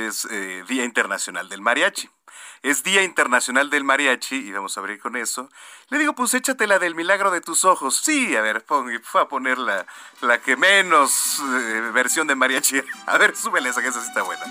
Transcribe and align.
Es 0.00 0.26
eh, 0.30 0.64
Día 0.68 0.84
Internacional 0.84 1.48
del 1.48 1.60
Mariachi. 1.60 2.08
Es 2.62 2.82
Día 2.82 3.02
Internacional 3.02 3.70
del 3.70 3.84
Mariachi 3.84 4.34
y 4.36 4.52
vamos 4.52 4.76
a 4.76 4.80
abrir 4.80 4.98
con 4.98 5.14
eso. 5.16 5.48
Le 5.90 5.98
digo, 5.98 6.14
pues 6.14 6.34
échate 6.34 6.66
la 6.66 6.78
del 6.80 6.94
milagro 6.96 7.30
de 7.30 7.40
tus 7.40 7.64
ojos. 7.64 7.96
Sí, 8.04 8.34
a 8.36 8.40
ver, 8.40 8.64
pon- 8.64 9.00
fue 9.04 9.20
a 9.20 9.28
poner 9.28 9.58
la, 9.58 9.86
la 10.22 10.40
que 10.42 10.56
menos 10.56 11.40
eh, 11.40 11.90
versión 11.92 12.26
de 12.26 12.34
mariachi. 12.34 12.82
A 13.06 13.16
ver, 13.18 13.36
súbele 13.36 13.68
esa 13.68 13.80
que 13.80 13.88
esa 13.88 14.00
sí 14.00 14.08
está 14.08 14.22
buena. 14.22 14.44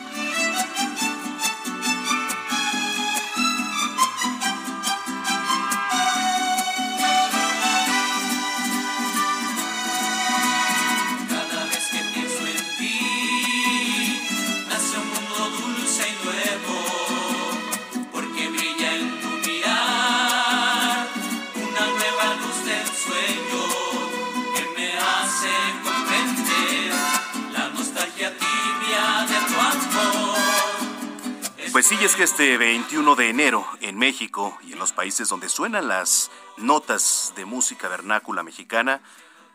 Sí, 31.87 31.97
es 32.03 32.17
que 32.17 32.23
este 32.23 32.57
21 32.57 33.15
de 33.15 33.29
enero 33.29 33.65
en 33.79 33.97
México 33.97 34.57
y 34.61 34.73
en 34.73 34.79
los 34.79 34.91
países 34.91 35.29
donde 35.29 35.47
suenan 35.47 35.87
las 35.87 36.29
notas 36.57 37.31
de 37.37 37.45
música 37.45 37.87
vernácula 37.87 38.43
mexicana, 38.43 38.99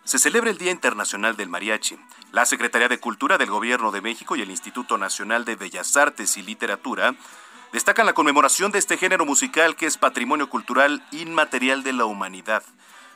se 0.05 0.19
celebra 0.19 0.49
el 0.49 0.57
Día 0.57 0.71
Internacional 0.71 1.37
del 1.37 1.51
Mariachi. 1.51 1.99
La 2.33 2.47
Secretaría 2.47 2.89
de 2.89 2.99
Cultura 2.99 3.37
del 3.37 3.51
Gobierno 3.51 3.93
de 3.93 4.01
México 4.01 4.35
y 4.35 4.41
el 4.41 4.51
Instituto 4.51 4.97
Nacional 4.97 5.45
de 5.45 5.57
Bellas 5.57 5.95
Artes 5.99 6.39
y 6.39 6.43
Literatura 6.43 7.15
destacan 7.71 8.07
la 8.07 8.15
conmemoración 8.15 8.73
de 8.73 8.79
este 8.79 8.97
género 8.97 9.27
musical 9.27 9.77
que 9.77 9.85
es 9.85 9.99
patrimonio 9.99 10.49
cultural 10.49 11.07
inmaterial 11.11 11.83
de 11.83 11.93
la 11.93 12.07
humanidad. 12.07 12.63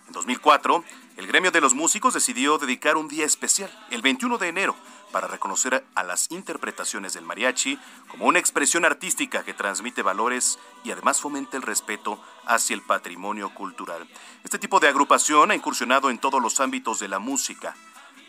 En 0.09 0.13
2004, 0.13 0.85
el 1.17 1.27
gremio 1.27 1.51
de 1.51 1.63
los 1.63 1.73
músicos 1.73 2.13
decidió 2.13 2.59
dedicar 2.59 2.99
un 2.99 3.09
día 3.09 3.25
especial, 3.25 3.71
el 3.91 4.03
21 4.03 4.37
de 4.37 4.49
enero, 4.49 4.77
para 5.17 5.29
reconocer 5.29 5.83
a 5.95 6.03
las 6.03 6.31
interpretaciones 6.31 7.15
del 7.15 7.25
mariachi 7.25 7.79
como 8.09 8.27
una 8.27 8.39
expresión 8.39 8.85
artística 8.85 9.45
que 9.45 9.55
transmite 9.55 10.03
valores 10.03 10.59
y 10.85 10.91
además 10.91 11.23
fomenta 11.23 11.57
el 11.57 11.63
respeto 11.63 12.23
hacia 12.45 12.75
el 12.75 12.83
patrimonio 12.83 13.49
cultural. 13.55 14.07
Este 14.45 14.59
tipo 14.59 14.79
de 14.79 14.89
agrupación 14.89 15.51
ha 15.51 15.55
incursionado 15.55 16.11
en 16.11 16.19
todos 16.19 16.43
los 16.43 16.61
ámbitos 16.61 16.99
de 16.99 17.09
la 17.09 17.19
música, 17.19 17.75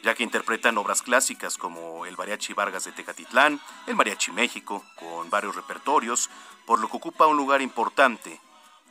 ya 0.01 0.15
que 0.15 0.23
interpretan 0.23 0.77
obras 0.77 1.01
clásicas 1.01 1.57
como 1.57 2.05
el 2.05 2.15
Mariachi 2.15 2.53
Vargas 2.53 2.85
de 2.85 2.93
Tecatitlán, 2.93 3.59
el 3.85 3.95
Mariachi 3.95 4.31
México, 4.31 4.81
con 4.95 5.29
varios 5.29 5.57
repertorios, 5.57 6.29
por 6.65 6.79
lo 6.79 6.87
que 6.87 6.95
ocupa 6.95 7.27
un 7.27 7.35
lugar 7.35 7.61
importante 7.61 8.39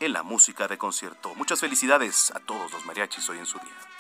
en 0.00 0.12
la 0.12 0.22
música 0.22 0.68
de 0.68 0.76
concierto. 0.76 1.34
Muchas 1.34 1.60
felicidades 1.60 2.30
a 2.32 2.40
todos 2.40 2.70
los 2.72 2.84
mariachis 2.84 3.26
hoy 3.30 3.38
en 3.38 3.46
su 3.46 3.58
día. 3.58 3.95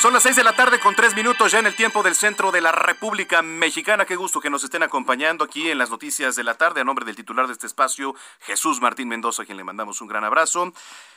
Son 0.00 0.14
las 0.14 0.22
6 0.22 0.36
de 0.36 0.44
la 0.44 0.56
tarde 0.56 0.80
con 0.80 0.94
3 0.94 1.14
minutos 1.14 1.52
ya 1.52 1.58
en 1.58 1.66
el 1.66 1.76
tiempo 1.76 2.02
del 2.02 2.14
centro 2.14 2.50
de 2.50 2.62
la 2.62 2.72
República 2.72 3.42
Mexicana. 3.42 4.06
Qué 4.06 4.16
gusto 4.16 4.40
que 4.40 4.48
nos 4.48 4.64
estén 4.64 4.82
acompañando 4.82 5.44
aquí 5.44 5.70
en 5.70 5.76
las 5.76 5.90
noticias 5.90 6.36
de 6.36 6.42
la 6.42 6.54
tarde. 6.54 6.80
A 6.80 6.84
nombre 6.84 7.04
del 7.04 7.14
titular 7.14 7.46
de 7.46 7.52
este 7.52 7.66
espacio, 7.66 8.14
Jesús 8.40 8.80
Martín 8.80 9.08
Mendoza, 9.08 9.42
a 9.42 9.44
quien 9.44 9.58
le 9.58 9.64
mandamos 9.64 10.00
un 10.00 10.08
gran 10.08 10.24
abrazo. 10.24 10.72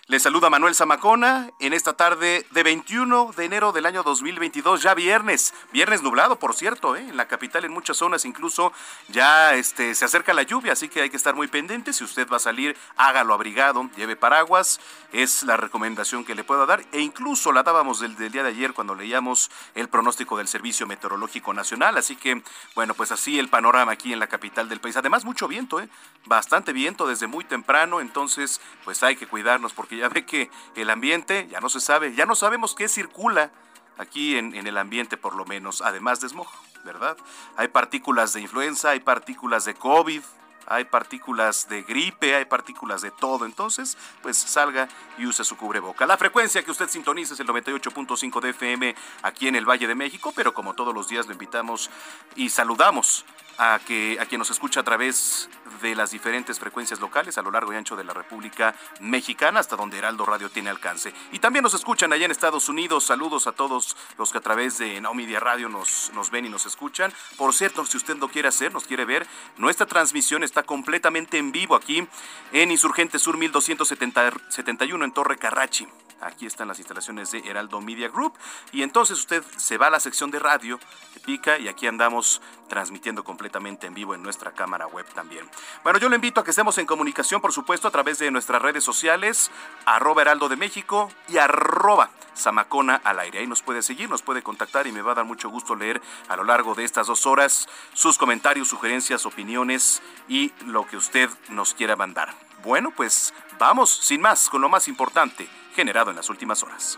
Le 0.08 0.20
saluda 0.20 0.50
Manuel 0.50 0.76
Zamacona 0.76 1.52
en 1.62 1.72
esta 1.72 1.94
tarde 1.94 2.46
de 2.52 2.64
21 2.64 3.32
de 3.38 3.46
enero 3.46 3.72
del 3.72 3.86
año 3.86 4.04
2022, 4.04 4.84
ya 4.84 4.94
viernes. 4.94 5.54
Viernes 5.72 6.02
nublado, 6.02 6.40
por 6.40 6.54
cierto, 6.54 6.98
¿eh? 6.98 7.08
en 7.08 7.16
la 7.16 7.30
capital 7.30 7.64
en 7.64 7.72
muchas 7.72 7.96
zonas 7.96 8.26
incluso 8.26 8.74
ya 9.08 9.56
este, 9.56 9.96
se 9.96 10.04
acerca 10.04 10.34
la 10.34 10.44
lluvia, 10.44 10.74
así 10.74 10.90
que 10.90 11.00
hay 11.00 11.10
que 11.10 11.16
estar 11.16 11.36
muy 11.36 11.48
pendiente. 11.48 11.94
Si 11.94 12.04
usted 12.04 12.28
va 12.28 12.36
a 12.36 12.42
salir, 12.42 12.76
hágalo 12.98 13.34
abrigado, 13.34 13.90
lleve 13.96 14.18
paraguas. 14.18 14.82
Es 15.14 15.44
la 15.44 15.56
recomendación 15.56 16.26
que 16.26 16.36
le 16.36 16.44
puedo 16.44 16.66
dar. 16.66 16.84
E 16.91 17.00
incluso 17.00 17.53
la 17.53 17.64
dábamos 17.64 18.02
del, 18.02 18.18
del 18.18 18.34
día 18.34 18.44
de 18.44 18.50
ayer 18.50 18.72
cuando 18.73 18.96
leíamos 18.96 19.49
el 19.75 19.87
pronóstico 19.90 20.37
del 20.37 20.47
Servicio 20.47 20.87
Meteorológico 20.87 21.53
Nacional. 21.53 21.97
Así 21.97 22.16
que, 22.16 22.41
bueno, 22.75 22.93
pues 22.93 23.11
así 23.11 23.40
el 23.40 23.49
panorama 23.49 23.91
aquí 23.91 24.14
en 24.14 24.20
la 24.20 24.28
capital 24.28 24.70
del 24.70 24.81
país. 24.81 24.97
Además, 24.97 25.25
mucho 25.25 25.47
viento, 25.47 25.79
¿eh? 25.79 25.90
bastante 26.25 26.73
viento 26.73 27.08
desde 27.08 27.28
muy 27.28 27.43
temprano. 27.43 28.02
Entonces, 28.02 28.59
pues 28.84 29.03
hay 29.03 29.16
que 29.16 29.28
cuidarnos 29.28 29.73
porque 29.73 29.97
ya 29.97 30.09
ve 30.09 30.25
que 30.25 30.49
el 30.75 30.90
ambiente 30.90 31.47
ya 31.49 31.59
no 31.59 31.70
se 31.70 31.79
sabe, 31.79 32.14
ya 32.14 32.25
no 32.25 32.35
sabemos 32.35 32.75
qué 32.75 32.87
circula 32.87 33.52
aquí 33.97 34.37
en, 34.37 34.55
en 34.55 34.67
el 34.67 34.78
ambiente 34.78 35.17
por 35.17 35.35
lo 35.35 35.46
menos, 35.46 35.81
además 35.81 36.19
de 36.19 36.28
¿verdad? 36.84 37.17
Hay 37.55 37.69
partículas 37.69 38.34
de 38.34 38.41
influenza, 38.41 38.90
hay 38.90 38.99
partículas 38.99 39.66
de 39.66 39.73
COVID, 39.73 40.22
hay 40.68 40.86
partículas 40.86 41.68
de 41.70 41.84
gripe, 41.84 42.36
hay 42.36 42.46
partículas 42.46 43.02
de 43.02 43.12
todo. 43.12 43.46
Entonces, 43.46 43.98
pues 44.22 44.38
salga 44.38 44.88
y 45.18 45.26
use 45.26 45.44
su 45.44 45.58
cubreboca. 45.58 46.06
La 46.06 46.18
frecuencia 46.18 46.64
que 46.64 46.72
usted 46.72 46.90
sintoniza 46.90 47.34
es 47.34 47.40
el 47.40 47.48
98.5 47.48 48.42
de 48.42 48.50
FM 48.50 48.96
aquí 49.24 49.48
en 49.48 49.56
el 49.56 49.68
Valle 49.68 49.88
de 49.88 49.96
México, 49.96 50.34
pero 50.36 50.54
como 50.54 50.74
todos 50.74 50.94
los 50.94 51.08
días 51.08 51.28
lo 51.28 51.34
invitamos 51.34 51.90
y 52.36 52.50
saludamos 52.50 53.26
a, 53.58 53.79
que, 53.85 54.17
a 54.20 54.26
quien 54.26 54.40
nos 54.40 54.50
escucha 54.50 54.79
a 54.79 54.84
través 54.84 55.50
de 55.82 55.96
las 55.96 56.11
diferentes 56.11 56.59
frecuencias 56.59 57.00
locales 57.00 57.38
a 57.38 57.41
lo 57.41 57.52
largo 57.52 57.73
y 57.73 57.76
ancho 57.76 57.96
de 57.96 58.03
la 58.03 58.14
República 58.14 58.73
Mexicana, 59.00 59.59
hasta 59.59 59.76
donde 59.76 59.97
Heraldo 59.97 60.26
Radio 60.26 60.50
tiene 60.50 60.70
alcance. 60.70 61.14
Y 61.32 61.40
también 61.40 61.64
nos 61.64 61.73
escuchan 61.73 62.14
allá 62.14 62.26
en 62.26 62.32
Estados 62.32 62.70
Unidos. 62.70 63.03
Saludos 63.03 63.47
a 63.47 63.52
todos 63.52 63.96
los 64.17 64.32
que 64.32 64.38
a 64.38 64.41
través 64.41 64.78
de 64.78 65.00
Now 65.02 65.14
Radio 65.40 65.70
nos, 65.70 66.11
nos 66.14 66.32
ven 66.32 66.46
y 66.46 66.50
nos 66.50 66.66
escuchan. 66.66 67.14
Por 67.38 67.53
cierto, 67.53 67.85
si 67.85 67.97
usted 67.97 68.17
lo 68.17 68.29
quiere 68.29 68.47
hacer, 68.47 68.73
nos 68.73 68.85
quiere 68.85 69.05
ver, 69.05 69.28
nuestra 69.58 69.85
transmisión 69.85 70.44
está 70.44 70.64
completamente 70.64 71.38
en 71.38 71.52
vivo 71.52 71.76
aquí 71.76 72.08
en 72.52 72.72
Insurgente 72.72 73.20
Sur 73.20 73.38
1271 73.38 75.05
en 75.05 75.11
Torre 75.11 75.38
Carrachi. 75.38 75.88
Aquí 76.23 76.46
están 76.46 76.67
las 76.67 76.79
instalaciones 76.79 77.31
de 77.31 77.40
Heraldo 77.40 77.81
Media 77.81 78.09
Group. 78.09 78.34
Y 78.72 78.84
entonces 78.84 79.20
usted 79.20 79.43
se 79.58 79.78
va 79.78 79.87
a 79.87 79.90
la 79.90 79.99
sección 79.99 80.31
de 80.31 80.40
radio, 80.40 80.79
pica 81.25 81.58
y 81.58 81.67
aquí 81.67 81.87
andamos 81.87 82.41
transmitiendo 82.67 83.23
completamente 83.23 83.87
en 83.87 83.93
vivo 83.93 84.16
en 84.16 84.23
nuestra 84.23 84.52
cámara 84.52 84.87
web 84.87 85.05
también. 85.14 85.49
Bueno, 85.84 85.99
yo 85.99 86.09
le 86.09 86.16
invito 86.16 86.41
a 86.41 86.43
que 86.43 86.52
estemos 86.52 86.78
en 86.78 86.85
comunicación, 86.85 87.41
por 87.41 87.52
supuesto, 87.52 87.87
a 87.87 87.91
través 87.91 88.20
de 88.20 88.31
nuestras 88.31 88.61
redes 88.61 88.84
sociales, 88.84 89.52
arroba 89.85 90.22
Heraldo 90.22 90.49
de 90.49 90.55
México 90.55 91.09
y 91.28 91.37
arroba 91.37 92.09
Samacona 92.34 93.02
al 93.03 93.19
aire. 93.19 93.40
Ahí 93.40 93.47
nos 93.47 93.61
puede 93.61 93.81
seguir, 93.81 94.09
nos 94.09 94.22
puede 94.22 94.41
contactar 94.41 94.87
y 94.87 94.91
me 94.91 95.02
va 95.02 95.11
a 95.11 95.16
dar 95.16 95.26
mucho 95.26 95.49
gusto 95.49 95.76
leer 95.76 96.02
a 96.29 96.35
lo 96.35 96.43
largo 96.43 96.73
de 96.73 96.84
estas 96.84 97.08
dos 97.08 97.26
horas 97.26 97.67
sus 97.93 98.17
comentarios, 98.17 98.67
sugerencias, 98.67 99.26
opiniones 99.26 100.02
y 100.28 100.52
lo 100.66 100.87
que 100.87 100.97
usted 100.97 101.29
nos 101.49 101.73
quiera 101.73 101.96
mandar. 101.96 102.34
Bueno, 102.64 102.92
pues 102.96 103.34
vamos, 103.60 103.90
sin 103.90 104.22
más, 104.22 104.50
con 104.50 104.62
lo 104.62 104.70
más 104.70 104.88
importante 104.88 105.50
generado 105.76 106.12
en 106.12 106.16
las 106.16 106.30
últimas 106.30 106.64
horas. 106.64 106.98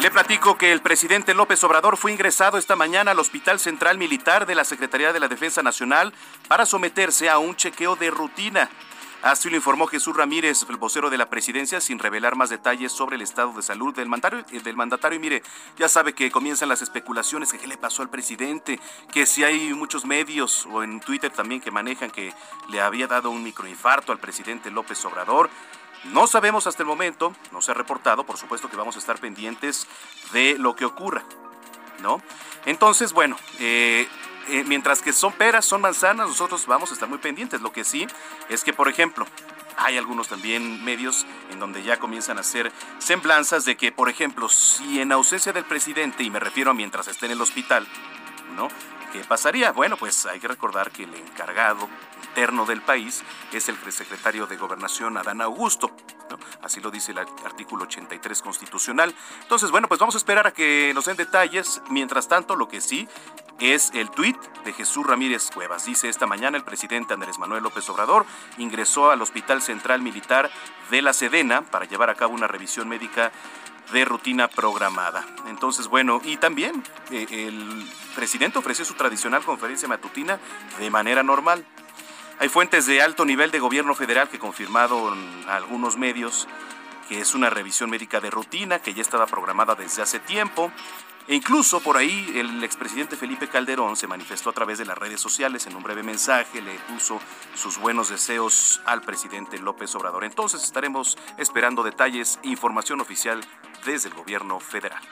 Le 0.00 0.10
platico 0.10 0.58
que 0.58 0.70
el 0.70 0.82
presidente 0.82 1.34
López 1.34 1.64
Obrador 1.64 1.96
fue 1.96 2.12
ingresado 2.12 2.58
esta 2.58 2.76
mañana 2.76 3.12
al 3.12 3.18
Hospital 3.18 3.58
Central 3.58 3.96
Militar 3.96 4.46
de 4.46 4.54
la 4.54 4.64
Secretaría 4.64 5.12
de 5.12 5.20
la 5.20 5.28
Defensa 5.28 5.62
Nacional 5.62 6.12
para 6.46 6.66
someterse 6.66 7.30
a 7.30 7.38
un 7.38 7.56
chequeo 7.56 7.96
de 7.96 8.10
rutina. 8.10 8.68
Así 9.22 9.50
lo 9.50 9.56
informó 9.56 9.88
Jesús 9.88 10.16
Ramírez, 10.16 10.64
el 10.68 10.76
vocero 10.76 11.10
de 11.10 11.18
la 11.18 11.28
presidencia, 11.28 11.80
sin 11.80 11.98
revelar 11.98 12.36
más 12.36 12.50
detalles 12.50 12.92
sobre 12.92 13.16
el 13.16 13.22
estado 13.22 13.52
de 13.52 13.62
salud 13.62 13.92
del 13.92 14.08
mandatario. 14.08 14.44
Eh, 14.52 14.60
del 14.60 14.76
mandatario. 14.76 15.16
Y 15.16 15.20
mire, 15.20 15.42
ya 15.76 15.88
sabe 15.88 16.14
que 16.14 16.30
comienzan 16.30 16.68
las 16.68 16.82
especulaciones 16.82 17.50
que 17.50 17.58
qué 17.58 17.66
le 17.66 17.76
pasó 17.76 18.02
al 18.02 18.10
presidente, 18.10 18.78
que 19.12 19.26
si 19.26 19.42
hay 19.42 19.74
muchos 19.74 20.04
medios 20.04 20.66
o 20.70 20.84
en 20.84 21.00
Twitter 21.00 21.32
también 21.32 21.60
que 21.60 21.72
manejan 21.72 22.12
que 22.12 22.32
le 22.70 22.80
había 22.80 23.08
dado 23.08 23.30
un 23.30 23.42
microinfarto 23.42 24.12
al 24.12 24.18
presidente 24.18 24.70
López 24.70 25.04
Obrador. 25.04 25.50
No 26.04 26.28
sabemos 26.28 26.68
hasta 26.68 26.84
el 26.84 26.86
momento, 26.86 27.34
no 27.50 27.60
se 27.60 27.72
ha 27.72 27.74
reportado, 27.74 28.24
por 28.24 28.36
supuesto 28.36 28.70
que 28.70 28.76
vamos 28.76 28.94
a 28.94 29.00
estar 29.00 29.18
pendientes 29.18 29.88
de 30.32 30.56
lo 30.56 30.76
que 30.76 30.84
ocurra, 30.84 31.24
¿no? 32.02 32.22
Entonces, 32.66 33.12
bueno, 33.12 33.36
eh, 33.58 34.06
eh, 34.48 34.64
mientras 34.66 35.02
que 35.02 35.12
son 35.12 35.32
peras, 35.32 35.64
son 35.64 35.80
manzanas, 35.80 36.28
nosotros 36.28 36.66
vamos 36.66 36.90
a 36.90 36.94
estar 36.94 37.08
muy 37.08 37.18
pendientes. 37.18 37.60
Lo 37.60 37.72
que 37.72 37.84
sí 37.84 38.06
es 38.48 38.64
que, 38.64 38.72
por 38.72 38.88
ejemplo, 38.88 39.26
hay 39.76 39.96
algunos 39.96 40.28
también 40.28 40.84
medios 40.84 41.26
en 41.50 41.60
donde 41.60 41.82
ya 41.82 41.98
comienzan 41.98 42.38
a 42.38 42.40
hacer 42.40 42.72
semblanzas 42.98 43.64
de 43.64 43.76
que, 43.76 43.92
por 43.92 44.08
ejemplo, 44.08 44.48
si 44.48 45.00
en 45.00 45.12
ausencia 45.12 45.52
del 45.52 45.64
presidente, 45.64 46.24
y 46.24 46.30
me 46.30 46.40
refiero 46.40 46.70
a 46.72 46.74
mientras 46.74 47.08
esté 47.08 47.26
en 47.26 47.32
el 47.32 47.40
hospital, 47.40 47.86
¿no? 48.56 48.68
¿Qué 49.12 49.20
pasaría? 49.20 49.72
Bueno, 49.72 49.96
pues 49.96 50.26
hay 50.26 50.38
que 50.40 50.48
recordar 50.48 50.90
que 50.90 51.04
el 51.04 51.14
encargado 51.14 51.88
interno 52.22 52.66
del 52.66 52.82
país 52.82 53.22
es 53.52 53.68
el 53.68 53.76
secretario 53.90 54.46
de 54.46 54.56
Gobernación, 54.56 55.16
Adán 55.16 55.40
Augusto. 55.40 55.90
Así 56.62 56.80
lo 56.80 56.90
dice 56.90 57.12
el 57.12 57.18
artículo 57.18 57.84
83 57.84 58.42
constitucional. 58.42 59.14
Entonces, 59.42 59.70
bueno, 59.70 59.88
pues 59.88 59.98
vamos 59.98 60.14
a 60.14 60.18
esperar 60.18 60.46
a 60.46 60.52
que 60.52 60.92
nos 60.94 61.06
den 61.06 61.16
detalles. 61.16 61.80
Mientras 61.88 62.28
tanto, 62.28 62.54
lo 62.54 62.68
que 62.68 62.82
sí 62.82 63.08
es 63.60 63.90
el 63.94 64.10
tuit 64.10 64.36
de 64.64 64.72
Jesús 64.72 65.06
Ramírez 65.06 65.50
Cuevas. 65.52 65.84
Dice 65.84 66.08
esta 66.08 66.26
mañana 66.26 66.56
el 66.56 66.64
presidente 66.64 67.14
Andrés 67.14 67.38
Manuel 67.38 67.62
López 67.62 67.88
Obrador 67.88 68.24
ingresó 68.56 69.10
al 69.10 69.22
Hospital 69.22 69.62
Central 69.62 70.02
Militar 70.02 70.50
de 70.90 71.02
la 71.02 71.12
Sedena 71.12 71.62
para 71.62 71.84
llevar 71.84 72.10
a 72.10 72.14
cabo 72.14 72.34
una 72.34 72.46
revisión 72.46 72.88
médica 72.88 73.32
de 73.92 74.04
rutina 74.04 74.48
programada. 74.48 75.24
Entonces, 75.48 75.88
bueno, 75.88 76.20
y 76.24 76.36
también 76.36 76.82
eh, 77.10 77.26
el 77.30 77.86
presidente 78.14 78.58
ofreció 78.58 78.84
su 78.84 78.94
tradicional 78.94 79.42
conferencia 79.42 79.88
matutina 79.88 80.38
de 80.78 80.90
manera 80.90 81.22
normal. 81.22 81.64
Hay 82.38 82.48
fuentes 82.48 82.86
de 82.86 83.02
alto 83.02 83.24
nivel 83.24 83.50
de 83.50 83.58
gobierno 83.58 83.94
federal 83.94 84.28
que 84.28 84.38
confirmaron 84.38 85.18
algunos 85.48 85.96
medios 85.96 86.46
que 87.08 87.20
es 87.20 87.34
una 87.34 87.50
revisión 87.50 87.90
médica 87.90 88.20
de 88.20 88.30
rutina 88.30 88.80
que 88.80 88.94
ya 88.94 89.02
estaba 89.02 89.26
programada 89.26 89.74
desde 89.74 90.02
hace 90.02 90.18
tiempo. 90.20 90.70
E 91.26 91.34
incluso 91.34 91.80
por 91.80 91.98
ahí 91.98 92.32
el 92.36 92.64
expresidente 92.64 93.14
Felipe 93.14 93.48
Calderón 93.48 93.96
se 93.96 94.06
manifestó 94.06 94.48
a 94.48 94.54
través 94.54 94.78
de 94.78 94.86
las 94.86 94.96
redes 94.96 95.20
sociales 95.20 95.66
en 95.66 95.76
un 95.76 95.82
breve 95.82 96.02
mensaje, 96.02 96.62
le 96.62 96.72
puso 96.90 97.20
sus 97.54 97.76
buenos 97.76 98.08
deseos 98.08 98.80
al 98.86 99.02
presidente 99.02 99.58
López 99.58 99.94
Obrador. 99.94 100.24
Entonces 100.24 100.62
estaremos 100.62 101.18
esperando 101.36 101.82
detalles 101.82 102.38
e 102.42 102.48
información 102.48 103.02
oficial 103.02 103.40
desde 103.84 104.08
el 104.08 104.14
gobierno 104.14 104.58
federal. 104.58 105.02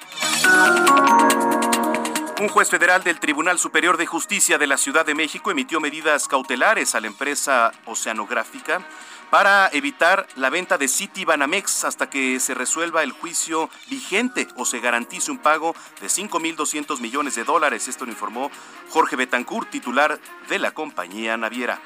Un 2.40 2.48
juez 2.48 2.68
federal 2.70 3.02
del 3.02 3.18
Tribunal 3.18 3.58
Superior 3.58 3.96
de 3.96 4.06
Justicia 4.06 4.58
de 4.58 4.66
la 4.66 4.76
Ciudad 4.76 5.04
de 5.04 5.14
México 5.14 5.50
emitió 5.50 5.80
medidas 5.80 6.28
cautelares 6.28 6.94
a 6.94 7.00
la 7.00 7.06
empresa 7.06 7.72
oceanográfica 7.86 8.86
para 9.30 9.68
evitar 9.72 10.26
la 10.36 10.50
venta 10.50 10.78
de 10.78 10.88
City 10.88 11.24
Banamex 11.24 11.84
hasta 11.84 12.08
que 12.08 12.40
se 12.40 12.54
resuelva 12.54 13.02
el 13.02 13.12
juicio 13.12 13.70
vigente 13.88 14.48
o 14.56 14.64
se 14.64 14.80
garantice 14.80 15.30
un 15.30 15.38
pago 15.38 15.74
de 16.00 16.08
5.200 16.08 17.00
millones 17.00 17.34
de 17.34 17.44
dólares. 17.44 17.88
Esto 17.88 18.04
lo 18.04 18.12
informó 18.12 18.50
Jorge 18.90 19.16
Betancourt, 19.16 19.70
titular 19.70 20.18
de 20.48 20.58
la 20.58 20.70
compañía 20.72 21.36
naviera. 21.36 21.80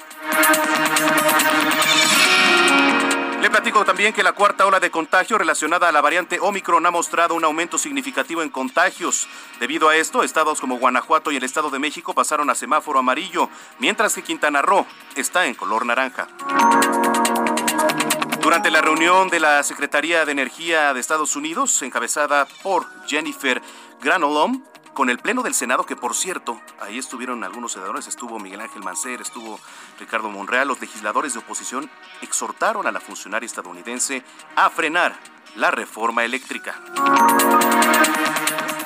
Platico 3.50 3.84
también 3.84 4.12
que 4.12 4.22
la 4.22 4.32
cuarta 4.32 4.64
ola 4.64 4.78
de 4.78 4.92
contagio 4.92 5.36
relacionada 5.36 5.88
a 5.88 5.92
la 5.92 6.00
variante 6.00 6.38
Omicron 6.40 6.86
ha 6.86 6.90
mostrado 6.92 7.34
un 7.34 7.44
aumento 7.44 7.78
significativo 7.78 8.42
en 8.42 8.48
contagios. 8.48 9.28
Debido 9.58 9.88
a 9.88 9.96
esto, 9.96 10.22
estados 10.22 10.60
como 10.60 10.78
Guanajuato 10.78 11.32
y 11.32 11.36
el 11.36 11.42
Estado 11.42 11.68
de 11.68 11.80
México 11.80 12.14
pasaron 12.14 12.48
a 12.48 12.54
semáforo 12.54 13.00
amarillo, 13.00 13.48
mientras 13.80 14.14
que 14.14 14.22
Quintana 14.22 14.62
Roo 14.62 14.86
está 15.16 15.46
en 15.46 15.56
color 15.56 15.84
naranja. 15.84 16.28
Durante 18.40 18.70
la 18.70 18.80
reunión 18.80 19.28
de 19.28 19.40
la 19.40 19.64
Secretaría 19.64 20.24
de 20.24 20.32
Energía 20.32 20.94
de 20.94 21.00
Estados 21.00 21.34
Unidos, 21.34 21.82
encabezada 21.82 22.46
por 22.62 22.86
Jennifer 23.08 23.60
Granholm, 24.00 24.62
con 24.94 25.10
el 25.10 25.18
Pleno 25.18 25.42
del 25.42 25.54
Senado, 25.54 25.84
que 25.84 25.96
por 25.96 26.14
cierto, 26.14 26.60
ahí 26.80 26.98
estuvieron 26.98 27.44
algunos 27.44 27.72
senadores, 27.72 28.06
estuvo 28.06 28.38
Miguel 28.38 28.60
Ángel 28.60 28.82
Mancer, 28.82 29.20
estuvo 29.20 29.58
Ricardo 29.98 30.30
Monreal, 30.30 30.68
los 30.68 30.80
legisladores 30.80 31.32
de 31.32 31.40
oposición 31.40 31.90
exhortaron 32.22 32.86
a 32.86 32.92
la 32.92 33.00
funcionaria 33.00 33.46
estadounidense 33.46 34.22
a 34.56 34.70
frenar 34.70 35.16
la 35.56 35.70
reforma 35.70 36.24
eléctrica. 36.24 36.80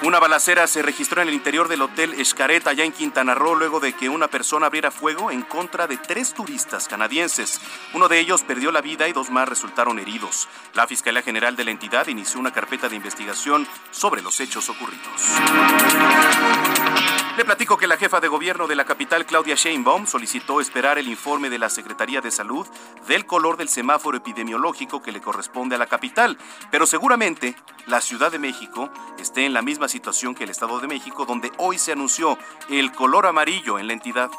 Una 0.05 0.21
balacera 0.21 0.67
se 0.67 0.83
registró 0.83 1.23
en 1.23 1.29
el 1.29 1.35
interior 1.35 1.67
del 1.67 1.81
Hotel 1.81 2.13
Escaret, 2.21 2.67
allá 2.67 2.85
en 2.85 2.93
Quintana 2.93 3.35
Roo, 3.35 3.55
luego 3.55 3.81
de 3.81 3.95
que 3.95 4.11
una 4.11 4.29
persona 4.29 4.67
abriera 4.67 4.91
fuego 4.91 5.31
en 5.31 5.41
contra 5.41 5.87
de 5.87 5.97
tres 5.97 6.35
turistas 6.35 6.89
canadienses. 6.89 7.59
Uno 7.95 8.07
de 8.09 8.21
ellos 8.21 8.43
perdió 8.43 8.71
la 8.71 8.83
vida 8.83 9.09
y 9.09 9.15
dos 9.15 9.31
más 9.31 9.49
resultaron 9.49 9.99
heridos. 9.99 10.47
La 10.75 10.87
Fiscalía 10.87 11.23
General 11.23 11.57
de 11.57 11.65
la 11.65 11.71
entidad 11.71 12.07
inició 12.09 12.39
una 12.39 12.53
carpeta 12.53 12.91
de 12.91 12.97
investigación 12.97 13.67
sobre 13.93 14.21
los 14.21 14.39
hechos 14.41 14.69
ocurridos. 14.69 15.23
Le 17.37 17.45
platico 17.45 17.77
que 17.77 17.89
la 17.89 17.97
jefa 17.97 18.21
de 18.21 18.29
gobierno 18.29 18.69
de 18.69 18.77
la 18.77 18.85
capital, 18.85 19.27
Claudia 19.27 19.57
Sheinbaum, 19.57 20.07
solicitó 20.07 20.61
esperar 20.61 20.99
el 20.99 21.09
informe 21.09 21.51
de 21.51 21.59
la 21.59 21.69
Secretaría 21.69 22.21
de 22.21 22.31
Salud 22.31 22.65
del 23.09 23.27
color 23.27 23.57
del 23.57 23.69
semáforo 23.69 24.17
epidemiológico 24.17 25.03
que 25.03 25.11
le 25.11 25.21
corresponde 25.21 25.75
a 25.75 25.79
la 25.79 25.89
capital, 25.89 26.39
pero 26.71 26.87
seguramente 26.87 27.57
la 27.87 28.01
Ciudad 28.01 28.31
de 28.31 28.39
México 28.39 28.89
esté 29.19 29.47
en 29.47 29.53
la 29.53 29.63
misma 29.63 29.89
situación 29.89 30.37
que 30.37 30.45
el 30.45 30.51
Estado 30.51 30.79
de 30.79 30.87
México, 30.87 31.27
donde 31.27 31.51
hoy 31.59 31.77
se 31.77 31.91
anunció 31.91 32.39
el 32.71 32.93
color 32.93 33.27
amarillo 33.27 33.81
en 33.81 33.89
la 33.89 33.95
entidad. 33.95 34.31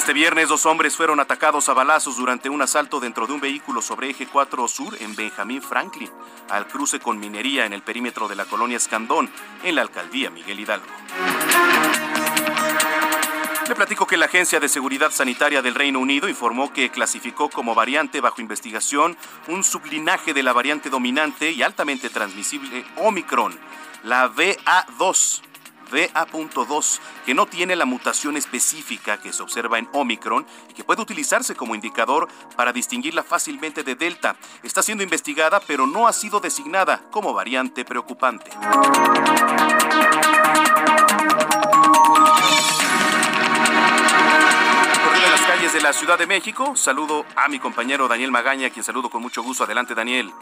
Este 0.00 0.14
viernes 0.14 0.48
dos 0.48 0.64
hombres 0.64 0.96
fueron 0.96 1.20
atacados 1.20 1.68
a 1.68 1.74
balazos 1.74 2.16
durante 2.16 2.48
un 2.48 2.62
asalto 2.62 3.00
dentro 3.00 3.26
de 3.26 3.34
un 3.34 3.40
vehículo 3.40 3.82
sobre 3.82 4.08
eje 4.08 4.26
4 4.26 4.66
Sur 4.66 4.96
en 4.98 5.14
Benjamín 5.14 5.60
Franklin, 5.60 6.10
al 6.48 6.66
cruce 6.66 6.98
con 6.98 7.20
minería 7.20 7.66
en 7.66 7.74
el 7.74 7.82
perímetro 7.82 8.26
de 8.26 8.34
la 8.34 8.46
colonia 8.46 8.78
Escandón, 8.78 9.30
en 9.62 9.74
la 9.74 9.82
alcaldía 9.82 10.30
Miguel 10.30 10.58
Hidalgo. 10.58 10.86
Le 13.68 13.74
platico 13.74 14.06
que 14.06 14.16
la 14.16 14.24
Agencia 14.24 14.58
de 14.58 14.70
Seguridad 14.70 15.10
Sanitaria 15.10 15.60
del 15.60 15.74
Reino 15.74 15.98
Unido 15.98 16.30
informó 16.30 16.72
que 16.72 16.88
clasificó 16.88 17.50
como 17.50 17.74
variante 17.74 18.22
bajo 18.22 18.40
investigación 18.40 19.18
un 19.48 19.62
sublinaje 19.62 20.32
de 20.32 20.42
la 20.42 20.54
variante 20.54 20.88
dominante 20.88 21.50
y 21.50 21.62
altamente 21.62 22.08
transmisible 22.08 22.86
Omicron, 22.96 23.54
la 24.02 24.32
BA2 24.32 25.42
BA.2, 25.90 27.00
que 27.26 27.34
no 27.34 27.46
tiene 27.46 27.76
la 27.76 27.84
mutación 27.84 28.36
específica 28.36 29.20
que 29.20 29.32
se 29.32 29.42
observa 29.42 29.78
en 29.78 29.88
Omicron 29.92 30.46
y 30.68 30.74
que 30.74 30.84
puede 30.84 31.02
utilizarse 31.02 31.54
como 31.54 31.74
indicador 31.74 32.28
para 32.56 32.72
distinguirla 32.72 33.22
fácilmente 33.22 33.82
de 33.82 33.94
Delta. 33.94 34.36
Está 34.62 34.82
siendo 34.82 35.04
investigada, 35.04 35.60
pero 35.60 35.86
no 35.86 36.06
ha 36.06 36.12
sido 36.12 36.40
designada 36.40 37.02
como 37.10 37.32
variante 37.32 37.84
preocupante 37.84 38.50
calles 45.50 45.72
de 45.72 45.80
la 45.80 45.92
Ciudad 45.92 46.16
de 46.16 46.28
México. 46.28 46.76
Saludo 46.76 47.24
a 47.34 47.48
mi 47.48 47.58
compañero 47.58 48.06
Daniel 48.06 48.30
Magaña, 48.30 48.70
quien 48.70 48.84
saludo 48.84 49.10
con 49.10 49.20
mucho 49.20 49.42
gusto. 49.42 49.64
Adelante, 49.64 49.96
Daniel. 49.96 50.32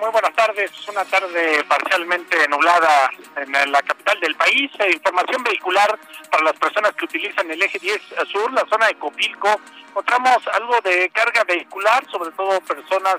Muy 0.00 0.10
buenas 0.10 0.34
tardes. 0.34 0.70
Una 0.88 1.04
tarde 1.04 1.64
parcialmente 1.64 2.36
nublada 2.48 3.10
en 3.36 3.72
la 3.72 3.82
capital 3.82 4.20
del 4.20 4.34
país. 4.36 4.70
Eh, 4.78 4.92
información 4.92 5.42
vehicular 5.42 5.98
para 6.30 6.44
las 6.44 6.52
personas 6.54 6.92
que 6.94 7.06
utilizan 7.06 7.50
el 7.50 7.62
eje 7.62 7.78
10 7.78 8.00
sur, 8.30 8.52
la 8.52 8.66
zona 8.68 8.88
de 8.88 8.96
Copilco. 8.96 9.60
Encontramos 9.88 10.46
algo 10.52 10.78
de 10.82 11.10
carga 11.10 11.44
vehicular, 11.44 12.04
sobre 12.10 12.30
todo 12.32 12.60
personas 12.60 13.16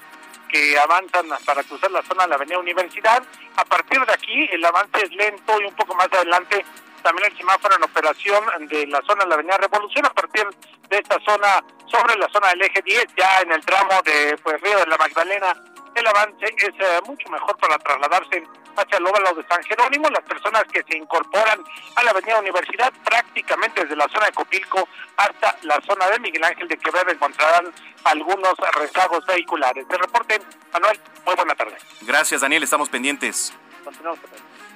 que 0.48 0.78
avanzan 0.78 1.28
para 1.46 1.64
cruzar 1.64 1.90
la 1.92 2.04
zona 2.04 2.24
de 2.24 2.30
la 2.30 2.36
Avenida 2.36 2.60
Universidad. 2.60 3.24
A 3.56 3.66
partir 3.66 4.00
de 4.06 4.14
aquí, 4.14 4.50
el 4.52 4.64
avance 4.64 5.04
es 5.04 5.12
lento 5.12 5.60
y 5.60 5.66
un 5.66 5.76
poco 5.76 5.96
más 5.96 6.08
adelante 6.12 6.64
también 7.02 7.32
el 7.32 7.38
semáforo 7.38 7.76
en 7.76 7.84
operación 7.84 8.44
de 8.68 8.86
la 8.88 9.02
zona 9.02 9.24
de 9.24 9.30
la 9.30 9.36
Avenida 9.36 9.58
Revolución 9.58 10.06
a 10.06 10.14
partir 10.14 10.48
de 10.88 10.98
esta 10.98 11.18
zona 11.26 11.64
sobre 11.88 12.16
la 12.18 12.30
zona 12.30 12.50
del 12.50 12.62
eje 12.62 12.82
10, 12.84 13.06
ya 13.18 13.42
en 13.42 13.52
el 13.52 13.66
tramo 13.66 14.02
de 14.06 14.38
pues 14.44 14.62
Río 14.62 14.78
de 14.78 14.86
la 14.86 14.98
Magdalena, 14.98 15.54
el 15.96 16.08
avance 16.08 16.46
es 16.46 16.74
eh, 16.80 17.00
mucho 17.06 17.30
mejor 17.30 17.58
para 17.58 17.78
trasladarse 17.78 18.44
hacia 18.76 18.98
el 18.98 19.06
óvalo 19.06 19.34
de 19.34 19.48
San 19.48 19.64
Jerónimo. 19.64 20.10
Las 20.10 20.24
personas 20.24 20.64
que 20.72 20.84
se 20.84 20.98
incorporan 20.98 21.64
a 21.96 22.04
la 22.04 22.12
Avenida 22.12 22.40
Universidad 22.40 22.92
prácticamente 23.04 23.82
desde 23.82 23.96
la 23.96 24.08
zona 24.10 24.28
de 24.28 24.32
Copilco 24.32 24.88
hasta 25.18 25.58
la 25.64 25.80
zona 25.82 26.10
de 26.10 26.20
Miguel 26.20 26.44
Ángel 26.44 26.68
de 26.68 26.78
Quevedo 26.78 27.12
encontrarán 27.12 27.72
algunos 28.06 28.54
rezagos 28.80 29.26
vehiculares. 29.26 29.88
De 29.88 29.98
reporte, 29.98 30.42
Manuel, 30.74 31.00
muy 31.26 31.36
buena 31.36 31.56
tarde. 31.56 31.78
Gracias, 32.02 32.42
Daniel, 32.42 32.64
estamos 32.64 32.90
pendientes. 32.90 33.54
Continuamos. 33.84 34.20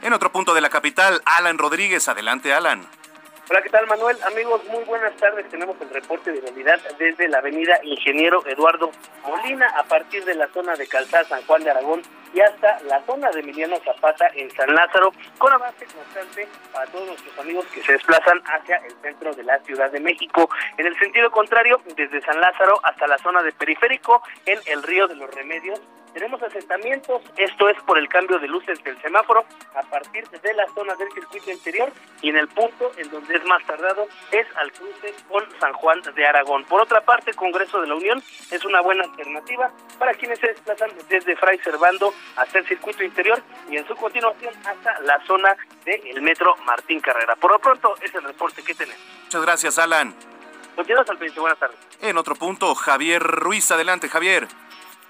En 0.01 0.13
otro 0.13 0.31
punto 0.31 0.53
de 0.53 0.61
la 0.61 0.69
capital, 0.69 1.21
Alan 1.25 1.57
Rodríguez. 1.57 2.07
Adelante, 2.07 2.53
Alan. 2.53 2.87
Hola, 3.47 3.61
¿qué 3.61 3.69
tal, 3.69 3.85
Manuel? 3.85 4.17
Amigos, 4.23 4.63
muy 4.71 4.83
buenas 4.85 5.15
tardes. 5.17 5.47
Tenemos 5.49 5.79
el 5.79 5.91
reporte 5.91 6.31
de 6.31 6.41
realidad 6.41 6.79
desde 6.97 7.27
la 7.27 7.37
avenida 7.37 7.79
Ingeniero 7.83 8.43
Eduardo 8.47 8.89
Molina, 9.23 9.67
a 9.77 9.83
partir 9.83 10.25
de 10.25 10.33
la 10.33 10.47
zona 10.47 10.75
de 10.75 10.87
Calzada 10.87 11.23
San 11.25 11.43
Juan 11.45 11.63
de 11.63 11.69
Aragón 11.69 12.01
y 12.33 12.39
hasta 12.39 12.81
la 12.85 13.03
zona 13.05 13.29
de 13.29 13.41
Emiliano 13.41 13.77
Zapata 13.85 14.31
en 14.33 14.49
San 14.49 14.73
Lázaro, 14.73 15.11
con 15.37 15.53
avance 15.53 15.85
constante 15.85 16.47
para 16.73 16.87
todos 16.87 17.05
nuestros 17.05 17.37
amigos 17.37 17.65
que 17.67 17.83
se 17.83 17.91
desplazan 17.91 18.41
hacia 18.47 18.77
el 18.77 18.93
centro 19.03 19.31
de 19.35 19.43
la 19.43 19.59
Ciudad 19.59 19.91
de 19.91 19.99
México. 19.99 20.49
En 20.77 20.87
el 20.87 20.97
sentido 20.97 21.29
contrario, 21.29 21.79
desde 21.95 22.21
San 22.21 22.41
Lázaro 22.41 22.79
hasta 22.81 23.05
la 23.05 23.19
zona 23.19 23.43
de 23.43 23.51
Periférico, 23.51 24.23
en 24.47 24.57
el 24.65 24.81
Río 24.81 25.07
de 25.07 25.17
los 25.17 25.29
Remedios, 25.29 25.79
tenemos 26.15 26.41
asentamientos, 26.41 27.21
esto 27.35 27.67
es 27.67 27.75
por 27.83 27.97
el 27.97 28.07
cambio 28.07 28.39
de 28.39 28.47
luces 28.47 28.81
del 28.85 28.97
semáforo 29.01 29.43
a 29.75 29.81
partir 29.81 30.25
de 30.29 30.53
la 30.53 30.65
zona 30.73 30.95
del 30.95 31.11
circuito 31.11 31.51
interior 31.51 31.91
y 32.21 32.29
en 32.29 32.37
el 32.37 32.47
punto 32.47 32.89
en 32.95 33.11
donde 33.11 33.35
es 33.35 33.43
más 33.43 33.61
tardado 33.65 34.07
es 34.31 34.47
al 34.55 34.71
cruce 34.71 35.13
con 35.27 35.43
San 35.59 35.73
Juan 35.73 36.01
de 36.15 36.25
Aragón. 36.25 36.63
Por 36.63 36.81
otra 36.81 37.01
parte, 37.01 37.33
Congreso 37.33 37.81
de 37.81 37.87
la 37.87 37.95
Unión 37.95 38.23
es 38.49 38.63
una 38.63 38.79
buena 38.79 39.03
alternativa 39.03 39.69
para 39.99 40.13
quienes 40.13 40.39
se 40.39 40.47
desplazan 40.47 40.89
desde 41.09 41.35
Fray 41.35 41.59
Servando 41.59 42.13
hasta 42.37 42.59
el 42.59 42.65
circuito 42.65 43.03
interior 43.03 43.43
y 43.69 43.75
en 43.75 43.85
su 43.85 43.93
continuación 43.97 44.53
hasta 44.65 44.97
la 45.01 45.19
zona 45.27 45.57
del 45.83 46.21
metro 46.21 46.55
Martín 46.63 47.01
Carrera. 47.01 47.35
Por 47.35 47.51
lo 47.51 47.59
pronto 47.59 47.93
es 48.01 48.15
el 48.15 48.23
reporte 48.23 48.63
que 48.63 48.73
tenemos. 48.73 49.03
Muchas 49.25 49.41
gracias, 49.41 49.77
Alan. 49.77 50.15
Continuamos 50.77 51.09
al. 51.09 51.17
Buenas 51.17 51.59
tardes. 51.59 51.77
En 52.01 52.17
otro 52.17 52.35
punto, 52.35 52.73
Javier 52.73 53.21
Ruiz. 53.21 53.69
Adelante, 53.71 54.07
Javier. 54.07 54.47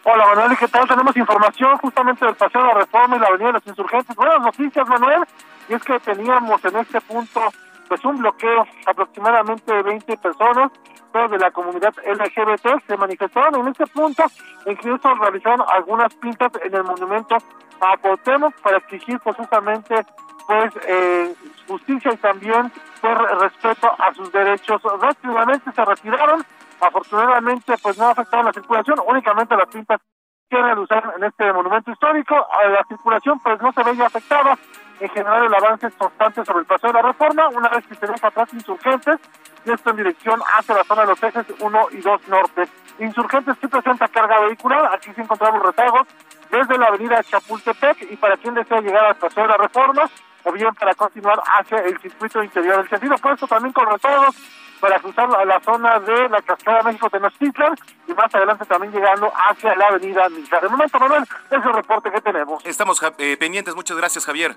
Hola 0.08 0.24
Manuel, 0.36 0.56
¿qué 0.56 0.68
tal? 0.68 0.88
Tenemos 0.88 1.18
información 1.18 1.78
justamente 1.78 2.24
del 2.24 2.36
Paseo 2.36 2.62
de 2.62 2.68
la 2.68 2.74
Reforma 2.76 3.16
y 3.16 3.20
la 3.20 3.26
Avenida 3.26 3.48
de 3.48 3.54
los 3.54 3.66
Insurgentes. 3.66 4.16
Buenas 4.16 4.40
noticias 4.40 4.88
Manuel, 4.88 5.24
y 5.68 5.74
es 5.74 5.84
que 5.84 6.00
teníamos 6.00 6.64
en 6.64 6.76
este 6.76 7.02
punto 7.02 7.42
pues 7.88 8.06
un 8.06 8.20
bloqueo 8.20 8.68
aproximadamente 8.86 9.74
de 9.74 9.82
20 9.82 10.18
personas, 10.18 10.72
todos 11.12 11.32
de 11.32 11.40
la 11.40 11.50
comunidad 11.50 11.92
LGBT 12.06 12.86
se 12.86 12.98
manifestaron 12.98 13.62
en 13.62 13.68
este 13.70 13.88
punto, 13.88 14.26
incluso 14.68 15.12
realizaron 15.16 15.66
algunas 15.68 16.14
pintas 16.14 16.52
en 16.64 16.76
el 16.76 16.84
monumento 16.84 17.38
a 17.82 17.98
Cuauhtémoc 17.98 18.54
para 18.62 18.78
exigir 18.78 19.20
pues 19.22 19.36
justamente 19.36 20.06
pues 20.46 20.72
eh, 20.88 21.34
justicia 21.68 22.14
y 22.14 22.18
también 22.18 22.72
pues 23.02 23.18
respeto 23.42 23.92
a 23.98 24.14
sus 24.14 24.32
derechos. 24.32 24.84
Rápidamente 24.84 25.72
se 25.72 25.84
retiraron 25.84 26.46
Afortunadamente, 26.82 27.75
pues 27.82 27.98
no 27.98 28.10
afectaron 28.10 28.46
la 28.46 28.53
circulación, 28.53 29.00
únicamente 29.05 29.55
las 29.55 29.67
pintas 29.67 30.01
que 30.50 30.62
realizaron 30.62 31.13
en 31.17 31.24
este 31.24 31.51
monumento 31.51 31.91
histórico. 31.91 32.36
La 32.36 32.84
circulación, 32.88 33.39
pues 33.39 33.62
no 33.62 33.72
se 33.72 33.84
veía 33.84 34.05
afectada. 34.05 34.58
En 35.00 35.10
general, 35.10 35.46
el 35.46 35.53
avance 35.53 35.88
es 35.88 35.96
constante 35.96 36.46
sobre 36.46 36.60
el 36.60 36.65
paseo 36.65 36.91
de 36.91 37.01
la 37.01 37.01
reforma, 37.01 37.50
una 37.50 37.70
vez 37.70 37.86
que 37.88 37.96
se 37.96 38.08
deja 38.08 38.27
atrás 38.27 38.53
insurgentes, 38.53 39.20
y 39.65 39.72
esto 39.72 39.89
en 39.89 39.98
dirección 39.98 40.39
hacia 40.58 40.75
la 40.75 40.84
zona 40.84 41.01
de 41.01 41.08
los 41.08 41.24
ejes 41.24 41.46
1 41.60 41.88
y 41.91 41.98
2 41.98 42.27
norte. 42.29 42.70
Insurgentes 43.00 43.58
que 43.58 43.67
presenta 43.67 44.08
carga 44.08 44.39
vehicular, 44.41 44.94
aquí 44.94 45.12
se 45.13 45.22
encontramos 45.22 45.62
retagos 45.63 46.08
desde 46.50 46.77
la 46.77 46.88
avenida 46.88 47.24
Chapultepec 47.24 48.10
y 48.10 48.15
para 48.15 48.38
quien 48.38 48.53
desea 48.53 48.79
llegar 48.79 49.05
al 49.05 49.15
paseo 49.15 49.44
de 49.44 49.50
la 49.50 49.58
reforma, 49.58 50.10
o 50.44 50.51
bien 50.51 50.74
para 50.75 50.94
continuar 50.94 51.41
hacia 51.46 51.79
el 51.79 52.00
circuito 52.00 52.41
interior. 52.41 52.79
El 52.79 52.88
sentido 52.88 53.15
puesto 53.17 53.48
también 53.48 53.74
con 53.74 53.88
retagos 53.88 54.36
para 54.79 55.00
cruzar 55.00 55.29
a 55.36 55.46
la 55.46 55.60
zona 55.62 56.00
de 56.00 56.29
la 56.29 56.41
Cascada 56.41 56.84
México 56.84 57.10
Tenochtitlan 57.10 57.75
y 58.08 58.13
más 58.13 58.34
adelante 58.34 58.65
también 58.65 58.94
llegando 58.94 59.32
hacia 59.36 59.75
la 59.75 59.88
avenida 59.88 60.29
Misa. 60.29 60.60
De 60.60 60.70
momento, 60.70 61.00
Manuel, 61.00 61.24
es 61.24 61.65
el 61.65 61.74
reporte 61.74 62.12
que 62.12 62.22
tenemos. 62.22 62.65
Estamos 62.65 63.01
eh, 63.17 63.38
pendientes. 63.38 63.75
Muchas 63.75 63.98
gracias, 63.98 64.25
Javier. 64.25 64.55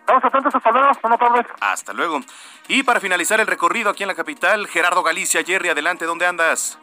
Estamos 0.00 0.24
atentos, 0.24 0.54
hasta 0.54 0.70
luego, 0.70 0.88
buenas 1.02 1.18
tardes. 1.18 1.46
Hasta 1.60 1.92
luego. 1.92 2.20
Y 2.68 2.84
para 2.84 3.00
finalizar 3.00 3.40
el 3.40 3.46
recorrido 3.46 3.90
aquí 3.90 4.04
en 4.04 4.08
la 4.08 4.14
capital, 4.14 4.68
Gerardo 4.68 5.02
Galicia, 5.02 5.42
Jerry, 5.42 5.68
adelante, 5.68 6.04
¿dónde 6.04 6.26
andas? 6.26 6.78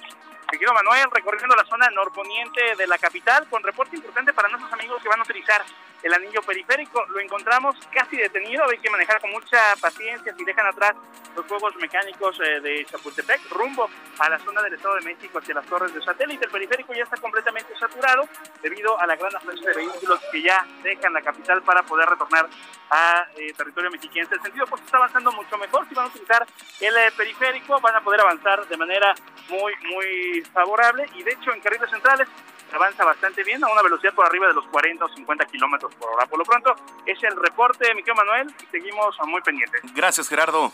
Seguido 0.51 0.73
Manuel, 0.73 1.05
recorriendo 1.09 1.55
la 1.55 1.63
zona 1.63 1.89
norponiente 1.91 2.75
de 2.77 2.85
la 2.85 2.97
capital, 2.97 3.47
con 3.49 3.63
reporte 3.63 3.95
importante 3.95 4.33
para 4.33 4.49
nuestros 4.49 4.73
amigos 4.73 5.01
que 5.01 5.07
van 5.07 5.19
a 5.19 5.23
utilizar 5.23 5.63
el 6.03 6.13
anillo 6.13 6.41
periférico. 6.41 7.05
Lo 7.07 7.19
encontramos 7.19 7.75
casi 7.91 8.17
detenido, 8.17 8.63
hay 8.69 8.77
que 8.77 8.89
manejar 8.89 9.19
con 9.21 9.31
mucha 9.31 9.57
paciencia 9.81 10.35
si 10.37 10.43
dejan 10.43 10.67
atrás 10.67 10.93
los 11.35 11.45
juegos 11.47 11.75
mecánicos 11.77 12.39
eh, 12.41 12.59
de 12.59 12.85
Chapultepec, 12.85 13.49
rumbo 13.49 13.89
a 14.19 14.29
la 14.29 14.37
zona 14.39 14.61
del 14.61 14.73
Estado 14.73 14.95
de 14.95 15.01
México 15.01 15.39
hacia 15.39 15.55
las 15.55 15.65
torres 15.65 15.93
de 15.93 16.01
satélite. 16.03 16.45
El 16.45 16.51
periférico 16.51 16.93
ya 16.93 17.03
está 17.03 17.17
completamente 17.17 17.73
saturado 17.79 18.27
debido 18.61 18.99
a 18.99 19.07
la 19.07 19.15
gran 19.15 19.35
afluencia 19.35 19.69
de 19.69 19.75
vehículos 19.75 20.19
que 20.31 20.41
ya 20.41 20.65
dejan 20.83 21.13
la 21.13 21.21
capital 21.21 21.61
para 21.63 21.81
poder 21.83 22.07
retornar 22.07 22.47
a 22.91 23.25
eh, 23.37 23.53
territorio 23.53 23.89
mexiquense. 23.89 24.35
El 24.35 24.41
sentido 24.41 24.67
pues 24.67 24.81
está 24.83 24.97
avanzando 24.97 25.31
mucho 25.31 25.57
mejor. 25.57 25.87
Si 25.87 25.95
van 25.95 26.05
a 26.05 26.09
utilizar 26.09 26.45
el 26.79 26.95
eh, 26.95 27.11
periférico, 27.17 27.79
van 27.79 27.95
a 27.95 28.01
poder 28.01 28.21
avanzar 28.21 28.67
de 28.67 28.77
manera 28.77 29.15
muy, 29.49 29.73
muy 29.89 30.41
favorable 30.53 31.05
y 31.15 31.23
de 31.23 31.31
hecho 31.31 31.53
en 31.53 31.61
carriles 31.61 31.89
centrales 31.89 32.27
avanza 32.73 33.03
bastante 33.05 33.43
bien 33.43 33.63
a 33.63 33.67
una 33.67 33.81
velocidad 33.81 34.13
por 34.13 34.25
arriba 34.25 34.47
de 34.47 34.53
los 34.53 34.65
40 34.67 35.05
o 35.05 35.09
50 35.09 35.45
kilómetros 35.45 35.93
por 35.95 36.09
hora. 36.09 36.25
Por 36.25 36.39
lo 36.39 36.45
pronto, 36.45 36.75
es 37.05 37.21
el 37.23 37.35
reporte, 37.35 37.93
mi 37.95 38.03
Manuel, 38.03 38.53
y 38.61 38.65
seguimos 38.67 39.15
muy 39.25 39.41
pendientes. 39.41 39.81
Gracias, 39.93 40.27
Gerardo. 40.27 40.71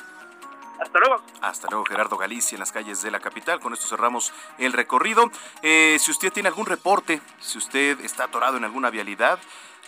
Hasta 0.79 0.99
luego. 0.99 1.21
Hasta 1.41 1.67
luego, 1.69 1.85
Gerardo 1.85 2.17
Galicia, 2.17 2.55
en 2.55 2.59
las 2.59 2.71
calles 2.71 3.01
de 3.01 3.11
la 3.11 3.19
capital. 3.19 3.59
Con 3.59 3.73
esto 3.73 3.87
cerramos 3.87 4.33
el 4.57 4.73
recorrido. 4.73 5.29
Eh, 5.61 5.97
si 5.99 6.11
usted 6.11 6.31
tiene 6.31 6.47
algún 6.47 6.65
reporte, 6.65 7.21
si 7.39 7.57
usted 7.57 7.99
está 8.01 8.25
atorado 8.25 8.57
en 8.57 8.63
alguna 8.63 8.89
vialidad, 8.89 9.39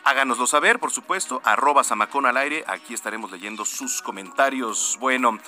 háganoslo 0.04 0.48
saber, 0.48 0.80
por 0.80 0.92
supuesto. 0.92 1.42
Arroba 1.46 1.84
Samacón 1.84 2.26
al 2.26 2.38
aire. 2.38 2.66
Aquí 2.68 2.94
estaremos 2.94 3.32
leyendo 3.32 3.66
sus 3.66 4.02
comentarios. 4.02 4.98
Bueno. 5.00 5.40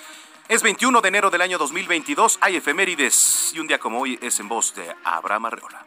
Es 0.50 0.62
21 0.62 1.00
de 1.00 1.08
enero 1.08 1.30
del 1.30 1.40
año 1.40 1.58
2022, 1.58 2.38
hay 2.42 2.58
efemérides 2.58 3.54
y 3.56 3.60
un 3.60 3.68
día 3.68 3.80
como 3.80 4.02
hoy 4.02 4.20
es 4.22 4.42
en 4.42 4.50
voz 4.50 4.76
de 4.76 4.94
Abraham 5.06 5.46
Arreola. 5.46 5.86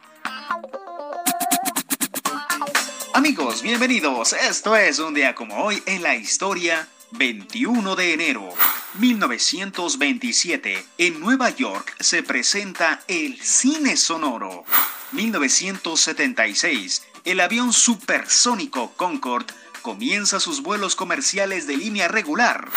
Amigos, 3.13 3.63
bienvenidos. 3.63 4.35
Esto 4.35 4.77
es 4.77 4.99
un 4.99 5.15
día 5.15 5.35
como 5.35 5.65
hoy 5.65 5.83
en 5.87 6.03
la 6.03 6.15
historia. 6.15 6.87
21 7.13 7.97
de 7.97 8.13
enero 8.13 8.53
1927. 8.99 10.87
En 10.99 11.21
Nueva 11.21 11.51
York 11.51 11.95
se 12.01 12.23
presenta 12.23 13.03
el 13.09 13.41
cine 13.41 13.97
sonoro. 13.97 14.65
1976. 15.13 17.03
El 17.25 17.41
avión 17.41 17.73
supersónico 17.73 18.93
Concorde 18.97 19.55
comienza 19.83 20.39
sus 20.41 20.63
vuelos 20.63 20.95
comerciales 20.95 21.67
de 21.67 21.77
línea 21.77 22.09
regular. 22.09 22.69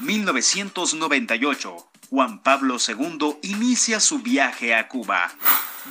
1998. 0.00 1.86
Juan 2.10 2.42
Pablo 2.42 2.76
II 2.76 3.36
inicia 3.42 4.00
su 4.00 4.18
viaje 4.20 4.74
a 4.74 4.88
Cuba. 4.88 5.32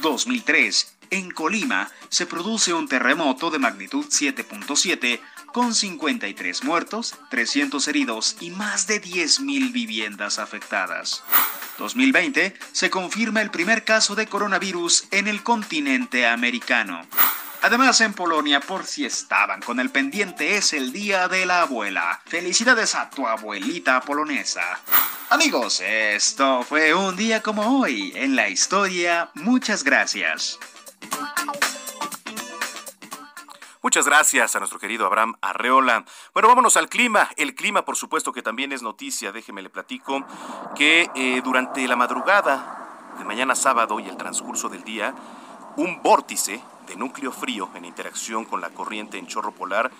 2003 0.02 0.94
en 1.14 1.32
Colima 1.32 1.90
se 2.10 2.26
produce 2.26 2.74
un 2.74 2.88
terremoto 2.88 3.52
de 3.52 3.60
magnitud 3.60 4.06
7.7 4.06 5.20
con 5.48 5.76
53 5.76 6.64
muertos, 6.64 7.16
300 7.30 7.88
heridos 7.88 8.36
y 8.40 8.50
más 8.50 8.88
de 8.88 9.02
10.000 9.02 9.72
viviendas 9.72 10.40
afectadas. 10.40 11.24
2020 11.78 12.56
se 12.72 12.90
confirma 12.90 13.42
el 13.42 13.52
primer 13.52 13.84
caso 13.84 14.16
de 14.16 14.28
coronavirus 14.28 15.06
en 15.12 15.28
el 15.28 15.44
continente 15.44 16.26
americano. 16.28 17.02
Además, 17.62 18.02
en 18.02 18.14
Polonia, 18.14 18.60
por 18.60 18.86
si 18.86 19.06
estaban 19.06 19.62
con 19.62 19.80
el 19.80 19.90
pendiente, 19.90 20.58
es 20.58 20.74
el 20.74 20.92
Día 20.92 21.30
de 21.30 21.46
la 21.46 21.62
Abuela. 21.62 22.22
Felicidades 22.26 22.94
a 22.94 23.10
tu 23.10 23.26
abuelita 23.26 24.02
polonesa. 24.02 24.82
Amigos, 25.30 25.80
esto 25.80 26.64
fue 26.64 26.94
un 26.94 27.16
día 27.16 27.42
como 27.42 27.80
hoy 27.80 28.12
en 28.16 28.36
la 28.36 28.50
historia. 28.50 29.30
Muchas 29.36 29.84
gracias. 29.84 30.60
Muchas 33.84 34.06
gracias 34.06 34.56
a 34.56 34.60
nuestro 34.60 34.80
querido 34.80 35.06
Abraham 35.06 35.36
Arreola. 35.42 36.06
Bueno, 36.34 36.48
vámonos 36.48 36.78
al 36.78 36.88
clima. 36.88 37.30
El 37.36 37.54
clima, 37.54 37.84
por 37.84 37.98
supuesto, 37.98 38.32
que 38.32 38.42
también 38.42 38.72
es 38.72 38.82
noticia. 38.82 39.34
Déjeme 39.34 39.62
le 39.62 39.70
platico 39.70 40.26
que 40.76 41.10
eh, 41.14 41.42
durante 41.44 41.86
la 41.88 41.98
madrugada 41.98 43.14
de 43.20 43.26
mañana 43.26 43.56
sábado 43.56 44.00
y 44.00 44.08
el 44.08 44.16
transcurso 44.16 44.70
del 44.70 44.84
día, 44.84 45.14
un 45.76 46.02
vórtice 46.02 46.62
de 46.88 46.96
núcleo 46.96 47.32
frío 47.32 47.70
en 47.76 47.86
interacción 47.86 48.46
con 48.46 48.62
la 48.62 48.70
corriente 48.70 49.18
en 49.18 49.28
chorro 49.28 49.52
polar 49.52 49.92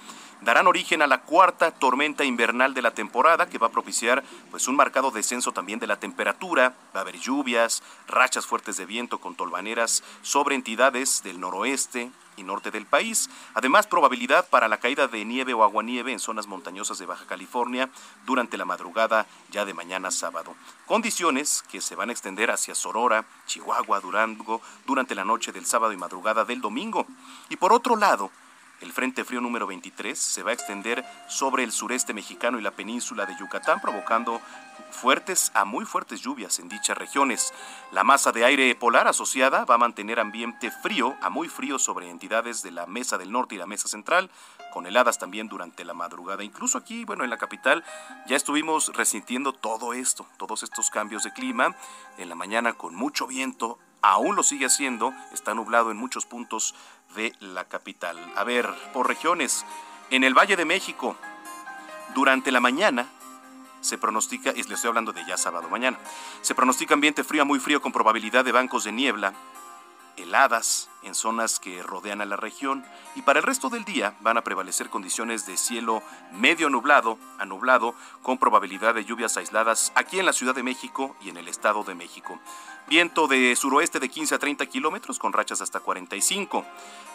darán 0.44 0.68
origen 0.68 1.02
a 1.02 1.08
la 1.08 1.22
cuarta 1.22 1.72
tormenta 1.72 2.24
invernal 2.24 2.74
de 2.74 2.82
la 2.82 2.92
temporada 2.92 3.48
que 3.48 3.58
va 3.58 3.68
a 3.68 3.72
propiciar 3.72 4.24
pues 4.52 4.68
un 4.68 4.76
marcado 4.76 5.12
descenso 5.12 5.52
también 5.52 5.80
de 5.80 5.88
la 5.88 6.00
temperatura, 6.00 6.76
va 6.96 7.00
a 7.00 7.02
haber 7.02 7.18
lluvias, 7.18 7.84
rachas 8.08 8.46
fuertes 8.46 8.78
de 8.78 8.86
viento 8.86 9.20
con 9.20 9.36
tolvaneras 9.36 10.04
sobre 10.22 10.56
entidades 10.56 11.24
del 11.24 11.40
noroeste 11.40 12.12
y 12.36 12.44
norte 12.44 12.72
del 12.72 12.86
país. 12.86 13.30
Además, 13.54 13.88
probabilidad 13.88 14.48
para 14.50 14.68
la 14.68 14.78
caída 14.78 15.08
de 15.08 15.24
nieve 15.26 15.54
o 15.54 15.64
aguanieve 15.64 16.12
en 16.12 16.20
zonas 16.20 16.48
montañosas 16.48 16.98
de 16.98 17.06
Baja 17.06 17.26
California 17.26 17.90
durante 18.26 18.58
la 18.58 18.66
madrugada 18.66 19.28
ya 19.52 19.66
de 19.66 19.74
mañana 19.74 20.12
sábado. 20.12 20.56
Condiciones 20.86 21.64
que 21.72 21.82
se 21.82 21.96
van 21.96 22.10
a 22.10 22.12
extender 22.12 22.52
hacia 22.52 22.76
Sorora, 22.76 23.26
Chihuahua, 23.46 24.00
Durango 24.00 24.62
durante 24.86 25.16
la 25.16 25.26
noche 25.26 25.52
del 25.52 25.66
sábado 25.66 25.94
y 25.94 25.98
madrugada 25.98 26.46
del 26.46 26.62
domingo. 26.62 27.06
Y 27.50 27.56
por 27.58 27.74
otro 27.74 27.96
lado, 27.96 28.32
el 28.84 28.92
Frente 28.92 29.24
Frío 29.24 29.40
número 29.40 29.66
23 29.66 30.20
se 30.20 30.44
va 30.44 30.52
a 30.52 30.54
extender 30.54 31.06
sobre 31.28 31.64
el 31.64 31.72
sureste 31.72 32.14
mexicano 32.14 32.60
y 32.60 32.62
la 32.62 32.72
península 32.72 33.26
de 33.26 33.34
Yucatán, 33.40 33.80
provocando 33.80 34.42
fuertes 34.92 35.52
a 35.56 35.64
muy 35.64 35.86
fuertes 35.86 36.22
lluvias 36.22 36.60
en 36.60 36.68
dichas 36.68 36.98
regiones. 36.98 37.54
La 37.94 38.04
masa 38.04 38.34
de 38.34 38.44
aire 38.44 38.76
polar 38.76 39.08
asociada 39.08 39.64
va 39.64 39.76
a 39.76 39.78
mantener 39.78 40.20
ambiente 40.20 40.70
frío 40.70 41.16
a 41.22 41.30
muy 41.30 41.48
frío 41.48 41.80
sobre 41.80 42.10
entidades 42.10 42.62
de 42.62 42.72
la 42.72 42.86
Mesa 42.86 43.18
del 43.18 43.32
Norte 43.32 43.56
y 43.56 43.58
la 43.58 43.68
Mesa 43.68 43.88
Central, 43.88 44.30
con 44.74 44.86
heladas 44.86 45.18
también 45.18 45.48
durante 45.48 45.86
la 45.86 45.94
madrugada. 45.94 46.44
Incluso 46.44 46.78
aquí, 46.78 47.06
bueno, 47.06 47.24
en 47.24 47.30
la 47.30 47.38
capital 47.38 47.86
ya 48.28 48.36
estuvimos 48.36 48.94
resintiendo 48.94 49.54
todo 49.54 49.94
esto, 49.94 50.28
todos 50.38 50.62
estos 50.62 50.90
cambios 50.90 51.24
de 51.24 51.32
clima. 51.32 51.74
En 52.18 52.28
la 52.28 52.36
mañana 52.36 52.74
con 52.74 52.96
mucho 52.96 53.28
viento, 53.28 53.80
aún 54.04 54.36
lo 54.36 54.44
sigue 54.44 54.68
haciendo, 54.68 55.14
está 55.32 55.56
nublado 55.56 55.90
en 55.90 55.98
muchos 55.98 56.26
puntos 56.26 56.76
de 57.16 57.34
la 57.40 57.66
capital. 57.66 58.20
A 58.36 58.44
ver, 58.44 58.70
por 58.94 59.08
regiones, 59.08 59.66
en 60.12 60.24
el 60.24 60.38
Valle 60.38 60.56
de 60.56 60.66
México, 60.66 61.16
durante 62.14 62.52
la 62.52 62.60
mañana 62.60 63.08
se 63.82 63.98
pronostica, 63.98 64.52
y 64.56 64.64
le 64.64 64.76
estoy 64.76 64.90
hablando 64.90 65.14
de 65.14 65.26
ya 65.26 65.38
sábado 65.38 65.70
mañana, 65.70 65.98
se 66.42 66.54
pronostica 66.54 66.94
ambiente 66.94 67.24
frío 67.24 67.46
muy 67.46 67.60
frío 67.60 67.82
con 67.82 67.92
probabilidad 67.92 68.46
de 68.46 68.52
bancos 68.52 68.84
de 68.84 68.92
niebla, 68.92 69.34
heladas 70.18 70.90
en 71.04 71.16
zonas 71.16 71.60
que 71.60 71.84
rodean 71.84 72.22
a 72.22 72.26
la 72.26 72.38
región 72.38 72.86
y 73.16 73.22
para 73.22 73.40
el 73.40 73.46
resto 73.46 73.70
del 73.70 73.84
día 73.84 74.16
van 74.22 74.38
a 74.38 74.44
prevalecer 74.44 74.90
condiciones 74.90 75.46
de 75.46 75.58
cielo 75.58 76.02
medio 76.32 76.70
nublado 76.70 77.18
a 77.40 77.46
nublado 77.46 77.96
con 78.22 78.38
probabilidad 78.38 78.96
de 78.96 79.06
lluvias 79.06 79.38
aisladas 79.38 79.92
aquí 79.96 80.20
en 80.20 80.26
la 80.26 80.34
Ciudad 80.34 80.56
de 80.56 80.64
México 80.64 81.16
y 81.22 81.30
en 81.30 81.38
el 81.38 81.48
Estado 81.48 81.84
de 81.84 81.96
México. 81.96 82.40
Viento 82.88 83.28
de 83.28 83.56
suroeste 83.56 84.00
de 84.00 84.10
15 84.10 84.36
a 84.36 84.40
30 84.40 84.66
kilómetros 84.66 85.18
con 85.18 85.34
rachas 85.34 85.62
hasta 85.62 85.80
45. 85.80 86.66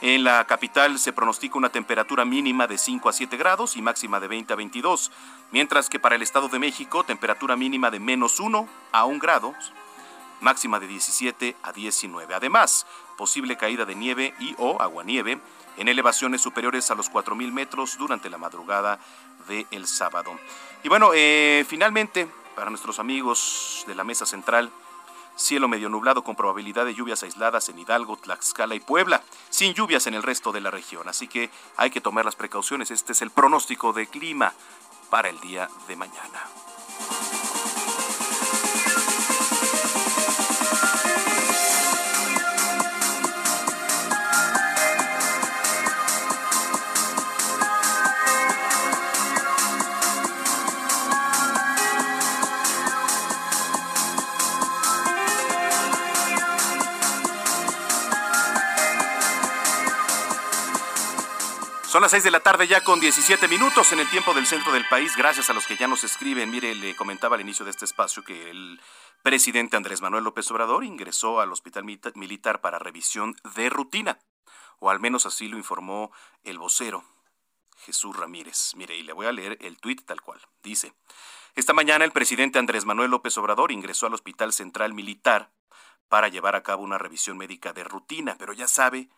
En 0.01 0.25
la 0.25 0.47
capital 0.47 0.99
se 0.99 1.13
pronostica 1.13 1.59
una 1.59 1.69
temperatura 1.69 2.25
mínima 2.25 2.67
de 2.67 2.79
5 2.79 3.09
a 3.09 3.13
7 3.13 3.37
grados 3.37 3.77
y 3.77 3.83
máxima 3.83 4.19
de 4.19 4.29
20 4.29 4.53
a 4.53 4.57
22, 4.57 5.11
mientras 5.51 5.89
que 5.89 6.01
para 6.01 6.17
el 6.17 6.23
Estado 6.23 6.49
de 6.49 6.59
México 6.59 7.05
temperatura 7.05 7.57
mínima 7.57 7.91
de 7.91 8.01
menos 8.01 8.41
1 8.41 8.69
a 8.93 9.05
1 9.05 9.19
grado, 9.19 9.55
máxima 10.41 10.81
de 10.81 10.87
17 10.87 11.57
a 11.63 11.73
19. 11.73 12.35
Además, 12.35 12.87
posible 13.17 13.57
caída 13.57 13.85
de 13.85 13.95
nieve 13.95 14.35
y 14.39 14.55
o 14.59 14.81
aguanieve 14.81 15.41
en 15.77 15.89
elevaciones 15.89 16.41
superiores 16.41 16.91
a 16.91 16.95
los 16.95 17.11
4.000 17.11 17.53
metros 17.53 17.99
durante 17.99 18.31
la 18.31 18.39
madrugada 18.39 18.99
del 19.47 19.87
sábado. 19.87 20.39
Y 20.83 20.89
bueno, 20.89 21.11
eh, 21.15 21.65
finalmente, 21.69 22.29
para 22.55 22.71
nuestros 22.71 22.99
amigos 22.99 23.85
de 23.87 23.95
la 23.95 24.05
mesa 24.05 24.27
central, 24.27 24.71
Cielo 25.39 25.69
medio 25.69 25.89
nublado 25.89 26.25
con 26.25 26.35
probabilidad 26.35 26.85
de 26.85 26.95
lluvias 26.95 27.23
aisladas 27.23 27.69
en 27.69 27.79
Hidalgo, 27.79 28.17
Tlaxcala 28.17 28.75
y 28.75 28.81
Puebla, 28.81 29.23
sin 29.51 29.73
lluvias 29.73 30.09
en 30.09 30.15
el 30.15 30.25
resto 30.25 30.51
de 30.51 30.61
la 30.61 30.73
región. 30.73 31.09
Así 31.09 31.29
que 31.29 31.49
hay 31.77 31.91
que 31.91 32.01
tomar 32.01 32.25
las 32.25 32.35
precauciones. 32.35 32.91
Este 32.91 33.13
es 33.13 33.23
el 33.23 33.31
pronóstico 33.31 33.93
de 33.93 34.09
clima 34.09 34.53
para 35.11 35.29
el 35.29 35.39
día 35.39 35.71
de 35.87 35.95
mañana. 35.95 36.43
Son 61.89 62.03
las 62.03 62.11
6 62.11 62.25
de 62.25 62.31
la 62.31 62.41
tarde 62.41 62.67
ya 62.67 62.85
con 62.85 63.01
17 63.01 63.49
minutos 63.49 63.93
en 63.93 64.01
el 64.01 64.11
tiempo 64.11 64.35
del 64.35 64.47
centro 64.47 64.73
del 64.73 64.87
país. 64.91 65.17
Gracias 65.17 65.49
a 65.49 65.55
los 65.55 65.67
que 65.67 65.79
ya 65.79 65.89
nos 65.89 66.05
escriben. 66.05 66.51
Mire, 66.51 66.75
le 66.75 66.95
comentaba 66.95 67.37
al 67.37 67.41
inicio 67.41 67.65
de 67.65 67.71
este 67.71 67.87
espacio 67.87 68.23
que 68.23 68.51
el 68.51 68.79
presidente 69.23 69.79
Andrés 69.79 70.03
Manuel 70.03 70.25
López 70.25 70.51
Obrador 70.51 70.85
ingresó 70.85 71.41
al 71.41 71.51
hospital 71.51 71.85
militar 71.85 72.61
para 72.61 72.79
revisión 72.79 73.37
de 73.57 73.71
rutina, 73.71 74.19
o 74.81 74.91
al 74.91 75.01
menos 75.01 75.25
así 75.25 75.49
lo 75.49 75.57
informó 75.57 76.13
el 76.45 76.59
vocero 76.59 77.05
Jesús 77.79 78.15
Ramírez. 78.15 78.75
Mire, 78.77 78.95
y 78.95 79.03
le 79.03 79.15
voy 79.15 79.25
a 79.25 79.33
leer 79.33 79.57
el 79.63 79.79
tuit 79.79 80.05
tal 80.05 80.21
cual. 80.21 80.43
Dice, 80.63 80.93
esta 81.55 81.73
mañana 81.73 82.05
el 82.05 82.13
presidente 82.13 82.59
Andrés 82.59 82.85
Manuel 82.85 83.11
López 83.11 83.39
Obrador 83.39 83.73
ingresó 83.73 84.09
al 84.09 84.13
Hospital 84.13 84.53
Central 84.53 84.93
Militar 84.93 85.53
para 86.11 86.29
llevar 86.29 86.55
a 86.55 86.63
cabo 86.63 86.83
una 86.83 86.99
revisión 86.99 87.39
médica 87.39 87.73
de 87.73 87.85
rutina, 87.85 88.37
pero 88.39 88.53
ya 88.53 88.69
sabe 88.69 89.09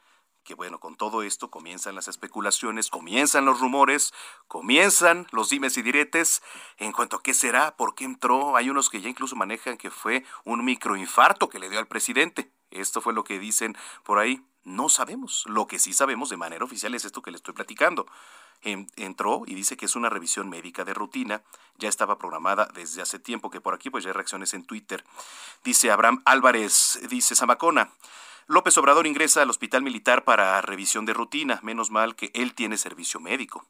que 0.50 0.56
bueno, 0.56 0.80
con 0.80 0.96
todo 0.96 1.22
esto 1.22 1.48
comienzan 1.48 1.94
las 1.94 2.08
especulaciones, 2.08 2.90
comienzan 2.90 3.44
los 3.44 3.60
rumores, 3.60 4.12
comienzan 4.48 5.28
los 5.30 5.48
dimes 5.48 5.76
y 5.76 5.82
diretes 5.82 6.42
en 6.78 6.90
cuanto 6.90 7.18
a 7.18 7.22
qué 7.22 7.34
será, 7.34 7.76
por 7.76 7.94
qué 7.94 8.04
entró. 8.04 8.56
Hay 8.56 8.68
unos 8.68 8.90
que 8.90 9.00
ya 9.00 9.08
incluso 9.08 9.36
manejan 9.36 9.76
que 9.76 9.92
fue 9.92 10.24
un 10.42 10.64
microinfarto 10.64 11.48
que 11.48 11.60
le 11.60 11.70
dio 11.70 11.78
al 11.78 11.86
presidente. 11.86 12.50
Esto 12.72 13.00
fue 13.00 13.12
lo 13.12 13.22
que 13.22 13.38
dicen 13.38 13.76
por 14.02 14.18
ahí. 14.18 14.44
No 14.64 14.88
sabemos. 14.88 15.44
Lo 15.46 15.68
que 15.68 15.78
sí 15.78 15.92
sabemos 15.92 16.30
de 16.30 16.36
manera 16.36 16.64
oficial 16.64 16.96
es 16.96 17.04
esto 17.04 17.22
que 17.22 17.30
le 17.30 17.36
estoy 17.36 17.54
platicando. 17.54 18.06
Entró 18.96 19.44
y 19.46 19.54
dice 19.54 19.76
que 19.76 19.86
es 19.86 19.94
una 19.94 20.10
revisión 20.10 20.48
médica 20.48 20.84
de 20.84 20.94
rutina. 20.94 21.44
Ya 21.78 21.88
estaba 21.88 22.18
programada 22.18 22.68
desde 22.74 23.02
hace 23.02 23.20
tiempo, 23.20 23.50
que 23.50 23.60
por 23.60 23.72
aquí 23.72 23.88
pues 23.88 24.02
ya 24.02 24.10
hay 24.10 24.14
reacciones 24.14 24.52
en 24.52 24.64
Twitter. 24.64 25.04
Dice 25.62 25.92
Abraham 25.92 26.22
Álvarez, 26.24 26.98
dice 27.08 27.36
Zamacona. 27.36 27.92
López 28.50 28.76
Obrador 28.78 29.06
ingresa 29.06 29.42
al 29.42 29.50
hospital 29.50 29.84
militar 29.84 30.24
para 30.24 30.60
revisión 30.60 31.06
de 31.06 31.12
rutina. 31.12 31.60
Menos 31.62 31.92
mal 31.92 32.16
que 32.16 32.32
él 32.34 32.52
tiene 32.52 32.78
servicio 32.78 33.20
médico. 33.20 33.64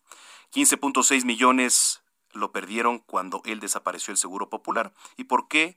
15.6 0.54 1.26
millones 1.26 2.00
lo 2.32 2.50
perdieron 2.50 2.98
cuando 2.98 3.42
él 3.44 3.60
desapareció 3.60 4.10
el 4.10 4.16
Seguro 4.16 4.48
Popular. 4.48 4.94
¿Y 5.18 5.24
por 5.24 5.48
qué? 5.48 5.76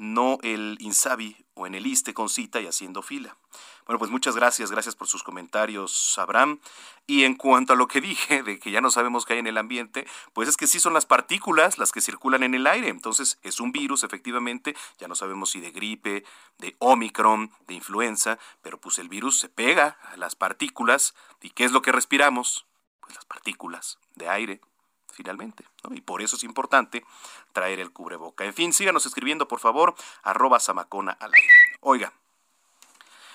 No 0.00 0.38
el 0.42 0.78
Insabi 0.80 1.36
o 1.52 1.66
en 1.66 1.74
el 1.74 1.86
ISTE 1.86 2.14
con 2.14 2.30
cita 2.30 2.58
y 2.60 2.66
haciendo 2.66 3.02
fila. 3.02 3.36
Bueno, 3.84 3.98
pues 3.98 4.10
muchas 4.10 4.34
gracias, 4.34 4.70
gracias 4.70 4.96
por 4.96 5.08
sus 5.08 5.22
comentarios, 5.22 6.18
Abraham. 6.18 6.58
Y 7.06 7.24
en 7.24 7.34
cuanto 7.34 7.74
a 7.74 7.76
lo 7.76 7.86
que 7.86 8.00
dije 8.00 8.42
de 8.42 8.58
que 8.58 8.70
ya 8.70 8.80
no 8.80 8.90
sabemos 8.90 9.26
qué 9.26 9.34
hay 9.34 9.40
en 9.40 9.46
el 9.46 9.58
ambiente, 9.58 10.06
pues 10.32 10.48
es 10.48 10.56
que 10.56 10.66
sí 10.66 10.80
son 10.80 10.94
las 10.94 11.04
partículas 11.04 11.76
las 11.76 11.92
que 11.92 12.00
circulan 12.00 12.42
en 12.42 12.54
el 12.54 12.66
aire. 12.66 12.88
Entonces 12.88 13.38
es 13.42 13.60
un 13.60 13.72
virus, 13.72 14.02
efectivamente, 14.02 14.74
ya 14.98 15.06
no 15.06 15.14
sabemos 15.14 15.50
si 15.50 15.60
de 15.60 15.70
gripe, 15.70 16.24
de 16.58 16.76
Omicron, 16.78 17.50
de 17.66 17.74
influenza, 17.74 18.38
pero 18.62 18.80
pues 18.80 18.98
el 18.98 19.10
virus 19.10 19.38
se 19.38 19.50
pega 19.50 19.98
a 20.10 20.16
las 20.16 20.34
partículas. 20.34 21.14
¿Y 21.42 21.50
qué 21.50 21.64
es 21.64 21.72
lo 21.72 21.82
que 21.82 21.92
respiramos? 21.92 22.64
Pues 23.00 23.14
las 23.14 23.26
partículas 23.26 23.98
de 24.14 24.30
aire 24.30 24.60
finalmente. 25.20 25.64
Y 25.90 26.00
por 26.00 26.22
eso 26.22 26.36
es 26.36 26.44
importante 26.44 27.04
traer 27.52 27.78
el 27.78 27.92
cubreboca. 27.92 28.46
En 28.46 28.54
fin, 28.54 28.72
síganos 28.72 29.04
escribiendo, 29.04 29.46
por 29.48 29.60
favor, 29.60 29.94
arroba 30.22 30.58
samacona 30.58 31.12
al 31.12 31.34
aire. 31.34 31.48
Oiga, 31.80 32.12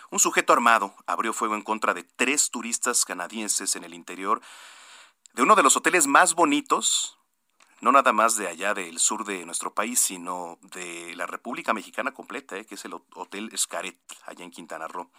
un 0.10 0.17
sujeto 0.17 0.52
armado 0.52 0.95
abrió 1.06 1.32
fuego 1.32 1.54
en 1.54 1.62
contra 1.62 1.93
de 1.93 2.04
tres 2.04 2.50
turistas 2.50 3.06
canadienses 3.06 3.76
en 3.76 3.84
el 3.84 3.93
interior 3.93 4.41
de 5.34 5.43
uno 5.43 5.56
de 5.56 5.62
los 5.62 5.78
hoteles 5.78 6.08
más 6.08 6.34
bonitos, 6.34 7.19
no 7.82 7.91
nada 7.91 8.13
más 8.13 8.36
de 8.36 8.48
allá 8.48 8.74
del 8.74 9.00
sur 9.00 9.24
de 9.24 9.45
nuestro 9.45 9.74
país, 9.74 10.00
sino 10.00 10.58
de 10.62 11.13
la 11.15 11.28
República 11.28 11.71
Mexicana 11.71 12.13
completa, 12.13 12.58
¿eh? 12.58 12.65
que 12.65 12.76
es 12.76 12.86
el 12.86 12.95
Hotel 13.13 13.50
Escaret, 13.54 14.00
allá 14.26 14.43
en 14.43 14.50
Quintana 14.50 14.88
Roo. 14.88 15.12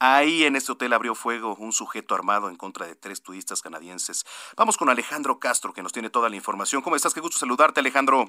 Ahí 0.00 0.44
en 0.44 0.54
este 0.54 0.72
hotel 0.72 0.92
abrió 0.92 1.14
fuego 1.16 1.56
un 1.58 1.72
sujeto 1.72 2.14
armado 2.14 2.48
en 2.48 2.56
contra 2.56 2.86
de 2.86 2.94
tres 2.94 3.20
turistas 3.22 3.62
canadienses. 3.62 4.24
Vamos 4.56 4.76
con 4.76 4.88
Alejandro 4.88 5.40
Castro, 5.40 5.72
que 5.72 5.82
nos 5.82 5.92
tiene 5.92 6.08
toda 6.08 6.28
la 6.28 6.36
información. 6.36 6.82
¿Cómo 6.82 6.94
estás? 6.94 7.14
Qué 7.14 7.20
gusto 7.20 7.38
saludarte, 7.38 7.80
Alejandro. 7.80 8.26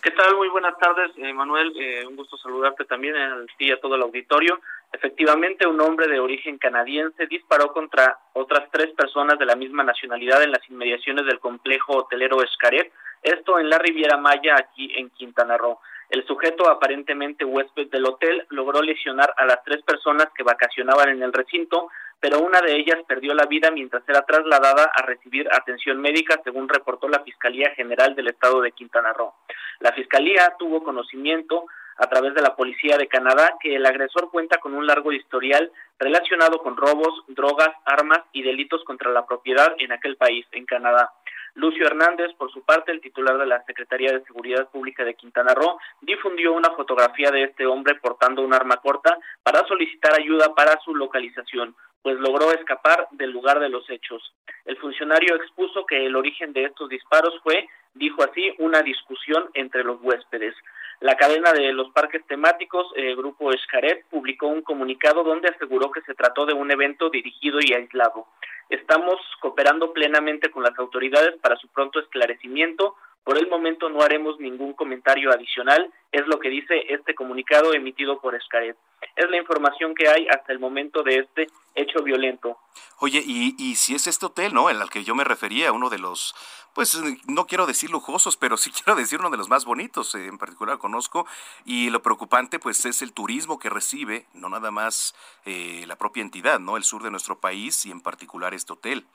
¿Qué 0.00 0.10
tal? 0.12 0.36
Muy 0.36 0.48
buenas 0.48 0.76
tardes, 0.78 1.12
eh, 1.16 1.32
Manuel. 1.32 1.72
Eh, 1.76 2.06
un 2.06 2.16
gusto 2.16 2.36
saludarte 2.36 2.84
también 2.84 3.16
a 3.16 3.36
ti 3.56 3.66
y 3.66 3.70
a 3.72 3.80
todo 3.80 3.94
el 3.96 4.02
auditorio. 4.02 4.60
Efectivamente, 4.92 5.66
un 5.66 5.80
hombre 5.80 6.08
de 6.08 6.20
origen 6.20 6.58
canadiense 6.58 7.26
disparó 7.26 7.72
contra 7.72 8.18
otras 8.32 8.68
tres 8.72 8.92
personas 8.94 9.38
de 9.38 9.46
la 9.46 9.56
misma 9.56 9.84
nacionalidad 9.84 10.42
en 10.42 10.50
las 10.52 10.68
inmediaciones 10.68 11.24
del 11.26 11.38
complejo 11.40 11.98
hotelero 11.98 12.42
Escaret, 12.42 12.92
esto 13.22 13.58
en 13.58 13.70
la 13.70 13.78
Riviera 13.78 14.16
Maya, 14.16 14.56
aquí 14.58 14.92
en 14.96 15.08
Quintana 15.10 15.56
Roo. 15.56 15.78
El 16.12 16.26
sujeto, 16.26 16.68
aparentemente 16.68 17.42
huésped 17.42 17.88
del 17.88 18.04
hotel, 18.04 18.44
logró 18.50 18.82
lesionar 18.82 19.32
a 19.34 19.46
las 19.46 19.64
tres 19.64 19.82
personas 19.82 20.26
que 20.36 20.42
vacacionaban 20.42 21.08
en 21.08 21.22
el 21.22 21.32
recinto, 21.32 21.88
pero 22.20 22.40
una 22.40 22.60
de 22.60 22.76
ellas 22.76 22.98
perdió 23.08 23.32
la 23.32 23.46
vida 23.46 23.70
mientras 23.70 24.06
era 24.06 24.20
trasladada 24.20 24.92
a 24.94 25.06
recibir 25.06 25.48
atención 25.50 25.98
médica, 26.02 26.38
según 26.44 26.68
reportó 26.68 27.08
la 27.08 27.20
Fiscalía 27.20 27.70
General 27.76 28.14
del 28.14 28.28
Estado 28.28 28.60
de 28.60 28.72
Quintana 28.72 29.14
Roo. 29.14 29.32
La 29.80 29.92
Fiscalía 29.92 30.54
tuvo 30.58 30.84
conocimiento 30.84 31.64
a 31.96 32.06
través 32.08 32.34
de 32.34 32.42
la 32.42 32.56
Policía 32.56 32.98
de 32.98 33.08
Canadá 33.08 33.54
que 33.58 33.74
el 33.74 33.86
agresor 33.86 34.30
cuenta 34.30 34.58
con 34.58 34.74
un 34.74 34.86
largo 34.86 35.12
historial 35.12 35.72
relacionado 35.98 36.58
con 36.58 36.76
robos, 36.76 37.24
drogas, 37.28 37.70
armas 37.86 38.20
y 38.32 38.42
delitos 38.42 38.84
contra 38.84 39.10
la 39.12 39.24
propiedad 39.24 39.74
en 39.78 39.92
aquel 39.92 40.18
país, 40.18 40.44
en 40.52 40.66
Canadá. 40.66 41.10
Lucio 41.54 41.86
Hernández, 41.86 42.32
por 42.38 42.50
su 42.50 42.62
parte, 42.64 42.92
el 42.92 43.00
titular 43.00 43.36
de 43.36 43.46
la 43.46 43.62
Secretaría 43.64 44.12
de 44.12 44.24
Seguridad 44.24 44.70
Pública 44.70 45.04
de 45.04 45.14
Quintana 45.14 45.54
Roo, 45.54 45.78
difundió 46.00 46.54
una 46.54 46.70
fotografía 46.70 47.30
de 47.30 47.44
este 47.44 47.66
hombre 47.66 47.94
portando 47.96 48.42
un 48.42 48.54
arma 48.54 48.78
corta 48.78 49.18
para 49.42 49.66
solicitar 49.66 50.18
ayuda 50.18 50.54
para 50.54 50.80
su 50.80 50.94
localización, 50.94 51.74
pues 52.00 52.18
logró 52.18 52.52
escapar 52.52 53.06
del 53.12 53.30
lugar 53.30 53.60
de 53.60 53.68
los 53.68 53.88
hechos. 53.90 54.34
El 54.64 54.78
funcionario 54.78 55.36
expuso 55.36 55.84
que 55.84 56.06
el 56.06 56.16
origen 56.16 56.52
de 56.52 56.64
estos 56.64 56.88
disparos 56.88 57.38
fue, 57.42 57.68
dijo 57.94 58.22
así, 58.22 58.54
una 58.58 58.82
discusión 58.82 59.50
entre 59.54 59.84
los 59.84 60.00
huéspedes. 60.00 60.54
La 61.02 61.16
cadena 61.16 61.52
de 61.52 61.72
los 61.72 61.90
parques 61.90 62.24
temáticos, 62.28 62.86
el 62.94 63.16
Grupo 63.16 63.52
Escaret, 63.52 64.06
publicó 64.08 64.46
un 64.46 64.62
comunicado 64.62 65.24
donde 65.24 65.48
aseguró 65.48 65.90
que 65.90 66.00
se 66.02 66.14
trató 66.14 66.46
de 66.46 66.54
un 66.54 66.70
evento 66.70 67.10
dirigido 67.10 67.58
y 67.60 67.72
aislado. 67.72 68.28
Estamos 68.70 69.16
cooperando 69.40 69.92
plenamente 69.92 70.52
con 70.52 70.62
las 70.62 70.78
autoridades 70.78 71.34
para 71.40 71.56
su 71.56 71.66
pronto 71.66 71.98
esclarecimiento. 71.98 72.94
Por 73.24 73.38
el 73.38 73.48
momento 73.48 73.88
no 73.88 74.02
haremos 74.02 74.40
ningún 74.40 74.72
comentario 74.72 75.30
adicional, 75.30 75.92
es 76.10 76.26
lo 76.26 76.40
que 76.40 76.48
dice 76.48 76.86
este 76.88 77.14
comunicado 77.14 77.72
emitido 77.72 78.20
por 78.20 78.34
Escaret. 78.34 78.76
Es 79.14 79.30
la 79.30 79.36
información 79.36 79.94
que 79.94 80.08
hay 80.08 80.26
hasta 80.28 80.52
el 80.52 80.58
momento 80.58 81.02
de 81.02 81.18
este 81.18 81.46
hecho 81.74 82.02
violento. 82.02 82.58
Oye, 82.98 83.22
y, 83.24 83.74
si 83.76 83.94
es 83.94 84.06
este 84.06 84.26
hotel, 84.26 84.54
¿no? 84.54 84.70
El 84.70 84.80
al 84.80 84.90
que 84.90 85.04
yo 85.04 85.14
me 85.14 85.24
refería, 85.24 85.72
uno 85.72 85.88
de 85.88 85.98
los, 85.98 86.34
pues 86.74 87.00
no 87.26 87.46
quiero 87.46 87.66
decir 87.66 87.90
lujosos, 87.90 88.36
pero 88.36 88.56
sí 88.56 88.70
quiero 88.84 88.96
decir 88.96 89.20
uno 89.20 89.30
de 89.30 89.36
los 89.36 89.48
más 89.48 89.64
bonitos, 89.64 90.14
eh, 90.14 90.26
en 90.26 90.38
particular 90.38 90.78
conozco, 90.78 91.26
y 91.64 91.90
lo 91.90 92.02
preocupante 92.02 92.58
pues 92.58 92.84
es 92.84 93.02
el 93.02 93.12
turismo 93.12 93.58
que 93.58 93.70
recibe, 93.70 94.26
no 94.34 94.48
nada 94.48 94.70
más 94.70 95.14
eh, 95.44 95.84
la 95.86 95.96
propia 95.96 96.22
entidad, 96.22 96.58
¿no? 96.58 96.76
El 96.76 96.84
sur 96.84 97.02
de 97.02 97.10
nuestro 97.10 97.38
país 97.38 97.86
y 97.86 97.90
en 97.90 98.00
particular 98.00 98.52
este 98.54 98.72
hotel. 98.72 99.06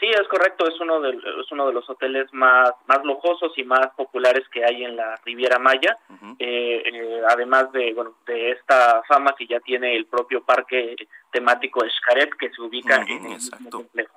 Sí, 0.00 0.06
es 0.06 0.28
correcto, 0.28 0.68
es 0.68 0.78
uno 0.80 1.00
de, 1.00 1.10
es 1.10 1.50
uno 1.50 1.66
de 1.66 1.72
los 1.72 1.88
hoteles 1.90 2.32
más, 2.32 2.70
más 2.86 3.04
lujosos 3.04 3.52
y 3.56 3.64
más 3.64 3.88
populares 3.96 4.48
que 4.52 4.64
hay 4.64 4.84
en 4.84 4.94
la 4.96 5.16
Riviera 5.24 5.58
Maya, 5.58 5.98
eh, 6.38 6.82
eh, 6.84 7.22
además 7.28 7.72
de, 7.72 7.92
bueno, 7.94 8.14
de 8.24 8.52
esta 8.52 9.02
fama 9.08 9.34
que 9.36 9.46
ya 9.48 9.58
tiene 9.60 9.96
el 9.96 10.06
propio 10.06 10.44
parque 10.44 10.94
temático 11.32 11.84
Escaret 11.84 12.30
que 12.38 12.50
se 12.50 12.62
ubica 12.62 13.04
en 13.08 13.26
el 13.26 13.70
complejo. 13.70 14.16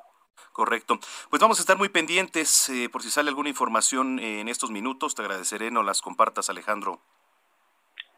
Correcto. 0.51 0.99
Pues 1.29 1.41
vamos 1.41 1.59
a 1.59 1.61
estar 1.61 1.77
muy 1.77 1.89
pendientes 1.89 2.69
eh, 2.69 2.89
por 2.89 3.01
si 3.01 3.09
sale 3.09 3.29
alguna 3.29 3.49
información 3.49 4.19
en 4.19 4.49
estos 4.49 4.69
minutos. 4.69 5.15
Te 5.15 5.21
agradeceré, 5.21 5.71
no 5.71 5.81
las 5.81 6.01
compartas, 6.01 6.49
Alejandro. 6.49 6.99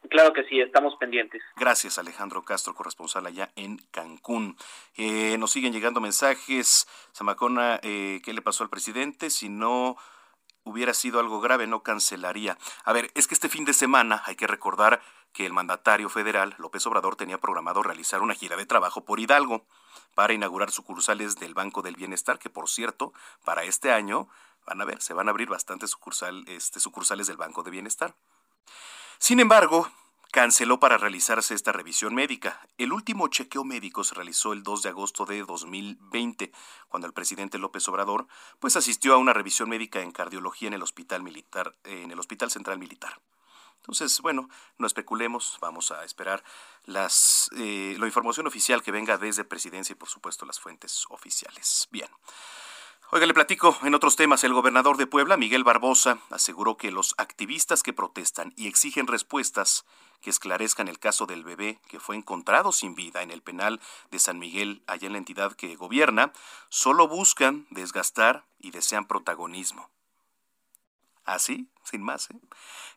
Claro 0.10 0.34
que 0.34 0.44
sí, 0.44 0.60
estamos 0.60 0.96
pendientes. 0.98 1.42
Gracias, 1.56 1.98
Alejandro 1.98 2.44
Castro, 2.44 2.76
corresponsal 2.76 3.26
allá 3.26 3.52
en 3.56 3.78
Cancún. 3.92 4.58
Eh, 4.96 5.38
nos 5.38 5.52
siguen 5.52 5.74
llegando 5.74 6.02
mensajes. 6.02 6.88
Zamacona, 7.16 7.80
eh, 7.84 8.22
¿qué 8.24 8.34
le 8.34 8.42
pasó 8.42 8.64
al 8.64 8.70
presidente? 8.70 9.30
Si 9.30 9.50
no 9.50 9.98
hubiera 10.64 10.94
sido 10.94 11.20
algo 11.20 11.42
grave, 11.42 11.68
no 11.68 11.84
cancelaría. 11.84 12.58
A 12.84 12.94
ver, 12.94 13.12
es 13.16 13.28
que 13.28 13.34
este 13.34 13.50
fin 13.50 13.66
de 13.66 13.74
semana 13.74 14.22
hay 14.26 14.36
que 14.36 14.48
recordar 14.48 15.02
que 15.34 15.46
el 15.46 15.54
mandatario 15.54 16.10
federal, 16.10 16.56
López 16.58 16.86
Obrador, 16.86 17.16
tenía 17.16 17.40
programado 17.40 17.82
realizar 17.82 18.22
una 18.22 18.36
gira 18.36 18.56
de 18.56 18.66
trabajo 18.66 19.04
por 19.04 19.20
Hidalgo 19.20 19.66
para 20.14 20.34
inaugurar 20.34 20.72
sucursales 20.72 21.38
del 21.38 21.54
Banco 21.54 21.82
del 21.82 21.96
Bienestar, 21.96 22.40
que 22.40 22.50
por 22.50 22.70
cierto, 22.70 23.14
para 23.44 23.64
este 23.64 23.92
año 23.92 24.30
van 24.66 24.80
a 24.80 24.86
ver, 24.86 25.02
se 25.02 25.14
van 25.14 25.28
a 25.28 25.32
abrir 25.32 25.50
bastantes 25.50 25.90
sucursal, 25.90 26.44
este, 26.48 26.80
sucursales 26.80 27.28
del 27.28 27.38
Banco 27.38 27.64
de 27.64 27.72
Bienestar. 27.72 28.14
Sin 29.24 29.40
embargo, 29.40 29.90
canceló 30.34 30.82
para 30.82 30.98
realizarse 30.98 31.54
esta 31.54 31.72
revisión 31.72 32.14
médica. 32.14 32.60
El 32.78 32.92
último 32.92 33.30
chequeo 33.30 33.64
médico 33.64 34.04
se 34.04 34.16
realizó 34.16 34.52
el 34.52 34.64
2 34.64 34.84
de 34.84 34.90
agosto 34.90 35.26
de 35.26 35.42
2020, 35.44 36.52
cuando 36.90 37.08
el 37.08 37.14
presidente 37.14 37.58
López 37.58 37.88
Obrador 37.88 38.28
pues 38.60 38.76
asistió 38.76 39.14
a 39.14 39.18
una 39.18 39.32
revisión 39.32 39.70
médica 39.70 40.02
en 40.02 40.12
cardiología 40.12 40.68
en 40.68 40.74
el 40.74 40.84
Hospital 40.84 41.24
Militar 41.24 41.74
en 41.86 42.12
el 42.12 42.20
Hospital 42.20 42.52
Central 42.52 42.80
Militar. 42.80 43.22
Entonces, 43.78 44.20
bueno, 44.20 44.50
no 44.78 44.88
especulemos, 44.88 45.58
vamos 45.62 45.92
a 45.92 46.04
esperar 46.04 46.44
las, 46.84 47.50
eh, 47.56 47.96
la 47.98 48.08
información 48.08 48.46
oficial 48.46 48.84
que 48.84 48.92
venga 48.92 49.18
desde 49.18 49.46
presidencia 49.46 49.94
y 49.94 49.96
por 49.96 50.10
supuesto 50.10 50.46
las 50.46 50.60
fuentes 50.60 51.06
oficiales. 51.08 51.88
Bien. 51.92 52.10
Oiga, 53.16 53.28
le 53.28 53.36
platico 53.36 53.78
en 53.84 53.94
otros 53.94 54.16
temas. 54.16 54.44
El 54.44 54.56
gobernador 54.56 54.98
de 54.98 55.06
Puebla, 55.06 55.38
Miguel 55.38 55.64
Barbosa, 55.64 56.18
aseguró 56.32 56.78
que 56.78 56.90
los 56.90 57.14
activistas 57.20 57.84
que 57.84 57.94
protestan 57.94 58.54
y 58.58 58.66
exigen 58.66 59.06
respuestas 59.06 59.86
que 60.20 60.32
esclarezcan 60.32 60.88
el 60.88 60.98
caso 60.98 61.28
del 61.28 61.44
bebé 61.44 61.80
que 61.88 62.00
fue 62.00 62.16
encontrado 62.16 62.72
sin 62.72 62.96
vida 62.96 63.22
en 63.22 63.30
el 63.30 63.44
penal 63.44 63.80
de 64.10 64.18
San 64.18 64.40
Miguel, 64.40 64.82
allá 64.88 65.06
en 65.06 65.12
la 65.12 65.20
entidad 65.20 65.54
que 65.54 65.76
gobierna, 65.76 66.34
solo 66.70 67.08
buscan 67.08 67.68
desgastar 67.70 68.46
y 68.58 68.72
desean 68.72 69.06
protagonismo. 69.06 69.92
Así, 71.24 71.68
sin 71.84 72.02
más. 72.02 72.32
¿eh? 72.32 72.40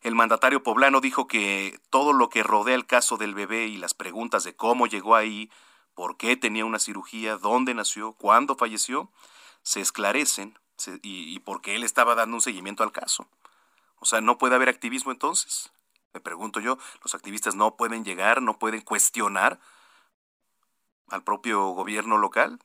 El 0.01 0.15
mandatario 0.15 0.63
poblano 0.63 1.03
dijo 1.03 1.27
que 1.27 1.79
todo 1.91 2.15
lo 2.15 2.31
que 2.31 2.43
rodea 2.43 2.75
el 2.75 2.87
caso 2.87 3.19
del 3.19 3.35
bebé 3.35 3.67
y 3.67 3.77
las 3.77 3.93
preguntas 3.93 4.45
de 4.45 4.57
cómo 4.57 4.87
llegó 4.87 5.15
ahí, 5.15 5.51
por 5.93 6.17
qué 6.17 6.39
tenía 6.39 6.65
una 6.65 6.79
cirugía, 6.79 7.37
dónde 7.37 7.75
nació, 7.75 8.15
cuándo 8.15 8.57
falleció, 8.57 9.11
se 9.67 9.81
esclarecen 9.81 10.57
y, 11.03 11.41
porque 11.41 11.75
él 11.75 11.83
estaba 11.83 12.15
dando 12.15 12.37
un 12.37 12.41
seguimiento 12.41 12.85
al 12.85 12.93
caso. 12.93 13.27
O 13.99 14.07
sea, 14.07 14.21
¿no 14.21 14.39
puede 14.39 14.55
haber 14.55 14.69
activismo 14.69 15.11
entonces? 15.11 15.73
Me 16.15 16.21
pregunto 16.21 16.61
yo, 16.61 16.79
¿los 17.03 17.17
activistas 17.17 17.57
no 17.57 17.75
pueden 17.75 18.05
llegar, 18.05 18.41
no 18.43 18.61
pueden 18.61 18.83
cuestionar 18.83 19.59
al 21.09 21.25
propio 21.25 21.71
gobierno 21.71 22.17
local? 22.17 22.61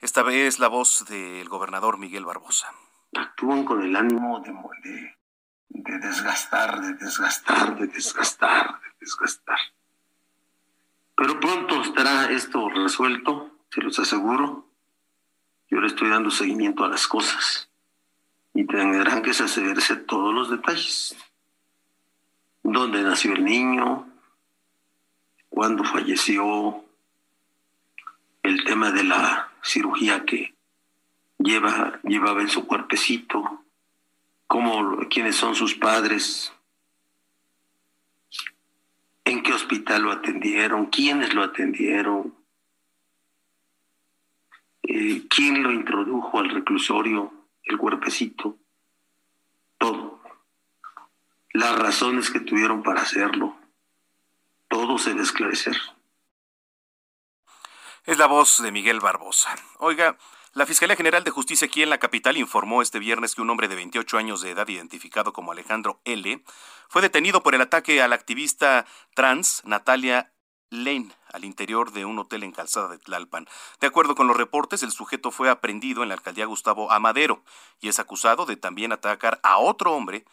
Esta 0.00 0.24
vez 0.24 0.58
la 0.58 0.66
voz 0.66 1.04
del 1.08 1.48
gobernador 1.48 1.96
Miguel 1.96 2.24
Barbosa. 2.24 2.72
Actúan 3.14 3.64
con 3.64 3.82
el 3.82 3.94
ánimo 3.94 4.40
de, 4.40 4.52
de, 4.82 5.16
de 5.68 5.98
desgastar, 6.00 6.80
de 6.80 6.94
desgastar, 6.94 7.78
de 7.78 7.86
desgastar, 7.86 8.80
de 8.80 8.88
desgastar. 8.98 9.60
Pero 11.14 11.38
pronto 11.38 11.82
estará 11.82 12.32
esto 12.32 12.68
resuelto, 12.68 13.58
se 13.70 13.80
los 13.80 13.96
aseguro. 14.00 14.71
Yo 15.72 15.80
le 15.80 15.86
estoy 15.86 16.10
dando 16.10 16.30
seguimiento 16.30 16.84
a 16.84 16.88
las 16.88 17.08
cosas 17.08 17.70
y 18.52 18.66
tendrán 18.66 19.22
que 19.22 19.32
saberse 19.32 19.96
todos 19.96 20.34
los 20.34 20.50
detalles. 20.50 21.16
¿Dónde 22.62 23.02
nació 23.02 23.32
el 23.32 23.42
niño? 23.42 24.06
¿Cuándo 25.48 25.82
falleció? 25.82 26.84
El 28.42 28.64
tema 28.64 28.90
de 28.90 29.04
la 29.04 29.50
cirugía 29.62 30.26
que 30.26 30.54
lleva, 31.38 31.98
llevaba 32.02 32.42
en 32.42 32.50
su 32.50 32.66
cuerpecito. 32.66 33.64
¿Cómo, 34.46 34.98
¿Quiénes 35.08 35.36
son 35.36 35.54
sus 35.54 35.74
padres? 35.74 36.52
¿En 39.24 39.42
qué 39.42 39.54
hospital 39.54 40.02
lo 40.02 40.12
atendieron? 40.12 40.84
¿Quiénes 40.90 41.32
lo 41.32 41.42
atendieron? 41.42 42.41
Eh, 44.82 45.26
quién 45.28 45.62
lo 45.62 45.72
introdujo 45.72 46.38
al 46.38 46.50
reclusorio, 46.50 47.32
el 47.64 47.78
cuerpecito, 47.78 48.58
todo. 49.78 50.20
Las 51.52 51.78
razones 51.78 52.30
que 52.30 52.40
tuvieron 52.40 52.82
para 52.82 53.02
hacerlo, 53.02 53.56
todo 54.68 54.98
se 54.98 55.10
debe 55.10 55.22
esclarecer. 55.22 55.76
Es 58.04 58.18
la 58.18 58.26
voz 58.26 58.60
de 58.60 58.72
Miguel 58.72 58.98
Barbosa. 58.98 59.54
Oiga, 59.78 60.18
la 60.54 60.66
Fiscalía 60.66 60.96
General 60.96 61.22
de 61.22 61.30
Justicia 61.30 61.66
aquí 61.66 61.82
en 61.82 61.90
la 61.90 61.98
capital 61.98 62.36
informó 62.36 62.82
este 62.82 62.98
viernes 62.98 63.34
que 63.34 63.42
un 63.42 63.50
hombre 63.50 63.68
de 63.68 63.76
28 63.76 64.18
años 64.18 64.42
de 64.42 64.50
edad, 64.50 64.68
identificado 64.68 65.32
como 65.32 65.52
Alejandro 65.52 66.00
L., 66.04 66.42
fue 66.88 67.00
detenido 67.00 67.42
por 67.42 67.54
el 67.54 67.60
ataque 67.60 68.02
a 68.02 68.08
la 68.08 68.16
activista 68.16 68.84
trans 69.14 69.62
Natalia 69.64 70.32
Lane 70.72 71.10
al 71.32 71.44
interior 71.44 71.92
de 71.92 72.04
un 72.04 72.18
hotel 72.18 72.42
en 72.42 72.52
Calzada 72.52 72.88
de 72.88 72.98
Tlalpan. 72.98 73.46
De 73.80 73.86
acuerdo 73.86 74.14
con 74.14 74.26
los 74.26 74.36
reportes, 74.36 74.82
el 74.82 74.90
sujeto 74.90 75.30
fue 75.30 75.50
aprendido 75.50 76.02
en 76.02 76.08
la 76.08 76.14
alcaldía 76.14 76.46
Gustavo 76.46 76.90
Amadero 76.90 77.42
y 77.80 77.88
es 77.88 77.98
acusado 77.98 78.46
de 78.46 78.56
también 78.56 78.92
atacar 78.92 79.38
a 79.42 79.58
otro 79.58 79.92
hombre 79.92 80.24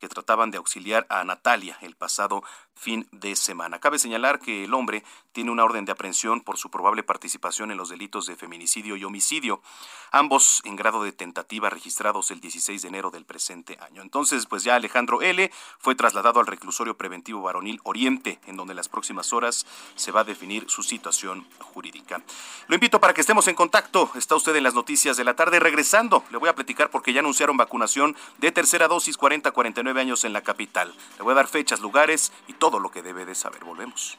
que 0.00 0.08
trataban 0.08 0.50
de 0.50 0.58
auxiliar 0.58 1.06
a 1.10 1.22
Natalia 1.22 1.78
el 1.80 1.94
pasado 1.94 2.42
fin 2.74 3.06
de 3.12 3.36
semana. 3.36 3.78
Cabe 3.78 3.98
señalar 3.98 4.40
que 4.40 4.64
el 4.64 4.74
hombre 4.74 5.04
tiene 5.32 5.50
una 5.50 5.64
orden 5.64 5.84
de 5.84 5.92
aprehensión 5.92 6.40
por 6.40 6.58
su 6.58 6.70
probable 6.70 7.02
participación 7.02 7.70
en 7.70 7.78
los 7.78 7.88
delitos 7.88 8.26
de 8.26 8.36
feminicidio 8.36 8.96
y 8.96 9.04
homicidio, 9.04 9.62
ambos 10.10 10.60
en 10.64 10.76
grado 10.76 11.02
de 11.04 11.12
tentativa 11.12 11.70
registrados 11.70 12.30
el 12.30 12.40
16 12.40 12.82
de 12.82 12.88
enero 12.88 13.10
del 13.10 13.24
presente 13.24 13.78
año. 13.80 14.02
Entonces, 14.02 14.46
pues 14.46 14.64
ya 14.64 14.74
Alejandro 14.74 15.22
L. 15.22 15.50
fue 15.78 15.94
trasladado 15.94 16.40
al 16.40 16.46
reclusorio 16.46 16.96
preventivo 16.96 17.42
varonil 17.42 17.80
Oriente, 17.84 18.40
en 18.46 18.56
donde 18.56 18.72
en 18.72 18.76
las 18.76 18.88
próximas 18.88 19.32
horas 19.32 19.66
se 19.94 20.12
va 20.12 20.20
a 20.20 20.24
definir 20.24 20.68
su 20.68 20.82
situación 20.82 21.46
jurídica. 21.60 22.22
Lo 22.68 22.74
invito 22.74 23.00
para 23.00 23.14
que 23.14 23.20
estemos 23.20 23.48
en 23.48 23.54
contacto. 23.54 24.10
Está 24.14 24.36
usted 24.36 24.54
en 24.56 24.64
las 24.64 24.74
noticias 24.74 25.16
de 25.16 25.24
la 25.24 25.34
tarde. 25.34 25.60
Regresando, 25.60 26.24
le 26.30 26.38
voy 26.38 26.48
a 26.48 26.54
platicar 26.54 26.90
porque 26.90 27.12
ya 27.12 27.20
anunciaron 27.20 27.56
vacunación 27.56 28.16
de 28.38 28.52
tercera 28.52 28.88
dosis 28.88 29.18
40-49 29.18 29.98
años 29.98 30.24
en 30.24 30.32
la 30.32 30.42
capital. 30.42 30.94
Le 31.16 31.24
voy 31.24 31.32
a 31.32 31.36
dar 31.36 31.48
fechas, 31.48 31.80
lugares 31.80 32.32
y 32.48 32.52
todo 32.62 32.78
lo 32.78 32.92
que 32.92 33.02
debe 33.02 33.24
de 33.24 33.34
saber. 33.34 33.64
Volvemos. 33.64 34.16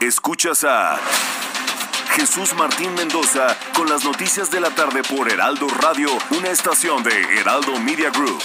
Escuchas 0.00 0.64
a 0.64 0.98
Jesús 2.14 2.54
Martín 2.54 2.94
Mendoza 2.94 3.54
con 3.76 3.90
las 3.90 4.02
noticias 4.02 4.50
de 4.50 4.60
la 4.60 4.70
tarde 4.70 5.02
por 5.02 5.30
Heraldo 5.30 5.68
Radio, 5.68 6.08
una 6.30 6.48
estación 6.48 7.02
de 7.02 7.38
Heraldo 7.38 7.78
Media 7.78 8.08
Group. 8.08 8.42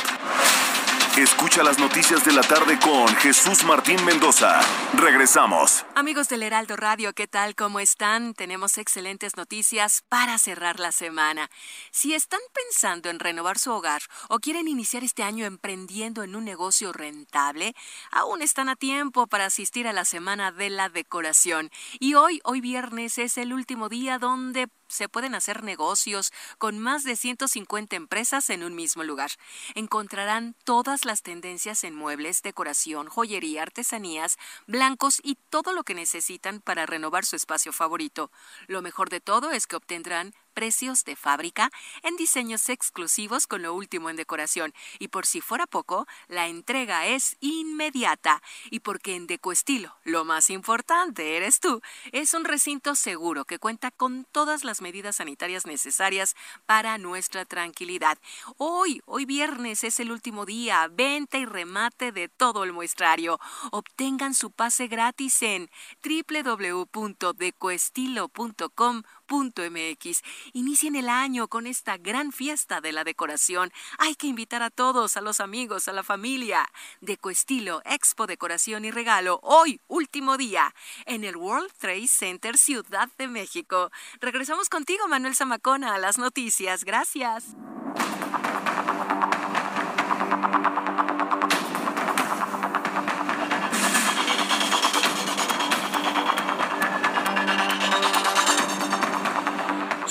Escucha 1.17 1.61
las 1.61 1.77
noticias 1.77 2.23
de 2.23 2.31
la 2.31 2.41
tarde 2.41 2.79
con 2.79 3.05
Jesús 3.17 3.65
Martín 3.65 3.97
Mendoza. 4.05 4.61
Regresamos. 4.93 5.85
Amigos 5.93 6.29
del 6.29 6.41
Heraldo 6.41 6.77
Radio, 6.77 7.11
¿qué 7.11 7.27
tal? 7.27 7.53
¿Cómo 7.53 7.81
están? 7.81 8.33
Tenemos 8.33 8.77
excelentes 8.77 9.35
noticias 9.35 10.03
para 10.07 10.37
cerrar 10.37 10.79
la 10.79 10.93
semana. 10.93 11.49
Si 11.91 12.13
están 12.13 12.39
pensando 12.53 13.09
en 13.09 13.19
renovar 13.19 13.59
su 13.59 13.71
hogar 13.71 14.01
o 14.29 14.39
quieren 14.39 14.69
iniciar 14.69 15.03
este 15.03 15.21
año 15.21 15.45
emprendiendo 15.45 16.23
en 16.23 16.33
un 16.33 16.45
negocio 16.45 16.93
rentable, 16.93 17.75
aún 18.11 18.41
están 18.41 18.69
a 18.69 18.77
tiempo 18.77 19.27
para 19.27 19.47
asistir 19.47 19.89
a 19.89 19.93
la 19.93 20.05
Semana 20.05 20.53
de 20.53 20.69
la 20.69 20.87
Decoración. 20.87 21.71
Y 21.99 22.13
hoy, 22.13 22.39
hoy 22.45 22.61
viernes, 22.61 23.17
es 23.17 23.37
el 23.37 23.51
último 23.51 23.89
día 23.89 24.17
donde 24.17 24.69
se 24.91 25.09
pueden 25.09 25.35
hacer 25.35 25.63
negocios 25.63 26.31
con 26.57 26.77
más 26.79 27.03
de 27.03 27.15
150 27.15 27.95
empresas 27.95 28.49
en 28.49 28.63
un 28.63 28.75
mismo 28.75 29.03
lugar. 29.03 29.31
Encontrarán 29.75 30.55
todas 30.63 31.05
las 31.05 31.21
tendencias 31.21 31.83
en 31.83 31.95
muebles, 31.95 32.41
decoración, 32.41 33.07
joyería, 33.07 33.63
artesanías, 33.63 34.37
blancos 34.67 35.21
y 35.23 35.35
todo 35.49 35.73
lo 35.73 35.83
que 35.83 35.95
necesitan 35.95 36.61
para 36.61 36.85
renovar 36.85 37.25
su 37.25 37.35
espacio 37.35 37.73
favorito. 37.73 38.31
Lo 38.67 38.81
mejor 38.81 39.09
de 39.09 39.21
todo 39.21 39.51
es 39.51 39.67
que 39.67 39.75
obtendrán 39.75 40.33
precios 40.51 41.03
de 41.03 41.15
fábrica 41.15 41.71
en 42.03 42.15
diseños 42.15 42.69
exclusivos 42.69 43.47
con 43.47 43.61
lo 43.61 43.73
último 43.73 44.09
en 44.09 44.15
decoración. 44.15 44.73
Y 44.99 45.07
por 45.07 45.25
si 45.25 45.41
fuera 45.41 45.67
poco, 45.67 46.07
la 46.27 46.47
entrega 46.47 47.07
es 47.07 47.37
inmediata. 47.39 48.41
Y 48.69 48.81
porque 48.81 49.15
en 49.15 49.27
Decoestilo, 49.27 49.95
lo 50.03 50.25
más 50.25 50.49
importante 50.49 51.37
eres 51.37 51.59
tú, 51.59 51.81
es 52.11 52.33
un 52.33 52.45
recinto 52.45 52.95
seguro 52.95 53.45
que 53.45 53.59
cuenta 53.59 53.91
con 53.91 54.25
todas 54.31 54.63
las 54.63 54.81
medidas 54.81 55.17
sanitarias 55.17 55.65
necesarias 55.65 56.35
para 56.65 56.97
nuestra 56.97 57.45
tranquilidad. 57.45 58.17
Hoy, 58.57 59.01
hoy 59.05 59.25
viernes 59.25 59.83
es 59.83 59.99
el 59.99 60.11
último 60.11 60.45
día, 60.45 60.87
venta 60.91 61.37
y 61.37 61.45
remate 61.45 62.11
de 62.11 62.29
todo 62.29 62.63
el 62.63 62.73
muestrario. 62.73 63.39
Obtengan 63.71 64.33
su 64.33 64.51
pase 64.51 64.87
gratis 64.87 65.41
en 65.41 65.69
www.decoestilo.com 66.03 69.03
MX. 69.31 70.21
Inicien 70.53 70.95
el 70.95 71.09
año 71.09 71.47
con 71.47 71.65
esta 71.67 71.97
gran 71.97 72.31
fiesta 72.31 72.81
de 72.81 72.91
la 72.91 73.03
decoración. 73.03 73.71
Hay 73.97 74.15
que 74.15 74.27
invitar 74.27 74.61
a 74.61 74.69
todos, 74.69 75.15
a 75.17 75.21
los 75.21 75.39
amigos, 75.39 75.87
a 75.87 75.93
la 75.93 76.03
familia. 76.03 76.67
Decoestilo, 76.99 77.81
Expo 77.85 78.27
Decoración 78.27 78.85
y 78.85 78.91
Regalo, 78.91 79.39
hoy, 79.43 79.79
último 79.87 80.37
día, 80.37 80.73
en 81.05 81.23
el 81.23 81.37
World 81.37 81.71
Trade 81.77 82.07
Center 82.07 82.57
Ciudad 82.57 83.09
de 83.17 83.27
México. 83.27 83.91
Regresamos 84.19 84.69
contigo, 84.69 85.07
Manuel 85.07 85.35
Zamacona, 85.35 85.95
a 85.95 85.97
las 85.97 86.17
noticias. 86.17 86.83
Gracias. 86.83 87.55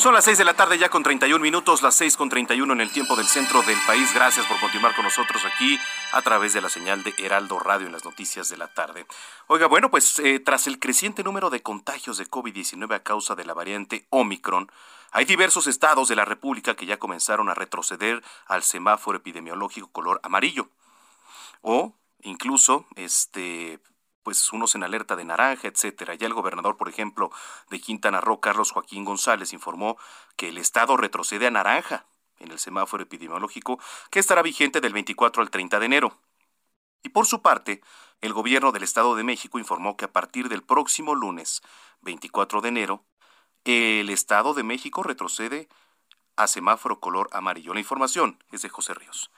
Son 0.01 0.15
las 0.15 0.25
6 0.25 0.39
de 0.39 0.45
la 0.47 0.55
tarde 0.55 0.79
ya 0.79 0.89
con 0.89 1.03
31 1.03 1.43
minutos, 1.43 1.83
las 1.83 1.95
6 1.97 2.17
con 2.17 2.31
31 2.31 2.73
en 2.73 2.81
el 2.81 2.91
tiempo 2.91 3.17
del 3.17 3.27
centro 3.27 3.61
del 3.61 3.77
país. 3.87 4.15
Gracias 4.15 4.47
por 4.47 4.59
continuar 4.59 4.95
con 4.95 5.05
nosotros 5.05 5.45
aquí 5.45 5.79
a 6.13 6.23
través 6.23 6.55
de 6.55 6.63
la 6.63 6.71
señal 6.71 7.03
de 7.03 7.13
Heraldo 7.19 7.59
Radio 7.59 7.87
en 7.87 7.93
las 7.93 8.07
noticias 8.07 8.49
de 8.49 8.57
la 8.57 8.69
tarde. 8.69 9.05
Oiga, 9.47 9.67
bueno, 9.67 9.91
pues 9.91 10.19
eh, 10.21 10.41
tras 10.41 10.67
el 10.69 10.79
creciente 10.79 11.23
número 11.23 11.51
de 11.51 11.61
contagios 11.61 12.17
de 12.17 12.27
COVID-19 12.27 12.95
a 12.95 13.03
causa 13.03 13.35
de 13.35 13.45
la 13.45 13.53
variante 13.53 14.07
Omicron, 14.09 14.73
hay 15.11 15.27
diversos 15.27 15.67
estados 15.67 16.09
de 16.09 16.17
la 16.17 16.25
República 16.25 16.75
que 16.75 16.87
ya 16.87 16.97
comenzaron 16.97 17.51
a 17.51 17.55
retroceder 17.55 18.23
al 18.47 18.63
semáforo 18.63 19.19
epidemiológico 19.19 19.93
color 19.93 20.19
amarillo. 20.23 20.71
O 21.61 21.93
incluso 22.23 22.87
este 22.97 23.81
pues 24.23 24.53
unos 24.53 24.75
en 24.75 24.83
alerta 24.83 25.17
de 25.17 25.25
naranja, 25.25 25.69
etcétera. 25.69 26.15
Ya 26.15 26.27
el 26.27 26.35
gobernador, 26.35 26.77
por 26.77 26.89
ejemplo, 26.89 27.31
de 27.71 27.81
Quintana 27.81 28.21
Roo, 28.21 28.41
Carlos 28.41 28.73
Joaquín 28.73 29.05
González, 29.05 29.53
informó 29.53 29.97
que 30.37 30.49
el 30.49 30.59
estado 30.59 30.97
retrocede 30.97 31.47
a 31.47 31.51
naranja 31.51 32.07
en 32.39 32.51
el 32.51 32.59
semáforo 32.59 33.03
epidemiológico 33.03 33.79
que 34.11 34.19
estará 34.19 34.43
vigente 34.43 34.81
del 34.81 34.93
24 34.93 35.43
al 35.43 35.51
30 35.51 35.79
de 35.79 35.87
enero. 35.87 36.19
Y 37.03 37.11
por 37.11 37.27
su 37.27 37.43
parte, 37.43 37.83
el 38.21 38.33
gobierno 38.33 38.73
del 38.73 38.83
Estado 38.83 39.17
de 39.17 39.25
México 39.25 39.59
informó 39.59 39.97
que 39.97 40.05
a 40.05 40.13
partir 40.13 40.49
del 40.49 40.63
próximo 40.63 41.15
lunes 41.15 41.63
24 42.03 42.61
de 42.61 42.69
enero, 42.69 43.05
el 43.65 44.11
Estado 44.11 44.53
de 44.53 44.63
México 44.63 45.03
retrocede 45.03 45.69
a 46.37 46.47
semáforo 46.47 47.01
color 47.01 47.29
amarillo. 47.33 47.75
La 47.75 47.81
información 47.81 48.43
es 48.51 48.63
de 48.63 48.69
José 48.69 48.95
Ríos. 48.95 49.31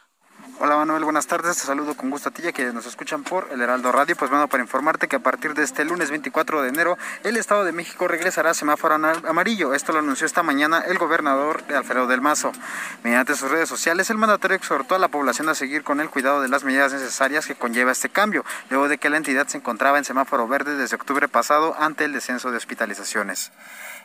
Hola 0.65 0.77
Manuel, 0.77 1.03
buenas 1.03 1.27
tardes. 1.27 1.57
Te 1.57 1.67
saludo 1.67 1.97
con 1.97 2.11
gusto 2.11 2.29
a 2.29 2.33
ti 2.33 2.43
que 2.53 2.73
nos 2.73 2.87
escuchan 2.87 3.23
por 3.23 3.49
el 3.53 3.61
Heraldo 3.61 3.93
Radio. 3.93 4.17
Pues 4.17 4.31
bueno, 4.31 4.49
para 4.49 4.63
informarte 4.63 5.07
que 5.07 5.17
a 5.17 5.19
partir 5.19 5.55
de 5.55 5.63
este 5.63 5.85
lunes 5.85 6.11
24 6.11 6.63
de 6.63 6.69
enero, 6.69 6.99
el 7.23 7.37
Estado 7.37 7.65
de 7.65 7.73
México 7.73 8.09
regresará 8.09 8.51
a 8.51 8.55
semáforo 8.55 8.95
amarillo. 8.95 9.75
Esto 9.75 9.93
lo 9.93 10.01
anunció 10.01 10.27
esta 10.27 10.43
mañana 10.43 10.83
el 10.87 10.99
gobernador 10.99 11.63
Alfredo 11.75 12.09
del 12.09 12.21
Mazo. 12.21 12.53
Mediante 13.05 13.37
sus 13.37 13.51
redes 13.51 13.69
sociales, 13.69 14.11
el 14.11 14.19
mandatario 14.19 14.57
exhortó 14.57 14.97
a 14.97 14.99
la 14.99 15.09
población 15.09 15.49
a 15.49 15.55
seguir 15.55 15.85
con 15.85 16.01
el 16.01 16.11
cuidado 16.11 16.43
de 16.43 16.49
las 16.49 16.65
medidas 16.65 16.93
necesarias 16.93 17.47
que 17.47 17.55
conlleva 17.55 17.93
este 17.93 18.09
cambio, 18.09 18.45
luego 18.69 18.89
de 18.89 18.99
que 18.99 19.11
la 19.11 19.19
entidad 19.19 19.47
se 19.47 19.59
encontraba 19.59 19.99
en 19.99 20.05
semáforo 20.05 20.49
verde 20.49 20.77
desde 20.77 20.97
octubre 20.97 21.29
pasado 21.29 21.77
ante 21.79 22.05
el 22.05 22.13
descenso 22.13 22.51
de 22.51 22.57
hospitalizaciones. 22.57 23.53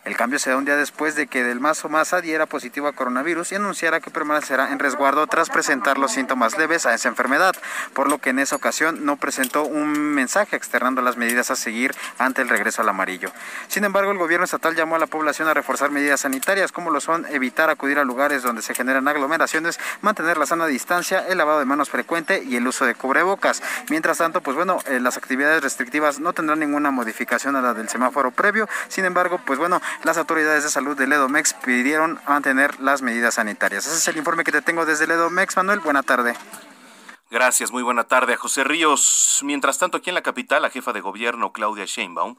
El 0.06 0.16
cambio 0.16 0.40
se 0.40 0.50
da 0.50 0.58
un 0.58 0.64
día 0.64 0.78
después 0.78 1.16
de 1.16 1.28
que 1.28 1.44
Del 1.44 1.60
Mazo 1.60 1.90
Maza 1.90 2.22
diera 2.22 2.46
positivo 2.46 2.88
a 2.88 2.94
coronavirus 2.94 3.52
y 3.52 3.56
anunciara 3.56 4.00
que 4.00 4.12
permanecerá 4.12 4.72
en 4.72 4.80
resguardo 4.80 5.28
tras 5.28 5.50
presentar 5.50 5.98
los 5.98 6.14
síntomas 6.14 6.27
leves 6.58 6.86
a 6.86 6.94
esa 6.94 7.10
enfermedad, 7.10 7.56
por 7.94 8.10
lo 8.10 8.20
que 8.20 8.30
en 8.30 8.40
esa 8.40 8.56
ocasión 8.56 9.06
no 9.06 9.18
presentó 9.18 9.64
un 9.64 9.92
mensaje 10.16 10.56
externando 10.56 11.02
las 11.02 11.18
medidas 11.18 11.52
a 11.52 11.56
seguir 11.56 11.94
ante 12.18 12.42
el 12.42 12.50
regreso 12.50 12.82
al 12.82 12.90
amarillo. 12.90 13.32
Sin 13.68 13.84
embargo, 13.84 14.12
el 14.12 14.18
gobierno 14.18 14.46
estatal 14.46 14.76
llamó 14.76 14.96
a 14.96 15.00
la 15.00 15.08
población 15.08 15.48
a 15.48 15.54
reforzar 15.54 15.92
medidas 15.92 16.22
sanitarias 16.22 16.72
como 16.72 16.92
lo 16.92 17.00
son 17.02 17.26
evitar 17.30 17.70
acudir 17.70 18.00
a 18.00 18.04
lugares 18.04 18.44
donde 18.44 18.62
se 18.62 18.74
generan 18.74 19.08
aglomeraciones, 19.08 19.80
mantener 20.02 20.38
la 20.38 20.46
sana 20.46 20.68
distancia, 20.68 21.26
el 21.28 21.38
lavado 21.38 21.60
de 21.60 21.66
manos 21.66 21.90
frecuente 21.90 22.44
y 22.44 22.56
el 22.56 22.68
uso 22.68 22.86
de 22.86 22.96
cubrebocas. 22.96 23.62
Mientras 23.90 24.18
tanto, 24.18 24.42
pues 24.42 24.56
bueno, 24.56 24.80
eh, 24.88 25.00
las 25.00 25.18
actividades 25.18 25.64
restrictivas 25.64 26.20
no 26.20 26.34
tendrán 26.34 26.60
ninguna 26.60 26.92
modificación 26.92 27.56
a 27.56 27.62
la 27.62 27.74
del 27.74 27.90
semáforo 27.90 28.32
previo. 28.32 28.68
Sin 28.88 29.06
embargo, 29.06 29.40
pues 29.46 29.60
bueno, 29.60 29.82
las 30.04 30.18
autoridades 30.18 30.64
de 30.64 30.70
salud 30.70 30.98
del 30.98 31.14
EDOMEX 31.14 31.54
pidieron 31.54 32.20
mantener 32.28 32.80
las 32.80 33.02
medidas 33.02 33.36
sanitarias. 33.36 33.86
Ese 33.86 33.98
es 33.98 34.08
el 34.08 34.18
informe 34.18 34.44
que 34.44 34.52
te 34.52 34.62
tengo 34.62 34.86
desde 34.86 35.06
el 35.06 35.12
EDOMEX, 35.12 35.58
Manuel. 35.58 35.80
Buena 35.80 36.04
tarde. 36.04 36.17
Gracias, 37.30 37.72
muy 37.72 37.84
buena 37.84 38.06
tarde 38.06 38.34
a 38.34 38.38
José 38.38 38.64
Ríos. 38.64 39.42
Mientras 39.44 39.78
tanto, 39.78 39.98
aquí 39.98 40.10
en 40.10 40.16
la 40.16 40.24
capital, 40.24 40.62
la 40.62 40.70
jefa 40.70 40.94
de 40.94 41.02
gobierno, 41.02 41.52
Claudia 41.52 41.86
Sheinbaum, 41.86 42.38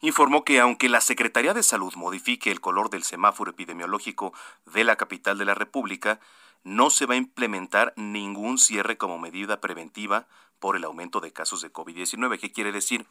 informó 0.00 0.44
que 0.44 0.60
aunque 0.60 0.88
la 0.88 1.00
Secretaría 1.00 1.52
de 1.52 1.62
Salud 1.62 1.94
modifique 1.94 2.50
el 2.50 2.60
color 2.60 2.90
del 2.90 3.04
semáforo 3.04 3.50
epidemiológico 3.50 4.32
de 4.64 4.84
la 4.84 4.96
capital 4.96 5.36
de 5.38 5.44
la 5.44 5.54
República, 5.54 6.20
no 6.64 6.90
se 6.90 7.06
va 7.06 7.14
a 7.14 7.18
implementar 7.18 7.92
ningún 7.96 8.58
cierre 8.58 8.96
como 8.96 9.18
medida 9.18 9.60
preventiva 9.60 10.26
por 10.58 10.76
el 10.76 10.84
aumento 10.84 11.20
de 11.20 11.32
casos 11.32 11.60
de 11.60 11.72
COVID-19. 11.72 12.38
¿Qué 12.38 12.52
quiere 12.52 12.72
decir? 12.72 13.06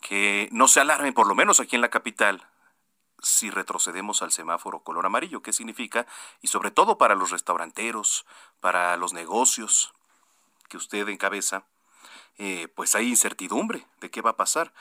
Que 0.00 0.48
no 0.52 0.68
se 0.68 0.80
alarmen, 0.80 1.14
por 1.14 1.26
lo 1.26 1.34
menos 1.34 1.60
aquí 1.60 1.76
en 1.76 1.82
la 1.82 1.90
capital, 1.90 2.46
si 3.20 3.50
retrocedemos 3.50 4.22
al 4.22 4.32
semáforo 4.32 4.80
color 4.80 5.06
amarillo. 5.06 5.42
¿Qué 5.42 5.52
significa? 5.52 6.06
Y 6.40 6.48
sobre 6.48 6.70
todo 6.70 6.98
para 6.98 7.14
los 7.14 7.30
restauranteros, 7.30 8.26
para 8.60 8.96
los 8.96 9.12
negocios 9.12 9.92
que 10.68 10.76
usted 10.76 11.08
encabeza, 11.08 11.64
eh, 12.36 12.68
pues 12.74 12.94
hay 12.94 13.08
incertidumbre 13.08 13.86
de 14.00 14.10
qué 14.10 14.20
va 14.20 14.30
a 14.30 14.36
pasar, 14.36 14.72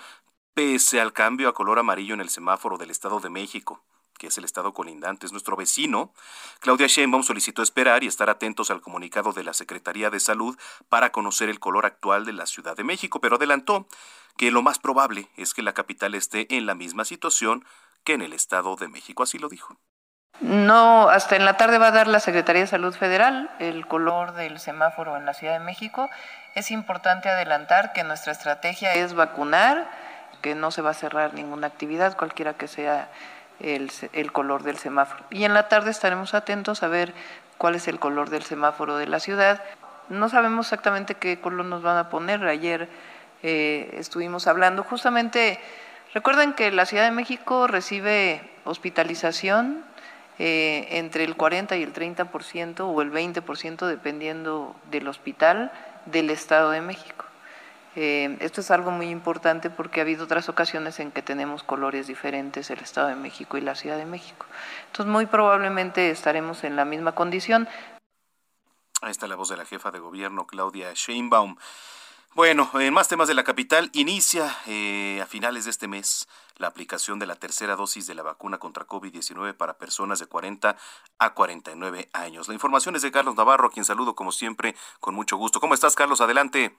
pese 0.54 1.02
al 1.02 1.14
cambio 1.14 1.50
a 1.50 1.54
color 1.54 1.80
amarillo 1.80 2.14
en 2.14 2.22
el 2.22 2.30
semáforo 2.30 2.78
del 2.78 2.92
Estado 2.92 3.20
de 3.20 3.30
México 3.30 3.84
que 4.18 4.28
es 4.28 4.38
el 4.38 4.44
estado 4.44 4.74
colindante, 4.74 5.26
es 5.26 5.32
nuestro 5.32 5.56
vecino, 5.56 6.14
Claudia 6.60 6.88
Sheinbaum 6.88 7.24
solicitó 7.24 7.62
esperar 7.62 8.04
y 8.04 8.08
estar 8.08 8.30
atentos 8.30 8.72
al 8.72 8.82
comunicado 8.82 9.32
de 9.32 9.44
la 9.44 9.54
Secretaría 9.54 10.10
de 10.10 10.20
Salud 10.20 10.58
para 10.90 11.12
conocer 11.12 11.50
el 11.50 11.60
color 11.60 11.86
actual 11.86 12.26
de 12.26 12.34
la 12.34 12.46
Ciudad 12.46 12.76
de 12.76 12.84
México, 12.84 13.22
pero 13.22 13.36
adelantó 13.36 13.88
que 14.36 14.52
lo 14.52 14.62
más 14.62 14.80
probable 14.80 15.30
es 15.38 15.54
que 15.54 15.62
la 15.62 15.74
capital 15.74 16.16
esté 16.16 16.48
en 16.56 16.66
la 16.66 16.76
misma 16.76 17.06
situación 17.06 17.66
que 18.08 18.14
en 18.14 18.22
el 18.22 18.32
Estado 18.32 18.78
de 18.78 18.88
México, 18.88 19.24
así 19.24 19.38
lo 19.38 19.50
dijo. 19.50 19.76
No, 20.40 21.10
hasta 21.10 21.36
en 21.36 21.44
la 21.44 21.58
tarde 21.58 21.78
va 21.78 21.88
a 21.88 21.92
dar 21.92 22.08
la 22.08 22.22
Secretaría 22.22 22.62
de 22.62 22.68
Salud 22.68 22.96
Federal 22.96 23.52
el 23.60 23.86
color 23.86 24.32
del 24.34 24.62
semáforo 24.62 25.18
en 25.18 25.26
la 25.26 25.34
Ciudad 25.34 25.60
de 25.60 25.66
México. 25.66 26.10
Es 26.56 26.72
importante 26.72 27.28
adelantar 27.28 27.92
que 27.92 28.06
nuestra 28.06 28.32
estrategia 28.32 28.94
es 28.94 29.14
vacunar, 29.14 29.92
que 30.42 30.56
no 30.56 30.72
se 30.72 30.82
va 30.82 30.92
a 30.92 30.94
cerrar 30.94 31.34
ninguna 31.34 31.68
actividad, 31.68 32.16
cualquiera 32.16 32.54
que 32.54 32.70
sea 32.70 33.10
el, 33.60 33.92
el 34.14 34.32
color 34.32 34.64
del 34.64 34.78
semáforo. 34.78 35.26
Y 35.30 35.44
en 35.44 35.54
la 35.54 35.68
tarde 35.68 35.92
estaremos 35.92 36.34
atentos 36.34 36.84
a 36.84 36.88
ver 36.88 37.14
cuál 37.58 37.76
es 37.76 37.90
el 37.90 38.00
color 38.00 38.30
del 38.30 38.44
semáforo 38.44 38.96
de 38.96 39.08
la 39.08 39.20
ciudad. 39.20 39.62
No 40.08 40.30
sabemos 40.30 40.68
exactamente 40.68 41.16
qué 41.16 41.42
color 41.42 41.66
nos 41.66 41.82
van 41.82 41.98
a 41.98 42.10
poner. 42.10 42.46
Ayer 42.46 42.88
eh, 43.44 43.90
estuvimos 43.96 44.48
hablando 44.48 44.84
justamente, 44.84 45.60
recuerden 46.18 46.54
que 46.54 46.72
la 46.72 46.88
Ciudad 46.88 47.04
de 47.04 47.12
México 47.12 47.68
recibe 47.68 48.42
hospitalización 48.64 49.86
eh, 50.40 50.88
entre 50.98 51.24
el 51.24 51.36
40 51.36 51.78
y 51.78 51.84
el 51.84 51.94
30% 51.94 52.80
o 52.80 53.02
el 53.04 53.12
20% 53.12 53.86
dependiendo 53.86 54.76
del 54.90 55.08
hospital 55.10 55.72
del 56.08 56.32
Estado 56.32 56.72
de 56.72 56.82
México. 56.82 57.26
Eh, 57.96 58.36
esto 58.40 58.62
es 58.62 58.72
algo 58.72 58.90
muy 58.90 59.10
importante 59.10 59.70
porque 59.70 60.00
ha 60.00 60.04
habido 60.04 60.24
otras 60.24 60.50
ocasiones 60.50 61.00
en 61.00 61.12
que 61.12 61.22
tenemos 61.22 61.62
colores 61.62 62.08
diferentes 62.08 62.72
el 62.72 62.80
Estado 62.80 63.10
de 63.10 63.16
México 63.16 63.56
y 63.60 63.62
la 63.62 63.76
Ciudad 63.76 63.98
de 63.98 64.06
México. 64.06 64.48
Entonces, 64.88 65.12
muy 65.12 65.28
probablemente 65.28 66.10
estaremos 66.10 66.64
en 66.64 66.76
la 66.76 66.86
misma 66.86 67.12
condición. 67.12 67.68
Ahí 69.02 69.12
está 69.12 69.28
la 69.28 69.36
voz 69.36 69.50
de 69.50 69.58
la 69.58 69.66
jefa 69.66 69.92
de 69.92 70.00
gobierno, 70.00 70.48
Claudia 70.48 70.94
Sheinbaum. 70.96 71.58
Bueno, 72.38 72.70
en 72.76 72.94
más 72.94 73.10
temas 73.10 73.28
de 73.28 73.34
la 73.34 73.44
capital, 73.44 73.90
inicia 73.94 74.56
eh, 74.68 75.20
a 75.24 75.26
finales 75.26 75.66
de 75.66 75.72
este 75.72 75.88
mes 75.88 76.28
la 76.58 76.68
aplicación 76.68 77.18
de 77.18 77.26
la 77.26 77.34
tercera 77.34 77.76
dosis 77.76 78.06
de 78.06 78.14
la 78.14 78.22
vacuna 78.22 78.60
contra 78.60 78.86
COVID-19 78.86 79.58
para 79.58 79.80
personas 79.80 80.20
de 80.20 80.28
40 80.28 80.76
a 81.18 81.34
49 81.34 82.10
años. 82.14 82.48
La 82.48 82.54
información 82.54 82.96
es 82.96 83.02
de 83.02 83.12
Carlos 83.12 83.36
Navarro, 83.36 83.66
a 83.66 83.72
quien 83.72 83.86
saludo 83.86 84.14
como 84.14 84.32
siempre 84.32 84.76
con 85.00 85.16
mucho 85.16 85.36
gusto. 85.36 85.60
¿Cómo 85.60 85.74
estás, 85.74 85.96
Carlos? 85.96 86.22
Adelante. 86.22 86.78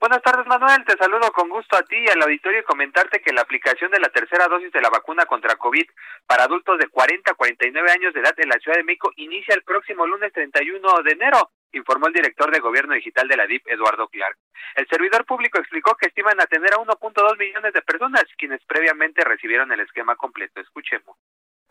Buenas 0.00 0.22
tardes, 0.22 0.46
Manuel. 0.46 0.82
Te 0.86 0.96
saludo 0.96 1.30
con 1.32 1.50
gusto 1.50 1.76
a 1.76 1.82
ti 1.82 1.96
y 1.96 2.08
al 2.08 2.22
auditorio 2.22 2.60
y 2.60 2.64
comentarte 2.64 3.20
que 3.20 3.34
la 3.34 3.42
aplicación 3.42 3.90
de 3.90 4.00
la 4.00 4.08
tercera 4.08 4.48
dosis 4.48 4.72
de 4.72 4.80
la 4.80 4.88
vacuna 4.88 5.26
contra 5.26 5.56
COVID 5.56 5.84
para 6.26 6.44
adultos 6.44 6.78
de 6.78 6.88
40 6.88 7.32
a 7.32 7.34
49 7.34 7.90
años 7.90 8.14
de 8.14 8.20
edad 8.20 8.34
en 8.38 8.48
la 8.48 8.58
Ciudad 8.60 8.78
de 8.78 8.84
México 8.84 9.12
inicia 9.16 9.54
el 9.54 9.62
próximo 9.62 10.06
lunes 10.06 10.32
31 10.32 11.02
de 11.04 11.12
enero, 11.12 11.50
informó 11.74 12.06
el 12.06 12.12
director 12.12 12.50
de 12.50 12.60
Gobierno 12.60 12.94
Digital 12.94 13.28
de 13.28 13.36
la 13.36 13.46
DIP, 13.46 13.66
Eduardo 13.68 14.08
Clark. 14.08 14.36
El 14.76 14.86
servidor 14.88 15.24
público 15.24 15.58
explicó 15.58 15.94
que 15.96 16.06
estiman 16.06 16.40
atender 16.40 16.74
a 16.74 16.78
1.2 16.78 17.38
millones 17.38 17.72
de 17.72 17.82
personas, 17.82 18.24
quienes 18.36 18.64
previamente 18.64 19.22
recibieron 19.24 19.70
el 19.72 19.80
esquema 19.80 20.16
completo. 20.16 20.60
Escuchemos. 20.60 21.16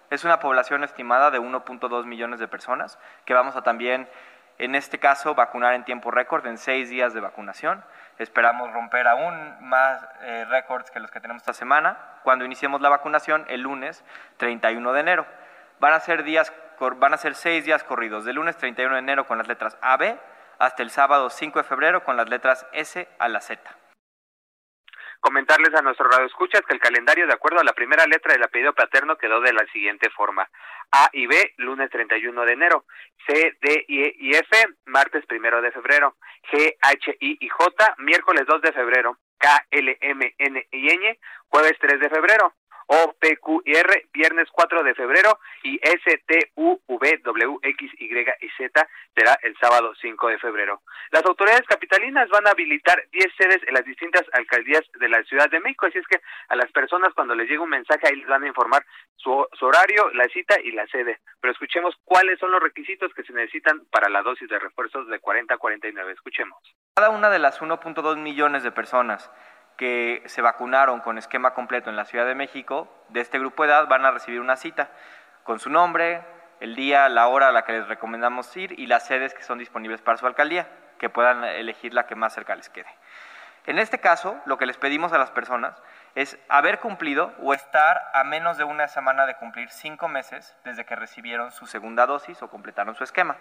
Es 0.09 0.23
una 0.23 0.39
población 0.39 0.83
estimada 0.83 1.31
de 1.31 1.39
1.2 1.39 2.05
millones 2.05 2.39
de 2.39 2.47
personas 2.47 2.99
que 3.25 3.33
vamos 3.33 3.55
a 3.55 3.63
también, 3.63 4.07
en 4.59 4.75
este 4.75 4.99
caso, 4.99 5.33
vacunar 5.33 5.73
en 5.73 5.85
tiempo 5.85 6.11
récord, 6.11 6.45
en 6.45 6.57
seis 6.57 6.89
días 6.89 7.13
de 7.13 7.21
vacunación. 7.21 7.83
Esperamos 8.19 8.71
romper 8.71 9.07
aún 9.07 9.33
más 9.67 10.07
eh, 10.21 10.45
récords 10.49 10.91
que 10.91 10.99
los 10.99 11.09
que 11.09 11.19
tenemos 11.19 11.41
esta 11.41 11.53
semana 11.53 11.97
cuando 12.23 12.45
iniciemos 12.45 12.79
la 12.81 12.89
vacunación 12.89 13.45
el 13.49 13.61
lunes 13.61 14.03
31 14.37 14.93
de 14.93 14.99
enero. 14.99 15.25
Van 15.79 15.93
a 15.93 15.99
ser 15.99 16.23
días 16.23 16.51
van 16.91 17.13
a 17.13 17.17
ser 17.17 17.35
seis 17.35 17.65
días 17.65 17.83
corridos, 17.83 18.25
del 18.25 18.35
lunes 18.35 18.57
31 18.57 18.93
de 18.93 18.99
enero 18.99 19.25
con 19.25 19.37
las 19.37 19.47
letras 19.47 19.77
AB 19.81 20.17
hasta 20.59 20.83
el 20.83 20.89
sábado 20.89 21.29
5 21.29 21.59
de 21.59 21.63
febrero 21.63 22.03
con 22.03 22.17
las 22.17 22.29
letras 22.29 22.65
S 22.73 23.07
a 23.19 23.27
la 23.27 23.41
Z. 23.41 23.61
Comentarles 25.19 25.73
a 25.73 25.81
nuestro 25.81 26.09
radio 26.09 26.25
escuchas 26.25 26.63
que 26.67 26.73
el 26.73 26.81
calendario, 26.81 27.25
de 27.25 27.33
acuerdo 27.33 27.61
a 27.61 27.63
la 27.63 27.71
primera 27.71 28.05
letra 28.05 28.33
del 28.33 28.43
apellido 28.43 28.73
paterno, 28.73 29.17
quedó 29.17 29.39
de 29.39 29.53
la 29.53 29.65
siguiente 29.71 30.09
forma. 30.09 30.49
A 30.91 31.09
y 31.13 31.27
B, 31.27 31.53
lunes 31.57 31.89
31 31.89 32.43
de 32.43 32.51
enero. 32.51 32.85
C, 33.25 33.57
D 33.61 33.85
y 33.87 34.35
F, 34.35 34.67
martes 34.85 35.23
1 35.31 35.61
de 35.61 35.71
febrero. 35.71 36.17
G, 36.51 36.75
H, 36.81 37.17
I 37.21 37.37
y 37.39 37.47
J, 37.47 37.95
miércoles 37.99 38.43
2 38.45 38.61
de 38.63 38.73
febrero. 38.73 39.17
K, 39.37 39.65
L, 39.71 39.97
M, 40.01 40.35
N 40.37 40.67
y 40.71 40.89
N, 40.89 41.19
jueves 41.47 41.77
3 41.79 42.01
de 42.01 42.09
febrero. 42.09 42.53
O, 42.87 43.13
P, 43.19 43.37
Q 43.37 43.61
y 43.65 43.75
R, 43.75 44.07
viernes 44.13 44.47
4 44.51 44.83
de 44.83 44.95
febrero, 44.95 45.39
y 45.63 45.79
S, 45.81 46.23
T, 46.25 46.51
U, 46.55 46.79
V, 46.87 47.21
W, 47.23 47.57
X, 47.61 47.91
Y 47.99 48.13
y 48.13 48.49
Z 48.57 48.87
será 49.15 49.37
el 49.43 49.55
sábado 49.57 49.93
5 50.01 50.27
de 50.29 50.39
febrero. 50.39 50.81
Las 51.11 51.25
autoridades 51.25 51.65
capitalinas 51.67 52.29
van 52.29 52.47
a 52.47 52.51
habilitar 52.51 53.03
10 53.11 53.25
sedes 53.37 53.61
en 53.67 53.73
las 53.73 53.85
distintas 53.85 54.23
alcaldías 54.33 54.83
de 54.99 55.09
la 55.09 55.23
Ciudad 55.23 55.49
de 55.49 55.59
México, 55.59 55.85
así 55.85 55.97
es 55.97 56.07
que 56.07 56.19
a 56.49 56.55
las 56.55 56.71
personas 56.71 57.13
cuando 57.13 57.35
les 57.35 57.47
llegue 57.47 57.59
un 57.59 57.69
mensaje 57.69 58.07
ahí 58.07 58.15
les 58.15 58.27
van 58.27 58.43
a 58.43 58.47
informar 58.47 58.85
su, 59.15 59.45
su 59.53 59.65
horario, 59.65 60.09
la 60.13 60.27
cita 60.29 60.59
y 60.63 60.71
la 60.71 60.85
sede. 60.87 61.19
Pero 61.39 61.53
escuchemos 61.53 61.95
cuáles 62.03 62.39
son 62.39 62.51
los 62.51 62.61
requisitos 62.61 63.13
que 63.13 63.23
se 63.23 63.33
necesitan 63.33 63.85
para 63.91 64.09
la 64.09 64.21
dosis 64.21 64.49
de 64.49 64.59
refuerzos 64.59 65.07
de 65.07 65.19
40 65.19 65.53
a 65.53 65.57
49. 65.57 66.11
Escuchemos. 66.11 66.57
Cada 66.95 67.09
una 67.09 67.29
de 67.29 67.39
las 67.39 67.61
1.2 67.61 68.17
millones 68.17 68.63
de 68.63 68.71
personas 68.71 69.31
que 69.77 70.23
se 70.25 70.41
vacunaron 70.41 71.01
con 71.01 71.17
esquema 71.17 71.53
completo 71.53 71.89
en 71.89 71.95
la 71.95 72.05
Ciudad 72.05 72.25
de 72.25 72.36
México, 72.36 72.88
de 73.09 73.21
este 73.21 73.39
grupo 73.39 73.63
de 73.63 73.69
edad, 73.69 73.88
van 73.88 74.05
a 74.05 74.12
recibir 74.12 74.39
una 74.39 74.55
cita 74.55 74.89
con 75.43 75.59
su 75.59 75.69
nombre, 75.69 76.21
el 76.59 76.75
día, 76.75 77.09
la 77.09 77.27
hora 77.27 77.49
a 77.49 77.51
la 77.51 77.63
que 77.63 77.73
les 77.73 77.88
recomendamos 77.88 78.55
ir 78.55 78.79
y 78.79 78.88
las 78.88 79.05
sedes 79.05 79.33
que 79.33 79.43
son 79.43 79.57
disponibles 79.57 80.01
para 80.01 80.17
su 80.17 80.25
alcaldía, 80.25 80.67
que 80.97 81.09
puedan 81.09 81.43
elegir 81.43 81.93
la 81.93 82.07
que 82.07 82.15
más 82.15 82.33
cerca 82.33 82.55
les 82.55 82.69
quede. 82.69 82.88
En 83.65 83.79
este 83.79 83.99
caso, 83.99 84.41
lo 84.45 84.57
que 84.57 84.65
les 84.65 84.77
pedimos 84.77 85.13
a 85.13 85.17
las 85.17 85.31
personas 85.31 85.81
es 86.15 86.38
haber 86.49 86.79
cumplido 86.79 87.33
o 87.39 87.53
estar 87.53 88.01
a 88.13 88.23
menos 88.23 88.57
de 88.57 88.65
una 88.65 88.88
semana 88.88 89.25
de 89.25 89.36
cumplir 89.36 89.69
cinco 89.69 90.09
meses 90.09 90.55
desde 90.65 90.86
que 90.86 90.95
recibieron 90.95 91.51
su 91.51 91.65
segunda 91.65 92.05
dosis 92.05 92.41
o 92.41 92.49
completaron 92.49 92.93
su 92.95 93.05
esquema. 93.05 93.38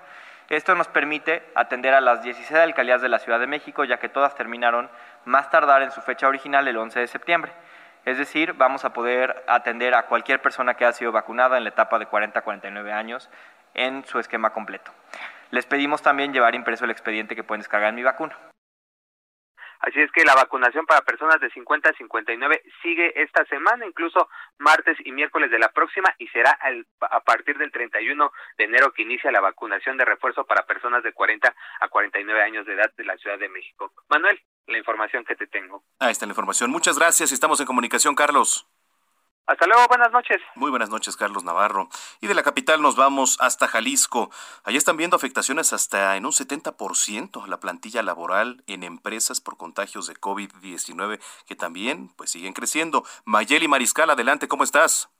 Esto 0.48 0.74
nos 0.74 0.88
permite 0.88 1.42
atender 1.54 1.94
a 1.94 2.00
las 2.00 2.22
16 2.22 2.58
alcaldías 2.60 3.00
de 3.00 3.08
la 3.08 3.18
Ciudad 3.18 3.40
de 3.40 3.46
México, 3.46 3.84
ya 3.84 3.98
que 3.98 4.08
todas 4.08 4.34
terminaron 4.34 4.90
más 5.24 5.50
tardar 5.50 5.82
en 5.82 5.90
su 5.90 6.00
fecha 6.02 6.28
original 6.28 6.66
el 6.68 6.76
11 6.76 7.00
de 7.00 7.06
septiembre. 7.06 7.52
Es 8.04 8.18
decir, 8.18 8.54
vamos 8.54 8.84
a 8.84 8.92
poder 8.92 9.44
atender 9.46 9.94
a 9.94 10.06
cualquier 10.06 10.42
persona 10.42 10.74
que 10.74 10.84
ha 10.84 10.92
sido 10.92 11.12
vacunada 11.12 11.56
en 11.56 11.64
la 11.64 11.70
etapa 11.70 11.98
de 11.98 12.06
40 12.06 12.38
a 12.38 12.42
49 12.42 12.92
años 12.92 13.30
en 13.74 14.04
su 14.04 14.18
esquema 14.18 14.50
completo. 14.50 14.90
Les 15.50 15.66
pedimos 15.66 16.02
también 16.02 16.32
llevar 16.32 16.54
impreso 16.54 16.84
el 16.84 16.90
expediente 16.90 17.36
que 17.36 17.44
pueden 17.44 17.60
descargar 17.60 17.90
en 17.90 17.94
mi 17.94 18.02
vacuna. 18.02 18.36
Así 19.82 20.00
es 20.00 20.12
que 20.12 20.24
la 20.24 20.34
vacunación 20.34 20.86
para 20.86 21.02
personas 21.02 21.40
de 21.40 21.50
50 21.50 21.90
a 21.90 21.92
59 21.94 22.62
sigue 22.82 23.20
esta 23.20 23.44
semana, 23.46 23.84
incluso 23.84 24.28
martes 24.58 24.96
y 25.04 25.10
miércoles 25.10 25.50
de 25.50 25.58
la 25.58 25.72
próxima, 25.72 26.14
y 26.18 26.28
será 26.28 26.56
a 27.00 27.20
partir 27.20 27.58
del 27.58 27.72
31 27.72 28.32
de 28.58 28.64
enero 28.64 28.92
que 28.92 29.02
inicia 29.02 29.32
la 29.32 29.40
vacunación 29.40 29.96
de 29.96 30.04
refuerzo 30.04 30.44
para 30.44 30.66
personas 30.66 31.02
de 31.02 31.12
40 31.12 31.54
a 31.80 31.88
49 31.88 32.42
años 32.42 32.64
de 32.64 32.74
edad 32.74 32.92
de 32.96 33.04
la 33.04 33.16
Ciudad 33.16 33.38
de 33.38 33.48
México. 33.48 33.92
Manuel, 34.08 34.40
la 34.68 34.78
información 34.78 35.24
que 35.24 35.34
te 35.34 35.48
tengo. 35.48 35.82
Ahí 35.98 36.12
está 36.12 36.26
la 36.26 36.32
información. 36.32 36.70
Muchas 36.70 36.96
gracias. 36.96 37.32
Estamos 37.32 37.58
en 37.60 37.66
comunicación, 37.66 38.14
Carlos. 38.14 38.71
Hasta 39.46 39.66
luego, 39.66 39.86
buenas 39.88 40.12
noches. 40.12 40.40
Muy 40.54 40.70
buenas 40.70 40.88
noches, 40.88 41.16
Carlos 41.16 41.42
Navarro. 41.42 41.88
Y 42.20 42.28
de 42.28 42.34
la 42.34 42.44
capital 42.44 42.80
nos 42.80 42.94
vamos 42.94 43.38
hasta 43.40 43.66
Jalisco. 43.66 44.30
Allá 44.62 44.78
están 44.78 44.96
viendo 44.96 45.16
afectaciones 45.16 45.72
hasta 45.72 46.16
en 46.16 46.26
un 46.26 46.32
70% 46.32 47.46
la 47.46 47.58
plantilla 47.58 48.02
laboral 48.02 48.62
en 48.66 48.84
empresas 48.84 49.40
por 49.40 49.56
contagios 49.56 50.06
de 50.06 50.14
COVID-19 50.14 51.20
que 51.46 51.56
también 51.56 52.08
pues 52.16 52.30
siguen 52.30 52.52
creciendo. 52.52 53.04
Mayeli 53.24 53.66
Mariscal, 53.66 54.10
adelante, 54.10 54.46
¿cómo 54.46 54.62
estás? 54.62 55.10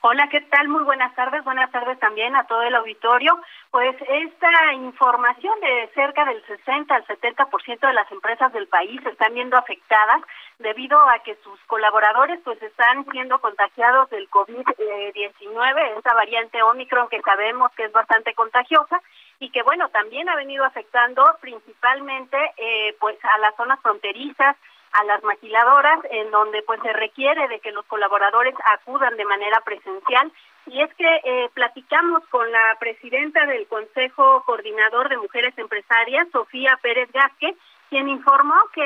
Hola, 0.00 0.28
¿qué 0.28 0.40
tal? 0.42 0.68
Muy 0.68 0.84
buenas 0.84 1.14
tardes. 1.14 1.44
Buenas 1.44 1.70
tardes 1.70 1.98
también 1.98 2.36
a 2.36 2.44
todo 2.44 2.62
el 2.62 2.74
auditorio. 2.74 3.38
Pues 3.70 3.96
esta 4.08 4.72
información 4.74 5.58
de 5.60 5.90
cerca 5.94 6.24
del 6.24 6.44
60 6.46 6.94
al 6.94 7.06
70% 7.06 7.80
de 7.80 7.92
las 7.92 8.10
empresas 8.12 8.52
del 8.52 8.68
país 8.68 9.00
se 9.02 9.10
están 9.10 9.34
viendo 9.34 9.56
afectadas 9.56 10.22
debido 10.58 10.98
a 10.98 11.18
que 11.20 11.36
sus 11.42 11.58
colaboradores 11.66 12.40
pues 12.44 12.60
están 12.62 13.04
siendo 13.10 13.40
contagiados 13.40 14.10
del 14.10 14.28
COVID-19, 14.30 15.98
esa 15.98 16.14
variante 16.14 16.62
Omicron 16.62 17.08
que 17.08 17.20
sabemos 17.22 17.70
que 17.72 17.84
es 17.84 17.92
bastante 17.92 18.34
contagiosa 18.34 19.00
y 19.40 19.50
que 19.50 19.62
bueno, 19.62 19.88
también 19.90 20.28
ha 20.28 20.36
venido 20.36 20.64
afectando 20.64 21.24
principalmente 21.40 22.36
eh, 22.56 22.96
pues 22.98 23.16
a 23.24 23.38
las 23.38 23.54
zonas 23.56 23.80
fronterizas, 23.80 24.56
a 24.92 25.04
las 25.04 25.22
maquiladoras 25.22 26.00
en 26.10 26.30
donde 26.30 26.62
pues 26.62 26.80
se 26.82 26.92
requiere 26.92 27.48
de 27.48 27.60
que 27.60 27.72
los 27.72 27.84
colaboradores 27.86 28.54
acudan 28.64 29.16
de 29.16 29.24
manera 29.24 29.60
presencial 29.60 30.32
y 30.66 30.82
es 30.82 30.92
que 30.94 31.20
eh, 31.24 31.50
platicamos 31.54 32.22
con 32.28 32.50
la 32.50 32.76
presidenta 32.78 33.46
del 33.46 33.66
Consejo 33.66 34.42
Coordinador 34.44 35.08
de 35.08 35.16
Mujeres 35.16 35.56
Empresarias, 35.56 36.28
Sofía 36.30 36.78
Pérez 36.82 37.10
Gasque, 37.12 37.56
quien 37.88 38.08
informó 38.08 38.54
que 38.74 38.82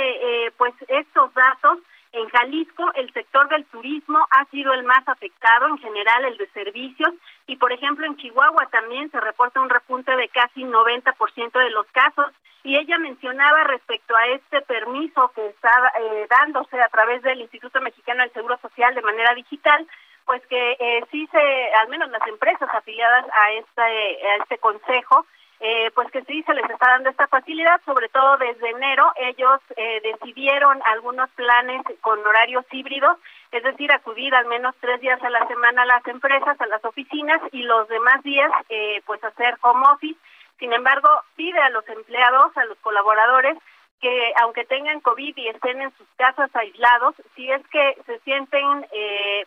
eh, 0.47 0.53
pues 0.57 0.75
estos 0.89 1.35
datos 1.35 1.79
en 2.13 2.29
Jalisco, 2.29 2.93
el 2.95 3.11
sector 3.13 3.49
del 3.49 3.65
turismo 3.67 4.19
ha 4.31 4.45
sido 4.47 4.75
el 4.75 4.85
más 4.85 5.07
afectado, 5.09 5.67
en 5.69 5.79
general 5.79 6.27
el 6.27 6.37
de 6.37 6.47
servicios, 6.49 7.15
y 7.47 7.57
por 7.57 7.73
ejemplo 7.73 8.05
en 8.07 8.17
Chihuahua 8.17 8.69
también 8.71 9.11
se 9.11 9.19
reporta 9.19 9.61
un 9.61 9.71
repunte 9.71 10.15
de 10.15 10.29
casi 10.29 10.63
90% 10.63 11.59
de 11.59 11.71
los 11.71 11.87
casos. 11.87 12.27
Y 12.65 12.77
ella 12.77 12.99
mencionaba 12.99 13.65
respecto 13.65 14.15
a 14.17 14.27
este 14.27 14.63
permiso 14.63 15.33
que 15.35 15.47
está 15.49 15.93
eh, 16.01 16.27
dándose 16.31 16.81
a 16.81 16.89
través 16.89 17.23
del 17.23 17.41
Instituto 17.41 17.81
Mexicano 17.81 18.23
del 18.23 18.33
Seguro 18.33 18.59
Social 18.59 18.95
de 18.95 19.03
manera 19.03 19.35
digital, 19.35 19.87
pues 20.25 20.47
que 20.47 20.77
eh, 20.79 21.05
sí 21.11 21.29
se, 21.33 21.75
al 21.75 21.89
menos 21.89 22.09
las 22.11 22.27
empresas 22.27 22.69
afiliadas 22.73 23.27
a 23.33 23.53
este, 23.53 23.83
a 23.83 24.37
este 24.37 24.59
consejo, 24.59 25.27
eh, 25.65 25.93
pues 25.95 26.11
que 26.11 26.25
sí 26.25 26.43
se 26.43 26.55
les 26.55 26.69
está 26.69 26.89
dando 26.89 27.09
esta 27.09 27.29
facilidad, 27.29 27.81
sobre 27.85 28.09
todo 28.09 28.37
desde 28.37 28.71
enero 28.71 29.13
ellos 29.17 29.61
eh, 29.77 30.01
decidieron 30.03 30.83
algunos 30.93 31.31
planes 31.31 31.83
con 32.01 32.19
horarios 32.19 32.65
híbridos, 32.73 33.17
es 33.53 33.63
decir, 33.63 33.93
acudir 33.93 34.35
al 34.35 34.47
menos 34.47 34.75
tres 34.81 35.01
días 35.01 35.23
a 35.23 35.31
la 35.31 35.47
semana 35.47 35.83
a 35.83 35.87
las 35.87 36.05
empresas, 36.09 36.61
a 36.61 36.67
las 36.67 36.85
oficinas 36.85 37.41
y 37.53 37.63
los 37.63 37.87
demás 37.87 38.21
días 38.25 38.51
eh, 38.71 39.03
pues 39.07 39.23
hacer 39.23 39.57
home 39.61 39.87
office. 39.95 40.19
Sin 40.63 40.73
embargo, 40.73 41.09
pide 41.35 41.59
a 41.59 41.71
los 41.71 41.89
empleados, 41.89 42.57
a 42.57 42.65
los 42.67 42.79
colaboradores, 42.79 43.59
que 44.01 44.33
aunque 44.41 44.65
tengan 44.65 45.01
COVID 45.01 45.37
y 45.37 45.49
estén 45.49 45.83
en 45.83 45.93
sus 45.97 46.07
casas 46.17 46.55
aislados, 46.55 47.17
si 47.35 47.51
es 47.51 47.67
que 47.67 47.99
se 48.07 48.21
sienten 48.21 48.87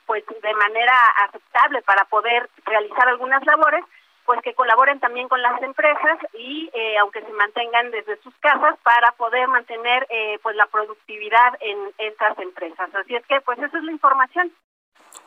pues 0.05 0.25
de 0.27 0.53
manera 0.55 0.93
aceptable 1.23 1.81
para 1.83 2.03
poder 2.03 2.49
realizar 2.65 3.07
algunas 3.07 3.45
labores, 3.45 3.85
pues 4.25 4.41
que 4.41 4.55
colaboren 4.55 4.99
también 4.99 5.29
con 5.29 5.41
las 5.41 5.61
empresas 5.63 6.19
y 6.33 6.69
eh, 6.73 6.97
aunque 6.97 7.21
se 7.21 7.31
mantengan 7.31 7.91
desde 7.91 8.21
sus 8.21 8.35
casas 8.41 8.75
para 8.83 9.13
poder 9.13 9.47
mantener 9.47 10.05
eh, 10.09 10.37
pues 10.43 10.57
la 10.57 10.65
productividad 10.65 11.55
en 11.61 11.77
estas 11.97 12.37
empresas. 12.39 12.93
Así 12.93 13.15
es 13.15 13.25
que 13.27 13.39
pues 13.39 13.57
esa 13.59 13.77
es 13.77 13.83
la 13.85 13.91
información. 13.93 14.51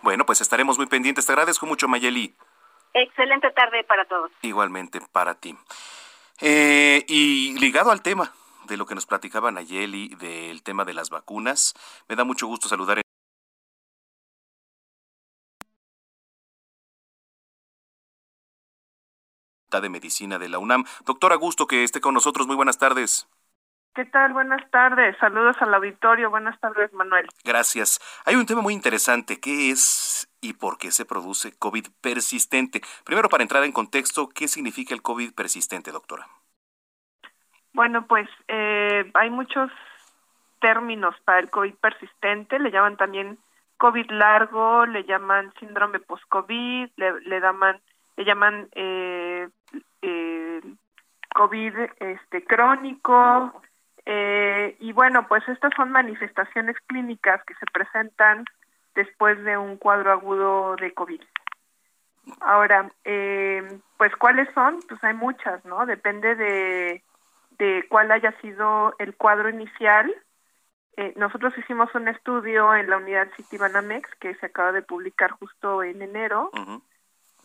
Bueno, 0.02 0.26
pues 0.26 0.42
estaremos 0.42 0.76
muy 0.76 0.86
pendientes. 0.86 1.24
Te 1.24 1.32
agradezco 1.32 1.64
mucho, 1.64 1.88
Mayeli. 1.88 2.36
Excelente 2.94 3.50
tarde 3.52 3.84
para 3.84 4.04
todos. 4.06 4.30
Igualmente 4.42 5.00
para 5.12 5.34
ti. 5.34 5.56
Eh, 6.40 7.04
y 7.08 7.58
ligado 7.58 7.90
al 7.90 8.02
tema 8.02 8.32
de 8.66 8.76
lo 8.76 8.86
que 8.86 8.94
nos 8.94 9.06
platicaba 9.06 9.50
Nayeli 9.50 10.14
del 10.16 10.62
tema 10.62 10.84
de 10.84 10.94
las 10.94 11.10
vacunas, 11.10 11.74
me 12.08 12.16
da 12.16 12.24
mucho 12.24 12.46
gusto 12.46 12.68
saludar 12.68 13.00
de 19.80 19.88
Medicina 19.90 20.38
de 20.38 20.48
la 20.48 20.58
UNAM. 20.58 20.84
Doctor 21.04 21.32
Augusto, 21.32 21.66
que 21.66 21.84
esté 21.84 22.00
con 22.00 22.14
nosotros. 22.14 22.46
Muy 22.46 22.56
buenas 22.56 22.78
tardes. 22.78 23.28
¿Qué 23.98 24.04
tal? 24.04 24.32
Buenas 24.32 24.62
tardes. 24.70 25.16
Saludos 25.18 25.56
al 25.58 25.74
auditorio. 25.74 26.30
Buenas 26.30 26.56
tardes, 26.60 26.92
Manuel. 26.92 27.26
Gracias. 27.44 27.98
Hay 28.24 28.36
un 28.36 28.46
tema 28.46 28.60
muy 28.60 28.72
interesante. 28.72 29.40
¿Qué 29.40 29.72
es 29.72 30.30
y 30.40 30.52
por 30.52 30.78
qué 30.78 30.92
se 30.92 31.04
produce 31.04 31.50
COVID 31.58 31.84
persistente? 32.00 32.80
Primero, 33.04 33.28
para 33.28 33.42
entrar 33.42 33.64
en 33.64 33.72
contexto, 33.72 34.28
¿qué 34.28 34.46
significa 34.46 34.94
el 34.94 35.02
COVID 35.02 35.34
persistente, 35.34 35.90
doctora? 35.90 36.28
Bueno, 37.72 38.06
pues 38.06 38.28
eh, 38.46 39.10
hay 39.14 39.30
muchos 39.30 39.68
términos 40.60 41.16
para 41.24 41.40
el 41.40 41.50
COVID 41.50 41.74
persistente. 41.74 42.60
Le 42.60 42.70
llaman 42.70 42.96
también 42.96 43.36
COVID 43.78 44.12
largo, 44.12 44.86
le 44.86 45.02
llaman 45.06 45.52
síndrome 45.58 45.98
post-COVID, 45.98 46.90
le, 46.94 47.20
le 47.22 47.40
llaman 47.40 47.80
le 48.16 48.24
llaman 48.24 48.68
eh, 48.76 49.48
eh, 50.02 50.60
COVID 51.34 51.74
este, 51.98 52.44
crónico. 52.44 53.60
Eh, 54.10 54.74
y 54.80 54.94
bueno, 54.94 55.28
pues 55.28 55.46
estas 55.48 55.70
son 55.76 55.90
manifestaciones 55.90 56.76
clínicas 56.86 57.44
que 57.44 57.52
se 57.56 57.66
presentan 57.70 58.46
después 58.94 59.44
de 59.44 59.58
un 59.58 59.76
cuadro 59.76 60.10
agudo 60.10 60.76
de 60.76 60.94
COVID. 60.94 61.20
Ahora, 62.40 62.90
eh, 63.04 63.80
pues 63.98 64.16
cuáles 64.16 64.48
son, 64.54 64.80
pues 64.88 65.04
hay 65.04 65.12
muchas, 65.12 65.62
¿no? 65.66 65.84
Depende 65.84 66.34
de, 66.36 67.02
de 67.58 67.84
cuál 67.90 68.10
haya 68.10 68.32
sido 68.40 68.94
el 68.98 69.14
cuadro 69.14 69.50
inicial. 69.50 70.10
Eh, 70.96 71.12
nosotros 71.16 71.52
hicimos 71.58 71.94
un 71.94 72.08
estudio 72.08 72.74
en 72.74 72.88
la 72.88 72.96
unidad 72.96 73.28
Citibanamex 73.36 74.08
que 74.20 74.34
se 74.36 74.46
acaba 74.46 74.72
de 74.72 74.80
publicar 74.80 75.32
justo 75.32 75.82
en 75.82 76.00
enero 76.00 76.50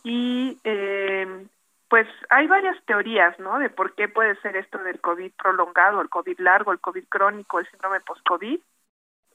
y 0.02 0.58
eh, 0.64 1.46
pues 1.94 2.08
hay 2.28 2.48
varias 2.48 2.76
teorías, 2.86 3.38
¿no? 3.38 3.60
De 3.60 3.70
por 3.70 3.94
qué 3.94 4.08
puede 4.08 4.34
ser 4.40 4.56
esto 4.56 4.78
del 4.78 5.00
COVID 5.00 5.30
prolongado, 5.40 6.00
el 6.00 6.08
COVID 6.08 6.40
largo, 6.40 6.72
el 6.72 6.80
COVID 6.80 7.04
crónico, 7.08 7.60
el 7.60 7.70
síndrome 7.70 8.00
post-COVID. 8.00 8.58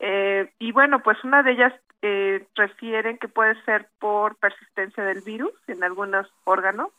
Eh, 0.01 0.51
y 0.60 0.74
bueno, 0.74 1.01
pues 1.01 1.24
una 1.24 1.41
de 1.41 1.51
ellas 1.51 1.74
eh, 2.01 2.45
refieren 2.55 3.18
que 3.18 3.30
puede 3.30 3.55
ser 3.64 3.88
por 3.97 4.36
persistencia 4.36 5.05
del 5.05 5.22
virus 5.22 5.53
en 5.68 5.86
algunos 5.86 6.28
órganos 6.43 6.89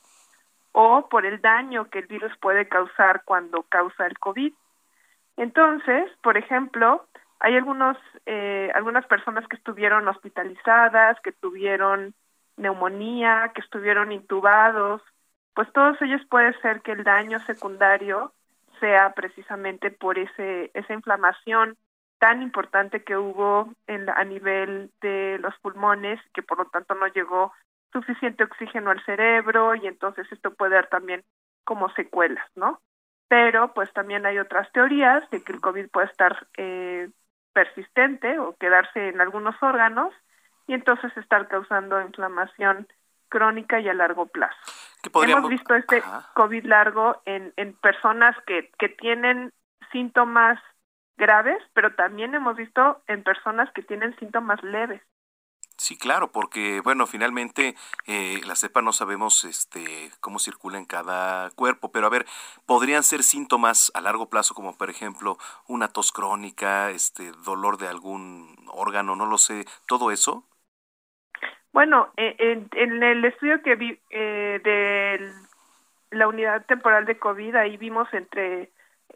o 0.73 1.11
por 1.11 1.27
el 1.27 1.43
daño 1.43 1.91
que 1.91 1.99
el 1.99 2.07
virus 2.07 2.33
puede 2.39 2.67
causar 2.67 3.25
cuando 3.27 3.63
causa 3.65 4.07
el 4.07 4.19
COVID. 4.19 4.55
Entonces, 5.37 6.11
por 6.23 6.39
ejemplo, 6.39 7.05
hay 7.39 7.55
algunos, 7.55 7.99
eh, 8.25 8.73
algunas 8.75 9.05
personas 9.05 9.47
que 9.47 9.57
estuvieron 9.57 10.09
hospitalizadas, 10.09 11.21
que 11.21 11.33
tuvieron 11.33 12.15
neumonía, 12.57 13.53
que 13.55 13.61
estuvieron 13.61 14.11
intubados, 14.11 15.03
pues 15.55 15.73
todos 15.73 16.01
ellos 16.03 16.23
puede 16.29 16.59
ser 16.61 16.83
que 16.83 16.93
el 16.93 17.05
daño 17.05 17.41
secundario 17.41 18.33
sea 18.79 19.13
precisamente 19.13 19.91
por 19.91 20.19
ese 20.19 20.71
esa 20.75 20.95
inflamación 20.95 21.77
tan 22.19 22.43
importante 22.43 23.03
que 23.03 23.17
hubo 23.17 23.73
en, 23.87 24.09
a 24.11 24.25
nivel 24.25 24.91
de 25.01 25.39
los 25.41 25.59
pulmones, 25.61 26.21
que 26.35 26.43
por 26.43 26.59
lo 26.59 26.67
tanto 26.67 26.95
no 26.95 27.07
llegó 27.09 27.53
suficiente 27.93 28.45
oxígeno 28.45 28.91
al 28.91 29.03
cerebro 29.05 29.75
y 29.75 29.87
entonces 29.87 30.31
esto 30.31 30.55
puede 30.55 30.75
dar 30.75 30.89
también 30.89 31.25
como 31.65 31.91
secuelas, 31.95 32.47
¿no? 32.55 32.81
Pero 33.29 33.73
pues 33.73 33.91
también 33.93 34.27
hay 34.27 34.39
otras 34.39 34.71
teorías 34.73 35.29
de 35.31 35.43
que 35.43 35.53
el 35.53 35.61
COVID 35.61 35.89
puede 35.89 36.09
estar 36.09 36.47
eh, 36.59 37.09
persistente 37.53 38.39
o 38.39 38.55
quedarse 38.57 39.09
en 39.09 39.21
algunos 39.21 39.61
órganos 39.63 40.13
y 40.67 40.75
entonces 40.75 41.17
estar 41.17 41.49
causando 41.49 42.01
inflamación 42.03 42.87
crónica 43.29 43.81
y 43.81 43.89
a 43.89 43.95
largo 43.95 44.27
plazo. 44.27 44.80
Hemos 45.23 45.49
visto 45.49 45.75
este 45.75 46.03
COVID 46.35 46.65
largo 46.65 47.23
en, 47.25 47.53
en 47.57 47.75
personas 47.75 48.37
que, 48.47 48.71
que 48.79 48.89
tienen 48.89 49.53
síntomas 49.93 50.59
graves, 51.17 51.63
pero 51.75 51.95
también 51.95 52.35
hemos 52.35 52.57
visto 52.57 53.03
en 53.07 53.23
personas 53.23 53.71
que 53.73 53.83
tienen 53.83 54.17
síntomas 54.19 54.63
leves. 54.63 55.03
Sí, 55.81 55.97
claro, 55.97 56.31
porque 56.31 56.83
bueno, 56.83 57.07
finalmente 57.07 57.75
eh, 58.07 58.43
la 58.45 58.55
cepa 58.55 58.83
no 58.83 58.93
sabemos 58.93 59.45
este 59.45 60.13
cómo 60.21 60.39
circula 60.39 60.77
en 60.77 60.85
cada 60.85 61.51
cuerpo, 61.53 61.91
pero 61.91 62.07
a 62.07 62.11
ver, 62.11 62.27
podrían 62.67 63.03
ser 63.03 63.23
síntomas 63.23 63.91
a 63.95 64.03
largo 64.03 64.29
plazo 64.29 64.55
como 64.55 64.77
por 64.77 64.91
ejemplo 64.91 65.39
una 65.69 65.89
tos 65.89 66.13
crónica, 66.13 66.91
este 66.91 67.33
dolor 67.45 67.79
de 67.79 67.89
algún 67.89 68.57
órgano, 68.69 69.17
no 69.17 69.25
lo 69.25 69.39
sé, 69.39 69.65
todo 69.87 70.11
eso. 70.11 70.45
Bueno, 71.73 72.09
en, 72.17 72.69
en 72.73 73.03
el 73.03 73.25
estudio 73.25 73.63
que 73.63 73.77
vi 73.77 73.99
eh, 74.11 74.61
de 74.65 75.33
la 76.11 76.29
unidad 76.29 76.65
temporal 76.67 77.05
de 77.05 77.19
COVID, 77.19 77.55
ahí 77.55 77.77
vimos 77.77 78.13
entre 78.13 78.71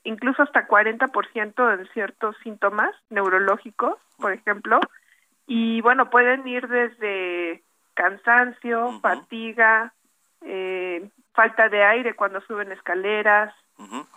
incluso 0.04 0.42
hasta 0.42 0.68
40% 0.68 1.76
de 1.76 1.88
ciertos 1.88 2.36
síntomas 2.42 2.94
neurológicos, 3.10 3.96
por 4.18 4.32
ejemplo, 4.32 4.78
y 5.46 5.80
bueno, 5.80 6.10
pueden 6.10 6.46
ir 6.46 6.68
desde 6.68 7.62
cansancio, 7.94 9.00
fatiga, 9.00 9.92
eh, 10.42 11.08
falta 11.32 11.68
de 11.68 11.82
aire 11.84 12.14
cuando 12.14 12.40
suben 12.42 12.72
escaleras, 12.72 13.54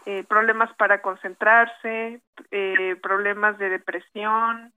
eh, 0.05 0.23
problemas 0.27 0.73
para 0.75 1.01
concentrarse, 1.01 2.21
eh, 2.51 2.95
problemas 3.01 3.57
de 3.57 3.69
depresión, 3.69 4.71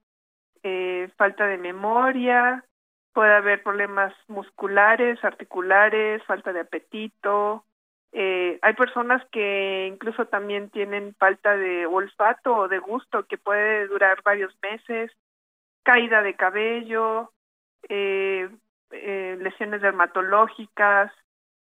eh, 0.62 1.10
falta 1.16 1.46
de 1.46 1.58
memoria, 1.58 2.64
puede 3.12 3.34
haber 3.34 3.62
problemas 3.62 4.14
musculares, 4.28 5.22
articulares, 5.24 6.22
falta 6.24 6.52
de 6.52 6.60
apetito. 6.60 7.64
Eh, 8.12 8.58
hay 8.62 8.74
personas 8.74 9.24
que 9.30 9.86
incluso 9.86 10.26
también 10.26 10.70
tienen 10.70 11.14
falta 11.14 11.56
de 11.56 11.86
olfato 11.86 12.56
o 12.56 12.68
de 12.68 12.78
gusto 12.78 13.26
que 13.26 13.38
puede 13.38 13.86
durar 13.86 14.22
varios 14.22 14.52
meses, 14.62 15.12
caída 15.82 16.22
de 16.22 16.34
cabello, 16.34 17.32
eh, 17.88 18.50
eh, 18.90 19.38
lesiones 19.40 19.80
dermatológicas, 19.80 21.12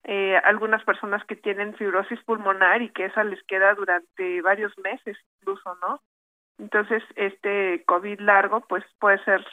eh, 0.03 0.37
algunas 0.43 0.83
personas 0.83 1.25
que 1.25 1.35
tienen 1.35 1.73
fibrosis 1.75 2.21
pulmonar 2.25 2.81
y 2.81 2.89
que 2.89 3.05
esa 3.05 3.23
les 3.23 3.41
queda 3.43 3.73
durante 3.73 4.41
varios 4.41 4.77
meses 4.77 5.17
incluso, 5.39 5.75
¿no? 5.81 5.99
Entonces, 6.59 7.03
este 7.15 7.83
COVID 7.85 8.19
largo, 8.19 8.61
pues 8.61 8.83
puede 8.99 9.23
ser 9.23 9.45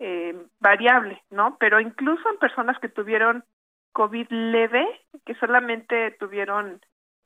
eh, 0.00 0.34
variable, 0.58 1.22
¿no? 1.30 1.56
Pero 1.58 1.78
incluso 1.80 2.28
en 2.28 2.38
personas 2.38 2.78
que 2.80 2.88
tuvieron 2.88 3.44
COVID 3.92 4.26
leve, 4.30 4.86
que 5.24 5.34
solamente 5.36 6.12
tuvieron 6.18 6.80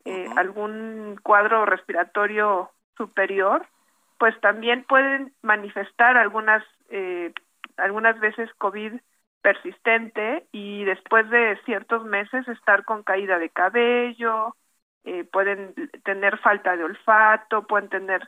eh, 0.04 0.28
algún 0.36 1.18
cuadro 1.22 1.64
respiratorio 1.64 2.70
superior, 2.96 3.66
pues 4.18 4.38
también 4.40 4.84
pueden 4.84 5.32
manifestar 5.42 6.16
algunas 6.16 6.62
eh, 6.90 7.32
algunas 7.76 8.18
veces 8.20 8.50
COVID 8.58 8.92
persistente 9.40 10.46
y 10.52 10.84
después 10.84 11.28
de 11.30 11.58
ciertos 11.64 12.04
meses 12.04 12.46
estar 12.48 12.84
con 12.84 13.02
caída 13.02 13.38
de 13.38 13.50
cabello, 13.50 14.56
eh, 15.04 15.24
pueden 15.24 15.74
tener 16.04 16.38
falta 16.38 16.76
de 16.76 16.84
olfato, 16.84 17.66
pueden 17.66 17.88
tener 17.88 18.26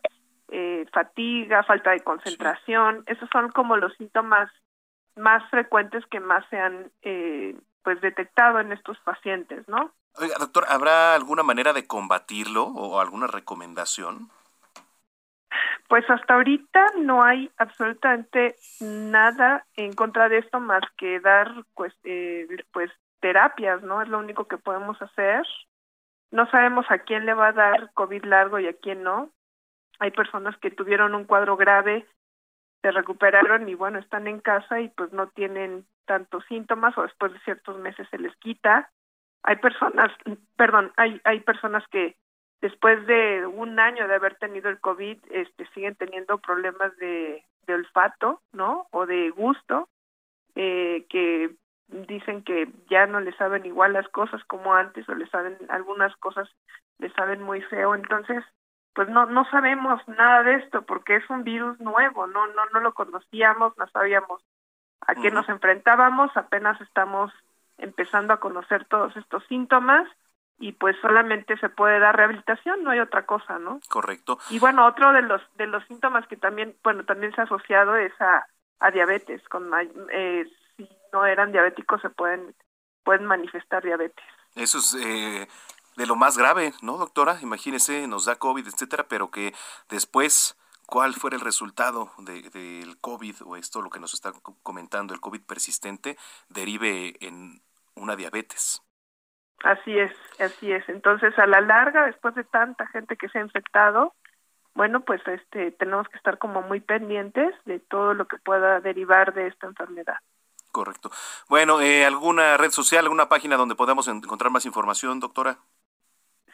eh, 0.48 0.86
fatiga, 0.92 1.62
falta 1.64 1.90
de 1.90 2.00
concentración. 2.00 3.04
Esos 3.06 3.28
son 3.30 3.50
como 3.50 3.76
los 3.76 3.94
síntomas 3.96 4.50
más 5.16 5.48
frecuentes 5.50 6.04
que 6.06 6.20
más 6.20 6.44
se 6.50 6.58
han 6.58 6.90
eh, 7.02 7.56
pues 7.82 8.00
detectado 8.00 8.60
en 8.60 8.72
estos 8.72 8.98
pacientes, 9.00 9.66
¿no? 9.68 9.92
Oiga, 10.18 10.36
doctor, 10.38 10.64
¿habrá 10.68 11.14
alguna 11.14 11.42
manera 11.42 11.72
de 11.72 11.86
combatirlo 11.86 12.64
o 12.64 13.00
alguna 13.00 13.26
recomendación? 13.26 14.30
Pues 15.88 16.08
hasta 16.10 16.34
ahorita 16.34 16.84
no 16.98 17.22
hay 17.22 17.50
absolutamente 17.58 18.56
nada 18.80 19.64
en 19.76 19.92
contra 19.92 20.28
de 20.28 20.38
esto 20.38 20.58
más 20.58 20.82
que 20.96 21.20
dar 21.20 21.52
pues 21.74 21.94
eh, 22.04 22.46
pues 22.72 22.90
terapias, 23.20 23.82
¿no? 23.82 24.02
Es 24.02 24.08
lo 24.08 24.18
único 24.18 24.46
que 24.46 24.58
podemos 24.58 25.00
hacer. 25.00 25.46
No 26.30 26.50
sabemos 26.50 26.86
a 26.88 26.98
quién 26.98 27.24
le 27.24 27.34
va 27.34 27.48
a 27.48 27.52
dar 27.52 27.92
COVID 27.94 28.24
largo 28.24 28.58
y 28.58 28.66
a 28.66 28.74
quién 28.74 29.02
no. 29.02 29.30
Hay 29.98 30.10
personas 30.10 30.56
que 30.58 30.70
tuvieron 30.70 31.14
un 31.14 31.24
cuadro 31.24 31.56
grave, 31.56 32.06
se 32.82 32.90
recuperaron 32.90 33.68
y 33.68 33.74
bueno, 33.74 33.98
están 33.98 34.26
en 34.26 34.40
casa 34.40 34.80
y 34.80 34.88
pues 34.90 35.12
no 35.12 35.28
tienen 35.28 35.86
tantos 36.06 36.44
síntomas 36.46 36.96
o 36.96 37.02
después 37.02 37.32
de 37.32 37.40
ciertos 37.40 37.78
meses 37.78 38.06
se 38.10 38.18
les 38.18 38.34
quita. 38.36 38.90
Hay 39.42 39.56
personas, 39.56 40.12
perdón, 40.56 40.92
hay 40.96 41.20
hay 41.24 41.40
personas 41.40 41.84
que 41.88 42.16
después 42.60 43.06
de 43.06 43.46
un 43.46 43.78
año 43.78 44.08
de 44.08 44.14
haber 44.14 44.36
tenido 44.36 44.70
el 44.70 44.80
COVID, 44.80 45.18
este, 45.30 45.66
siguen 45.74 45.94
teniendo 45.96 46.38
problemas 46.38 46.96
de, 46.96 47.44
olfato, 47.68 48.40
¿no? 48.52 48.86
O 48.92 49.06
de 49.06 49.30
gusto, 49.30 49.88
eh, 50.54 51.04
que 51.08 51.50
dicen 51.88 52.42
que 52.42 52.68
ya 52.88 53.06
no 53.06 53.20
les 53.20 53.36
saben 53.36 53.66
igual 53.66 53.92
las 53.92 54.08
cosas 54.08 54.42
como 54.44 54.74
antes 54.74 55.08
o 55.08 55.14
les 55.14 55.30
saben 55.30 55.56
algunas 55.68 56.14
cosas 56.16 56.48
les 56.98 57.12
saben 57.12 57.42
muy 57.42 57.60
feo 57.62 57.94
entonces 57.94 58.44
pues 58.96 59.08
no 59.08 59.26
no 59.26 59.48
sabemos 59.50 60.00
nada 60.08 60.42
de 60.42 60.56
esto 60.56 60.82
porque 60.82 61.16
es 61.16 61.30
un 61.30 61.44
virus 61.44 61.78
nuevo 61.78 62.26
no 62.26 62.48
no 62.48 62.66
no 62.72 62.80
lo 62.80 62.94
conocíamos 62.94 63.76
no 63.78 63.86
sabíamos 63.88 64.42
a 65.02 65.14
qué 65.14 65.30
nos 65.30 65.48
enfrentábamos 65.48 66.36
apenas 66.36 66.80
estamos 66.80 67.30
empezando 67.78 68.32
a 68.32 68.40
conocer 68.40 68.86
todos 68.86 69.16
estos 69.16 69.44
síntomas 69.46 70.08
y 70.58 70.72
pues 70.72 70.96
solamente 71.02 71.56
se 71.58 71.68
puede 71.68 71.98
dar 71.98 72.16
rehabilitación, 72.16 72.82
no 72.82 72.90
hay 72.90 73.00
otra 73.00 73.26
cosa, 73.26 73.58
¿no? 73.58 73.80
Correcto. 73.88 74.38
Y 74.48 74.58
bueno, 74.58 74.86
otro 74.86 75.12
de 75.12 75.22
los 75.22 75.42
de 75.56 75.66
los 75.66 75.84
síntomas 75.84 76.26
que 76.28 76.36
también, 76.36 76.74
bueno, 76.82 77.04
también 77.04 77.34
se 77.34 77.42
ha 77.42 77.44
asociado 77.44 77.96
es 77.96 78.12
a, 78.20 78.46
a 78.80 78.90
diabetes, 78.90 79.46
con 79.48 79.70
eh, 80.10 80.50
si 80.76 80.88
no 81.12 81.26
eran 81.26 81.52
diabéticos 81.52 82.00
se 82.00 82.10
pueden 82.10 82.54
pueden 83.04 83.26
manifestar 83.26 83.82
diabetes. 83.84 84.24
Eso 84.54 84.78
es 84.78 84.94
eh, 84.94 85.46
de 85.96 86.06
lo 86.06 86.16
más 86.16 86.36
grave, 86.36 86.72
¿no, 86.82 86.98
doctora? 86.98 87.38
Imagínese, 87.42 88.06
nos 88.06 88.26
da 88.26 88.36
COVID, 88.36 88.66
etcétera, 88.66 89.06
pero 89.08 89.30
que 89.30 89.54
después 89.88 90.56
cuál 90.86 91.14
fuera 91.14 91.36
el 91.36 91.42
resultado 91.42 92.12
del 92.18 92.50
de, 92.50 92.96
COVID 93.00 93.36
o 93.44 93.56
esto, 93.56 93.82
lo 93.82 93.90
que 93.90 94.00
nos 94.00 94.14
está 94.14 94.32
comentando, 94.62 95.14
el 95.14 95.20
COVID 95.20 95.42
persistente, 95.42 96.16
derive 96.48 97.16
en 97.20 97.60
una 97.94 98.16
diabetes. 98.16 98.82
Así 99.64 99.98
es, 99.98 100.12
así 100.38 100.70
es. 100.70 100.88
Entonces, 100.88 101.36
a 101.38 101.46
la 101.46 101.60
larga, 101.60 102.06
después 102.06 102.34
de 102.34 102.44
tanta 102.44 102.86
gente 102.88 103.16
que 103.16 103.28
se 103.28 103.38
ha 103.38 103.42
infectado, 103.42 104.14
bueno, 104.74 105.00
pues 105.00 105.22
este 105.26 105.72
tenemos 105.72 106.06
que 106.08 106.18
estar 106.18 106.38
como 106.38 106.60
muy 106.60 106.80
pendientes 106.80 107.54
de 107.64 107.80
todo 107.80 108.12
lo 108.12 108.28
que 108.28 108.36
pueda 108.36 108.80
derivar 108.80 109.32
de 109.32 109.46
esta 109.48 109.66
enfermedad. 109.66 110.16
Correcto. 110.70 111.10
Bueno, 111.48 111.80
eh, 111.80 112.04
¿alguna 112.04 112.58
red 112.58 112.70
social, 112.70 113.04
alguna 113.04 113.30
página 113.30 113.56
donde 113.56 113.74
podamos 113.74 114.06
encontrar 114.08 114.52
más 114.52 114.66
información, 114.66 115.18
doctora? 115.18 115.56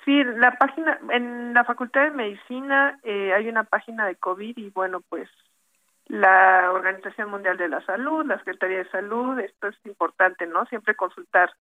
Sí, 0.04 0.24
la 0.24 0.56
página, 0.56 0.98
en 1.10 1.54
la 1.54 1.64
Facultad 1.64 2.02
de 2.04 2.10
Medicina 2.10 2.98
eh, 3.04 3.32
hay 3.34 3.48
una 3.48 3.64
página 3.64 4.06
de 4.06 4.16
COVID 4.16 4.56
y 4.56 4.70
bueno, 4.70 5.00
pues 5.00 5.28
la 6.06 6.70
Organización 6.72 7.30
Mundial 7.30 7.56
de 7.56 7.68
la 7.68 7.84
Salud, 7.86 8.26
la 8.26 8.38
Secretaría 8.38 8.78
de 8.78 8.90
Salud, 8.90 9.38
esto 9.38 9.68
es 9.68 9.76
importante, 9.84 10.46
¿no? 10.46 10.66
Siempre 10.66 10.96
consultar 10.96 11.54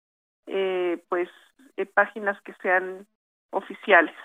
eh, 0.47 1.03
pues 1.09 1.29
eh, 1.75 1.85
páginas 1.85 2.41
que 2.41 2.53
sean 2.61 3.05
oficiales 3.51 4.15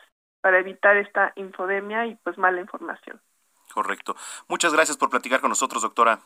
para 0.41 0.59
evitar 0.61 0.97
esta 0.97 1.33
infodemia 1.35 2.07
y 2.07 2.15
pues 2.17 2.39
mala 2.39 2.61
información. 2.61 3.21
Correcto. 3.73 4.15
Muchas 4.49 4.73
gracias 4.73 4.97
por 4.97 5.11
platicar 5.11 5.41
con 5.41 5.49
nosotros, 5.49 5.83
doctora. 5.83 6.21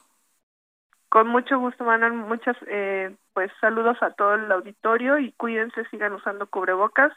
Con 1.09 1.28
mucho 1.28 1.59
gusto, 1.59 1.84
Manuel. 1.84 2.12
Muchas, 2.12 2.57
eh, 2.66 3.16
pues 3.32 3.51
saludos 3.62 3.97
a 4.03 4.11
todo 4.11 4.34
el 4.34 4.53
auditorio 4.53 5.18
y 5.18 5.32
cuídense, 5.32 5.86
sigan 5.86 6.12
usando 6.12 6.47
cubrebocas 6.49 7.12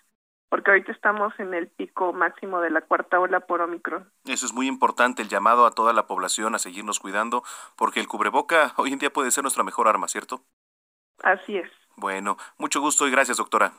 porque 0.51 0.69
ahorita 0.69 0.91
estamos 0.91 1.33
en 1.39 1.53
el 1.53 1.69
pico 1.69 2.11
máximo 2.11 2.59
de 2.59 2.69
la 2.69 2.81
cuarta 2.81 3.21
ola 3.21 3.39
por 3.39 3.61
Omicron. 3.61 4.11
Eso 4.25 4.45
es 4.45 4.51
muy 4.51 4.67
importante, 4.67 5.21
el 5.21 5.29
llamado 5.29 5.65
a 5.65 5.71
toda 5.71 5.93
la 5.93 6.07
población 6.07 6.53
a 6.53 6.59
seguirnos 6.59 6.99
cuidando, 6.99 7.41
porque 7.77 8.01
el 8.01 8.09
cubreboca 8.09 8.73
hoy 8.75 8.91
en 8.91 8.99
día 8.99 9.13
puede 9.13 9.31
ser 9.31 9.45
nuestra 9.45 9.63
mejor 9.63 9.87
arma, 9.87 10.09
¿cierto? 10.09 10.43
Así 11.23 11.55
es. 11.55 11.71
Bueno, 11.95 12.35
mucho 12.57 12.81
gusto 12.81 13.07
y 13.07 13.11
gracias, 13.11 13.37
doctora. 13.37 13.71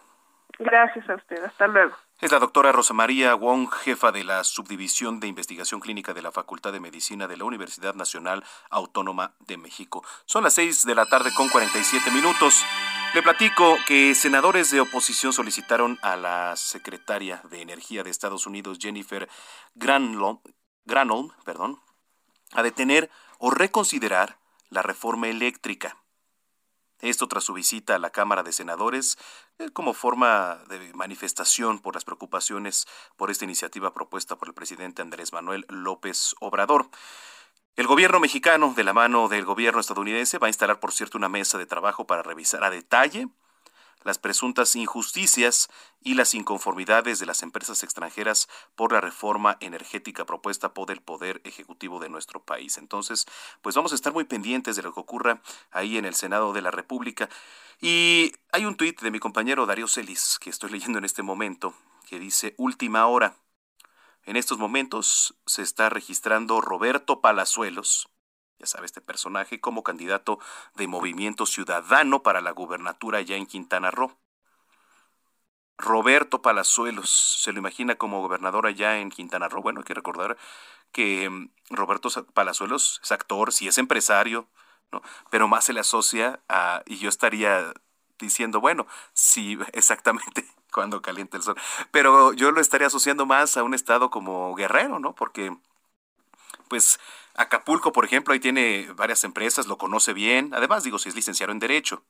Gracias 0.59 1.09
a 1.11 1.17
usted. 1.17 1.45
Hasta 1.45 1.67
luego. 1.67 1.95
Es 2.23 2.33
la 2.33 2.39
doctora 2.39 2.73
Rosa 2.73 2.95
María 2.95 3.35
Wong, 3.35 3.71
jefa 3.71 4.11
de 4.11 4.25
la 4.25 4.43
Subdivisión 4.43 5.21
de 5.21 5.27
Investigación 5.27 5.79
Clínica 5.79 6.15
de 6.15 6.23
la 6.23 6.33
Facultad 6.33 6.73
de 6.73 6.81
Medicina 6.81 7.29
de 7.29 7.37
la 7.37 7.45
Universidad 7.45 7.95
Nacional 7.95 8.45
Autónoma 8.71 9.35
de 9.41 9.59
México. 9.59 10.03
Son 10.25 10.43
las 10.43 10.55
seis 10.55 10.87
de 10.87 10.95
la 10.95 11.05
tarde 11.05 11.33
con 11.37 11.51
47 11.51 12.11
minutos. 12.13 12.65
Le 13.15 13.23
platico 13.23 13.77
que 13.87 14.15
senadores 14.15 14.71
de 14.71 14.81
oposición 14.81 15.35
solicitaron 15.35 15.99
a 16.01 16.17
la 16.17 16.57
secretaria 16.57 17.43
de 17.51 17.61
Energía 17.61 18.03
de 18.03 18.09
Estados 18.09 18.47
Unidos, 18.47 18.79
Jennifer 18.81 19.29
Granholm, 19.75 20.41
perdón, 21.45 21.79
a 22.53 22.63
detener 22.63 23.11
o 23.39 23.51
reconsiderar 23.51 24.39
la 24.71 24.81
reforma 24.81 25.29
eléctrica. 25.29 25.99
Esto 27.01 27.29
tras 27.29 27.45
su 27.45 27.53
visita 27.53 27.97
a 27.97 27.99
la 27.99 28.09
Cámara 28.09 28.43
de 28.43 28.53
Senadores 28.53 29.19
eh, 29.59 29.69
como 29.75 29.93
forma 29.93 30.63
de 30.71 30.95
manifestación 30.95 31.81
por 31.81 31.95
las 31.95 32.07
preocupaciones 32.07 32.87
por 33.19 33.31
esta 33.31 33.45
iniciativa 33.45 33.93
propuesta 33.93 34.37
por 34.37 34.49
el 34.49 34.55
presidente 34.55 35.03
Andrés 35.03 35.35
Manuel 35.35 35.67
López 35.69 36.35
Obrador. 36.41 36.89
El 37.75 37.87
gobierno 37.87 38.21
mexicano, 38.21 38.75
de 38.77 38.85
la 38.85 38.93
mano 38.93 39.29
del 39.29 39.47
gobierno 39.47 39.81
estadounidense, 39.81 40.39
va 40.39 40.47
a 40.47 40.51
instalar, 40.51 40.79
por 40.79 40.93
cierto, 40.93 41.17
una 41.17 41.31
mesa 41.31 41.57
de 41.57 41.65
trabajo 41.65 42.07
para 42.07 42.23
revisar 42.23 42.63
a 42.65 42.71
detalle 42.71 43.29
las 44.05 44.19
presuntas 44.19 44.77
injusticias 44.77 45.71
y 46.03 46.15
las 46.15 46.35
inconformidades 46.35 47.19
de 47.19 47.25
las 47.27 47.43
empresas 47.43 47.83
extranjeras 47.83 48.49
por 48.75 48.93
la 48.93 49.01
reforma 49.01 49.57
energética 49.61 50.27
propuesta 50.27 50.75
por 50.75 50.91
el 50.91 51.01
Poder 51.01 51.41
Ejecutivo 51.45 51.99
de 51.99 52.11
nuestro 52.11 52.45
país. 52.45 52.77
Entonces, 52.77 53.27
pues 53.63 53.75
vamos 53.75 53.93
a 53.93 53.95
estar 53.95 54.13
muy 54.13 54.25
pendientes 54.25 54.77
de 54.77 54.83
lo 54.83 54.93
que 54.93 55.01
ocurra 55.01 55.41
ahí 55.71 55.97
en 55.97 56.05
el 56.05 56.15
Senado 56.15 56.53
de 56.53 56.63
la 56.63 56.73
República. 56.73 57.31
Y 57.81 58.33
hay 58.51 58.67
un 58.67 58.77
tuit 58.77 59.01
de 59.01 59.11
mi 59.11 59.19
compañero 59.19 59.67
Darío 59.67 59.89
Celis, 59.89 60.39
que 60.41 60.51
estoy 60.51 60.71
leyendo 60.71 60.99
en 60.99 61.05
este 61.05 61.23
momento, 61.23 61.75
que 62.07 62.19
dice, 62.19 62.55
última 62.59 63.07
hora. 63.07 63.37
En 64.25 64.37
estos 64.37 64.59
momentos 64.59 65.35
se 65.47 65.63
está 65.63 65.89
registrando 65.89 66.61
Roberto 66.61 67.21
Palazuelos, 67.21 68.09
ya 68.59 68.67
sabe 68.67 68.87
este 68.87 69.01
personaje, 69.01 69.61
como 69.61 69.83
candidato 69.83 70.39
de 70.75 70.87
Movimiento 70.87 71.47
Ciudadano 71.47 72.23
para 72.23 72.41
la 72.41 72.53
gubernatura 72.53 73.21
ya 73.21 73.37
en 73.37 73.47
Quintana 73.47 73.91
Roo. 73.91 74.17
Roberto 75.77 76.43
Palazuelos, 76.43 77.11
se 77.11 77.53
lo 77.53 77.59
imagina 77.59 77.97
como 77.97 78.21
gobernador 78.21 78.67
allá 78.67 78.99
en 79.01 79.11
Quintana 79.11 79.49
Roo. 79.49 79.63
Bueno, 79.63 79.81
hay 79.81 79.85
que 79.85 79.95
recordar 79.95 80.37
que 80.93 81.29
mm, 81.29 81.51
Roberto 81.71 82.09
Palazuelos 82.33 83.01
es 83.03 83.11
actor, 83.11 83.53
sí 83.53 83.67
es 83.67 83.79
empresario, 83.79 84.49
¿no? 84.93 85.03
Pero 85.31 85.49
más 85.49 85.65
se 85.65 85.73
le 85.73 85.81
asocia 85.81 86.41
a, 86.49 86.83
y 86.87 86.99
yo 86.99 87.09
estaría 87.09 87.73
diciendo, 88.19 88.61
bueno, 88.61 88.87
sí, 89.13 89.59
exactamente 89.73 90.47
cuando 90.73 91.03
calienta 91.03 91.37
el 91.37 91.43
sol, 91.43 91.57
pero 91.91 92.33
yo 92.33 92.51
lo 92.51 92.61
estaría 92.61 92.87
asociando 92.87 93.27
más 93.27 93.57
a 93.57 93.63
un 93.63 93.75
estado 93.75 94.11
como 94.11 94.55
Guerrero, 94.55 94.99
¿no? 94.99 95.15
Porque, 95.15 95.57
pues, 96.69 96.99
Acapulco, 97.35 97.93
por 97.93 98.05
ejemplo, 98.05 98.33
ahí 98.35 98.41
tiene 98.41 98.89
varias 98.95 99.25
empresas, 99.25 99.67
lo 99.67 99.79
conoce 99.79 100.13
bien, 100.13 100.53
además, 100.55 100.85
digo, 100.85 100.99
si 100.99 101.09
es 101.09 101.15
licenciado 101.15 101.53
en 101.53 101.59
Derecho, 101.59 102.03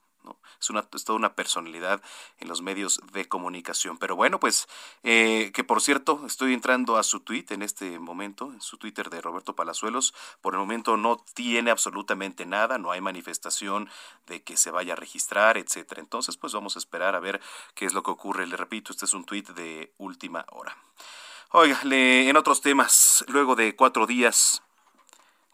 es, 0.60 1.04
toda 1.04 1.18
una 1.18 1.34
personalidad 1.34 2.02
en 2.38 2.48
los 2.48 2.62
medios 2.62 3.00
de 3.12 3.26
comunicación. 3.26 3.98
Pero 3.98 4.16
bueno, 4.16 4.40
pues 4.40 4.68
eh, 5.02 5.50
que 5.54 5.64
por 5.64 5.80
cierto, 5.80 6.22
estoy 6.26 6.54
entrando 6.54 6.96
a 6.96 7.02
su 7.02 7.20
tweet 7.20 7.46
en 7.50 7.62
este 7.62 7.98
momento, 7.98 8.52
en 8.52 8.60
su 8.60 8.76
Twitter 8.76 9.10
de 9.10 9.20
Roberto 9.20 9.54
Palazuelos. 9.54 10.14
Por 10.40 10.54
el 10.54 10.60
momento 10.60 10.96
no 10.96 11.24
tiene 11.34 11.70
absolutamente 11.70 12.46
nada, 12.46 12.78
no 12.78 12.90
hay 12.90 13.00
manifestación 13.00 13.88
de 14.26 14.42
que 14.42 14.56
se 14.56 14.70
vaya 14.70 14.92
a 14.94 14.96
registrar, 14.96 15.58
etcétera. 15.58 16.00
Entonces, 16.00 16.36
pues 16.36 16.52
vamos 16.52 16.76
a 16.76 16.78
esperar 16.78 17.14
a 17.14 17.20
ver 17.20 17.40
qué 17.74 17.86
es 17.86 17.94
lo 17.94 18.02
que 18.02 18.10
ocurre. 18.10 18.46
Le 18.46 18.56
repito, 18.56 18.92
este 18.92 19.04
es 19.04 19.14
un 19.14 19.24
tweet 19.24 19.44
de 19.54 19.92
última 19.98 20.44
hora. 20.50 20.76
Oiga, 21.50 21.80
en 21.82 22.36
otros 22.36 22.62
temas, 22.62 23.24
luego 23.28 23.54
de 23.54 23.76
cuatro 23.76 24.06
días 24.06 24.62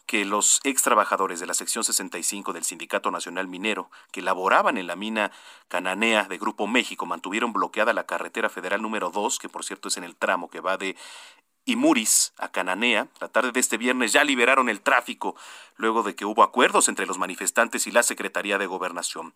que 0.09 0.25
los 0.25 0.61
ex 0.65 0.83
trabajadores 0.83 1.39
de 1.39 1.47
la 1.47 1.53
sección 1.53 1.85
65 1.85 2.55
del 2.55 2.65
Sindicato 2.65 3.11
Nacional 3.11 3.47
Minero 3.47 3.91
que 4.11 4.23
laboraban 4.23 4.79
en 4.79 4.87
la 4.87 4.97
mina 4.97 5.31
cananea 5.69 6.25
de 6.25 6.39
Grupo 6.39 6.67
México 6.67 7.05
mantuvieron 7.05 7.53
bloqueada 7.53 7.93
la 7.93 8.07
carretera 8.07 8.49
federal 8.49 8.81
número 8.81 9.11
2, 9.11 9.39
que 9.39 9.51
por 9.51 9.67
cierto 9.67 9.89
es 9.89 9.99
en 9.99 10.05
el 10.05 10.17
tramo 10.17 10.49
que 10.49 10.61
va 10.61 10.79
de 10.79 10.97
Imuris 11.67 12.33
a 12.39 12.49
Cananea. 12.49 13.09
La 13.21 13.29
tarde 13.29 13.53
de 13.53 13.61
este 13.61 13.77
viernes 13.77 14.15
ya 14.15 14.25
liberaron 14.25 14.71
el 14.71 14.81
tráfico 14.81 15.37
luego 15.77 16.03
de 16.03 16.15
que 16.15 16.25
hubo 16.25 16.43
acuerdos 16.43 16.89
entre 16.89 17.05
los 17.05 17.19
manifestantes 17.19 17.87
y 17.87 17.91
la 17.91 18.03
Secretaría 18.03 18.57
de 18.57 18.67
Gobernación. 18.67 19.35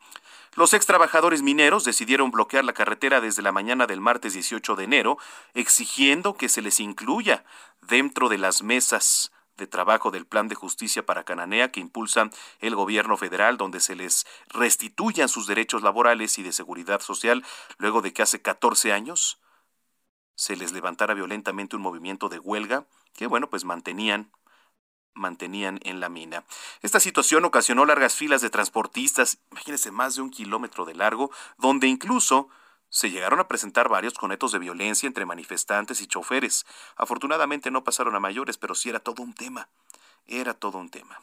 Los 0.54 0.72
ex 0.72 0.86
trabajadores 0.86 1.42
mineros 1.42 1.84
decidieron 1.84 2.30
bloquear 2.30 2.64
la 2.64 2.72
carretera 2.72 3.20
desde 3.20 3.42
la 3.42 3.52
mañana 3.52 3.86
del 3.86 4.00
martes 4.00 4.32
18 4.32 4.74
de 4.76 4.84
enero, 4.84 5.18
exigiendo 5.52 6.38
que 6.38 6.48
se 6.48 6.62
les 6.62 6.80
incluya 6.80 7.44
dentro 7.82 8.30
de 8.30 8.38
las 8.38 8.62
mesas 8.62 9.30
de 9.56 9.66
trabajo 9.66 10.10
del 10.10 10.26
Plan 10.26 10.48
de 10.48 10.54
Justicia 10.54 11.04
para 11.04 11.24
Cananea 11.24 11.70
que 11.70 11.80
impulsa 11.80 12.30
el 12.60 12.74
gobierno 12.74 13.16
federal, 13.16 13.56
donde 13.56 13.80
se 13.80 13.94
les 13.94 14.26
restituyan 14.48 15.28
sus 15.28 15.46
derechos 15.46 15.82
laborales 15.82 16.38
y 16.38 16.42
de 16.42 16.52
seguridad 16.52 17.00
social, 17.00 17.44
luego 17.78 18.02
de 18.02 18.12
que 18.12 18.22
hace 18.22 18.42
14 18.42 18.92
años 18.92 19.40
se 20.34 20.56
les 20.56 20.72
levantara 20.72 21.14
violentamente 21.14 21.76
un 21.76 21.82
movimiento 21.82 22.28
de 22.28 22.38
huelga 22.38 22.86
que, 23.14 23.26
bueno, 23.26 23.50
pues 23.50 23.64
mantenían 23.64 24.32
mantenían 25.14 25.78
en 25.82 26.00
la 26.00 26.08
mina. 26.08 26.44
Esta 26.80 27.00
situación 27.00 27.44
ocasionó 27.44 27.84
largas 27.84 28.14
filas 28.14 28.40
de 28.40 28.48
transportistas, 28.48 29.38
imagínense 29.50 29.90
más 29.90 30.14
de 30.16 30.22
un 30.22 30.30
kilómetro 30.30 30.84
de 30.84 30.94
largo, 30.94 31.30
donde 31.58 31.86
incluso 31.86 32.48
se 32.92 33.10
llegaron 33.10 33.40
a 33.40 33.48
presentar 33.48 33.88
varios 33.88 34.12
conetos 34.12 34.52
de 34.52 34.58
violencia 34.58 35.06
entre 35.06 35.24
manifestantes 35.24 36.02
y 36.02 36.06
choferes. 36.06 36.66
Afortunadamente 36.94 37.70
no 37.70 37.84
pasaron 37.84 38.14
a 38.14 38.20
mayores, 38.20 38.58
pero 38.58 38.74
sí 38.74 38.90
era 38.90 39.00
todo 39.00 39.22
un 39.22 39.32
tema. 39.32 39.70
Era 40.26 40.52
todo 40.52 40.76
un 40.76 40.90
tema. 40.90 41.18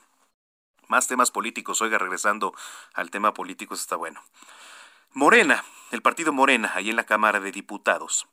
Más 0.88 1.08
temas 1.08 1.30
políticos. 1.30 1.84
Oiga, 1.84 2.00
regresando 2.00 2.56
al 2.96 3.12
tema 3.12 3.36
político, 3.36 3.76
está 3.76 3.96
bueno. 3.96 4.20
Morena, 5.14 5.64
el 5.92 6.02
partido 6.02 6.34
Morena, 6.34 6.72
ahí 6.74 6.90
en 6.90 6.96
la 6.96 7.04
Cámara 7.04 7.40
de 7.40 7.52
Diputados, 7.52 8.28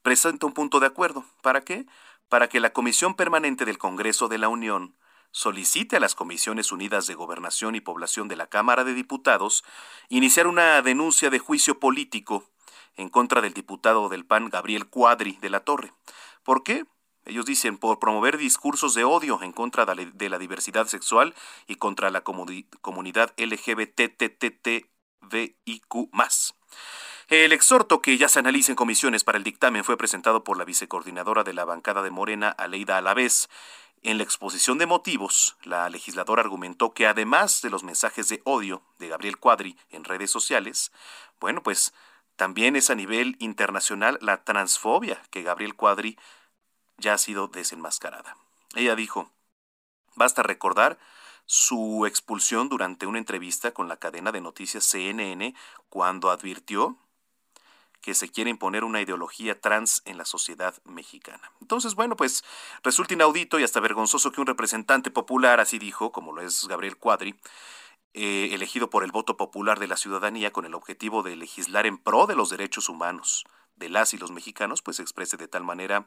presenta 0.00 0.46
un 0.46 0.54
punto 0.54 0.80
de 0.80 0.86
acuerdo. 0.86 1.26
¿Para 1.42 1.60
qué? 1.60 1.84
Para 2.30 2.48
que 2.48 2.58
la 2.58 2.72
Comisión 2.72 3.14
Permanente 3.14 3.66
del 3.66 3.76
Congreso 3.76 4.28
de 4.28 4.38
la 4.38 4.48
Unión 4.48 4.96
solicite 5.30 5.96
a 5.96 6.00
las 6.00 6.14
Comisiones 6.14 6.72
Unidas 6.72 7.06
de 7.06 7.14
Gobernación 7.14 7.74
y 7.74 7.82
Población 7.82 8.28
de 8.28 8.36
la 8.36 8.46
Cámara 8.46 8.82
de 8.82 8.94
Diputados 8.94 9.62
iniciar 10.08 10.46
una 10.46 10.80
denuncia 10.80 11.28
de 11.28 11.38
juicio 11.38 11.78
político 11.78 12.48
en 12.98 13.08
contra 13.08 13.40
del 13.40 13.54
diputado 13.54 14.10
del 14.10 14.26
PAN 14.26 14.50
Gabriel 14.50 14.86
Cuadri 14.86 15.38
de 15.40 15.48
la 15.48 15.60
Torre. 15.60 15.94
¿Por 16.42 16.62
qué? 16.62 16.84
Ellos 17.24 17.46
dicen 17.46 17.78
por 17.78 17.98
promover 17.98 18.36
discursos 18.36 18.94
de 18.94 19.04
odio 19.04 19.42
en 19.42 19.52
contra 19.52 19.86
de 19.86 20.28
la 20.28 20.38
diversidad 20.38 20.86
sexual 20.86 21.34
y 21.66 21.76
contra 21.76 22.10
la 22.10 22.22
comunidad 22.22 23.32
LGBTTTVIQ+. 23.36 24.88
El 27.28 27.52
exhorto 27.52 28.00
que 28.00 28.16
ya 28.16 28.28
se 28.30 28.38
analiza 28.38 28.72
en 28.72 28.76
comisiones 28.76 29.24
para 29.24 29.36
el 29.36 29.44
dictamen 29.44 29.84
fue 29.84 29.98
presentado 29.98 30.42
por 30.42 30.56
la 30.56 30.64
vicecoordinadora 30.64 31.44
de 31.44 31.52
la 31.52 31.66
bancada 31.66 32.02
de 32.02 32.10
Morena, 32.10 32.48
Aleida 32.48 32.96
Alavés. 32.96 33.50
En 34.00 34.16
la 34.16 34.24
exposición 34.24 34.78
de 34.78 34.86
motivos, 34.86 35.56
la 35.64 35.90
legisladora 35.90 36.40
argumentó 36.40 36.94
que 36.94 37.06
además 37.06 37.60
de 37.60 37.68
los 37.68 37.84
mensajes 37.84 38.28
de 38.30 38.40
odio 38.44 38.82
de 38.98 39.08
Gabriel 39.08 39.36
Cuadri 39.36 39.76
en 39.90 40.04
redes 40.04 40.30
sociales, 40.30 40.92
bueno, 41.40 41.62
pues 41.62 41.92
también 42.38 42.76
es 42.76 42.88
a 42.88 42.94
nivel 42.94 43.34
internacional 43.40 44.16
la 44.22 44.44
transfobia 44.44 45.20
que 45.32 45.42
Gabriel 45.42 45.74
Cuadri 45.74 46.16
ya 46.96 47.14
ha 47.14 47.18
sido 47.18 47.48
desenmascarada. 47.48 48.36
Ella 48.76 48.94
dijo, 48.94 49.32
basta 50.14 50.44
recordar 50.44 51.00
su 51.46 52.06
expulsión 52.06 52.68
durante 52.68 53.06
una 53.06 53.18
entrevista 53.18 53.72
con 53.72 53.88
la 53.88 53.96
cadena 53.96 54.30
de 54.30 54.40
noticias 54.40 54.84
CNN 54.84 55.52
cuando 55.88 56.30
advirtió 56.30 56.96
que 58.02 58.14
se 58.14 58.30
quiere 58.30 58.50
imponer 58.50 58.84
una 58.84 59.00
ideología 59.00 59.60
trans 59.60 60.02
en 60.04 60.16
la 60.16 60.24
sociedad 60.24 60.80
mexicana. 60.84 61.50
Entonces, 61.60 61.96
bueno, 61.96 62.14
pues 62.14 62.44
resulta 62.84 63.14
inaudito 63.14 63.58
y 63.58 63.64
hasta 63.64 63.80
vergonzoso 63.80 64.30
que 64.30 64.40
un 64.40 64.46
representante 64.46 65.10
popular, 65.10 65.58
así 65.58 65.80
dijo, 65.80 66.12
como 66.12 66.32
lo 66.32 66.42
es 66.42 66.68
Gabriel 66.68 66.98
Cuadri, 66.98 67.34
eh, 68.14 68.50
elegido 68.52 68.90
por 68.90 69.04
el 69.04 69.12
voto 69.12 69.36
popular 69.36 69.78
de 69.78 69.86
la 69.86 69.96
ciudadanía 69.96 70.52
con 70.52 70.64
el 70.64 70.74
objetivo 70.74 71.22
de 71.22 71.36
legislar 71.36 71.86
en 71.86 71.98
pro 71.98 72.26
de 72.26 72.36
los 72.36 72.50
derechos 72.50 72.88
humanos 72.88 73.44
de 73.78 73.88
las 73.88 74.12
y 74.14 74.18
los 74.18 74.30
mexicanos, 74.30 74.82
pues 74.82 74.96
se 74.96 75.02
exprese 75.02 75.36
de 75.36 75.48
tal 75.48 75.64
manera 75.64 76.06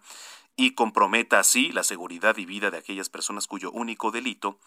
y 0.55 0.75
comprometa 0.75 1.39
así 1.39 1.71
la 1.71 1.83
seguridad 1.83 2.37
y 2.37 2.45
vida 2.45 2.69
de 2.69 2.77
aquellas 2.77 3.09
personas 3.09 3.47
cuyo 3.47 3.71
único 3.71 4.11
delito, 4.11 4.59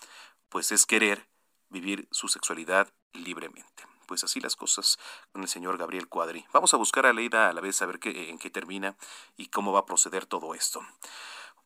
pues 0.49 0.73
es 0.73 0.87
querer 0.87 1.29
vivir 1.69 2.09
su 2.11 2.29
sexualidad 2.29 2.93
libremente. 3.13 3.85
Pues 4.07 4.23
así 4.23 4.41
las 4.41 4.57
cosas 4.57 4.99
con 5.33 5.43
el 5.43 5.49
señor 5.49 5.79
Gabriel 5.79 6.09
Cuadri. 6.09 6.45
Vamos 6.53 6.75
a 6.75 6.77
buscar 6.77 7.07
a 7.07 7.13
Leida 7.13 7.49
a 7.49 7.53
la 7.53 7.61
vez 7.61 7.81
a 7.83 7.87
ver 7.87 7.99
qué, 7.99 8.31
en 8.31 8.39
qué 8.39 8.51
termina 8.51 8.97
y 9.37 9.47
cómo 9.47 9.73
va 9.73 9.81
a 9.81 9.87
proceder 9.87 10.27
todo 10.27 10.55
esto. 10.55 10.81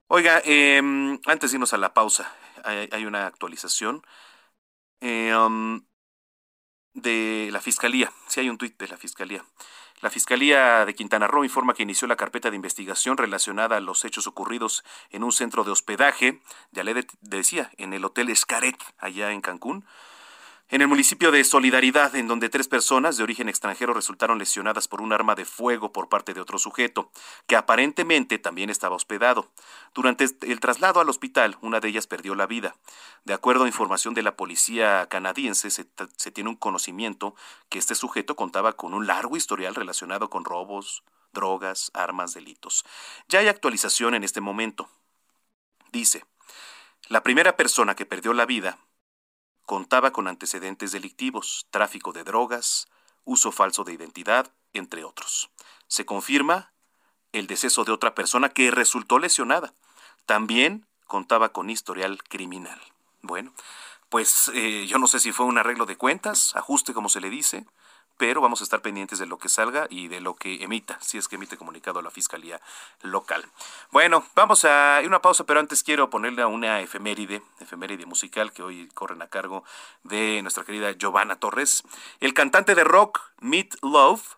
Oiga, 0.07 0.41
em, 0.45 1.21
antes 1.27 1.51
de 1.51 1.57
irnos 1.57 1.75
a 1.75 1.79
la 1.79 1.93
pausa, 1.95 2.33
hay 2.65 3.05
una 3.05 3.27
actualización 3.27 4.03
eh, 5.01 5.35
um, 5.37 5.85
de 6.95 7.49
la 7.53 7.61
Fiscalía. 7.61 8.13
Si 8.29 8.41
hay 8.41 8.49
un 8.49 8.59
tuit 8.59 8.79
de 8.79 8.89
la 8.89 8.97
Fiscalía. 8.97 9.45
La 10.01 10.11
Fiscalía 10.11 10.85
de 10.85 10.95
Quintana 10.95 11.27
Roo 11.27 11.43
informa 11.43 11.75
que 11.75 11.83
inició 11.83 12.07
la 12.07 12.17
carpeta 12.17 12.51
de 12.51 12.57
investigación 12.57 13.17
relacionada 13.17 13.77
a 13.77 13.81
los 13.81 14.05
hechos 14.05 14.29
ocurridos 14.29 14.85
en 15.11 15.25
un 15.25 15.33
centro 15.33 15.65
de 15.65 15.73
hospedaje, 15.73 16.41
ya 16.71 16.85
le 16.85 17.05
decía, 17.21 17.73
en 17.79 17.93
el 17.93 18.05
Hotel 18.05 18.29
Escaret, 18.29 18.77
allá 18.99 19.33
en 19.33 19.41
Cancún, 19.41 19.85
en 20.71 20.83
el 20.83 20.89
municipio 20.89 21.31
de 21.31 21.45
Solidaridad, 21.45 22.15
en 22.15 22.29
donde 22.29 22.51
tres 22.51 22.69
personas 22.69 23.17
de 23.17 23.23
origen 23.23 23.49
extranjero 23.49 23.95
resultaron 23.95 24.39
lesionadas 24.39 24.87
por 24.87 25.01
un 25.01 25.15
arma 25.15 25.35
de 25.35 25.47
fuego 25.47 25.93
por 25.93 26.11
parte 26.11 26.35
de 26.35 26.43
otro 26.43 26.59
sujeto, 26.59 27.11
que 27.47 27.57
aparentemente 27.57 28.39
también 28.39 28.69
estaba 28.69 28.97
hospedado. 28.97 29.51
Durante 29.95 30.27
el 30.43 30.61
traslado 30.61 31.01
al 31.01 31.09
hospital, 31.09 31.57
una 31.63 31.81
de 31.81 31.89
ellas 31.89 32.07
perdió 32.07 32.35
la 32.35 32.47
vida. 32.47 32.77
De 33.25 33.33
acuerdo 33.33 33.65
a 33.65 33.69
información 33.69 34.13
de 34.13 34.23
la 34.23 34.37
policía 34.37 35.07
canadiense, 35.09 35.71
se, 35.71 35.85
tiene 36.33 36.51
un 36.51 36.57
conocimiento 36.57 37.35
que 37.71 37.79
este 37.79 37.95
sujeto 37.95 38.37
contaba 38.37 38.75
con 38.75 38.93
un 38.93 39.07
largo 39.07 39.37
historial 39.39 39.75
relacionado 39.75 40.29
con 40.29 40.45
robos, 40.45 41.03
drogas, 41.33 41.91
armas, 41.95 42.35
delitos. 42.35 42.85
Ya 43.29 43.39
hay 43.39 43.49
actualización 43.49 44.15
en 44.15 44.23
este 44.23 44.43
momento. 44.43 44.91
Dice, 45.93 46.27
la 47.09 47.23
primera 47.23 47.57
persona 47.57 47.95
que 47.95 48.05
perdió 48.05 48.35
la 48.35 48.45
vida 48.45 48.79
contaba 49.69 50.13
con 50.13 50.29
antecedentes 50.29 50.93
delictivos, 50.93 51.67
tráfico 51.71 52.15
de 52.15 52.25
drogas, 52.25 52.89
uso 53.25 53.53
falso 53.53 53.85
de 53.85 53.93
identidad, 53.93 54.51
entre 54.73 55.05
otros. 55.05 55.51
Se 55.89 56.07
confirma 56.07 56.73
el 57.33 57.47
deceso 57.47 57.85
de 57.85 57.93
otra 57.93 58.15
persona 58.15 58.49
que 58.49 58.71
resultó 58.71 59.19
lesionada. 59.19 59.75
También 60.25 60.87
contaba 61.07 61.51
con 61.51 61.69
historial 61.69 62.23
criminal. 62.23 62.81
Bueno, 63.21 63.53
pues 64.09 64.51
eh, 64.55 64.87
yo 64.87 64.97
no 64.97 65.07
sé 65.07 65.21
si 65.21 65.33
fue 65.33 65.45
un 65.45 65.59
arreglo 65.59 65.85
de 65.85 65.99
cuentas, 65.99 66.57
ajuste 66.57 66.95
como 66.95 67.11
se 67.11 67.21
le 67.21 67.29
dice, 67.29 67.67
pero 68.19 68.43
vamos 68.43 68.61
a 68.61 68.65
estar 68.65 68.83
pendientes 68.83 69.19
de 69.19 69.27
lo 69.27 69.39
que 69.39 69.49
salga 69.49 69.87
y 69.89 70.09
de 70.09 70.21
lo 70.21 70.35
que 70.35 70.63
emita, 70.63 70.99
si 71.01 71.17
es 71.17 71.29
que 71.29 71.37
emite 71.37 71.57
comunicado 71.57 72.01
a 72.01 72.03
la 72.03 72.11
Fiscalía 72.11 72.61
local. 73.03 73.43
Bueno, 73.91 74.27
vamos 74.35 74.65
a 74.67 75.01
una 75.07 75.23
pausa, 75.23 75.45
pero 75.45 75.61
antes 75.61 75.83
quiero 75.83 76.11
ponerle 76.11 76.43
a 76.43 76.49
una 76.49 76.81
efeméride, 76.81 77.43
efeméride 77.61 78.05
musical 78.05 78.53
que 78.53 78.63
hoy 78.63 78.89
corren 78.89 79.23
a 79.23 79.29
cargo 79.29 79.65
de 80.03 80.43
nuestra 80.43 80.65
querida 80.65 80.93
Giovanna 80.93 81.37
Torres. 81.37 81.83
El 82.21 82.35
cantante 82.35 82.75
de 82.75 82.85
rock 82.85 83.21
Meat 83.41 83.77
Love, 83.83 84.37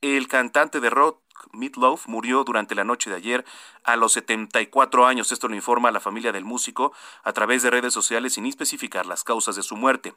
el 0.00 0.28
cantante 0.28 0.78
de 0.78 0.90
rock 0.90 1.20
Meatloaf 1.52 2.06
murió 2.06 2.44
durante 2.44 2.74
la 2.74 2.84
noche 2.84 3.10
de 3.10 3.16
ayer 3.16 3.44
a 3.84 3.96
los 3.96 4.12
74 4.12 5.06
años. 5.06 5.32
Esto 5.32 5.48
lo 5.48 5.54
informa 5.54 5.90
la 5.90 6.00
familia 6.00 6.32
del 6.32 6.44
músico 6.44 6.92
a 7.22 7.32
través 7.32 7.62
de 7.62 7.70
redes 7.70 7.94
sociales 7.94 8.34
sin 8.34 8.46
especificar 8.46 9.06
las 9.06 9.24
causas 9.24 9.56
de 9.56 9.62
su 9.62 9.76
muerte. 9.76 10.14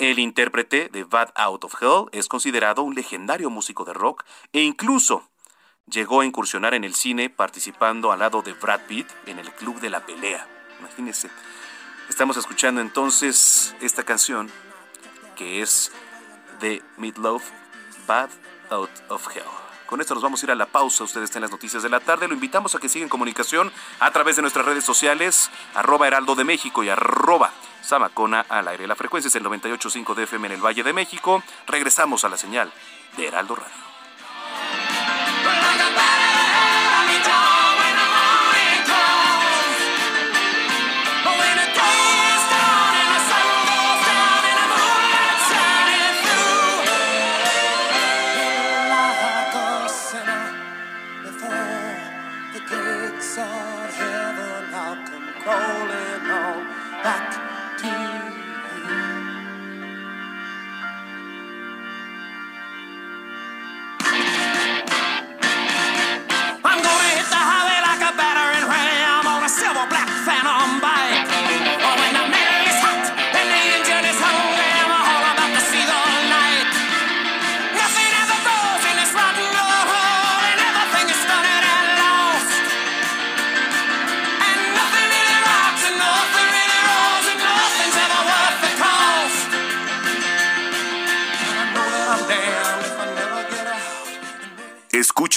El 0.00 0.18
intérprete 0.18 0.88
de 0.90 1.04
Bad 1.04 1.30
Out 1.34 1.64
of 1.64 1.74
Hell 1.82 2.08
es 2.12 2.26
considerado 2.26 2.82
un 2.82 2.94
legendario 2.94 3.50
músico 3.50 3.84
de 3.84 3.92
rock 3.92 4.24
e 4.50 4.62
incluso 4.62 5.28
llegó 5.84 6.22
a 6.22 6.24
incursionar 6.24 6.72
en 6.72 6.84
el 6.84 6.94
cine 6.94 7.28
participando 7.28 8.10
al 8.10 8.20
lado 8.20 8.40
de 8.40 8.54
Brad 8.54 8.80
Pitt 8.88 9.06
en 9.26 9.38
el 9.38 9.52
Club 9.52 9.78
de 9.78 9.90
la 9.90 10.06
Pelea. 10.06 10.48
Imagínense. 10.78 11.28
Estamos 12.08 12.38
escuchando 12.38 12.80
entonces 12.80 13.76
esta 13.82 14.02
canción 14.02 14.50
que 15.36 15.60
es 15.60 15.92
de 16.60 16.82
Meatloaf, 16.96 17.44
Bad 18.06 18.30
Out 18.70 18.90
of 19.10 19.36
Hell. 19.36 19.44
Con 19.84 20.00
esto 20.00 20.14
nos 20.14 20.22
vamos 20.22 20.42
a 20.42 20.46
ir 20.46 20.50
a 20.50 20.54
la 20.54 20.64
pausa. 20.64 21.04
Ustedes 21.04 21.24
están 21.24 21.40
en 21.40 21.42
las 21.42 21.50
noticias 21.50 21.82
de 21.82 21.90
la 21.90 22.00
tarde. 22.00 22.26
Lo 22.26 22.32
invitamos 22.32 22.74
a 22.74 22.78
que 22.78 22.88
sigan 22.88 23.10
comunicación 23.10 23.70
a 23.98 24.10
través 24.12 24.36
de 24.36 24.40
nuestras 24.40 24.64
redes 24.64 24.84
sociales, 24.84 25.50
arroba 25.74 26.06
Heraldo 26.06 26.36
de 26.36 26.44
México 26.44 26.82
y 26.82 26.88
arroba 26.88 27.52
Samacona 27.82 28.46
al 28.48 28.68
aire. 28.68 28.86
La 28.86 28.96
frecuencia 28.96 29.28
es 29.28 29.34
el 29.36 29.44
98.5 29.44 30.14
de 30.14 30.24
FM 30.24 30.46
en 30.48 30.52
el 30.54 30.64
Valle 30.64 30.82
de 30.82 30.92
México. 30.92 31.42
Regresamos 31.66 32.24
a 32.24 32.28
la 32.28 32.36
señal 32.36 32.72
de 33.16 33.26
Heraldo 33.26 33.56
Radio. 33.56 33.89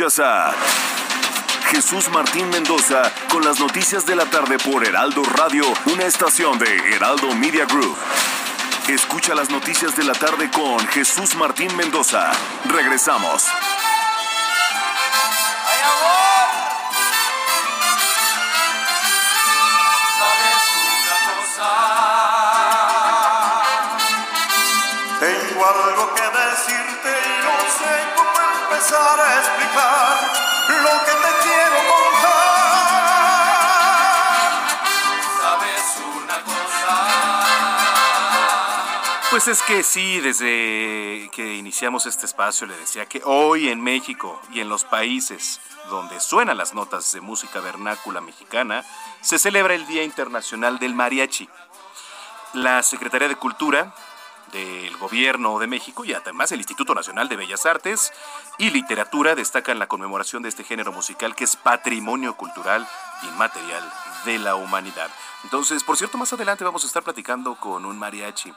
A 0.03 0.51
Jesús 1.71 2.09
Martín 2.09 2.49
Mendoza 2.49 3.09
con 3.31 3.45
las 3.45 3.61
noticias 3.61 4.05
de 4.05 4.17
la 4.17 4.25
tarde 4.25 4.57
por 4.59 4.85
Heraldo 4.85 5.23
Radio, 5.23 5.63
una 5.93 6.03
estación 6.03 6.59
de 6.59 6.93
Heraldo 6.93 7.33
Media 7.35 7.63
Group. 7.63 7.95
Escucha 8.89 9.33
las 9.33 9.49
noticias 9.49 9.95
de 9.95 10.03
la 10.03 10.11
tarde 10.11 10.51
con 10.51 10.85
Jesús 10.87 11.35
Martín 11.35 11.73
Mendoza. 11.77 12.31
Regresamos. 12.65 13.45
Tengo 25.21 25.65
algo 25.65 26.13
que 26.13 26.23
decirte 26.23 27.32
a 28.91 29.39
explicar 29.39 30.33
lo 30.67 31.05
que 31.05 31.11
te 31.11 31.31
quiero 31.41 31.77
contar. 31.87 32.33
Sabes 35.39 35.85
una 36.17 36.37
cosa. 36.43 36.93
Pues 39.31 39.47
es 39.47 39.61
que 39.61 39.83
sí, 39.83 40.19
desde 40.19 41.29
que 41.31 41.55
iniciamos 41.55 42.05
este 42.07 42.25
espacio 42.25 42.67
le 42.67 42.75
decía 42.75 43.05
que 43.05 43.21
hoy 43.23 43.69
en 43.69 43.81
México 43.81 44.41
y 44.51 44.59
en 44.59 44.67
los 44.67 44.83
países 44.83 45.61
donde 45.89 46.19
suenan 46.19 46.57
las 46.57 46.73
notas 46.73 47.09
de 47.13 47.21
música 47.21 47.61
vernácula 47.61 48.19
mexicana, 48.19 48.83
se 49.21 49.39
celebra 49.39 49.75
el 49.75 49.87
Día 49.87 50.03
Internacional 50.03 50.77
del 50.79 50.93
Mariachi. 50.93 51.47
La 52.53 52.83
Secretaría 52.83 53.29
de 53.29 53.37
Cultura 53.37 53.95
del 54.53 54.95
Gobierno 54.97 55.59
de 55.59 55.67
México 55.67 56.05
y 56.05 56.13
además 56.13 56.51
el 56.51 56.59
Instituto 56.59 56.93
Nacional 56.95 57.27
de 57.27 57.35
Bellas 57.35 57.65
Artes 57.65 58.13
y 58.57 58.69
Literatura 58.69 59.35
destacan 59.35 59.79
la 59.79 59.87
conmemoración 59.87 60.43
de 60.43 60.49
este 60.49 60.63
género 60.63 60.91
musical 60.91 61.35
que 61.35 61.43
es 61.43 61.55
patrimonio 61.55 62.35
cultural 62.35 62.87
inmaterial 63.23 63.83
de 64.25 64.37
la 64.39 64.55
humanidad. 64.55 65.09
Entonces, 65.43 65.83
por 65.83 65.97
cierto, 65.97 66.17
más 66.17 66.31
adelante 66.31 66.63
vamos 66.63 66.83
a 66.83 66.87
estar 66.87 67.03
platicando 67.03 67.55
con 67.55 67.85
un 67.85 67.97
mariachi. 67.97 68.53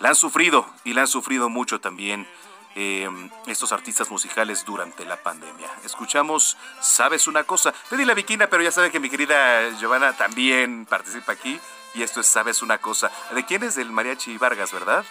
La 0.00 0.10
han 0.10 0.14
sufrido 0.16 0.66
y 0.84 0.94
la 0.94 1.02
han 1.02 1.08
sufrido 1.08 1.48
mucho 1.48 1.80
también 1.80 2.26
eh, 2.74 3.08
estos 3.46 3.72
artistas 3.72 4.10
musicales 4.10 4.64
durante 4.64 5.04
la 5.04 5.22
pandemia. 5.22 5.68
Escuchamos 5.84 6.56
Sabes 6.80 7.26
una 7.26 7.44
cosa. 7.44 7.74
Pedí 7.90 8.04
la 8.04 8.14
viquina, 8.14 8.48
pero 8.48 8.62
ya 8.62 8.70
saben 8.70 8.90
que 8.90 9.00
mi 9.00 9.10
querida 9.10 9.70
Giovanna 9.78 10.16
también 10.16 10.86
participa 10.86 11.32
aquí. 11.32 11.60
Y 11.94 12.02
esto 12.02 12.20
es 12.20 12.26
Sabes 12.26 12.62
una 12.62 12.78
cosa. 12.78 13.10
¿De 13.32 13.44
quién 13.44 13.62
es? 13.62 13.74
Del 13.74 13.90
Mariachi 13.90 14.36
Vargas, 14.38 14.72
¿verdad? 14.72 15.04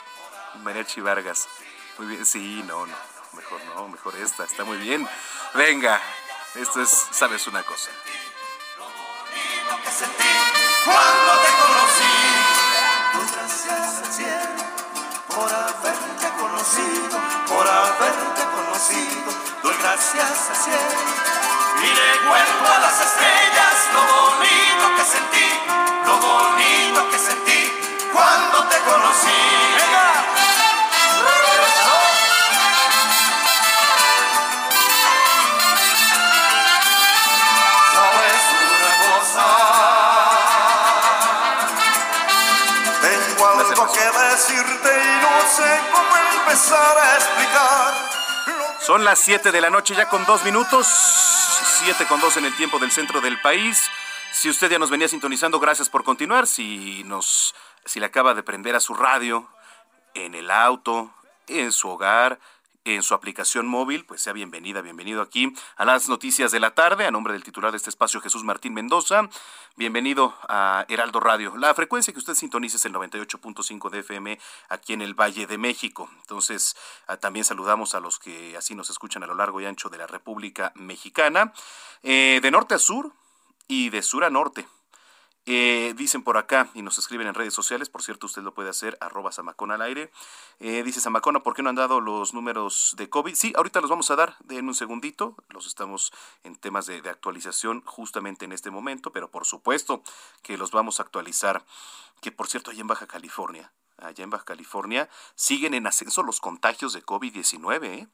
Mariachi 0.64 1.02
Vargas. 1.02 1.48
Muy 1.98 2.08
bien. 2.08 2.26
Sí, 2.26 2.64
no, 2.68 2.86
no. 2.86 2.96
Mejor 3.34 3.60
no, 3.76 3.88
mejor 3.88 4.16
esta. 4.16 4.44
Está 4.44 4.64
muy 4.64 4.78
bien. 4.78 5.08
Venga. 5.54 6.02
Esto 6.56 6.82
es 6.82 6.90
Sabes 7.12 7.48
una 7.48 7.64
cosa. 7.64 7.90
Cuando 10.86 11.32
te 11.42 11.50
conocí, 11.62 12.28
gracias 13.34 13.98
al 13.98 14.14
cielo 14.14 14.78
por 15.28 15.54
haberte 15.54 16.30
conocido, 16.40 17.20
por 17.48 17.68
haberte 17.68 18.42
conocido. 18.56 19.32
Doy 19.64 19.76
gracias 19.82 20.50
al 20.50 20.56
cielo 20.56 21.47
y 21.84 21.88
le 21.88 22.12
cuento 22.28 22.74
a 22.74 22.80
las 22.80 23.02
estrellas 23.02 23.76
lo 23.94 24.02
bonito 24.02 24.96
que 24.98 25.04
sentí, 25.06 25.50
lo 26.06 26.18
bonito 26.18 27.10
que 27.12 27.20
sentí 27.20 27.72
cuando 28.12 28.68
te 28.68 28.78
conocí. 28.80 29.42
Venga. 29.78 30.08
¿Sabes 37.94 38.44
una 38.76 38.92
cosa? 39.06 39.48
Tengo 43.02 43.48
algo 43.48 43.92
que 43.94 44.06
decirte 44.30 44.90
y 44.90 45.22
no 45.22 45.36
sé 45.56 45.70
cómo 45.92 46.18
empezar 46.40 46.98
a 46.98 47.16
explicar. 47.16 47.94
Son 48.80 49.04
las 49.04 49.20
7 49.20 49.52
de 49.52 49.62
la 49.62 49.70
noche 49.70 49.96
ya 49.96 50.08
con 50.08 50.26
dos 50.26 50.44
minutos. 50.44 50.88
7 51.64 52.06
con 52.08 52.20
2 52.20 52.38
en 52.38 52.46
el 52.46 52.56
tiempo 52.56 52.80
del 52.80 52.92
centro 52.92 53.22
del 53.22 53.40
país. 53.42 53.90
Si 54.32 54.50
usted 54.50 54.70
ya 54.70 54.80
nos 54.80 54.90
venía 54.90 55.08
sintonizando, 55.08 55.60
gracias 55.60 55.90
por 55.90 56.04
continuar. 56.04 56.48
Si 56.48 57.04
nos, 57.06 57.56
si 57.86 58.00
le 58.00 58.06
acaba 58.06 58.34
de 58.34 58.44
prender 58.44 58.76
a 58.76 58.80
su 58.80 58.94
radio 58.94 59.50
en 60.14 60.36
el 60.36 60.52
auto, 60.52 61.12
en 61.48 61.72
su 61.72 61.90
hogar, 61.90 62.40
en 62.96 63.04
su 63.04 63.14
aplicación 63.14 63.68
móvil, 63.68 64.06
pues 64.06 64.22
sea 64.22 64.34
bienvenida, 64.34 64.82
bienvenido 64.82 65.22
aquí 65.22 65.54
a 65.76 65.86
las 65.86 66.08
noticias 66.08 66.52
de 66.52 66.60
la 66.60 66.72
tarde, 66.72 67.06
a 67.06 67.12
nombre 67.12 67.34
del 67.34 67.44
titular 67.44 67.72
de 67.72 67.78
este 67.78 67.90
espacio, 67.90 68.22
Jesús 68.22 68.44
Martín 68.44 68.74
Mendoza. 68.74 69.30
Bienvenido 69.76 70.34
a 70.48 70.86
Heraldo 70.88 71.20
Radio. 71.20 71.58
La 71.58 71.74
frecuencia 71.74 72.14
que 72.14 72.20
usted 72.20 72.34
sintoniza 72.34 72.78
es 72.78 72.86
el 72.86 72.94
98.5 72.94 73.90
de 73.90 74.00
FM 74.00 74.40
aquí 74.70 74.94
en 74.94 75.02
el 75.02 75.14
Valle 75.14 75.48
de 75.48 75.58
México. 75.58 76.10
Entonces, 76.22 76.76
ah, 77.08 77.18
también 77.18 77.44
saludamos 77.44 77.94
a 77.94 78.00
los 78.00 78.20
que 78.20 78.56
así 78.56 78.74
nos 78.74 78.90
escuchan 78.90 79.24
a 79.24 79.28
lo 79.28 79.36
largo 79.36 79.60
y 79.60 79.66
ancho 79.66 79.90
de 79.90 79.98
la 79.98 80.08
República 80.08 80.72
Mexicana, 80.76 81.54
eh, 82.04 82.40
de 82.42 82.52
norte 82.52 82.76
a 82.76 82.80
sur 82.80 83.12
y 83.68 83.90
de 83.90 84.02
sur 84.02 84.24
a 84.24 84.30
norte. 84.30 84.66
Eh, 85.50 85.94
dicen 85.96 86.24
por 86.24 86.36
acá 86.38 86.70
y 86.74 86.82
nos 86.82 86.98
escriben 86.98 87.26
en 87.26 87.34
redes 87.34 87.54
sociales, 87.54 87.88
por 87.88 88.04
cierto, 88.04 88.26
usted 88.26 88.42
lo 88.42 88.54
puede 88.54 88.70
hacer, 88.70 88.98
arroba 89.00 89.32
Samacón 89.32 89.72
al 89.72 89.82
aire. 89.82 90.12
Eh, 90.60 90.84
dice 90.84 91.00
Samacona, 91.00 91.42
¿por 91.42 91.54
qué 91.54 91.64
no 91.64 91.70
han 91.70 91.76
dado 91.76 92.02
los 92.02 92.34
números 92.34 92.96
de 92.98 93.10
COVID? 93.10 93.34
Sí, 93.34 93.54
ahorita 93.56 93.80
los 93.80 93.90
vamos 93.90 94.12
a 94.12 94.18
dar, 94.18 94.36
denme 94.44 94.68
un 94.68 94.76
segundito, 94.76 95.38
los 95.48 95.66
estamos 95.66 96.12
en 96.44 96.58
temas 96.58 96.86
de, 96.86 97.02
de 97.02 97.10
actualización 97.10 97.82
justamente 97.86 98.44
en 98.44 98.52
este 98.52 98.72
momento, 98.72 99.14
pero 99.14 99.32
por 99.32 99.46
supuesto 99.46 100.04
que 100.42 100.58
los 100.58 100.72
vamos 100.72 101.00
a 101.00 101.04
actualizar, 101.04 101.64
que 102.20 102.34
por 102.34 102.48
cierto, 102.48 102.72
ahí 102.72 102.82
en 102.82 102.88
Baja 102.88 103.08
California, 103.08 103.72
allá 103.98 104.24
en 104.24 104.30
Baja 104.30 104.46
California, 104.46 105.10
siguen 105.36 105.74
en 105.74 105.88
ascenso 105.88 106.24
los 106.24 106.40
contagios 106.40 106.94
de 106.94 107.06
COVID-19, 107.06 107.86
¿eh? 107.86 108.08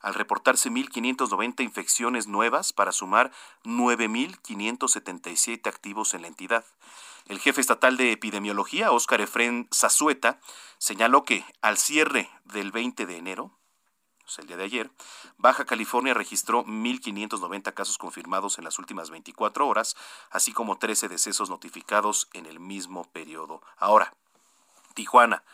al 0.00 0.14
reportarse 0.14 0.68
1.590 0.70 1.62
infecciones 1.62 2.26
nuevas 2.26 2.72
para 2.72 2.90
sumar 2.92 3.30
9.577 3.64 5.68
activos 5.68 6.14
en 6.14 6.22
la 6.22 6.28
entidad. 6.28 6.64
El 7.26 7.38
jefe 7.40 7.60
estatal 7.60 7.96
de 7.96 8.12
epidemiología, 8.12 8.92
Óscar 8.92 9.20
Efren 9.20 9.68
Zazueta, 9.74 10.38
señaló 10.78 11.24
que 11.24 11.44
al 11.60 11.76
cierre 11.76 12.30
del 12.44 12.70
20 12.72 13.04
de 13.06 13.16
enero, 13.16 13.52
el 14.38 14.48
día 14.48 14.56
de 14.56 14.64
ayer, 14.64 14.90
Baja 15.38 15.64
California 15.64 16.12
registró 16.12 16.64
1.590 16.66 17.72
casos 17.72 17.96
confirmados 17.96 18.58
en 18.58 18.64
las 18.64 18.78
últimas 18.78 19.08
24 19.08 19.66
horas, 19.66 19.96
así 20.30 20.52
como 20.52 20.78
13 20.78 21.08
decesos 21.08 21.48
notificados 21.48 22.28
en 22.32 22.44
el 22.44 22.60
mismo 22.60 23.04
periodo. 23.12 23.62
Ahora, 23.78 24.14
Tijuana 24.96 25.44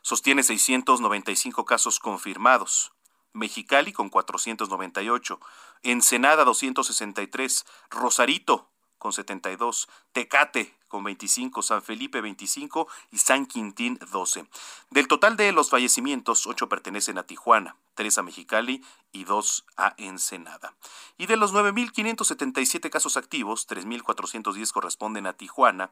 sostiene 0.00 0.42
695 0.42 1.66
casos 1.66 2.00
confirmados. 2.00 2.92
Mexicali 3.34 3.92
con 3.92 4.10
498, 4.10 5.40
Ensenada 5.82 6.44
263, 6.44 7.64
Rosarito 7.90 8.68
con 8.98 9.12
72, 9.12 9.88
Tecate 10.12 10.76
con 10.86 11.02
25, 11.02 11.62
San 11.62 11.82
Felipe 11.82 12.20
25 12.20 12.86
y 13.10 13.18
San 13.18 13.46
Quintín 13.46 13.98
12. 14.12 14.46
Del 14.90 15.08
total 15.08 15.36
de 15.38 15.50
los 15.52 15.70
fallecimientos, 15.70 16.46
8 16.46 16.68
pertenecen 16.68 17.16
a 17.16 17.22
Tijuana, 17.22 17.74
3 17.94 18.18
a 18.18 18.22
Mexicali 18.22 18.84
y 19.10 19.24
2 19.24 19.64
a 19.78 19.94
Ensenada. 19.96 20.74
Y 21.16 21.26
de 21.26 21.36
los 21.36 21.54
9.577 21.54 22.90
casos 22.90 23.16
activos, 23.16 23.66
3.410 23.66 24.70
corresponden 24.72 25.26
a 25.26 25.32
Tijuana, 25.32 25.90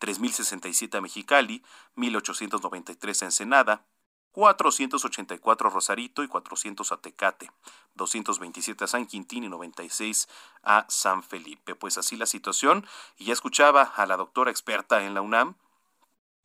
3.067 0.00 0.98
a 0.98 1.00
Mexicali, 1.00 1.62
1.893 1.96 3.22
a 3.22 3.24
Ensenada, 3.26 3.86
484 4.32 5.68
a 5.68 5.72
Rosarito 5.72 6.22
y 6.22 6.28
400 6.28 6.92
a 6.92 6.96
Tecate, 6.98 7.50
227 7.94 8.84
a 8.84 8.86
San 8.86 9.06
Quintín 9.06 9.44
y 9.44 9.48
96 9.48 10.28
a 10.62 10.86
San 10.88 11.22
Felipe. 11.22 11.74
Pues 11.74 11.98
así 11.98 12.16
la 12.16 12.26
situación. 12.26 12.86
Y 13.16 13.24
ya 13.24 13.32
escuchaba 13.32 13.82
a 13.82 14.06
la 14.06 14.16
doctora 14.16 14.50
experta 14.50 15.02
en 15.02 15.14
la 15.14 15.22
UNAM. 15.22 15.56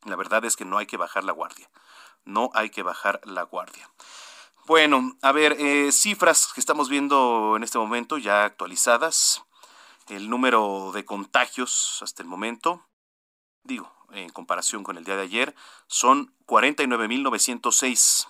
La 0.06 0.16
verdad 0.16 0.44
es 0.46 0.56
que 0.56 0.66
no 0.66 0.78
hay 0.78 0.86
que 0.88 0.98
bajar 0.98 1.24
la 1.24 1.34
guardia. 1.34 1.70
No 2.26 2.50
hay 2.54 2.70
que 2.70 2.84
bajar 2.84 3.22
la 3.26 3.44
guardia. 3.44 3.90
Bueno, 4.66 5.18
a 5.22 5.32
ver, 5.34 5.58
eh, 5.60 5.92
cifras 5.92 6.52
que 6.54 6.62
estamos 6.62 6.88
viendo 6.88 7.56
en 7.58 7.64
este 7.64 7.78
momento 7.78 8.18
ya 8.18 8.46
actualizadas. 8.46 9.44
El 10.08 10.30
número 10.30 10.92
de 10.94 11.06
contagios 11.06 12.00
hasta 12.02 12.24
el 12.24 12.30
momento, 12.30 12.86
digo, 13.64 13.92
en 14.12 14.30
comparación 14.30 14.84
con 14.84 14.98
el 14.98 15.04
día 15.04 15.16
de 15.16 15.24
ayer, 15.24 15.56
son 15.88 16.32
49.906. 16.48 18.28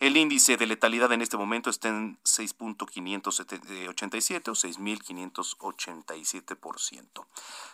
El 0.00 0.16
índice 0.16 0.56
de 0.56 0.66
letalidad 0.66 1.12
en 1.12 1.22
este 1.22 1.36
momento 1.36 1.70
está 1.70 1.88
en 1.88 2.18
6.587 2.24 4.48
o 4.48 4.52
6.587%, 4.52 7.26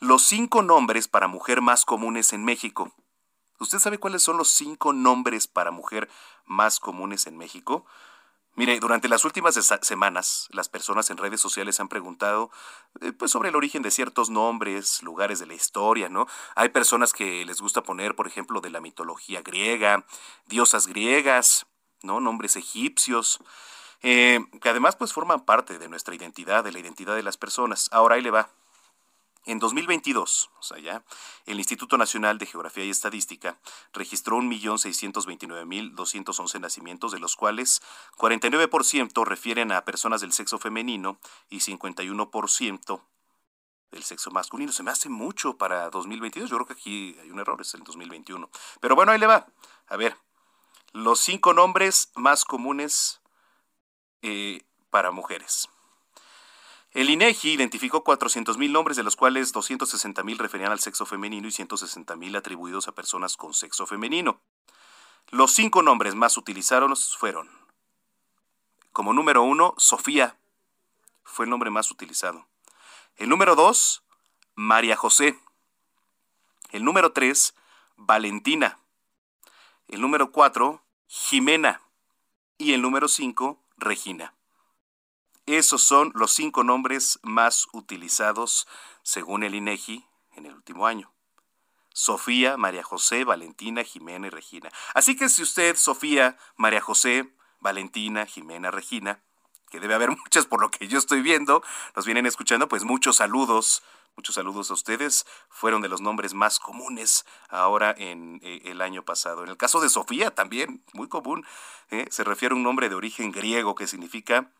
Los 0.00 0.22
cinco 0.22 0.62
nombres 0.62 1.08
para 1.08 1.28
mujer 1.28 1.60
más 1.60 1.84
comunes 1.84 2.32
en 2.32 2.44
México. 2.44 2.92
¿Usted 3.60 3.80
sabe 3.80 3.98
cuáles 3.98 4.22
son 4.22 4.36
los 4.36 4.50
cinco 4.50 4.92
nombres 4.92 5.48
para 5.48 5.72
mujer 5.72 6.08
más 6.46 6.78
comunes 6.78 7.26
en 7.26 7.36
México? 7.36 7.84
Mire, 8.58 8.80
durante 8.80 9.08
las 9.08 9.24
últimas 9.24 9.54
semanas, 9.82 10.48
las 10.50 10.68
personas 10.68 11.08
en 11.10 11.16
redes 11.16 11.40
sociales 11.40 11.78
han 11.78 11.86
preguntado 11.86 12.50
eh, 13.00 13.12
pues 13.12 13.30
sobre 13.30 13.50
el 13.50 13.54
origen 13.54 13.82
de 13.82 13.92
ciertos 13.92 14.30
nombres, 14.30 15.00
lugares 15.04 15.38
de 15.38 15.46
la 15.46 15.54
historia, 15.54 16.08
¿no? 16.08 16.26
Hay 16.56 16.70
personas 16.70 17.12
que 17.12 17.44
les 17.44 17.60
gusta 17.60 17.84
poner, 17.84 18.16
por 18.16 18.26
ejemplo, 18.26 18.60
de 18.60 18.70
la 18.70 18.80
mitología 18.80 19.42
griega, 19.42 20.04
diosas 20.46 20.88
griegas, 20.88 21.66
¿no? 22.02 22.18
Nombres 22.18 22.56
egipcios, 22.56 23.38
eh, 24.02 24.40
que 24.60 24.68
además 24.68 24.96
pues 24.96 25.12
forman 25.12 25.44
parte 25.44 25.78
de 25.78 25.88
nuestra 25.88 26.16
identidad, 26.16 26.64
de 26.64 26.72
la 26.72 26.80
identidad 26.80 27.14
de 27.14 27.22
las 27.22 27.36
personas. 27.36 27.88
Ahora 27.92 28.16
ahí 28.16 28.22
le 28.22 28.32
va. 28.32 28.50
En 29.48 29.58
2022, 29.60 30.50
o 30.58 30.62
sea, 30.62 30.78
ya, 30.78 31.02
el 31.46 31.56
Instituto 31.56 31.96
Nacional 31.96 32.36
de 32.36 32.44
Geografía 32.44 32.84
y 32.84 32.90
Estadística 32.90 33.58
registró 33.94 34.36
1.629.211 34.36 36.60
nacimientos, 36.60 37.12
de 37.12 37.18
los 37.18 37.34
cuales 37.34 37.80
49% 38.18 39.24
refieren 39.24 39.72
a 39.72 39.86
personas 39.86 40.20
del 40.20 40.34
sexo 40.34 40.58
femenino 40.58 41.18
y 41.48 41.60
51% 41.60 43.02
del 43.90 44.04
sexo 44.04 44.30
masculino. 44.32 44.70
Se 44.70 44.82
me 44.82 44.90
hace 44.90 45.08
mucho 45.08 45.56
para 45.56 45.88
2022. 45.88 46.50
Yo 46.50 46.56
creo 46.56 46.66
que 46.66 46.74
aquí 46.74 47.16
hay 47.18 47.30
un 47.30 47.38
error, 47.38 47.58
es 47.62 47.72
el 47.72 47.82
2021. 47.84 48.50
Pero 48.82 48.96
bueno, 48.96 49.12
ahí 49.12 49.18
le 49.18 49.28
va. 49.28 49.46
A 49.86 49.96
ver, 49.96 50.14
los 50.92 51.20
cinco 51.20 51.54
nombres 51.54 52.12
más 52.16 52.44
comunes 52.44 53.22
eh, 54.20 54.60
para 54.90 55.10
mujeres. 55.10 55.70
El 56.92 57.10
INEGI 57.10 57.52
identificó 57.52 58.02
400.000 58.02 58.70
nombres, 58.70 58.96
de 58.96 59.02
los 59.02 59.14
cuales 59.14 59.54
260.000 59.54 60.38
referían 60.38 60.72
al 60.72 60.80
sexo 60.80 61.04
femenino 61.04 61.46
y 61.46 61.50
160.000 61.50 62.36
atribuidos 62.36 62.88
a 62.88 62.92
personas 62.92 63.36
con 63.36 63.52
sexo 63.52 63.86
femenino. 63.86 64.40
Los 65.30 65.52
cinco 65.52 65.82
nombres 65.82 66.14
más 66.14 66.38
utilizados 66.38 67.16
fueron, 67.18 67.50
como 68.92 69.12
número 69.12 69.42
uno, 69.42 69.74
Sofía, 69.76 70.36
fue 71.22 71.44
el 71.44 71.50
nombre 71.50 71.70
más 71.70 71.90
utilizado. 71.90 72.46
El 73.16 73.28
número 73.28 73.54
dos, 73.54 74.02
María 74.54 74.96
José. 74.96 75.38
El 76.70 76.84
número 76.84 77.12
tres, 77.12 77.54
Valentina. 77.96 78.78
El 79.86 80.00
número 80.00 80.32
cuatro, 80.32 80.82
Jimena. 81.06 81.82
Y 82.56 82.72
el 82.72 82.82
número 82.82 83.06
cinco, 83.06 83.60
Regina. 83.76 84.34
Esos 85.48 85.82
son 85.82 86.12
los 86.14 86.32
cinco 86.32 86.62
nombres 86.62 87.18
más 87.22 87.68
utilizados 87.72 88.68
según 89.02 89.42
el 89.42 89.54
INEGI 89.54 90.04
en 90.32 90.44
el 90.44 90.54
último 90.54 90.86
año. 90.86 91.10
Sofía, 91.94 92.58
María 92.58 92.82
José, 92.82 93.24
Valentina, 93.24 93.82
Jimena 93.82 94.26
y 94.26 94.30
Regina. 94.30 94.68
Así 94.92 95.16
que 95.16 95.30
si 95.30 95.42
usted, 95.42 95.74
Sofía, 95.76 96.36
María 96.58 96.82
José, 96.82 97.34
Valentina, 97.60 98.26
Jimena, 98.26 98.70
Regina, 98.70 99.22
que 99.70 99.80
debe 99.80 99.94
haber 99.94 100.10
muchas 100.18 100.44
por 100.44 100.60
lo 100.60 100.70
que 100.70 100.86
yo 100.86 100.98
estoy 100.98 101.22
viendo, 101.22 101.62
nos 101.96 102.04
vienen 102.04 102.26
escuchando, 102.26 102.68
pues 102.68 102.84
muchos 102.84 103.16
saludos, 103.16 103.82
muchos 104.16 104.34
saludos 104.34 104.70
a 104.70 104.74
ustedes. 104.74 105.24
Fueron 105.48 105.80
de 105.80 105.88
los 105.88 106.02
nombres 106.02 106.34
más 106.34 106.58
comunes 106.58 107.24
ahora 107.48 107.94
en 107.96 108.38
eh, 108.42 108.60
el 108.66 108.82
año 108.82 109.02
pasado. 109.02 109.44
En 109.44 109.48
el 109.48 109.56
caso 109.56 109.80
de 109.80 109.88
Sofía 109.88 110.30
también, 110.30 110.84
muy 110.92 111.08
común, 111.08 111.46
¿eh? 111.90 112.04
se 112.10 112.22
refiere 112.22 112.52
a 112.52 112.56
un 112.56 112.62
nombre 112.62 112.90
de 112.90 112.96
origen 112.96 113.32
griego 113.32 113.74
que 113.74 113.86
significa 113.86 114.52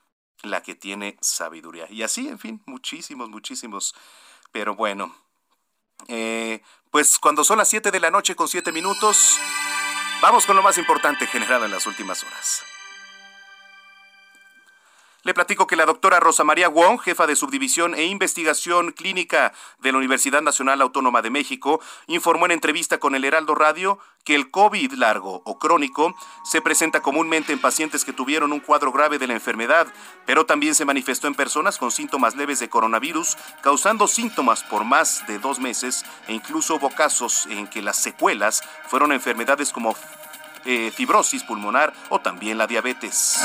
la 0.42 0.62
que 0.62 0.74
tiene 0.74 1.16
sabiduría. 1.20 1.86
Y 1.90 2.02
así, 2.02 2.28
en 2.28 2.38
fin, 2.38 2.62
muchísimos, 2.66 3.28
muchísimos. 3.28 3.94
Pero 4.52 4.74
bueno, 4.74 5.14
eh, 6.06 6.62
pues 6.90 7.18
cuando 7.18 7.44
son 7.44 7.58
las 7.58 7.68
7 7.68 7.90
de 7.90 8.00
la 8.00 8.10
noche 8.10 8.36
con 8.36 8.48
7 8.48 8.72
minutos, 8.72 9.38
vamos 10.22 10.46
con 10.46 10.56
lo 10.56 10.62
más 10.62 10.78
importante 10.78 11.26
generado 11.26 11.64
en 11.64 11.70
las 11.70 11.86
últimas 11.86 12.22
horas. 12.22 12.62
Le 15.24 15.34
platico 15.34 15.66
que 15.66 15.74
la 15.74 15.84
doctora 15.84 16.20
Rosa 16.20 16.44
María 16.44 16.68
Wong, 16.68 17.00
jefa 17.00 17.26
de 17.26 17.34
subdivisión 17.34 17.94
e 17.94 18.04
investigación 18.04 18.92
clínica 18.92 19.52
de 19.80 19.90
la 19.90 19.98
Universidad 19.98 20.42
Nacional 20.42 20.80
Autónoma 20.80 21.22
de 21.22 21.30
México, 21.30 21.80
informó 22.06 22.46
en 22.46 22.52
entrevista 22.52 22.98
con 22.98 23.16
el 23.16 23.24
Heraldo 23.24 23.56
Radio 23.56 23.98
que 24.24 24.36
el 24.36 24.52
COVID 24.52 24.92
largo 24.92 25.42
o 25.44 25.58
crónico 25.58 26.14
se 26.44 26.62
presenta 26.62 27.00
comúnmente 27.00 27.52
en 27.52 27.58
pacientes 27.60 28.04
que 28.04 28.12
tuvieron 28.12 28.52
un 28.52 28.60
cuadro 28.60 28.92
grave 28.92 29.18
de 29.18 29.26
la 29.26 29.32
enfermedad, 29.34 29.88
pero 30.24 30.46
también 30.46 30.76
se 30.76 30.84
manifestó 30.84 31.26
en 31.26 31.34
personas 31.34 31.78
con 31.78 31.90
síntomas 31.90 32.36
leves 32.36 32.60
de 32.60 32.68
coronavirus, 32.68 33.36
causando 33.60 34.06
síntomas 34.06 34.62
por 34.62 34.84
más 34.84 35.26
de 35.26 35.40
dos 35.40 35.58
meses 35.58 36.04
e 36.28 36.32
incluso 36.32 36.76
hubo 36.76 36.90
casos 36.90 37.46
en 37.46 37.66
que 37.66 37.82
las 37.82 37.96
secuelas 37.96 38.62
fueron 38.86 39.10
enfermedades 39.10 39.72
como 39.72 39.96
eh, 40.64 40.92
fibrosis 40.94 41.42
pulmonar 41.42 41.92
o 42.08 42.20
también 42.20 42.56
la 42.56 42.66
diabetes. 42.66 43.40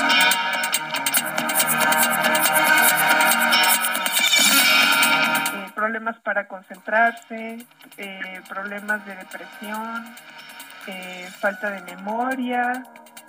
Eh, 5.54 5.72
problemas 5.76 6.18
para 6.20 6.48
concentrarse, 6.48 7.66
eh, 7.98 8.42
problemas 8.50 9.06
de 9.06 9.16
depresión, 9.16 10.16
eh, 10.88 11.30
falta 11.40 11.70
de 11.70 11.82
memoria, 11.96 12.84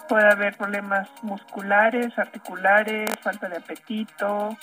puede 0.08 0.30
haber 0.30 0.56
problemas 0.56 1.08
musculares, 1.22 2.18
articulares, 2.18 3.10
falta 3.22 3.48
de 3.48 3.56
apetito. 3.58 4.56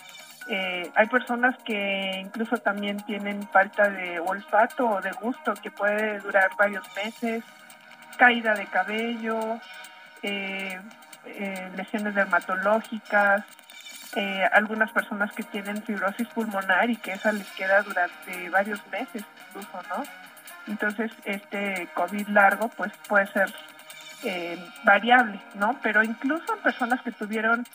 Hay 0.95 1.07
personas 1.07 1.55
que 1.63 2.19
incluso 2.19 2.57
también 2.57 2.97
tienen 3.05 3.47
falta 3.47 3.89
de 3.89 4.19
olfato 4.19 4.85
o 4.85 5.01
de 5.01 5.11
gusto 5.11 5.53
que 5.53 5.71
puede 5.71 6.19
durar 6.19 6.49
varios 6.57 6.83
meses, 6.95 7.43
caída 8.17 8.53
de 8.55 8.65
cabello, 8.65 9.61
lesiones 11.77 12.15
dermatológicas, 12.15 13.45
eh, 14.15 14.43
algunas 14.51 14.91
personas 14.91 15.31
que 15.31 15.43
tienen 15.43 15.83
fibrosis 15.83 16.27
pulmonar 16.29 16.89
y 16.89 16.97
que 16.97 17.13
esa 17.13 17.31
les 17.31 17.47
queda 17.51 17.81
durante 17.81 18.49
varios 18.49 18.85
meses 18.87 19.23
incluso, 19.47 19.81
¿no? 19.89 20.03
Entonces, 20.67 21.11
este 21.25 21.87
COVID 21.93 22.27
largo, 22.27 22.67
pues 22.69 22.91
puede 23.07 23.27
ser 23.27 23.53
eh, 24.23 24.63
variable, 24.83 25.39
¿no? 25.55 25.79
Pero 25.81 26.03
incluso 26.03 26.53
en 26.53 26.59
personas 26.59 27.01
que 27.01 27.11
tuvieron 27.11 27.65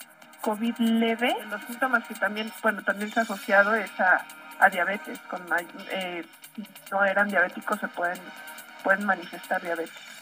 COVID 0.42 0.76
leve, 0.78 1.34
los 1.50 1.62
síntomas 1.64 2.06
que 2.06 2.14
también, 2.14 2.52
bueno, 2.62 2.82
también 2.82 3.10
se 3.10 3.20
ha 3.20 3.22
asociado 3.22 3.74
es 3.74 3.90
a, 3.98 4.24
a 4.60 4.68
diabetes. 4.68 5.18
Con, 5.28 5.42
eh, 5.90 6.24
si 6.54 6.66
no 6.92 7.04
eran 7.04 7.28
diabéticos, 7.28 7.80
se 7.80 7.88
pueden, 7.88 8.18
pueden 8.84 9.04
manifestar 9.04 9.60
diabetes. 9.60 10.15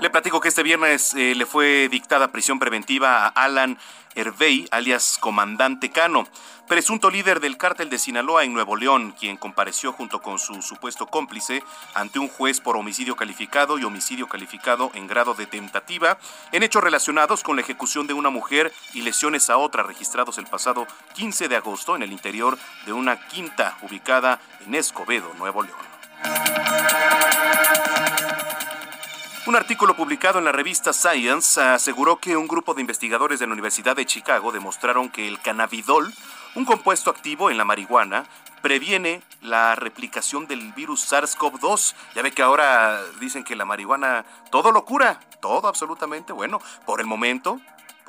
Le 0.00 0.10
platico 0.10 0.40
que 0.40 0.48
este 0.48 0.62
viernes 0.62 1.14
eh, 1.14 1.34
le 1.34 1.46
fue 1.46 1.88
dictada 1.90 2.32
prisión 2.32 2.58
preventiva 2.58 3.26
a 3.26 3.28
Alan 3.28 3.78
Hervey, 4.14 4.66
alias 4.70 5.18
Comandante 5.20 5.90
Cano, 5.90 6.26
presunto 6.66 7.10
líder 7.10 7.40
del 7.40 7.56
cártel 7.56 7.90
de 7.90 7.98
Sinaloa 7.98 8.44
en 8.44 8.52
Nuevo 8.52 8.76
León, 8.76 9.14
quien 9.18 9.36
compareció 9.36 9.92
junto 9.92 10.22
con 10.22 10.38
su 10.38 10.62
supuesto 10.62 11.06
cómplice 11.06 11.62
ante 11.94 12.18
un 12.18 12.28
juez 12.28 12.60
por 12.60 12.76
homicidio 12.76 13.16
calificado 13.16 13.78
y 13.78 13.84
homicidio 13.84 14.28
calificado 14.28 14.90
en 14.94 15.06
grado 15.06 15.34
de 15.34 15.46
tentativa, 15.46 16.18
en 16.52 16.62
hechos 16.62 16.82
relacionados 16.82 17.42
con 17.42 17.56
la 17.56 17.62
ejecución 17.62 18.06
de 18.06 18.14
una 18.14 18.30
mujer 18.30 18.72
y 18.94 19.02
lesiones 19.02 19.50
a 19.50 19.56
otra 19.56 19.82
registrados 19.82 20.38
el 20.38 20.46
pasado 20.46 20.86
15 21.14 21.48
de 21.48 21.56
agosto 21.56 21.94
en 21.96 22.02
el 22.02 22.12
interior 22.12 22.56
de 22.86 22.92
una 22.92 23.26
quinta 23.28 23.76
ubicada 23.82 24.40
en 24.64 24.74
Escobedo, 24.74 25.34
Nuevo 25.38 25.62
León. 25.62 25.90
Un 29.46 29.56
artículo 29.56 29.96
publicado 29.96 30.38
en 30.38 30.44
la 30.44 30.52
revista 30.52 30.92
Science 30.92 31.58
aseguró 31.58 32.18
que 32.18 32.36
un 32.36 32.46
grupo 32.46 32.74
de 32.74 32.82
investigadores 32.82 33.40
de 33.40 33.46
la 33.46 33.54
Universidad 33.54 33.96
de 33.96 34.04
Chicago 34.04 34.52
demostraron 34.52 35.08
que 35.08 35.26
el 35.26 35.40
cannabidol, 35.40 36.12
un 36.54 36.66
compuesto 36.66 37.08
activo 37.08 37.50
en 37.50 37.56
la 37.56 37.64
marihuana, 37.64 38.26
previene 38.60 39.22
la 39.40 39.76
replicación 39.76 40.46
del 40.46 40.72
virus 40.74 41.10
SARS-CoV-2. 41.10 41.94
Ya 42.14 42.22
ve 42.22 42.32
que 42.32 42.42
ahora 42.42 43.00
dicen 43.18 43.42
que 43.42 43.56
la 43.56 43.64
marihuana 43.64 44.26
todo 44.50 44.72
lo 44.72 44.84
cura, 44.84 45.18
todo 45.40 45.68
absolutamente. 45.68 46.34
Bueno, 46.34 46.60
por 46.84 47.00
el 47.00 47.06
momento, 47.06 47.60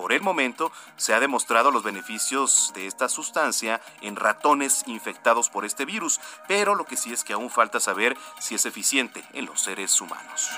por 0.02 0.14
el 0.14 0.22
momento 0.22 0.72
se 0.98 1.14
ha 1.14 1.20
demostrado 1.20 1.70
los 1.70 1.84
beneficios 1.84 2.72
de 2.74 2.88
esta 2.88 3.08
sustancia 3.08 3.80
en 4.02 4.16
ratones 4.16 4.82
infectados 4.88 5.48
por 5.52 5.64
este 5.64 5.86
virus, 5.86 6.20
pero 6.48 6.74
lo 6.74 6.86
que 6.86 6.98
sí 6.98 7.14
es 7.14 7.24
que 7.24 7.34
aún 7.34 7.52
falta 7.52 7.80
saber 7.80 8.18
si 8.40 8.56
es 8.56 8.66
eficiente 8.66 9.24
en 9.34 9.46
los 9.46 9.62
seres 9.62 10.02
humanos. 10.02 10.50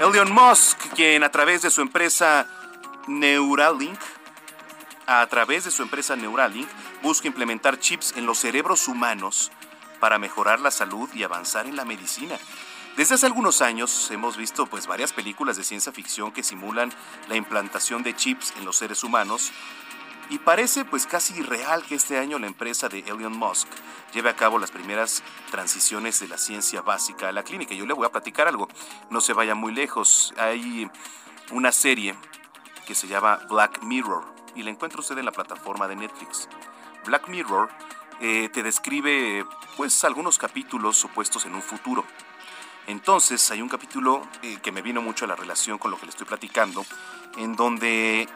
Elon 0.00 0.30
Musk, 0.30 0.76
quien 0.94 1.24
a 1.24 1.30
través 1.30 1.62
de 1.62 1.70
su 1.70 1.80
empresa 1.80 2.46
Neuralink, 3.06 3.98
a 5.06 5.26
través 5.28 5.64
de 5.64 5.70
su 5.70 5.82
empresa 5.82 6.14
Neuralink, 6.14 6.68
busca 7.00 7.26
implementar 7.26 7.80
chips 7.80 8.12
en 8.18 8.26
los 8.26 8.38
cerebros 8.38 8.86
humanos 8.86 9.50
para 9.98 10.18
mejorar 10.18 10.60
la 10.60 10.70
salud 10.70 11.08
y 11.14 11.22
avanzar 11.22 11.64
en 11.64 11.76
la 11.76 11.86
medicina. 11.86 12.36
Desde 12.96 13.16
hace 13.16 13.26
algunos 13.26 13.60
años 13.60 14.10
hemos 14.10 14.38
visto 14.38 14.64
pues 14.66 14.86
varias 14.86 15.12
películas 15.12 15.58
de 15.58 15.64
ciencia 15.64 15.92
ficción 15.92 16.32
que 16.32 16.42
simulan 16.42 16.90
la 17.28 17.36
implantación 17.36 18.02
de 18.02 18.16
chips 18.16 18.54
en 18.56 18.64
los 18.64 18.76
seres 18.76 19.04
humanos 19.04 19.52
y 20.30 20.38
parece 20.38 20.86
pues 20.86 21.06
casi 21.06 21.34
irreal 21.34 21.84
que 21.84 21.94
este 21.94 22.18
año 22.18 22.38
la 22.38 22.46
empresa 22.46 22.88
de 22.88 23.00
Elon 23.00 23.36
Musk 23.36 23.68
lleve 24.14 24.30
a 24.30 24.36
cabo 24.36 24.58
las 24.58 24.70
primeras 24.70 25.22
transiciones 25.50 26.20
de 26.20 26.28
la 26.28 26.38
ciencia 26.38 26.80
básica 26.80 27.28
a 27.28 27.32
la 27.32 27.42
clínica. 27.42 27.74
Yo 27.74 27.84
le 27.84 27.92
voy 27.92 28.06
a 28.06 28.12
platicar 28.12 28.48
algo, 28.48 28.66
no 29.10 29.20
se 29.20 29.34
vaya 29.34 29.54
muy 29.54 29.74
lejos. 29.74 30.32
Hay 30.38 30.90
una 31.50 31.72
serie 31.72 32.16
que 32.86 32.94
se 32.94 33.08
llama 33.08 33.40
Black 33.50 33.82
Mirror 33.82 34.24
y 34.54 34.62
la 34.62 34.70
encuentra 34.70 35.00
usted 35.00 35.18
en 35.18 35.26
la 35.26 35.32
plataforma 35.32 35.86
de 35.86 35.96
Netflix. 35.96 36.48
Black 37.04 37.28
Mirror 37.28 37.68
eh, 38.20 38.48
te 38.48 38.62
describe 38.62 39.44
pues 39.76 40.02
algunos 40.04 40.38
capítulos 40.38 40.96
supuestos 40.96 41.44
en 41.44 41.54
un 41.54 41.62
futuro. 41.62 42.02
Entonces 42.86 43.50
hay 43.50 43.62
un 43.62 43.68
capítulo 43.68 44.22
eh, 44.42 44.58
que 44.62 44.70
me 44.70 44.80
vino 44.80 45.02
mucho 45.02 45.24
a 45.24 45.28
la 45.28 45.36
relación 45.36 45.78
con 45.78 45.90
lo 45.90 45.98
que 45.98 46.06
le 46.06 46.10
estoy 46.10 46.26
platicando, 46.26 46.84
en 47.36 47.56
donde 47.56 48.28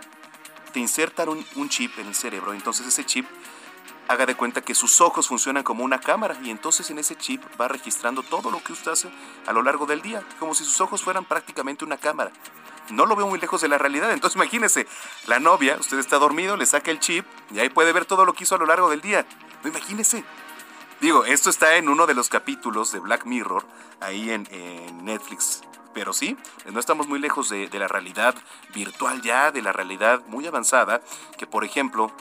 te 0.73 0.81
insertan 0.81 1.29
un, 1.29 1.69
chip 1.69 1.99
en 1.99 2.07
el 2.07 2.15
cerebro, 2.15 2.53
entonces 2.53 2.87
ese 2.87 3.05
chip 3.05 3.27
haga 4.09 4.27
de 4.27 4.35
cuenta 4.35 4.61
que 4.61 4.75
sus 4.75 5.01
ojos 5.01 5.29
funcionan 5.29 5.63
como 5.63 5.85
una 5.85 6.01
cámara 6.01 6.37
y 6.43 6.51
entonces 6.51 6.91
en 6.91 6.99
ese 6.99 7.17
chip 7.17 7.43
va 7.61 7.69
registrando 7.69 8.23
todo 8.23 8.51
lo 8.51 8.63
que 8.63 8.73
usted 8.73 8.91
hace 8.91 9.09
a 9.47 9.53
lo 9.53 9.63
largo 9.63 9.87
del 9.87 10.03
día, 10.03 10.23
como 10.39 10.55
si 10.55 10.65
sus 10.65 10.81
ojos 10.81 11.03
fueran 11.03 11.25
prácticamente 11.25 11.85
una 11.85 11.97
cámara. 11.97 12.33
No 12.91 13.07
lo 13.07 13.15
veo 13.15 13.29
muy 13.29 13.39
lejos 13.39 13.61
de 13.61 13.69
la 13.69 13.79
realidad, 13.79 14.11
entonces 14.11 14.35
imagínese, 14.41 14.87
la 15.27 15.39
novia, 15.39 15.77
usted 15.79 15.99
está 15.99 16.19
dormido, 16.19 16.57
le 16.57 16.67
saca 16.67 16.91
el 16.91 16.99
chip 16.99 17.25
y 17.53 17.61
ahí 17.61 17.69
puede 17.69 17.93
ver 17.93 18.05
todo 18.05 18.25
lo 18.25 18.33
que 18.33 18.45
hizo 18.45 18.57
a 18.57 18.59
lo 18.59 18.67
largo 18.67 18.91
del 18.91 19.01
día. 19.01 19.25
Imagínese. 19.65 20.25
Digo, 21.01 21.25
esto 21.25 21.49
está 21.49 21.77
en 21.77 21.89
uno 21.89 22.07
de 22.07 22.13
los 22.13 22.29
capítulos 22.29 22.93
de 22.93 23.01
Black 23.01 23.25
Mirror, 23.25 23.65
ahí 24.01 24.31
en, 24.31 24.47
Netflix. 25.03 25.63
Pero 25.95 26.13
sí, 26.13 26.37
no 26.71 26.79
estamos 26.79 27.09
muy 27.09 27.19
lejos 27.19 27.49
de, 27.49 27.69
de 27.69 27.79
la 27.79 27.89
realidad 27.89 28.35
virtual 28.75 29.23
ya, 29.23 29.51
de 29.51 29.63
la 29.63 29.73
realidad 29.73 30.23
muy 30.27 30.47
avanzada, 30.47 31.01
que 31.39 31.47
por 31.47 31.65
ejemplo, 31.65 32.13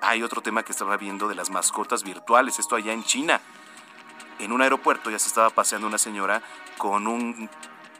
hay 0.00 0.22
otro 0.22 0.42
tema 0.42 0.62
que 0.62 0.72
estaba 0.72 0.96
viendo 0.96 1.28
de 1.28 1.34
las 1.34 1.50
mascotas 1.50 2.04
virtuales, 2.04 2.58
esto 2.58 2.76
allá 2.76 2.92
en 2.92 3.04
China. 3.04 3.40
En 4.38 4.52
un 4.52 4.62
aeropuerto 4.62 5.10
ya 5.10 5.18
se 5.18 5.28
estaba 5.28 5.50
paseando 5.50 5.88
una 5.88 5.98
señora 5.98 6.40
con 6.78 7.08
un 7.08 7.50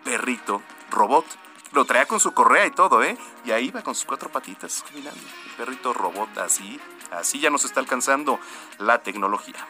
perrito 0.05 0.63
robot. 0.91 1.27
Lo 1.73 1.85
traía 1.85 2.07
con 2.07 2.21
su 2.21 2.33
correa 2.33 2.67
y 2.67 2.71
todo, 2.71 3.03
¿eh? 3.03 3.19
Y 3.45 3.51
ahí 3.51 3.71
va 3.71 3.83
con 3.83 3.95
sus 3.95 4.05
cuatro 4.05 4.31
patitas 4.31 4.83
caminando. 4.89 5.21
El 5.21 5.51
perrito 5.57 5.93
robot 5.93 6.39
así, 6.39 6.81
así 7.11 7.41
ya 7.41 7.51
nos 7.51 7.65
está 7.65 7.81
alcanzando 7.81 8.39
la 8.79 9.03
tecnología. 9.03 9.67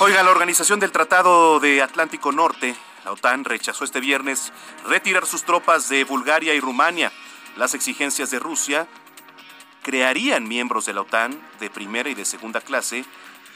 Oiga, 0.00 0.22
la 0.22 0.30
Organización 0.30 0.80
del 0.80 0.92
Tratado 0.92 1.60
de 1.60 1.82
Atlántico 1.82 2.32
Norte, 2.32 2.74
la 3.04 3.12
OTAN, 3.12 3.44
rechazó 3.44 3.84
este 3.84 4.00
viernes 4.00 4.52
retirar 4.86 5.26
sus 5.26 5.44
tropas 5.44 5.88
de 5.88 6.04
Bulgaria 6.04 6.54
y 6.54 6.60
Rumania. 6.60 7.12
Las 7.56 7.74
exigencias 7.74 8.30
de 8.30 8.38
Rusia 8.38 8.88
crearían 9.82 10.48
miembros 10.48 10.86
de 10.86 10.94
la 10.94 11.02
OTAN 11.02 11.40
de 11.60 11.70
primera 11.70 12.08
y 12.08 12.14
de 12.14 12.24
segunda 12.24 12.60
clase 12.60 13.04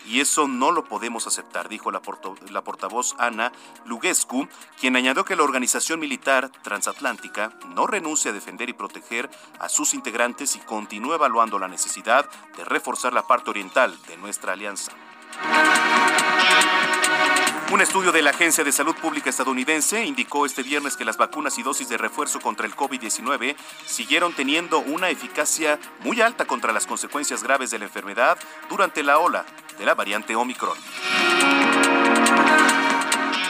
y 0.06 0.20
eso 0.20 0.48
no 0.48 0.72
lo 0.72 0.84
podemos 0.84 1.26
aceptar, 1.26 1.68
dijo 1.68 1.90
la, 1.90 2.00
portavoz 2.00 3.14
Ana 3.18 3.52
Lugescu, 3.84 4.48
quien 4.80 4.96
añadió 4.96 5.24
que 5.24 5.36
la 5.36 5.42
organización 5.42 6.00
militar 6.00 6.50
transatlántica 6.62 7.52
no 7.74 7.86
renuncia 7.86 8.30
a 8.30 8.34
defender 8.34 8.68
y 8.68 8.72
proteger 8.72 9.28
a 9.58 9.68
sus 9.68 9.94
integrantes 9.94 10.56
y 10.56 10.60
continúa 10.60 11.16
evaluando 11.16 11.58
la 11.58 11.68
necesidad 11.68 12.28
de 12.56 12.64
reforzar 12.64 13.12
la 13.12 13.26
parte 13.26 13.50
oriental 13.50 13.96
de 14.06 14.16
nuestra 14.16 14.52
alianza. 14.52 14.92
Un 17.72 17.80
estudio 17.80 18.12
de 18.12 18.22
la 18.22 18.30
Agencia 18.30 18.62
de 18.62 18.70
Salud 18.70 18.94
Pública 18.94 19.28
estadounidense 19.28 20.04
indicó 20.04 20.46
este 20.46 20.62
viernes 20.62 20.96
que 20.96 21.04
las 21.04 21.16
vacunas 21.16 21.58
y 21.58 21.64
dosis 21.64 21.88
de 21.88 21.96
refuerzo 21.96 22.40
contra 22.40 22.64
el 22.64 22.76
COVID-19 22.76 23.56
siguieron 23.84 24.32
teniendo 24.32 24.78
una 24.78 25.10
eficacia 25.10 25.80
muy 26.04 26.20
alta 26.20 26.44
contra 26.44 26.72
las 26.72 26.86
consecuencias 26.86 27.42
graves 27.42 27.72
de 27.72 27.80
la 27.80 27.86
enfermedad 27.86 28.38
durante 28.70 29.02
la 29.02 29.18
ola 29.18 29.44
de 29.78 29.84
la 29.84 29.94
variante 29.94 30.36
Omicron. 30.36 30.78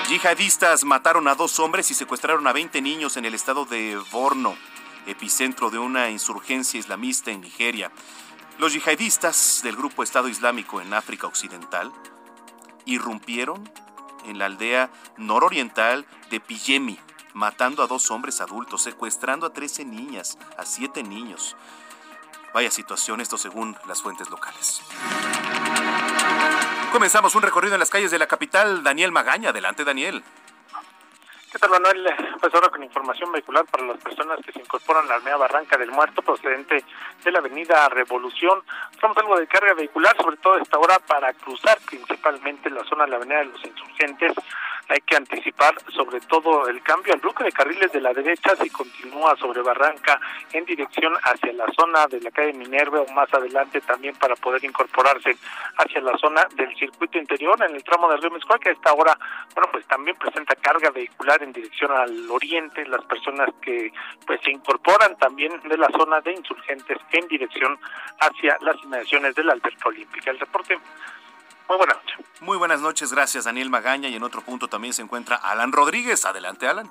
Yihadistas 0.09 0.85
mataron 0.85 1.29
a 1.29 1.35
dos 1.35 1.59
hombres 1.59 1.91
y 1.91 1.95
secuestraron 1.95 2.47
a 2.47 2.55
20 2.55 2.81
niños 2.81 3.19
en 3.19 3.27
el 3.27 3.35
estado 3.35 3.67
de 3.67 4.01
Borno, 4.11 4.57
epicentro 5.07 5.69
de 5.69 5.79
una 5.79 6.09
insurgencia 6.09 6.81
islamista 6.81 7.33
en 7.33 7.43
Nigeria. 7.43 7.93
Los 8.59 8.73
yihadistas 8.73 9.61
del 9.62 9.77
grupo 9.77 10.03
Estado 10.03 10.29
Islámico 10.29 10.81
en 10.81 10.95
África 10.95 11.27
Occidental 11.27 11.93
irrumpieron 12.87 13.62
en 14.27 14.39
la 14.39 14.47
aldea 14.47 14.91
nororiental 15.16 16.07
de 16.31 16.41
Piyemi, 16.41 16.99
matando 17.35 17.83
a 17.83 17.87
dos 17.87 18.11
hombres 18.11 18.41
adultos, 18.41 18.83
secuestrando 18.83 19.47
a 19.47 19.53
13 19.53 19.85
niñas, 19.85 20.39
a 20.57 20.64
7 20.64 21.03
niños. 21.03 21.57
Vaya 22.55 22.70
situación 22.70 23.20
esto 23.20 23.37
según 23.37 23.77
las 23.87 24.03
fuentes 24.03 24.31
locales. 24.31 24.83
Comenzamos 26.93 27.35
un 27.35 27.43
recorrido 27.43 27.74
en 27.74 27.81
las 27.81 27.91
calles 27.91 28.11
de 28.11 28.18
la 28.18 28.27
capital. 28.27 28.83
Daniel 28.83 29.12
Magaña, 29.12 29.51
adelante 29.51 29.85
Daniel. 29.85 30.24
¿Qué 31.57 31.61
tal, 31.61 31.71
Manuel? 31.71 32.07
Pues 32.39 32.55
ahora 32.55 32.69
con 32.69 32.83
información 32.83 33.33
vehicular 33.33 33.65
para 33.65 33.87
las 33.87 33.97
personas 33.97 34.39
que 34.45 34.53
se 34.53 34.61
incorporan 34.61 35.07
a 35.07 35.09
la 35.09 35.15
Almea 35.15 35.39
Barranca 35.39 35.79
del 35.79 35.91
Muerto 35.91 36.21
procedente 36.21 36.85
de 37.25 37.33
la 37.33 37.39
avenida 37.39 37.89
Revolución. 37.89 38.63
Estamos 38.93 39.17
algo 39.17 39.39
de 39.39 39.47
carga 39.47 39.73
vehicular, 39.73 40.15
sobre 40.19 40.37
todo 40.37 40.53
a 40.53 40.61
esta 40.61 40.79
hora 40.79 40.99
para 40.99 41.33
cruzar 41.33 41.79
principalmente 41.87 42.69
la 42.69 42.85
zona 42.85 43.05
de 43.05 43.11
la 43.13 43.17
avenida 43.17 43.39
de 43.39 43.47
los 43.47 43.65
insurgentes. 43.65 44.35
Hay 44.89 45.01
que 45.01 45.16
anticipar 45.16 45.74
sobre 45.93 46.20
todo 46.20 46.68
el 46.68 46.80
cambio 46.82 47.12
al 47.12 47.20
bloque 47.20 47.45
de 47.45 47.53
carriles 47.53 47.91
de 47.93 48.01
la 48.01 48.12
derecha 48.12 48.55
si 48.57 48.70
continúa 48.70 49.37
sobre 49.37 49.62
Barranca 49.62 50.20
en 50.53 50.64
dirección 50.64 51.12
hacia 51.22 51.53
la 51.53 51.66
zona 51.76 52.07
de 52.07 52.20
la 52.20 52.30
calle 52.30 52.53
Minerva 52.53 53.01
o 53.01 53.12
más 53.12 53.32
adelante 53.34 53.80
también 53.80 54.14
para 54.16 54.37
poder 54.37 54.64
incorporarse 54.64 55.37
hacia 55.78 56.01
la 56.01 56.16
zona 56.18 56.47
del 56.55 56.74
circuito 56.76 57.18
interior 57.18 57.61
en 57.62 57.74
el 57.74 57.82
tramo 57.82 58.09
del 58.11 58.22
río 58.22 58.30
Mezcuac 58.30 58.62
que 58.62 58.70
a 58.70 58.72
esta 58.72 58.93
hora, 58.93 59.18
bueno, 59.55 59.68
pues 59.72 59.84
también 59.87 60.16
presenta 60.16 60.55
carga 60.55 60.91
vehicular 60.91 61.43
en 61.43 61.53
dirección 61.53 61.91
al 61.91 62.30
oriente, 62.30 62.87
las 62.87 63.05
personas 63.05 63.49
que 63.61 63.93
pues 64.26 64.41
se 64.43 64.51
incorporan 64.51 65.16
también 65.18 65.61
de 65.68 65.78
la 65.78 65.89
zona 65.91 66.20
de 66.20 66.32
insurgentes 66.32 66.99
en 67.12 67.26
dirección 67.28 67.78
hacia 68.20 68.57
las 68.61 68.76
inmediaciones 68.82 69.34
de 69.34 69.45
la 69.45 69.53
Alberca 69.55 69.89
Olímpica. 69.89 70.30
El 70.30 70.39
reporte 70.39 70.78
muy 71.69 71.77
buenas 71.77 71.97
noches. 71.97 72.27
Muy 72.41 72.57
buenas 72.59 72.81
noches, 72.81 73.12
gracias 73.12 73.45
Daniel 73.45 73.71
Magaña. 73.71 74.09
Y 74.09 74.14
en 74.14 74.23
otro 74.23 74.43
punto 74.43 74.69
también 74.69 74.95
se 74.95 75.03
encuentra 75.03 75.37
Alan 75.37 75.73
Rodríguez. 75.73 76.25
Adelante, 76.25 76.69
Alan. 76.69 76.91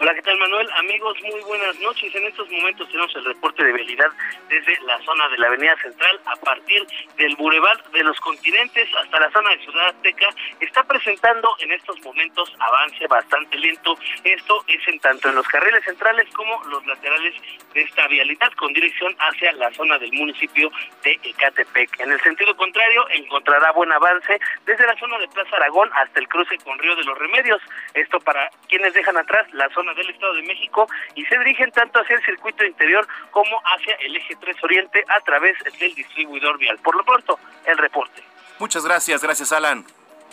Hola, 0.00 0.12
¿qué 0.12 0.22
tal 0.22 0.36
Manuel? 0.38 0.68
Amigos, 0.76 1.16
muy 1.22 1.40
buenas 1.42 1.78
noches. 1.78 2.12
En 2.12 2.24
estos 2.24 2.50
momentos 2.50 2.88
tenemos 2.88 3.14
el 3.14 3.24
reporte 3.26 3.64
de 3.64 3.72
vialidad 3.72 4.08
desde 4.48 4.76
la 4.82 4.98
zona 5.04 5.28
de 5.28 5.38
la 5.38 5.46
Avenida 5.46 5.76
Central 5.80 6.20
a 6.26 6.34
partir 6.34 6.84
del 7.16 7.36
Boulevard 7.36 7.80
de 7.92 8.02
los 8.02 8.18
Continentes 8.18 8.88
hasta 8.96 9.20
la 9.20 9.30
zona 9.30 9.50
de 9.50 9.58
Ciudad 9.58 9.88
Azteca. 9.90 10.28
Está 10.58 10.82
presentando 10.82 11.48
en 11.60 11.70
estos 11.70 12.00
momentos 12.02 12.52
avance 12.58 13.06
bastante 13.06 13.56
lento. 13.56 13.96
Esto 14.24 14.64
es 14.66 14.88
en 14.88 14.98
tanto 14.98 15.28
en 15.28 15.36
los 15.36 15.46
carriles 15.46 15.84
centrales 15.84 16.28
como 16.34 16.60
los 16.64 16.84
laterales 16.86 17.34
de 17.72 17.82
esta 17.82 18.08
vialidad 18.08 18.52
con 18.54 18.72
dirección 18.72 19.14
hacia 19.20 19.52
la 19.52 19.72
zona 19.74 19.96
del 19.98 20.12
municipio 20.12 20.72
de 21.04 21.20
Ecatepec. 21.22 22.00
En 22.00 22.10
el 22.10 22.20
sentido 22.20 22.56
contrario, 22.56 23.08
encontrará 23.10 23.70
buen 23.70 23.92
avance 23.92 24.40
desde 24.66 24.86
la 24.86 24.98
zona 24.98 25.18
de 25.18 25.28
Plaza 25.28 25.54
Aragón 25.56 25.88
hasta 25.94 26.18
el 26.18 26.28
cruce 26.28 26.58
con 26.58 26.78
Río 26.80 26.96
de 26.96 27.04
los 27.04 27.16
Remedios. 27.16 27.62
Esto 27.94 28.18
para 28.18 28.50
quienes 28.68 28.92
dejan 28.92 29.16
atrás 29.16 29.46
la 29.52 29.68
zona 29.70 29.83
del 29.92 30.08
Estado 30.08 30.34
de 30.34 30.42
México 30.42 30.86
y 31.14 31.24
se 31.26 31.38
dirigen 31.38 31.70
tanto 31.72 32.00
hacia 32.00 32.16
el 32.16 32.24
circuito 32.24 32.64
interior 32.64 33.06
como 33.30 33.60
hacia 33.64 33.94
el 33.96 34.16
eje 34.16 34.36
3 34.36 34.56
Oriente 34.64 35.04
a 35.08 35.20
través 35.20 35.56
del 35.78 35.94
distribuidor 35.94 36.56
vial. 36.58 36.78
Por 36.78 36.96
lo 36.96 37.04
pronto, 37.04 37.38
el 37.66 37.76
reporte. 37.76 38.22
Muchas 38.58 38.84
gracias, 38.84 39.22
gracias 39.22 39.52
Alan. 39.52 39.84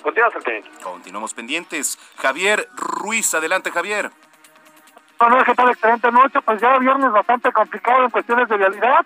Continuamos 0.02 0.44
pendientes. 0.44 0.84
Continuamos 0.84 1.34
pendientes. 1.34 2.00
Javier 2.18 2.68
Ruiz, 2.76 3.34
adelante 3.34 3.72
Javier. 3.72 4.12
Bueno, 5.20 5.44
¿qué 5.44 5.54
tal? 5.54 5.70
Excelente 5.70 6.12
noche. 6.12 6.40
Pues 6.42 6.62
ya 6.62 6.78
viernes 6.80 7.12
bastante 7.12 7.52
complicado 7.52 8.06
en 8.06 8.10
cuestiones 8.10 8.50
de 8.50 8.58
vialidad. 8.58 9.06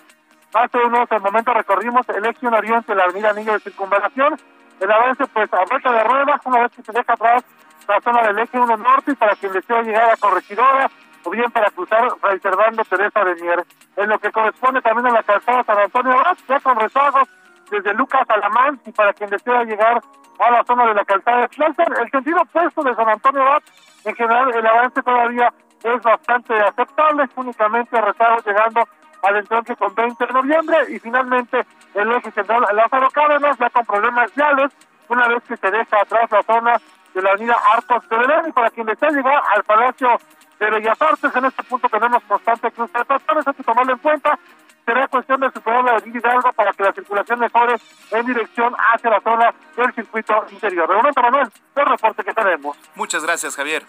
Hace 0.54 0.78
unos 0.78 1.10
momentos 1.22 1.54
recorrimos 1.54 2.08
el 2.10 2.26
eje 2.26 2.48
1 2.48 2.58
Oriente, 2.58 2.96
la 2.96 3.04
avenida 3.04 3.34
Niño 3.34 3.54
de 3.54 3.60
Circunvalación. 3.60 4.40
El 4.80 4.92
avance, 4.92 5.26
pues, 5.28 5.52
a 5.54 5.64
vuelta 5.66 5.92
de 5.92 6.04
ruedas, 6.04 6.42
una 6.46 6.60
vez 6.62 6.72
que 6.74 6.84
se 6.84 6.92
deja 6.92 7.14
atrás 7.14 7.44
la 7.88 8.02
zona 8.02 8.24
del 8.24 8.40
eje 8.40 8.60
1 8.60 8.78
Norte 8.78 9.12
y 9.12 9.16
para 9.16 9.36
quien 9.36 9.54
desea 9.54 9.82
llegar 9.82 10.12
a 10.12 10.18
Corregidora 10.18 10.90
o 11.24 11.30
bien 11.30 11.50
para 11.52 11.72
cruzar 11.72 12.08
reservando 12.22 12.84
Teresa 12.86 13.24
de 13.24 13.36
Mier. 13.36 13.66
En 13.98 14.10
lo 14.10 14.20
que 14.20 14.32
corresponde 14.32 14.82
también 14.82 15.08
a 15.08 15.12
la 15.12 15.24
calzada 15.24 15.64
San 15.64 15.80
Antonio 15.80 16.12
Abad, 16.14 16.38
ya 16.48 16.60
con 16.60 16.80
rezagos 16.80 17.28
desde 17.72 17.94
Lucas 17.94 18.30
Alamán 18.30 18.80
y 18.86 18.92
para 18.92 19.14
quien 19.14 19.30
desea 19.30 19.64
llegar 19.64 20.02
a 20.40 20.52
la 20.52 20.64
zona 20.66 20.86
de 20.88 20.94
la 20.94 21.06
calzada 21.06 21.42
de 21.42 21.48
Tlalpan, 21.50 21.94
el 22.00 22.12
sentido 22.12 22.42
opuesto 22.42 22.84
de 22.84 22.96
San 22.96 23.10
Antonio 23.10 23.42
Abad, 23.42 23.64
en 24.04 24.16
general 24.16 24.54
el 24.54 24.68
avance 24.68 25.02
todavía 25.02 25.54
es 25.84 26.02
bastante 26.02 26.54
aceptable, 26.60 27.30
únicamente 27.36 28.02
rezagos 28.02 28.46
llegando 28.46 28.84
al 29.24 29.38
entronque 29.38 29.76
con 29.76 29.94
20 29.96 30.26
de 30.26 30.34
noviembre 30.34 30.78
y 30.90 31.00
finalmente 31.00 31.66
el 31.94 32.12
eje 32.12 32.32
central 32.32 32.66
Lázaro 32.74 33.10
Cárdenas 33.12 33.58
ya 33.58 33.70
con 33.70 33.86
problemas 33.86 34.34
viales 34.36 34.72
una 35.08 35.28
vez 35.28 35.44
que 35.44 35.58
se 35.58 35.72
deja 35.72 36.02
atrás 36.02 36.30
la 36.32 36.44
zona 36.44 36.82
de 37.16 37.22
la 37.22 37.32
avenida 37.32 37.58
Arcos 37.74 38.08
de 38.10 38.50
y 38.50 38.52
para 38.52 38.70
quien 38.70 38.86
desea 38.86 39.10
llegar 39.10 39.42
al 39.56 39.64
Palacio 39.64 40.20
de 40.60 40.70
Bellas 40.70 41.02
Artes, 41.02 41.36
en 41.36 41.46
este 41.46 41.64
punto 41.64 41.88
tenemos 41.88 42.22
constante 42.24 42.72
cruce 42.72 42.98
de 42.98 43.06
personas, 43.06 43.48
hay 43.48 43.54
que 43.54 43.64
tomarlo 43.64 43.94
en 43.94 44.00
cuenta, 44.00 44.38
será 44.86 45.08
cuestión 45.08 45.40
de 45.40 45.50
superar 45.52 45.84
la 45.84 45.92
avenida 45.92 46.20
Hidalgo 46.20 46.52
para 46.54 46.74
que 46.74 46.84
la 46.84 46.94
circulación 46.94 47.40
mejore 47.40 47.76
en 48.12 48.26
dirección 48.26 48.76
hacia 48.94 49.10
la 49.10 49.22
zona 49.22 49.54
del 49.78 49.94
circuito 49.94 50.46
interior. 50.52 50.94
Momento, 50.94 51.22
Manuel, 51.22 51.48
el 51.76 51.86
reporte 51.86 52.24
que 52.24 52.34
tenemos. 52.34 52.78
Muchas 52.96 53.24
gracias, 53.24 53.56
Javier. 53.56 53.84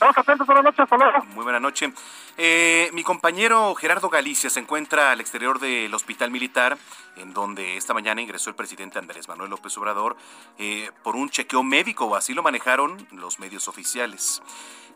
Estamos 0.00 0.46
buenas 0.46 0.64
noches. 0.64 0.86
Muy 1.34 1.44
buena 1.44 1.60
noche. 1.60 1.92
Eh, 2.38 2.88
mi 2.94 3.02
compañero 3.02 3.74
Gerardo 3.74 4.08
Galicia 4.08 4.48
se 4.48 4.58
encuentra 4.58 5.12
al 5.12 5.20
exterior 5.20 5.60
del 5.60 5.92
Hospital 5.92 6.30
Militar, 6.30 6.78
en 7.16 7.34
donde 7.34 7.76
esta 7.76 7.92
mañana 7.92 8.22
ingresó 8.22 8.48
el 8.48 8.56
presidente 8.56 8.98
Andrés 8.98 9.28
Manuel 9.28 9.50
López 9.50 9.76
Obrador 9.76 10.16
eh, 10.58 10.90
por 11.02 11.16
un 11.16 11.28
chequeo 11.28 11.62
médico, 11.62 12.16
así 12.16 12.32
lo 12.32 12.42
manejaron 12.42 13.06
los 13.12 13.38
medios 13.40 13.68
oficiales. 13.68 14.42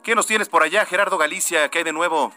¿Qué 0.02 0.14
nos 0.14 0.26
tienes 0.26 0.48
por 0.48 0.62
allá, 0.62 0.86
Gerardo 0.86 1.18
Galicia? 1.18 1.68
¿Qué 1.68 1.78
hay 1.78 1.84
de 1.84 1.92
nuevo? 1.92 2.32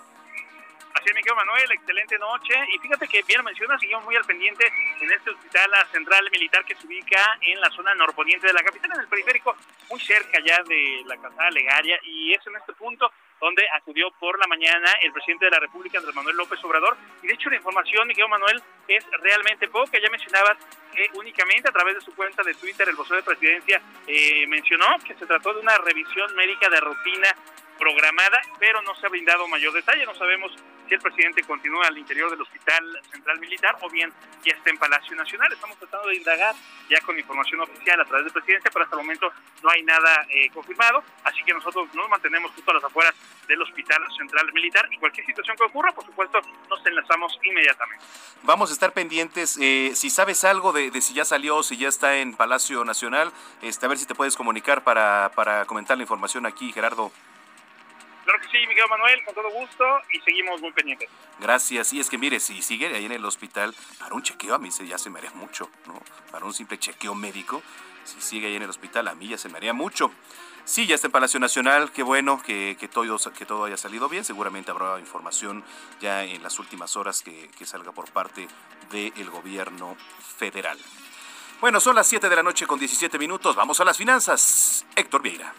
Así 0.97 1.09
es, 1.09 1.15
Miguel 1.15 1.35
Manuel, 1.35 1.71
excelente 1.73 2.17
noche. 2.17 2.55
Y 2.73 2.79
fíjate 2.79 3.07
que 3.07 3.21
bien 3.21 3.43
mencionas, 3.43 3.79
seguimos 3.79 4.03
muy 4.03 4.15
al 4.15 4.25
pendiente 4.25 4.65
en 4.99 5.11
este 5.11 5.29
hospital 5.29 5.69
central 5.91 6.27
militar 6.31 6.65
que 6.65 6.73
se 6.73 6.87
ubica 6.87 7.37
en 7.41 7.61
la 7.61 7.69
zona 7.69 7.93
norponiente 7.93 8.47
de 8.47 8.53
la 8.53 8.63
capital, 8.63 8.91
en 8.95 9.01
el 9.01 9.07
periférico, 9.07 9.55
muy 9.91 9.99
cerca 9.99 10.39
ya 10.43 10.63
de 10.63 11.03
la 11.05 11.15
calzada 11.17 11.51
Legaria. 11.51 11.99
Y 12.01 12.33
es 12.33 12.41
en 12.47 12.55
este 12.55 12.73
punto 12.73 13.11
donde 13.39 13.63
acudió 13.75 14.09
por 14.19 14.39
la 14.39 14.47
mañana 14.47 14.91
el 15.03 15.13
presidente 15.13 15.45
de 15.45 15.51
la 15.51 15.59
República, 15.59 15.99
Andrés 15.99 16.15
Manuel 16.15 16.35
López 16.35 16.63
Obrador. 16.63 16.97
Y 17.21 17.27
de 17.27 17.33
hecho 17.35 17.51
la 17.51 17.57
información, 17.57 18.07
Miguel 18.07 18.27
Manuel, 18.27 18.59
es 18.87 19.05
realmente 19.21 19.67
poca. 19.67 19.99
Ya 19.99 20.09
mencionabas 20.09 20.57
que 20.95 21.11
únicamente 21.13 21.69
a 21.69 21.71
través 21.71 21.93
de 21.93 22.01
su 22.01 22.15
cuenta 22.15 22.41
de 22.41 22.55
Twitter 22.55 22.89
el 22.89 22.95
vocero 22.95 23.17
de 23.17 23.23
presidencia 23.23 23.79
eh, 24.07 24.47
mencionó 24.47 24.97
que 25.05 25.13
se 25.13 25.27
trató 25.27 25.53
de 25.53 25.59
una 25.59 25.77
revisión 25.77 26.35
médica 26.35 26.69
de 26.69 26.79
rutina 26.79 27.35
programada, 27.77 28.41
pero 28.57 28.81
no 28.81 28.95
se 28.95 29.05
ha 29.05 29.09
brindado 29.09 29.47
mayor 29.47 29.73
detalle. 29.73 30.03
No 30.07 30.15
sabemos 30.15 30.51
si 30.87 30.95
el 30.95 31.01
presidente 31.01 31.43
continúa 31.43 31.87
al 31.87 31.97
interior 31.97 32.29
del 32.29 32.41
Hospital 32.41 32.99
Central 33.11 33.39
Militar 33.39 33.77
o 33.81 33.89
bien 33.89 34.11
ya 34.43 34.53
está 34.53 34.69
en 34.69 34.77
Palacio 34.77 35.15
Nacional. 35.15 35.51
Estamos 35.51 35.77
tratando 35.77 36.07
de 36.09 36.15
indagar 36.15 36.55
ya 36.89 36.99
con 37.01 37.17
información 37.17 37.61
oficial 37.61 37.99
a 37.99 38.05
través 38.05 38.25
del 38.25 38.33
presidente, 38.33 38.69
pero 38.71 38.85
hasta 38.85 38.95
el 38.95 39.01
momento 39.01 39.31
no 39.63 39.69
hay 39.69 39.83
nada 39.83 40.25
eh, 40.29 40.49
confirmado, 40.51 41.03
así 41.23 41.43
que 41.43 41.53
nosotros 41.53 41.93
nos 41.93 42.09
mantenemos 42.09 42.51
justo 42.51 42.71
a 42.71 42.75
las 42.75 42.83
afueras 42.83 43.13
del 43.47 43.61
Hospital 43.61 44.01
Central 44.17 44.51
Militar 44.53 44.87
y 44.91 44.97
cualquier 44.97 45.25
situación 45.25 45.57
que 45.57 45.63
ocurra, 45.63 45.91
por 45.91 46.05
supuesto, 46.05 46.39
nos 46.69 46.85
enlazamos 46.85 47.37
inmediatamente. 47.43 48.03
Vamos 48.43 48.69
a 48.69 48.73
estar 48.73 48.93
pendientes. 48.93 49.57
Eh, 49.59 49.91
si 49.95 50.09
sabes 50.09 50.43
algo 50.43 50.71
de, 50.71 50.91
de, 50.91 51.01
si 51.01 51.13
ya 51.13 51.25
salió, 51.25 51.63
si 51.63 51.77
ya 51.77 51.89
está 51.89 52.17
en 52.17 52.35
Palacio 52.35 52.85
Nacional, 52.85 53.31
este, 53.61 53.85
a 53.85 53.89
ver 53.89 53.97
si 53.97 54.05
te 54.05 54.15
puedes 54.15 54.35
comunicar 54.35 54.83
para, 54.83 55.31
para 55.35 55.65
comentar 55.65 55.97
la 55.97 56.03
información 56.03 56.45
aquí, 56.45 56.71
Gerardo. 56.71 57.11
Claro 58.27 58.41
que 58.41 58.49
sí, 58.49 58.67
Miguel 58.67 58.83
Manuel, 58.89 59.23
con 59.23 59.33
todo 59.35 59.49
gusto 59.51 59.85
y 60.11 60.19
seguimos 60.19 60.59
muy 60.59 60.73
pendientes. 60.73 61.07
Gracias. 61.39 61.93
Y 61.93 62.01
es 62.01 62.09
que 62.09 62.17
mire, 62.17 62.41
si 62.41 62.61
sigue 62.61 62.93
ahí 62.93 63.05
en 63.05 63.13
el 63.13 63.23
hospital, 63.23 63.73
para 63.99 64.13
un 64.15 64.21
chequeo 64.21 64.53
a 64.53 64.59
mí 64.59 64.69
se, 64.69 64.85
ya 64.85 64.97
se 64.97 65.09
me 65.09 65.19
haría 65.19 65.31
mucho, 65.31 65.71
¿no? 65.85 65.97
Para 66.29 66.43
un 66.43 66.53
simple 66.53 66.77
chequeo 66.77 67.15
médico, 67.15 67.63
si 68.03 68.19
sigue 68.19 68.47
ahí 68.47 68.57
en 68.57 68.63
el 68.63 68.69
hospital, 68.69 69.07
a 69.07 69.15
mí 69.15 69.29
ya 69.29 69.37
se 69.37 69.47
me 69.47 69.55
haría 69.55 69.71
mucho. 69.71 70.11
Sí, 70.65 70.85
ya 70.85 70.95
está 70.95 71.07
en 71.07 71.13
Palacio 71.13 71.39
Nacional, 71.39 71.93
qué 71.93 72.03
bueno 72.03 72.41
que, 72.43 72.75
que, 72.77 72.89
todo, 72.89 73.17
que 73.31 73.45
todo 73.45 73.63
haya 73.63 73.77
salido 73.77 74.09
bien. 74.09 74.25
Seguramente 74.25 74.71
habrá 74.71 74.99
información 74.99 75.63
ya 76.01 76.25
en 76.25 76.43
las 76.43 76.59
últimas 76.59 76.97
horas 76.97 77.21
que, 77.21 77.49
que 77.57 77.65
salga 77.65 77.93
por 77.93 78.11
parte 78.11 78.49
del 78.91 79.29
gobierno 79.29 79.95
federal. 80.37 80.77
Bueno, 81.61 81.79
son 81.79 81.95
las 81.95 82.07
7 82.07 82.27
de 82.27 82.35
la 82.35 82.43
noche 82.43 82.67
con 82.67 82.77
17 82.77 83.17
minutos. 83.17 83.55
Vamos 83.55 83.79
a 83.79 83.85
las 83.85 83.95
finanzas. 83.95 84.85
Héctor 84.97 85.21
Vieira. 85.21 85.53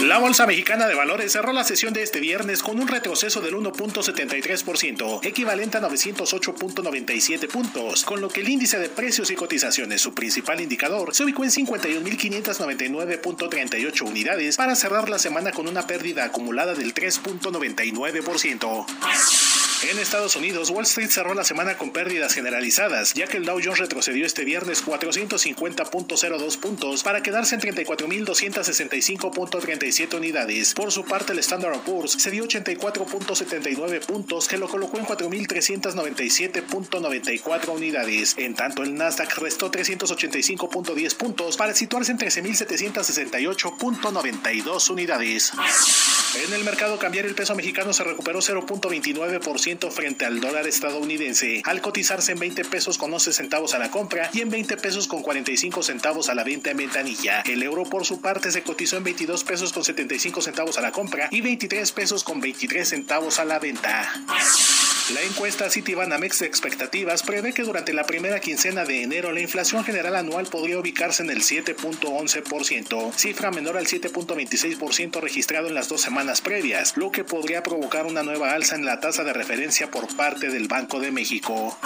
La 0.00 0.18
Bolsa 0.18 0.46
Mexicana 0.46 0.86
de 0.86 0.94
Valores 0.94 1.32
cerró 1.32 1.52
la 1.52 1.64
sesión 1.64 1.92
de 1.92 2.04
este 2.04 2.20
viernes 2.20 2.62
con 2.62 2.78
un 2.78 2.86
retroceso 2.86 3.40
del 3.40 3.56
1.73%, 3.56 5.24
equivalente 5.24 5.76
a 5.76 5.80
908.97 5.82 7.48
puntos, 7.48 8.04
con 8.04 8.20
lo 8.20 8.28
que 8.28 8.38
el 8.40 8.48
índice 8.48 8.78
de 8.78 8.88
precios 8.88 9.32
y 9.32 9.34
cotizaciones, 9.34 10.00
su 10.00 10.14
principal 10.14 10.60
indicador, 10.60 11.12
se 11.14 11.24
ubicó 11.24 11.42
en 11.42 11.50
51.599.38 11.50 14.02
unidades 14.02 14.56
para 14.56 14.76
cerrar 14.76 15.08
la 15.08 15.18
semana 15.18 15.50
con 15.50 15.66
una 15.66 15.84
pérdida 15.86 16.24
acumulada 16.24 16.74
del 16.74 16.94
3.99%. 16.94 19.67
En 19.82 19.98
Estados 20.00 20.34
Unidos, 20.34 20.70
Wall 20.70 20.82
Street 20.82 21.08
cerró 21.08 21.34
la 21.34 21.44
semana 21.44 21.78
con 21.78 21.92
pérdidas 21.92 22.34
generalizadas, 22.34 23.14
ya 23.14 23.28
que 23.28 23.36
el 23.36 23.44
Dow 23.44 23.60
Jones 23.62 23.78
retrocedió 23.78 24.26
este 24.26 24.44
viernes 24.44 24.84
450.02 24.84 26.58
puntos 26.58 27.04
para 27.04 27.22
quedarse 27.22 27.54
en 27.54 27.60
34.265.37 27.60 30.16
unidades. 30.16 30.74
Por 30.74 30.90
su 30.90 31.04
parte, 31.04 31.32
el 31.32 31.38
Standard 31.38 31.78
Poor's 31.82 32.10
se 32.12 32.32
dio 32.32 32.42
84.79 32.44 34.04
puntos, 34.04 34.48
que 34.48 34.58
lo 34.58 34.68
colocó 34.68 34.98
en 34.98 35.06
4.397.94 35.06 37.68
unidades. 37.68 38.34
En 38.36 38.56
tanto, 38.56 38.82
el 38.82 38.96
Nasdaq 38.96 39.38
restó 39.38 39.70
385.10 39.70 41.14
puntos 41.14 41.56
para 41.56 41.72
situarse 41.72 42.10
en 42.10 42.18
13.768.92 42.18 44.90
unidades. 44.90 45.52
En 46.44 46.52
el 46.52 46.64
mercado 46.64 46.98
cambiario 46.98 47.30
el 47.30 47.36
peso 47.36 47.54
mexicano 47.54 47.92
se 47.92 48.02
recuperó 48.02 48.40
0.29% 48.40 49.67
frente 49.76 50.24
al 50.24 50.40
dólar 50.40 50.66
estadounidense, 50.66 51.60
al 51.64 51.82
cotizarse 51.82 52.32
en 52.32 52.38
20 52.38 52.64
pesos 52.64 52.96
con 52.96 53.12
11 53.12 53.34
centavos 53.34 53.74
a 53.74 53.78
la 53.78 53.90
compra 53.90 54.30
y 54.32 54.40
en 54.40 54.48
20 54.48 54.78
pesos 54.78 55.06
con 55.06 55.22
45 55.22 55.82
centavos 55.82 56.30
a 56.30 56.34
la 56.34 56.42
venta 56.42 56.70
en 56.70 56.78
ventanilla. 56.78 57.42
El 57.42 57.62
euro 57.62 57.84
por 57.84 58.06
su 58.06 58.22
parte 58.22 58.50
se 58.50 58.62
cotizó 58.62 58.96
en 58.96 59.04
22 59.04 59.44
pesos 59.44 59.72
con 59.74 59.84
75 59.84 60.40
centavos 60.40 60.78
a 60.78 60.80
la 60.80 60.90
compra 60.90 61.28
y 61.30 61.42
23 61.42 61.92
pesos 61.92 62.24
con 62.24 62.40
23 62.40 62.88
centavos 62.88 63.38
a 63.38 63.44
la 63.44 63.58
venta. 63.58 64.10
La 65.12 65.22
encuesta 65.22 65.70
Citibanamex 65.70 66.40
de 66.40 66.46
expectativas 66.46 67.22
prevé 67.22 67.54
que 67.54 67.62
durante 67.62 67.94
la 67.94 68.04
primera 68.04 68.40
quincena 68.40 68.84
de 68.84 69.02
enero 69.02 69.32
la 69.32 69.40
inflación 69.40 69.82
general 69.82 70.16
anual 70.16 70.46
podría 70.46 70.78
ubicarse 70.78 71.22
en 71.22 71.30
el 71.30 71.40
7.11%, 71.40 73.12
cifra 73.14 73.50
menor 73.50 73.78
al 73.78 73.86
7.26% 73.86 75.20
registrado 75.20 75.68
en 75.68 75.74
las 75.74 75.88
dos 75.88 76.02
semanas 76.02 76.42
previas, 76.42 76.96
lo 76.96 77.10
que 77.10 77.24
podría 77.24 77.62
provocar 77.62 78.04
una 78.04 78.22
nueva 78.22 78.52
alza 78.52 78.76
en 78.76 78.84
la 78.84 79.00
tasa 79.00 79.24
de 79.24 79.32
referencia 79.32 79.57
por 79.90 80.06
parte 80.14 80.50
del 80.50 80.68
Banco 80.68 81.00
de 81.00 81.10
México. 81.10 81.76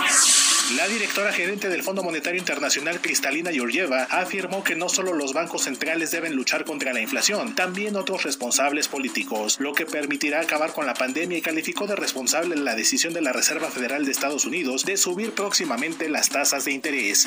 La 0.76 0.86
directora 0.88 1.32
gerente 1.32 1.70
del 1.70 1.82
Fondo 1.82 2.02
Monetario 2.02 2.38
Internacional, 2.38 3.00
Cristalina 3.00 3.50
Georgieva, 3.50 4.04
afirmó 4.10 4.62
que 4.62 4.76
no 4.76 4.90
solo 4.90 5.14
los 5.14 5.32
bancos 5.32 5.62
centrales 5.62 6.10
deben 6.10 6.34
luchar 6.34 6.64
contra 6.64 6.92
la 6.92 7.00
inflación, 7.00 7.54
también 7.54 7.96
otros 7.96 8.24
responsables 8.24 8.88
políticos, 8.88 9.56
lo 9.58 9.72
que 9.72 9.86
permitirá 9.86 10.40
acabar 10.40 10.74
con 10.74 10.84
la 10.84 10.94
pandemia 10.94 11.38
y 11.38 11.42
calificó 11.42 11.86
de 11.86 11.96
responsable 11.96 12.56
la 12.56 12.74
decisión 12.74 13.14
de 13.14 13.22
la 13.22 13.32
Reserva 13.32 13.70
Federal 13.70 14.04
de 14.04 14.12
Estados 14.12 14.44
Unidos 14.44 14.84
de 14.84 14.98
subir 14.98 15.32
próximamente 15.32 16.10
las 16.10 16.28
tasas 16.28 16.66
de 16.66 16.72
interés. 16.72 17.26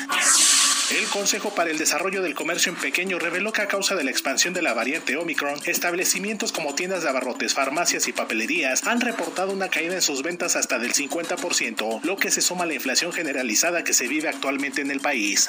El 0.90 1.04
Consejo 1.06 1.52
para 1.52 1.70
el 1.70 1.78
Desarrollo 1.78 2.22
del 2.22 2.36
Comercio 2.36 2.70
en 2.70 2.78
Pequeño 2.78 3.18
reveló 3.18 3.52
que 3.52 3.60
a 3.60 3.66
causa 3.66 3.96
de 3.96 4.04
la 4.04 4.12
expansión 4.12 4.54
de 4.54 4.62
la 4.62 4.72
variante 4.72 5.16
Omicron, 5.16 5.60
establecimientos 5.64 6.52
como 6.52 6.76
tiendas 6.76 7.02
de 7.02 7.08
abarrotes, 7.08 7.54
farmacias 7.54 8.06
y 8.06 8.12
papelerías 8.12 8.86
han 8.86 9.00
reportado 9.00 9.52
una 9.52 9.68
caída 9.68 9.96
en 9.96 10.02
sus 10.02 10.22
ventas 10.22 10.35
hasta 10.44 10.78
del 10.78 10.92
50%, 10.92 12.02
lo 12.02 12.16
que 12.16 12.30
se 12.30 12.42
suma 12.42 12.64
a 12.64 12.66
la 12.66 12.74
inflación 12.74 13.10
generalizada 13.12 13.84
que 13.84 13.94
se 13.94 14.06
vive 14.06 14.28
actualmente 14.28 14.82
en 14.82 14.90
el 14.90 15.00
país. 15.00 15.48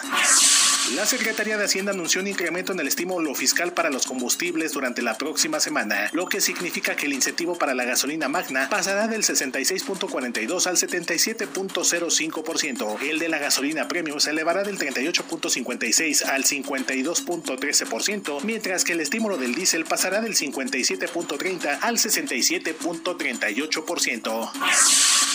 La 0.96 1.06
Secretaría 1.06 1.58
de 1.58 1.66
Hacienda 1.66 1.92
anunció 1.92 2.22
un 2.22 2.28
incremento 2.28 2.72
en 2.72 2.80
el 2.80 2.88
estímulo 2.88 3.36
fiscal 3.36 3.74
para 3.74 3.90
los 3.90 4.06
combustibles 4.06 4.72
durante 4.72 5.02
la 5.02 5.18
próxima 5.18 5.60
semana, 5.60 6.10
lo 6.14 6.28
que 6.28 6.40
significa 6.40 6.96
que 6.96 7.08
el 7.08 7.14
incentivo 7.14 7.58
para 7.58 7.74
la 7.74 7.84
gasolina 7.84 8.30
magna 8.30 8.70
pasará 8.70 9.10
del 9.10 9.24
66.42 9.24 10.66
al 10.66 10.78
77.05%. 10.78 13.02
El 13.02 13.20
de 13.20 13.28
la 13.28 13.40
gasolina 13.40 13.90
premium 13.90 14.22
se 14.22 14.30
elevará 14.30 14.64
del 14.64 14.80
38.56 14.80 16.24
al 16.24 16.46
52.13%, 16.46 18.44
mientras 18.44 18.86
que 18.86 18.94
el 18.94 19.02
estímulo 19.02 19.38
del 19.38 19.56
diésel 19.56 19.84
pasará 19.84 20.22
del 20.22 20.36
57.30 20.36 21.80
al 21.82 21.98
67.38%. 21.98 24.52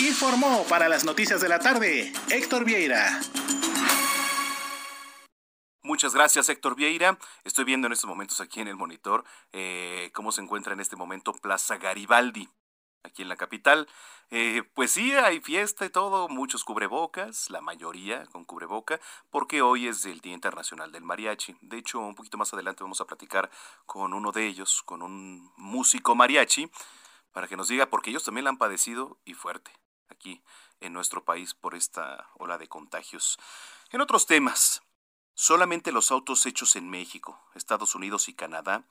Informó 0.01 0.65
para 0.69 0.89
las 0.89 1.05
noticias 1.05 1.41
de 1.41 1.49
la 1.49 1.59
tarde 1.59 2.13
Héctor 2.31 2.65
Vieira. 2.65 3.21
Muchas 5.85 6.15
gracias, 6.15 6.49
Héctor 6.49 6.77
Vieira. 6.77 7.19
Estoy 7.45 7.65
viendo 7.65 7.87
en 7.87 7.93
estos 7.93 8.09
momentos 8.09 8.41
aquí 8.41 8.61
en 8.61 8.69
el 8.69 8.77
monitor 8.77 9.25
eh, 9.53 10.11
cómo 10.15 10.31
se 10.31 10.41
encuentra 10.41 10.73
en 10.73 10.81
este 10.81 10.95
momento 10.95 11.33
Plaza 11.33 11.77
Garibaldi, 11.77 12.49
aquí 13.03 13.23
en 13.23 13.29
la 13.29 13.37
capital. 13.37 13.89
Eh, 14.31 14.63
pues 14.75 14.93
sí, 14.93 15.13
hay 15.13 15.41
fiesta 15.41 15.85
y 15.85 15.91
todo, 15.91 16.29
muchos 16.29 16.65
cubrebocas, 16.65 17.51
la 17.51 17.61
mayoría 17.61 18.25
con 18.27 18.45
cubreboca, 18.45 19.01
porque 19.31 19.61
hoy 19.61 19.89
es 19.89 20.05
el 20.05 20.21
Día 20.21 20.35
Internacional 20.35 20.93
del 20.93 21.03
Mariachi. 21.03 21.57
De 21.61 21.79
hecho, 21.79 21.99
un 21.99 22.15
poquito 22.15 22.39
más 22.39 22.55
adelante 22.55 22.85
vamos 22.85 23.01
a 23.01 23.07
platicar 23.07 23.51
con 23.85 24.15
uno 24.15 24.33
de 24.33 24.47
ellos, 24.47 24.83
con 24.85 25.03
un 25.03 25.53
músico 25.57 26.15
mariachi, 26.15 26.71
para 27.33 27.49
que 27.49 27.57
nos 27.57 27.69
diga, 27.69 27.91
porque 27.91 28.11
ellos 28.11 28.25
también 28.25 28.45
la 28.45 28.51
han 28.51 28.59
padecido 28.59 29.19
y 29.25 29.35
fuerte 29.35 29.73
aquí 30.09 30.43
en 30.81 30.93
nuestro 30.93 31.25
país 31.25 31.55
por 31.55 31.75
esta 31.75 32.29
ola 32.35 32.59
de 32.59 32.69
contagios. 32.69 33.39
En 33.91 34.01
otros 34.01 34.27
temas, 34.27 34.83
Solamente 35.35 35.93
los 35.93 36.11
autos 36.13 36.45
hechos 36.45 36.77
en 36.77 36.91
México, 36.91 37.41
Estados 37.55 37.95
Unidos 37.95 38.29
y 38.29 38.35
Canadá 38.35 38.85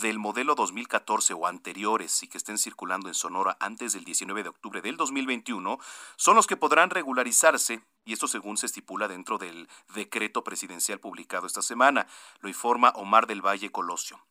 del 0.00 0.18
modelo 0.18 0.54
2014 0.54 1.34
o 1.34 1.46
anteriores 1.46 2.22
y 2.22 2.28
que 2.28 2.38
estén 2.38 2.56
circulando 2.56 3.08
en 3.08 3.14
Sonora 3.14 3.58
antes 3.60 3.92
del 3.92 4.04
19 4.04 4.44
de 4.44 4.48
octubre 4.48 4.80
del 4.80 4.96
2021 4.96 5.78
son 6.16 6.36
los 6.36 6.46
que 6.46 6.56
podrán 6.56 6.88
regularizarse 6.88 7.82
y 8.04 8.12
esto 8.14 8.26
según 8.26 8.56
se 8.56 8.66
estipula 8.66 9.06
dentro 9.06 9.36
del 9.38 9.68
decreto 9.92 10.44
presidencial 10.44 10.98
publicado 10.98 11.46
esta 11.46 11.62
semana, 11.62 12.06
lo 12.40 12.48
informa 12.48 12.92
Omar 12.96 13.26
del 13.26 13.44
Valle 13.44 13.70
Colosio. 13.70 14.24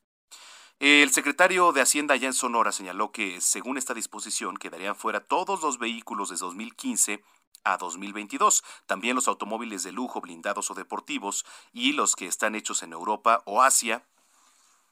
El 0.81 1.11
secretario 1.11 1.71
de 1.73 1.81
Hacienda 1.81 2.15
allá 2.15 2.25
en 2.25 2.33
Sonora 2.33 2.71
señaló 2.71 3.11
que 3.11 3.39
según 3.39 3.77
esta 3.77 3.93
disposición 3.93 4.57
quedarían 4.57 4.95
fuera 4.95 5.19
todos 5.19 5.61
los 5.61 5.77
vehículos 5.77 6.29
de 6.29 6.37
2015 6.37 7.23
a 7.63 7.77
2022. 7.77 8.63
También 8.87 9.13
los 9.13 9.27
automóviles 9.27 9.83
de 9.83 9.91
lujo, 9.91 10.21
blindados 10.21 10.71
o 10.71 10.73
deportivos 10.73 11.45
y 11.71 11.93
los 11.93 12.15
que 12.15 12.25
están 12.25 12.55
hechos 12.55 12.81
en 12.81 12.93
Europa 12.93 13.43
o 13.45 13.61
Asia, 13.61 14.03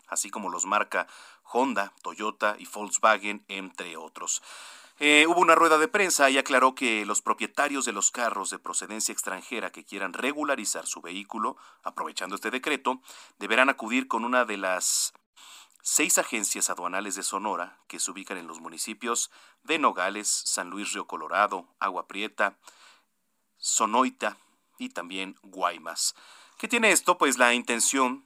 así 0.09 0.29
como 0.29 0.49
los 0.49 0.67
marca 0.67 1.07
Honda, 1.41 1.91
Toyota 2.03 2.55
y 2.59 2.67
Volkswagen, 2.71 3.43
entre 3.47 3.97
otros. 3.97 4.43
Eh, 4.99 5.25
hubo 5.27 5.41
una 5.41 5.55
rueda 5.55 5.79
de 5.79 5.87
prensa 5.87 6.29
y 6.29 6.37
aclaró 6.37 6.75
que 6.75 7.03
los 7.07 7.23
propietarios 7.23 7.85
de 7.85 7.93
los 7.93 8.11
carros 8.11 8.51
de 8.51 8.59
procedencia 8.59 9.11
extranjera 9.11 9.71
que 9.71 9.85
quieran 9.85 10.13
regularizar 10.13 10.85
su 10.85 11.01
vehículo, 11.01 11.57
aprovechando 11.81 12.35
este 12.35 12.51
decreto, 12.51 13.01
deberán 13.39 13.69
acudir 13.69 14.07
con 14.07 14.23
una 14.23 14.45
de 14.45 14.57
las 14.57 15.13
seis 15.89 16.19
agencias 16.19 16.69
aduanales 16.69 17.15
de 17.15 17.23
Sonora 17.23 17.79
que 17.87 17.99
se 17.99 18.11
ubican 18.11 18.37
en 18.37 18.45
los 18.45 18.59
municipios 18.59 19.31
de 19.63 19.79
Nogales, 19.79 20.27
San 20.27 20.69
Luis 20.69 20.93
Río 20.93 21.07
Colorado, 21.07 21.67
Agua 21.79 22.07
Prieta, 22.07 22.59
Sonoita 23.57 24.37
y 24.77 24.89
también 24.89 25.35
Guaymas. 25.41 26.13
¿Qué 26.59 26.67
tiene 26.67 26.91
esto? 26.91 27.17
Pues 27.17 27.39
la 27.39 27.55
intención 27.55 28.23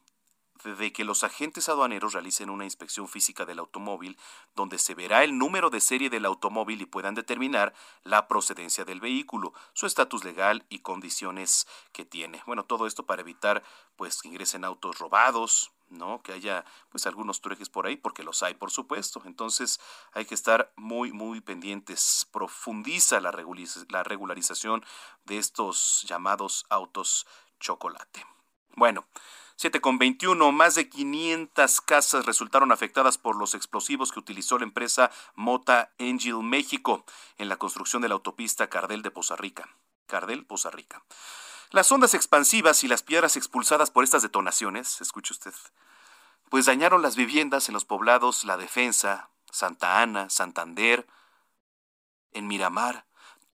de 0.63 0.93
que 0.93 1.03
los 1.03 1.23
agentes 1.23 1.69
aduaneros 1.69 2.13
realicen 2.13 2.49
una 2.49 2.63
inspección 2.63 3.07
física 3.07 3.45
del 3.45 3.59
automóvil 3.59 4.17
donde 4.55 4.77
se 4.77 4.95
verá 4.95 5.23
el 5.23 5.37
número 5.37 5.69
de 5.69 5.81
serie 5.81 6.09
del 6.09 6.25
automóvil 6.25 6.81
y 6.81 6.85
puedan 6.85 7.15
determinar 7.15 7.73
la 8.03 8.27
procedencia 8.27 8.85
del 8.85 8.99
vehículo, 8.99 9.53
su 9.73 9.85
estatus 9.85 10.23
legal 10.23 10.65
y 10.69 10.79
condiciones 10.79 11.67
que 11.91 12.05
tiene. 12.05 12.41
Bueno, 12.45 12.65
todo 12.65 12.87
esto 12.87 13.05
para 13.05 13.21
evitar 13.21 13.63
pues 13.95 14.21
que 14.21 14.29
ingresen 14.29 14.65
autos 14.65 14.99
robados, 14.99 15.71
¿no? 15.89 16.21
Que 16.21 16.33
haya 16.33 16.65
pues 16.89 17.05
algunos 17.05 17.41
trueques 17.41 17.69
por 17.69 17.85
ahí, 17.85 17.95
porque 17.95 18.23
los 18.23 18.43
hay, 18.43 18.55
por 18.55 18.71
supuesto. 18.71 19.21
Entonces 19.25 19.79
hay 20.13 20.25
que 20.25 20.35
estar 20.35 20.73
muy, 20.75 21.11
muy 21.11 21.41
pendientes. 21.41 22.27
Profundiza 22.31 23.19
la, 23.21 23.31
la 23.89 24.03
regularización 24.03 24.83
de 25.25 25.37
estos 25.37 26.03
llamados 26.07 26.65
autos 26.69 27.27
chocolate. 27.59 28.25
Bueno, 28.75 29.05
7 29.55 29.81
con 29.81 29.97
21, 29.97 30.51
más 30.51 30.75
de 30.75 30.89
500 30.89 31.81
casas 31.81 32.25
resultaron 32.25 32.71
afectadas 32.71 33.17
por 33.17 33.35
los 33.35 33.55
explosivos 33.55 34.11
que 34.11 34.19
utilizó 34.19 34.57
la 34.57 34.65
empresa 34.65 35.11
Mota 35.35 35.91
Angel 35.99 36.41
México 36.41 37.05
en 37.37 37.49
la 37.49 37.57
construcción 37.57 38.01
de 38.01 38.09
la 38.09 38.15
autopista 38.15 38.69
Cardel 38.69 39.01
de 39.01 39.11
Poza 39.11 39.35
Rica. 39.35 39.69
Cardel, 40.07 40.45
Poza 40.45 40.69
Rica. 40.69 41.03
Las 41.71 41.91
ondas 41.91 42.13
expansivas 42.13 42.83
y 42.83 42.87
las 42.87 43.01
piedras 43.01 43.35
expulsadas 43.35 43.89
por 43.89 44.03
estas 44.03 44.21
detonaciones, 44.21 45.01
escuche 45.01 45.33
usted, 45.33 45.53
pues 46.49 46.65
dañaron 46.65 47.01
las 47.01 47.15
viviendas 47.15 47.67
en 47.67 47.73
los 47.73 47.85
poblados 47.85 48.43
La 48.43 48.57
Defensa, 48.57 49.29
Santa 49.49 50.01
Ana, 50.01 50.29
Santander, 50.29 51.07
en 52.31 52.47
Miramar, 52.47 53.05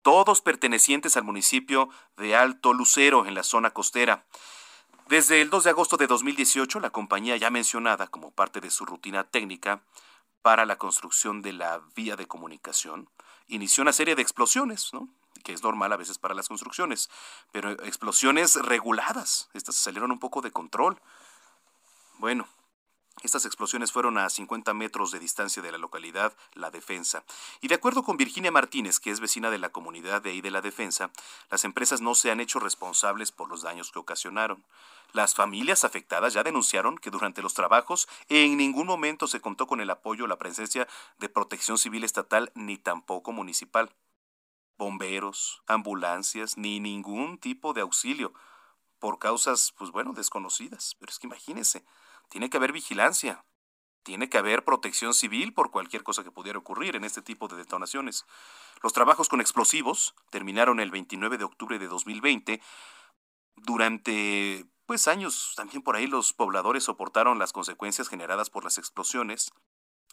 todos 0.01 0.41
pertenecientes 0.41 1.17
al 1.17 1.23
municipio 1.23 1.89
de 2.17 2.35
Alto 2.35 2.73
Lucero, 2.73 3.26
en 3.26 3.35
la 3.35 3.43
zona 3.43 3.71
costera. 3.71 4.26
Desde 5.10 5.41
el 5.41 5.49
2 5.49 5.64
de 5.64 5.69
agosto 5.72 5.98
de 5.98 6.06
2018, 6.06 6.80
la 6.80 6.91
compañía 6.91 7.36
ya 7.36 7.49
mencionada 7.49 8.06
como 8.06 8.30
parte 8.30 8.61
de 8.61 8.69
su 8.69 8.86
rutina 8.86 9.23
técnica 9.23 9.81
para 10.44 10.68
la 10.68 10.77
construcción 10.77 11.41
de 11.41 11.52
la 11.52 11.81
vía 11.95 12.15
de 12.15 12.27
comunicación, 12.27 13.10
inició 13.48 13.81
una 13.81 13.91
serie 13.91 14.14
de 14.15 14.22
explosiones, 14.22 14.94
¿no? 14.94 15.10
que 15.44 15.53
es 15.53 15.64
normal 15.64 15.91
a 15.94 15.98
veces 15.98 16.19
para 16.19 16.36
las 16.36 16.48
construcciones, 16.48 17.10
pero 17.52 17.72
explosiones 17.86 18.53
reguladas, 18.57 19.49
estas 19.56 19.73
salieron 19.77 20.11
un 20.11 20.19
poco 20.19 20.41
de 20.41 20.52
control. 20.52 21.02
Bueno, 22.19 22.48
Estas 23.21 23.45
explosiones 23.45 23.91
fueron 23.91 24.17
a 24.17 24.29
50 24.29 24.73
metros 24.73 25.11
de 25.11 25.19
distancia 25.19 25.61
de 25.61 25.71
la 25.71 25.77
localidad 25.77 26.33
La 26.53 26.71
Defensa. 26.71 27.23
Y 27.59 27.67
de 27.67 27.75
acuerdo 27.75 28.03
con 28.03 28.15
Virginia 28.15 28.51
Martínez, 28.51 28.99
que 28.99 29.11
es 29.11 29.19
vecina 29.19 29.49
de 29.49 29.57
la 29.57 29.69
comunidad 29.69 30.21
de 30.21 30.29
ahí 30.29 30.41
de 30.41 30.51
La 30.51 30.61
Defensa, 30.61 31.11
las 31.51 31.65
empresas 31.65 31.99
no 31.99 32.15
se 32.15 32.31
han 32.31 32.39
hecho 32.39 32.59
responsables 32.59 33.33
por 33.33 33.49
los 33.49 33.61
daños 33.61 33.91
que 33.91 33.99
ocasionaron. 33.99 34.63
Las 35.11 35.35
familias 35.35 35.83
afectadas 35.83 36.33
ya 36.33 36.43
denunciaron 36.43 36.97
que 36.97 37.09
durante 37.09 37.41
los 37.41 37.53
trabajos 37.53 38.07
en 38.29 38.55
ningún 38.55 38.87
momento 38.87 39.27
se 39.27 39.41
contó 39.41 39.67
con 39.67 39.81
el 39.81 39.89
apoyo 39.89 40.23
o 40.23 40.27
la 40.27 40.37
presencia 40.37 40.87
de 41.17 41.27
protección 41.27 41.77
civil 41.77 42.05
estatal 42.05 42.51
ni 42.55 42.77
tampoco 42.77 43.33
municipal. 43.33 43.91
Bomberos, 44.77 45.61
ambulancias, 45.67 46.57
ni 46.57 46.79
ningún 46.79 47.37
tipo 47.37 47.73
de 47.73 47.81
auxilio 47.81 48.33
por 48.99 49.19
causas, 49.19 49.73
pues 49.77 49.91
bueno, 49.91 50.13
desconocidas. 50.13 50.95
Pero 50.99 51.11
es 51.11 51.19
que 51.19 51.27
imagínense, 51.27 51.83
tiene 52.30 52.49
que 52.49 52.57
haber 52.57 52.72
vigilancia, 52.72 53.43
tiene 54.03 54.30
que 54.30 54.38
haber 54.38 54.64
protección 54.64 55.14
civil 55.14 55.53
por 55.53 55.72
cualquier 55.72 56.03
cosa 56.03 56.23
que 56.23 56.31
pudiera 56.31 56.57
ocurrir 56.57 56.95
en 56.95 57.03
este 57.03 57.22
tipo 57.22 57.47
de 57.47 57.57
detonaciones. 57.57 58.26
Los 58.81 58.93
trabajos 58.93 59.30
con 59.30 59.41
explosivos 59.41 60.15
terminaron 60.30 60.80
el 60.80 60.91
29 60.91 61.38
de 61.38 61.43
octubre 61.43 61.80
de 61.80 61.88
2020. 61.88 62.61
Durante 63.56 64.65
pues 64.85 65.07
años 65.07 65.53
también 65.56 65.84
por 65.84 65.95
ahí 65.95 66.07
los 66.07 66.34
pobladores 66.34 66.85
soportaron 66.85 67.38
las 67.38 67.53
consecuencias 67.53 68.07
generadas 68.07 68.49
por 68.49 68.64
las 68.64 68.80
explosiones, 68.80 69.51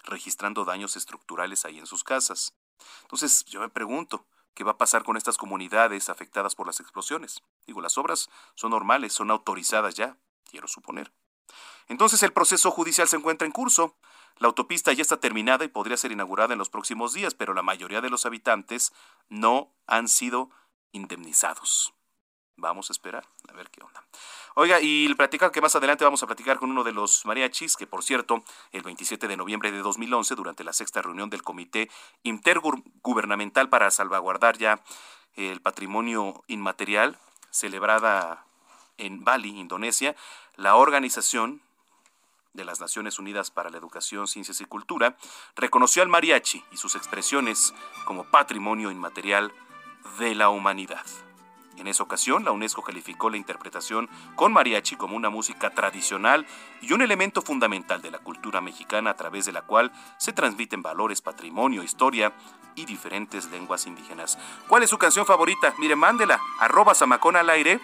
registrando 0.04 0.64
daños 0.64 0.96
estructurales 0.96 1.64
ahí 1.64 1.78
en 1.78 1.86
sus 1.86 2.04
casas. 2.04 2.54
Entonces 3.02 3.44
yo 3.46 3.60
me 3.60 3.70
pregunto, 3.70 4.26
¿qué 4.52 4.64
va 4.64 4.72
a 4.72 4.78
pasar 4.78 5.04
con 5.04 5.16
estas 5.16 5.38
comunidades 5.38 6.10
afectadas 6.10 6.54
por 6.54 6.66
las 6.66 6.80
explosiones? 6.80 7.42
Digo, 7.66 7.80
las 7.80 7.96
obras 7.96 8.28
son 8.54 8.72
normales, 8.72 9.14
son 9.14 9.30
autorizadas 9.30 9.94
ya, 9.94 10.18
quiero 10.44 10.68
suponer. 10.68 11.12
Entonces 11.88 12.22
el 12.22 12.32
proceso 12.32 12.70
judicial 12.70 13.08
se 13.08 13.16
encuentra 13.16 13.46
en 13.46 13.52
curso. 13.52 13.96
La 14.38 14.48
autopista 14.48 14.92
ya 14.92 15.02
está 15.02 15.18
terminada 15.18 15.64
y 15.64 15.68
podría 15.68 15.96
ser 15.96 16.12
inaugurada 16.12 16.52
en 16.52 16.58
los 16.58 16.68
próximos 16.68 17.14
días, 17.14 17.34
pero 17.34 17.54
la 17.54 17.62
mayoría 17.62 18.00
de 18.00 18.10
los 18.10 18.26
habitantes 18.26 18.92
no 19.28 19.72
han 19.86 20.08
sido 20.08 20.50
indemnizados. 20.92 21.94
Vamos 22.58 22.88
a 22.88 22.94
esperar 22.94 23.26
a 23.48 23.52
ver 23.52 23.70
qué 23.70 23.82
onda. 23.82 24.02
Oiga, 24.54 24.80
y 24.80 25.12
platicar 25.14 25.50
que 25.50 25.60
más 25.60 25.76
adelante 25.76 26.04
vamos 26.04 26.22
a 26.22 26.26
platicar 26.26 26.58
con 26.58 26.70
uno 26.70 26.84
de 26.84 26.92
los 26.92 27.26
mariachis, 27.26 27.76
que 27.76 27.86
por 27.86 28.02
cierto, 28.02 28.42
el 28.72 28.82
27 28.82 29.28
de 29.28 29.36
noviembre 29.36 29.70
de 29.70 29.80
2011, 29.80 30.34
durante 30.34 30.64
la 30.64 30.72
sexta 30.72 31.02
reunión 31.02 31.28
del 31.28 31.42
Comité 31.42 31.90
Intergubernamental 32.22 33.68
para 33.68 33.90
salvaguardar 33.90 34.56
ya 34.56 34.82
el 35.34 35.60
patrimonio 35.60 36.42
inmaterial, 36.46 37.18
celebrada 37.50 38.46
en 38.96 39.22
Bali, 39.22 39.60
Indonesia, 39.60 40.16
la 40.56 40.76
organización 40.76 41.60
de 42.54 42.64
las 42.64 42.80
Naciones 42.80 43.18
Unidas 43.18 43.50
para 43.50 43.70
la 43.70 43.76
Educación, 43.76 44.26
Ciencias 44.26 44.60
y 44.60 44.64
Cultura 44.64 45.16
reconoció 45.54 46.02
al 46.02 46.08
mariachi 46.08 46.64
y 46.72 46.76
sus 46.78 46.94
expresiones 46.94 47.74
como 48.04 48.24
patrimonio 48.24 48.90
inmaterial 48.90 49.52
de 50.18 50.34
la 50.34 50.48
humanidad. 50.48 51.04
En 51.76 51.88
esa 51.88 52.02
ocasión, 52.02 52.42
la 52.44 52.52
UNESCO 52.52 52.82
calificó 52.82 53.28
la 53.28 53.36
interpretación 53.36 54.08
con 54.34 54.50
mariachi 54.52 54.96
como 54.96 55.14
una 55.14 55.28
música 55.28 55.70
tradicional 55.70 56.46
y 56.80 56.94
un 56.94 57.02
elemento 57.02 57.42
fundamental 57.42 58.00
de 58.00 58.10
la 58.10 58.18
cultura 58.18 58.62
mexicana 58.62 59.10
a 59.10 59.16
través 59.16 59.44
de 59.44 59.52
la 59.52 59.62
cual 59.62 59.92
se 60.16 60.32
transmiten 60.32 60.80
valores, 60.80 61.20
patrimonio, 61.20 61.82
historia 61.82 62.32
y 62.74 62.86
diferentes 62.86 63.50
lenguas 63.50 63.86
indígenas. 63.86 64.38
¿Cuál 64.68 64.84
es 64.84 64.90
su 64.90 64.96
canción 64.96 65.26
favorita? 65.26 65.74
Mire, 65.78 65.96
mándela, 65.96 66.40
arroba 66.60 66.94
samacón 66.94 67.36
al 67.36 67.50
aire 67.50 67.78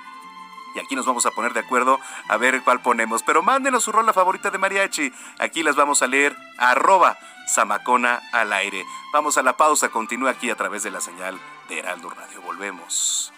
y 0.75 0.79
aquí 0.81 0.97
nos 0.97 1.07
vamos 1.07 1.27
a 1.27 1.31
poner 1.31 1.53
de 1.53 1.61
acuerdo 1.61 1.99
a 2.29 2.37
ver 2.37 2.63
cuál 2.63 2.81
ponemos. 2.81 3.23
Pero 3.23 3.43
mándenos 3.43 3.85
su 3.85 3.93
rola 3.93 4.13
favorita 4.13 4.51
de 4.51 4.59
mariachi. 4.59 5.13
Aquí 5.39 5.63
las 5.63 5.77
vamos 5.77 6.03
a 6.03 6.07
leer 6.07 6.37
arroba 6.59 7.19
Samacona 7.47 8.21
al 8.33 8.53
aire. 8.53 8.85
Vamos 9.13 9.37
a 9.39 9.43
la 9.43 9.57
pausa, 9.57 9.89
continúa 9.89 10.31
aquí 10.31 10.51
a 10.51 10.57
través 10.57 10.83
de 10.83 10.91
la 10.91 11.01
señal 11.01 11.39
de 11.69 11.79
Heraldo 11.79 12.11
Radio. 12.11 12.41
Volvemos. 12.43 13.33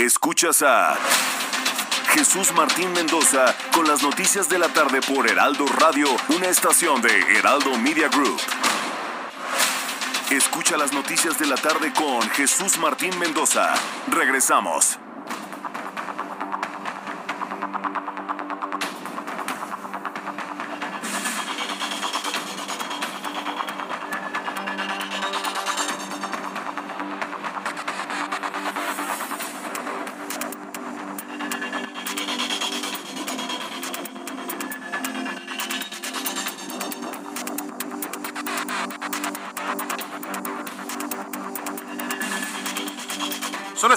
Escuchas 0.00 0.62
a 0.62 0.96
Jesús 2.14 2.54
Martín 2.54 2.90
Mendoza 2.94 3.54
con 3.74 3.86
las 3.86 4.02
noticias 4.02 4.48
de 4.48 4.58
la 4.58 4.68
tarde 4.68 5.02
por 5.02 5.28
Heraldo 5.28 5.66
Radio, 5.66 6.06
una 6.34 6.48
estación 6.48 7.02
de 7.02 7.10
Heraldo 7.36 7.76
Media 7.76 8.08
Group. 8.08 8.40
Escucha 10.30 10.78
las 10.78 10.94
noticias 10.94 11.38
de 11.38 11.44
la 11.44 11.56
tarde 11.56 11.92
con 11.92 12.22
Jesús 12.30 12.78
Martín 12.78 13.18
Mendoza. 13.18 13.74
Regresamos. 14.10 14.98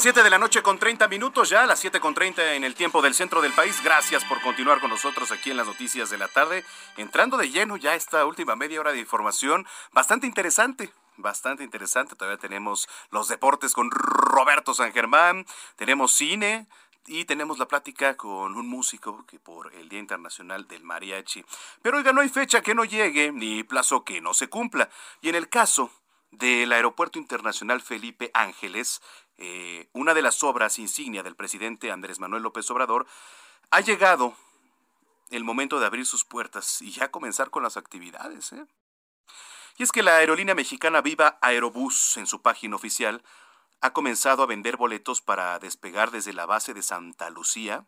Las 0.04 0.12
7 0.14 0.22
de 0.22 0.30
la 0.30 0.38
noche 0.38 0.62
con 0.62 0.78
30 0.78 1.08
minutos 1.08 1.50
ya, 1.50 1.66
las 1.66 1.80
7 1.80 2.02
con 2.02 2.14
30 2.14 2.56
en 2.56 2.66
el 2.66 2.76
tiempo 2.76 3.02
del 3.02 3.14
centro 3.14 3.42
del 3.42 3.54
país. 3.54 3.82
Gracias 3.82 4.26
por 4.26 4.42
continuar 4.42 4.82
con 4.82 4.90
nosotros 4.90 5.32
aquí 5.32 5.50
en 5.50 5.56
las 5.56 5.66
noticias 5.66 6.10
de 6.10 6.18
la 6.18 6.28
tarde. 6.28 6.66
Entrando 6.98 7.38
de 7.38 7.50
lleno 7.50 7.78
ya 7.78 7.96
esta 7.96 8.26
última 8.26 8.58
media 8.58 8.82
hora 8.82 8.92
de 8.92 9.00
información 9.00 9.66
bastante 9.94 10.28
interesante. 10.28 10.92
Bastante 11.16 11.64
interesante. 11.64 12.18
Todavía 12.18 12.38
tenemos 12.38 12.90
los 13.12 13.30
deportes 13.30 13.72
con 13.72 13.92
Roberto 13.92 14.74
San 14.74 14.92
Germán. 14.92 15.46
Tenemos 15.78 16.12
cine, 16.12 16.68
y 17.08 17.24
tenemos 17.24 17.58
la 17.58 17.68
plática 17.68 18.18
con 18.18 18.56
un 18.56 18.68
músico 18.68 19.26
que 19.26 19.40
por 19.40 19.74
el 19.74 19.88
Día 19.88 20.00
Internacional 20.00 20.68
del 20.68 20.84
Mariachi. 20.84 21.46
Pero 21.82 21.98
oiga, 21.98 22.12
no 22.12 22.20
hay 22.20 22.30
fecha 22.30 22.62
que 22.62 22.76
no 22.76 22.84
llegue 22.84 23.32
ni 23.32 23.64
plazo 23.64 24.04
que 24.04 24.20
no 24.20 24.34
se 24.34 24.50
cumpla. 24.50 24.90
Y 25.22 25.30
en 25.30 25.36
el 25.36 25.48
caso 25.48 25.92
del 26.38 26.72
Aeropuerto 26.72 27.20
Internacional 27.20 27.82
Felipe 27.82 28.32
Ángeles, 28.34 29.02
eh, 29.38 29.88
una 29.94 30.14
de 30.14 30.22
las 30.22 30.44
obras 30.44 30.80
insignia 30.80 31.24
del 31.24 31.36
presidente 31.36 31.92
Andrés 31.92 32.20
Manuel 32.20 32.44
López 32.44 32.70
Obrador, 32.72 33.06
ha 33.70 33.82
llegado 33.82 34.36
el 35.30 35.44
momento 35.44 35.80
de 35.80 35.86
abrir 35.86 36.06
sus 36.06 36.26
puertas 36.26 36.82
y 36.82 36.92
ya 36.92 37.12
comenzar 37.12 37.50
con 37.50 37.64
las 37.64 37.78
actividades. 37.78 38.52
¿eh? 38.54 38.66
Y 39.78 39.84
es 39.84 39.92
que 39.92 40.04
la 40.04 40.18
aerolínea 40.18 40.56
mexicana 40.56 41.02
Viva 41.02 41.38
Aerobús, 41.42 42.18
en 42.18 42.28
su 42.28 42.42
página 42.42 42.76
oficial, 42.76 43.24
ha 43.82 43.94
comenzado 43.94 44.44
a 44.44 44.48
vender 44.48 44.78
boletos 44.78 45.22
para 45.22 45.60
despegar 45.60 46.12
desde 46.12 46.34
la 46.34 46.46
base 46.46 46.74
de 46.74 46.82
Santa 46.82 47.30
Lucía 47.30 47.86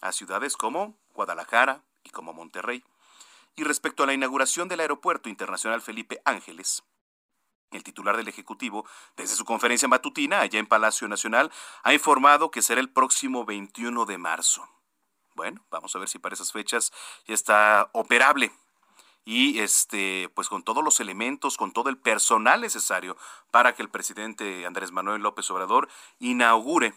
a 0.00 0.12
ciudades 0.12 0.56
como 0.56 0.98
Guadalajara 1.14 1.82
y 2.04 2.10
como 2.10 2.32
Monterrey. 2.32 2.84
Y 3.56 3.64
respecto 3.64 4.02
a 4.02 4.06
la 4.06 4.14
inauguración 4.14 4.68
del 4.68 4.80
Aeropuerto 4.80 5.28
Internacional 5.28 5.82
Felipe 5.82 6.20
Ángeles, 6.24 6.82
el 7.70 7.84
titular 7.84 8.16
del 8.16 8.28
Ejecutivo, 8.28 8.86
desde 9.16 9.36
su 9.36 9.44
conferencia 9.44 9.88
matutina 9.88 10.40
allá 10.40 10.58
en 10.58 10.66
Palacio 10.66 11.08
Nacional, 11.08 11.50
ha 11.82 11.94
informado 11.94 12.50
que 12.50 12.62
será 12.62 12.80
el 12.80 12.90
próximo 12.90 13.44
21 13.44 14.06
de 14.06 14.18
marzo. 14.18 14.68
Bueno, 15.34 15.64
vamos 15.70 15.94
a 15.94 15.98
ver 15.98 16.08
si 16.08 16.18
para 16.18 16.34
esas 16.34 16.52
fechas 16.52 16.92
ya 17.26 17.34
está 17.34 17.90
operable 17.92 18.52
y 19.24 19.60
este 19.60 20.28
pues 20.34 20.48
con 20.48 20.62
todos 20.62 20.82
los 20.82 21.00
elementos, 21.00 21.56
con 21.56 21.72
todo 21.72 21.88
el 21.88 21.98
personal 21.98 22.60
necesario 22.60 23.16
para 23.50 23.74
que 23.74 23.82
el 23.82 23.88
presidente 23.88 24.66
Andrés 24.66 24.92
Manuel 24.92 25.22
López 25.22 25.50
Obrador 25.50 25.88
inaugure 26.18 26.94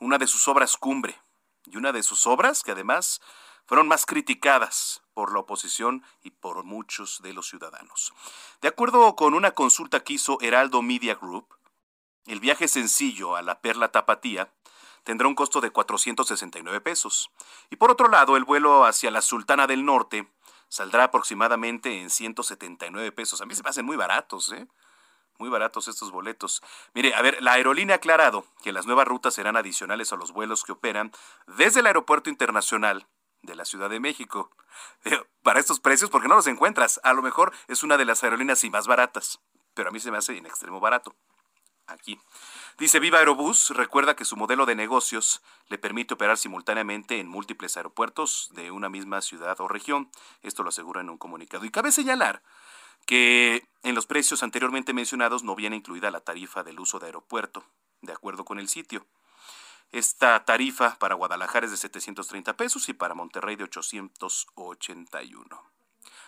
una 0.00 0.18
de 0.18 0.26
sus 0.26 0.48
obras 0.48 0.76
cumbre 0.76 1.18
y 1.66 1.76
una 1.76 1.92
de 1.92 2.02
sus 2.02 2.26
obras 2.26 2.62
que 2.62 2.72
además 2.72 3.20
fueron 3.66 3.88
más 3.88 4.06
criticadas 4.06 5.02
por 5.12 5.32
la 5.32 5.40
oposición 5.40 6.04
y 6.22 6.30
por 6.30 6.64
muchos 6.64 7.20
de 7.22 7.32
los 7.32 7.48
ciudadanos. 7.48 8.12
De 8.60 8.68
acuerdo 8.68 9.16
con 9.16 9.34
una 9.34 9.52
consulta 9.52 10.00
que 10.00 10.14
hizo 10.14 10.38
Heraldo 10.40 10.82
Media 10.82 11.14
Group, 11.14 11.46
el 12.26 12.40
viaje 12.40 12.68
sencillo 12.68 13.36
a 13.36 13.42
la 13.42 13.60
Perla 13.60 13.92
Tapatía 13.92 14.52
tendrá 15.04 15.28
un 15.28 15.36
costo 15.36 15.60
de 15.60 15.70
469 15.70 16.80
pesos. 16.80 17.30
Y 17.70 17.76
por 17.76 17.90
otro 17.90 18.08
lado, 18.08 18.36
el 18.36 18.44
vuelo 18.44 18.84
hacia 18.84 19.10
la 19.12 19.22
Sultana 19.22 19.68
del 19.68 19.84
Norte 19.84 20.28
saldrá 20.68 21.04
aproximadamente 21.04 22.00
en 22.00 22.10
179 22.10 23.12
pesos. 23.12 23.40
A 23.40 23.46
mí 23.46 23.54
se 23.54 23.62
me 23.62 23.70
hacen 23.70 23.86
muy 23.86 23.96
baratos, 23.96 24.52
¿eh? 24.52 24.66
Muy 25.38 25.48
baratos 25.48 25.86
estos 25.86 26.10
boletos. 26.10 26.62
Mire, 26.94 27.14
a 27.14 27.22
ver, 27.22 27.40
la 27.42 27.52
aerolínea 27.52 27.94
ha 27.94 27.98
aclarado 27.98 28.46
que 28.62 28.72
las 28.72 28.86
nuevas 28.86 29.06
rutas 29.06 29.34
serán 29.34 29.56
adicionales 29.56 30.12
a 30.12 30.16
los 30.16 30.32
vuelos 30.32 30.64
que 30.64 30.72
operan 30.72 31.12
desde 31.46 31.80
el 31.80 31.86
Aeropuerto 31.86 32.30
Internacional 32.30 33.06
de 33.46 33.54
la 33.54 33.64
Ciudad 33.64 33.88
de 33.88 34.00
México. 34.00 34.50
Para 35.42 35.60
estos 35.60 35.80
precios, 35.80 36.10
porque 36.10 36.28
no 36.28 36.34
los 36.34 36.46
encuentras. 36.46 37.00
A 37.02 37.14
lo 37.14 37.22
mejor 37.22 37.52
es 37.68 37.82
una 37.82 37.96
de 37.96 38.04
las 38.04 38.22
aerolíneas 38.22 38.62
y 38.64 38.70
más 38.70 38.86
baratas, 38.86 39.40
pero 39.74 39.88
a 39.88 39.92
mí 39.92 40.00
se 40.00 40.10
me 40.10 40.18
hace 40.18 40.36
en 40.36 40.46
extremo 40.46 40.80
barato. 40.80 41.14
Aquí. 41.86 42.20
Dice 42.78 42.98
Viva 42.98 43.18
Aerobús, 43.18 43.70
recuerda 43.70 44.16
que 44.16 44.24
su 44.24 44.36
modelo 44.36 44.66
de 44.66 44.74
negocios 44.74 45.40
le 45.68 45.78
permite 45.78 46.14
operar 46.14 46.36
simultáneamente 46.36 47.20
en 47.20 47.28
múltiples 47.28 47.76
aeropuertos 47.76 48.50
de 48.54 48.72
una 48.72 48.88
misma 48.88 49.22
ciudad 49.22 49.58
o 49.60 49.68
región. 49.68 50.10
Esto 50.42 50.64
lo 50.64 50.70
asegura 50.70 51.00
en 51.00 51.08
un 51.08 51.16
comunicado. 51.16 51.64
Y 51.64 51.70
cabe 51.70 51.92
señalar 51.92 52.42
que 53.06 53.68
en 53.84 53.94
los 53.94 54.06
precios 54.06 54.42
anteriormente 54.42 54.92
mencionados 54.92 55.44
no 55.44 55.54
viene 55.54 55.76
incluida 55.76 56.10
la 56.10 56.20
tarifa 56.20 56.64
del 56.64 56.80
uso 56.80 56.98
de 56.98 57.06
aeropuerto, 57.06 57.64
de 58.02 58.12
acuerdo 58.12 58.44
con 58.44 58.58
el 58.58 58.68
sitio. 58.68 59.06
Esta 59.92 60.44
tarifa 60.44 60.98
para 60.98 61.14
Guadalajara 61.14 61.66
es 61.66 61.72
de 61.72 61.78
730 61.78 62.56
pesos 62.56 62.88
y 62.88 62.92
para 62.92 63.14
Monterrey 63.14 63.56
de 63.56 63.64
881. 63.64 65.46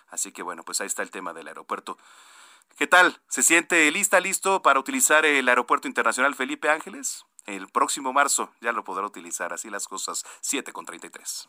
Así 0.08 0.32
que 0.32 0.42
bueno, 0.42 0.64
pues 0.64 0.80
ahí 0.80 0.86
está 0.86 1.02
el 1.02 1.10
tema 1.10 1.32
del 1.32 1.48
aeropuerto. 1.48 1.98
¿Qué 2.76 2.86
tal? 2.86 3.20
¿Se 3.28 3.42
siente 3.42 3.90
lista, 3.90 4.20
listo 4.20 4.62
para 4.62 4.78
utilizar 4.78 5.26
el 5.26 5.48
Aeropuerto 5.48 5.88
Internacional 5.88 6.34
Felipe 6.34 6.70
Ángeles? 6.70 7.24
El 7.44 7.68
próximo 7.68 8.12
marzo 8.12 8.52
ya 8.60 8.72
lo 8.72 8.84
podrá 8.84 9.06
utilizar, 9.06 9.52
así 9.52 9.70
las 9.70 9.88
cosas, 9.88 10.24
7 10.42 10.72
con 10.72 10.84
33. 10.84 11.48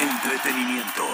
Entretenimiento. 0.00 1.04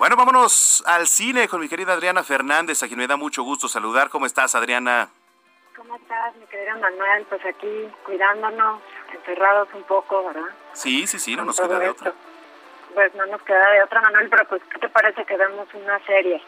Bueno, 0.00 0.16
vámonos 0.16 0.82
al 0.86 1.06
cine 1.06 1.46
con 1.46 1.60
mi 1.60 1.68
querida 1.68 1.92
Adriana 1.92 2.24
Fernández, 2.24 2.82
a 2.82 2.86
quien 2.86 2.98
me 2.98 3.06
da 3.06 3.18
mucho 3.18 3.42
gusto 3.42 3.68
saludar. 3.68 4.08
¿Cómo 4.08 4.24
estás, 4.24 4.54
Adriana? 4.54 5.10
¿Cómo 5.76 5.94
estás, 5.94 6.34
mi 6.36 6.46
querida 6.46 6.74
Manuel? 6.76 7.26
Pues 7.28 7.44
aquí 7.44 7.86
cuidándonos, 8.06 8.80
encerrados 9.12 9.68
un 9.74 9.82
poco, 9.82 10.24
¿verdad? 10.28 10.48
Sí, 10.72 11.06
sí, 11.06 11.18
sí, 11.18 11.32
no 11.32 11.40
Con 11.40 11.46
nos 11.48 11.60
queda 11.60 11.78
de 11.78 11.86
esto. 11.90 12.00
otra. 12.08 12.14
Pues 12.94 13.14
no 13.14 13.26
nos 13.26 13.42
queda 13.42 13.70
de 13.72 13.82
otra, 13.82 14.00
Manuel, 14.00 14.30
pero 14.30 14.48
pues, 14.48 14.62
¿qué 14.72 14.78
te 14.78 14.88
parece 14.88 15.22
que 15.26 15.36
vemos 15.36 15.68
una 15.74 15.98
serie 16.06 16.42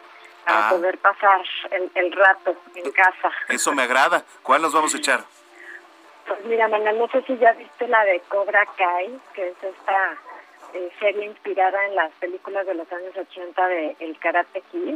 para 0.45 0.67
Ah. 0.67 0.69
poder 0.71 0.97
pasar 0.97 1.41
el, 1.69 1.91
el 1.93 2.11
rato 2.11 2.55
en 2.73 2.91
casa? 2.91 3.31
Eso 3.49 3.71
me 3.71 3.83
agrada. 3.83 4.23
¿Cuál 4.41 4.63
nos 4.63 4.73
vamos 4.73 4.95
a 4.95 4.97
echar? 4.97 5.23
Pues 6.25 6.43
mira, 6.45 6.67
Manuel, 6.69 6.97
no 6.97 7.07
sé 7.09 7.21
si 7.27 7.37
ya 7.37 7.51
viste 7.53 7.87
la 7.87 8.03
de 8.03 8.19
Cobra 8.29 8.65
Kai, 8.75 9.21
que 9.35 9.49
es 9.49 9.63
esta 9.63 10.17
eh, 10.73 10.91
serie 10.99 11.25
inspirada 11.25 11.85
en 11.85 11.95
las 11.95 12.11
películas 12.13 12.65
de 12.65 12.73
los 12.75 12.91
años 12.91 13.15
80 13.15 13.67
de 13.67 13.95
El 13.99 14.17
Karate 14.19 14.61
Kid, 14.71 14.95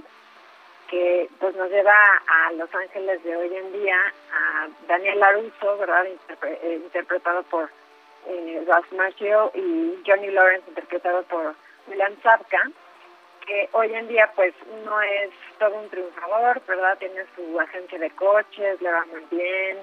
que 0.89 1.29
pues 1.39 1.55
nos 1.55 1.69
lleva 1.69 1.93
a 2.27 2.51
Los 2.53 2.73
Ángeles 2.73 3.21
de 3.23 3.35
hoy 3.35 3.53
en 3.55 3.73
día, 3.73 3.97
a 4.33 4.67
Daniel 4.87 5.19
LaRusso, 5.19 5.77
¿verdad? 5.77 6.05
Interpre- 6.05 6.57
eh, 6.61 6.79
interpretado 6.83 7.43
por 7.43 7.69
eh, 8.27 8.63
Ralph 8.67 8.91
Macchio 8.93 9.51
y 9.53 10.01
Johnny 10.05 10.27
Lawrence, 10.31 10.69
interpretado 10.69 11.23
por 11.23 11.55
William 11.87 12.15
Zabka, 12.23 12.61
que 13.45 13.69
hoy 13.73 13.93
en 13.93 14.07
día 14.07 14.31
pues 14.35 14.53
no 14.85 15.01
es 15.01 15.29
todo 15.59 15.75
un 15.75 15.89
triunfador, 15.89 16.61
¿verdad? 16.67 16.97
Tiene 16.97 17.25
su 17.35 17.59
agencia 17.59 17.97
de 17.99 18.09
coches, 18.11 18.81
le 18.81 18.91
va 18.91 19.05
muy 19.05 19.23
bien, 19.31 19.77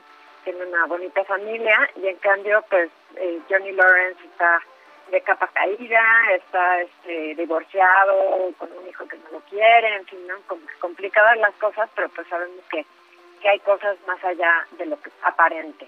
tiene 0.45 0.65
una 0.67 0.85
bonita 0.87 1.25
familia 1.25 1.89
y 1.97 2.09
en 2.09 2.17
cambio 2.17 2.63
pues 2.69 2.91
eh, 3.17 3.41
Johnny 3.49 3.73
Lawrence 3.73 4.23
está 4.25 4.61
de 5.11 5.21
capa 5.21 5.49
caída, 5.49 6.03
está 6.35 6.81
este, 6.81 7.35
divorciado, 7.35 8.53
con 8.59 8.71
un 8.73 8.89
hijo 8.89 9.07
que 9.07 9.17
no 9.19 9.31
lo 9.33 9.41
quiere, 9.41 9.97
en 9.97 10.07
fin, 10.07 10.27
¿no? 10.27 10.35
Como 10.47 10.67
que 10.67 10.75
complicadas 10.75 11.37
las 11.39 11.55
cosas, 11.55 11.89
pero 11.95 12.09
pues 12.11 12.27
sabemos 12.29 12.65
que, 12.71 12.85
que 13.41 13.49
hay 13.49 13.59
cosas 13.61 13.97
más 14.07 14.23
allá 14.25 14.67
de 14.73 14.87
lo 14.87 15.01
que 15.01 15.11
aparente. 15.23 15.87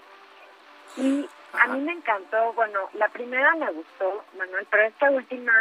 Y 0.95 1.27
a 1.53 1.67
mí 1.67 1.81
me 1.81 1.93
encantó, 1.93 2.53
bueno, 2.53 2.89
la 2.93 3.07
primera 3.09 3.53
me 3.55 3.71
gustó, 3.71 4.23
Manuel, 4.37 4.67
pero 4.69 4.83
esta 4.83 5.09
última 5.09 5.53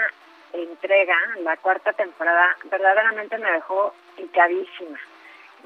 entrega, 0.53 1.17
la 1.41 1.57
cuarta 1.57 1.93
temporada, 1.93 2.57
verdaderamente 2.65 3.39
me 3.39 3.51
dejó 3.51 3.95
picadísima. 4.17 4.99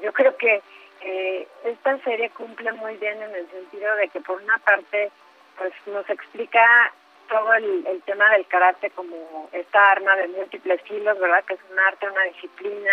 Yo 0.01 0.11
creo 0.11 0.35
que 0.37 0.61
eh, 1.01 1.47
esta 1.63 1.97
serie 1.99 2.29
cumple 2.31 2.71
muy 2.73 2.95
bien 2.97 3.21
en 3.21 3.35
el 3.35 3.49
sentido 3.49 3.95
de 3.95 4.07
que 4.09 4.21
por 4.21 4.41
una 4.41 4.57
parte 4.59 5.11
pues 5.57 5.73
nos 5.87 6.09
explica 6.09 6.91
todo 7.31 7.53
el, 7.53 7.87
el 7.87 8.01
tema 8.03 8.29
del 8.31 8.45
karate 8.47 8.89
como 8.91 9.49
esta 9.53 9.91
arma 9.91 10.15
de 10.17 10.27
múltiples 10.27 10.81
filos, 10.81 11.17
¿verdad? 11.17 11.43
Que 11.45 11.53
es 11.53 11.59
un 11.71 11.79
arte, 11.79 12.09
una 12.09 12.23
disciplina, 12.23 12.91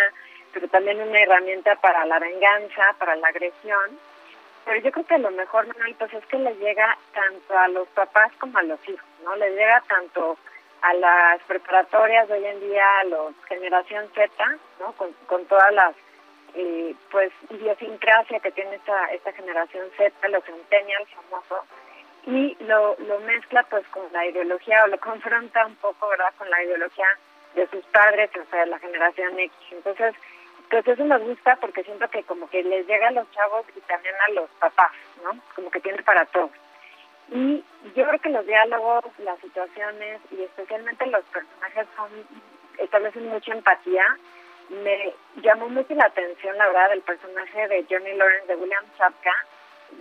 pero 0.52 0.68
también 0.68 1.00
una 1.00 1.20
herramienta 1.20 1.74
para 1.76 2.06
la 2.06 2.20
venganza, 2.20 2.94
para 2.98 3.16
la 3.16 3.28
agresión. 3.28 3.98
Pero 4.64 4.80
yo 4.80 4.92
creo 4.92 5.06
que 5.06 5.18
lo 5.18 5.30
mejor, 5.32 5.66
Manuel, 5.66 5.96
pues 5.98 6.14
es 6.14 6.24
que 6.26 6.38
le 6.38 6.54
llega 6.54 6.96
tanto 7.12 7.58
a 7.58 7.68
los 7.68 7.88
papás 7.88 8.30
como 8.38 8.56
a 8.58 8.62
los 8.62 8.78
hijos, 8.88 9.08
¿no? 9.24 9.34
Le 9.34 9.50
llega 9.50 9.82
tanto 9.88 10.38
a 10.82 10.94
las 10.94 11.42
preparatorias 11.42 12.28
de 12.28 12.34
hoy 12.34 12.44
en 12.44 12.60
día, 12.60 12.98
a 13.00 13.04
los 13.04 13.34
generación 13.48 14.08
Z, 14.14 14.30
¿no? 14.78 14.92
Con, 14.92 15.12
con 15.26 15.44
todas 15.46 15.72
las, 15.72 15.96
eh, 16.54 16.94
pues, 17.10 17.32
idiosincrasia 17.50 18.38
que 18.38 18.52
tiene 18.52 18.76
esta, 18.76 19.06
esta 19.06 19.32
generación 19.32 19.88
Z, 19.96 20.28
los 20.28 20.44
centennials 20.44 21.08
famosos, 21.10 21.66
y 22.28 22.56
lo, 22.60 22.94
lo 22.98 23.20
mezcla 23.20 23.62
pues 23.64 23.86
con 23.88 24.04
la 24.12 24.26
ideología 24.26 24.84
o 24.84 24.88
lo 24.88 25.00
confronta 25.00 25.64
un 25.64 25.76
poco, 25.76 26.08
¿verdad? 26.08 26.32
Con 26.36 26.50
la 26.50 26.62
ideología 26.62 27.06
de 27.54 27.66
sus 27.68 27.82
padres, 27.86 28.30
o 28.36 28.50
sea, 28.50 28.60
de 28.60 28.66
la 28.66 28.78
generación 28.78 29.38
X. 29.38 29.56
Entonces, 29.70 30.14
pues 30.70 30.86
eso 30.86 31.04
nos 31.04 31.22
gusta 31.22 31.56
porque 31.56 31.82
siento 31.84 32.06
que 32.10 32.22
como 32.24 32.48
que 32.50 32.62
les 32.62 32.86
llega 32.86 33.08
a 33.08 33.12
los 33.12 33.30
chavos 33.32 33.64
y 33.74 33.80
también 33.80 34.14
a 34.26 34.32
los 34.32 34.50
papás, 34.60 34.92
¿no? 35.24 35.40
Como 35.54 35.70
que 35.70 35.80
tiene 35.80 36.02
para 36.02 36.26
todos. 36.26 36.50
Y 37.30 37.64
yo 37.94 38.06
creo 38.06 38.20
que 38.20 38.28
los 38.28 38.46
diálogos, 38.46 39.04
las 39.18 39.38
situaciones 39.40 40.20
y 40.30 40.42
especialmente 40.42 41.06
los 41.06 41.24
personajes 41.24 41.86
son 41.96 42.10
establecen 42.76 43.26
mucha 43.28 43.52
empatía. 43.52 44.04
Me 44.68 45.14
llamó 45.36 45.70
mucho 45.70 45.94
la 45.94 46.04
atención, 46.04 46.58
la 46.58 46.66
verdad, 46.66 46.90
del 46.90 47.00
personaje 47.00 47.68
de 47.68 47.86
Johnny 47.88 48.12
Lawrence 48.14 48.46
de 48.48 48.56
William 48.56 48.84
Zabka. 48.98 49.32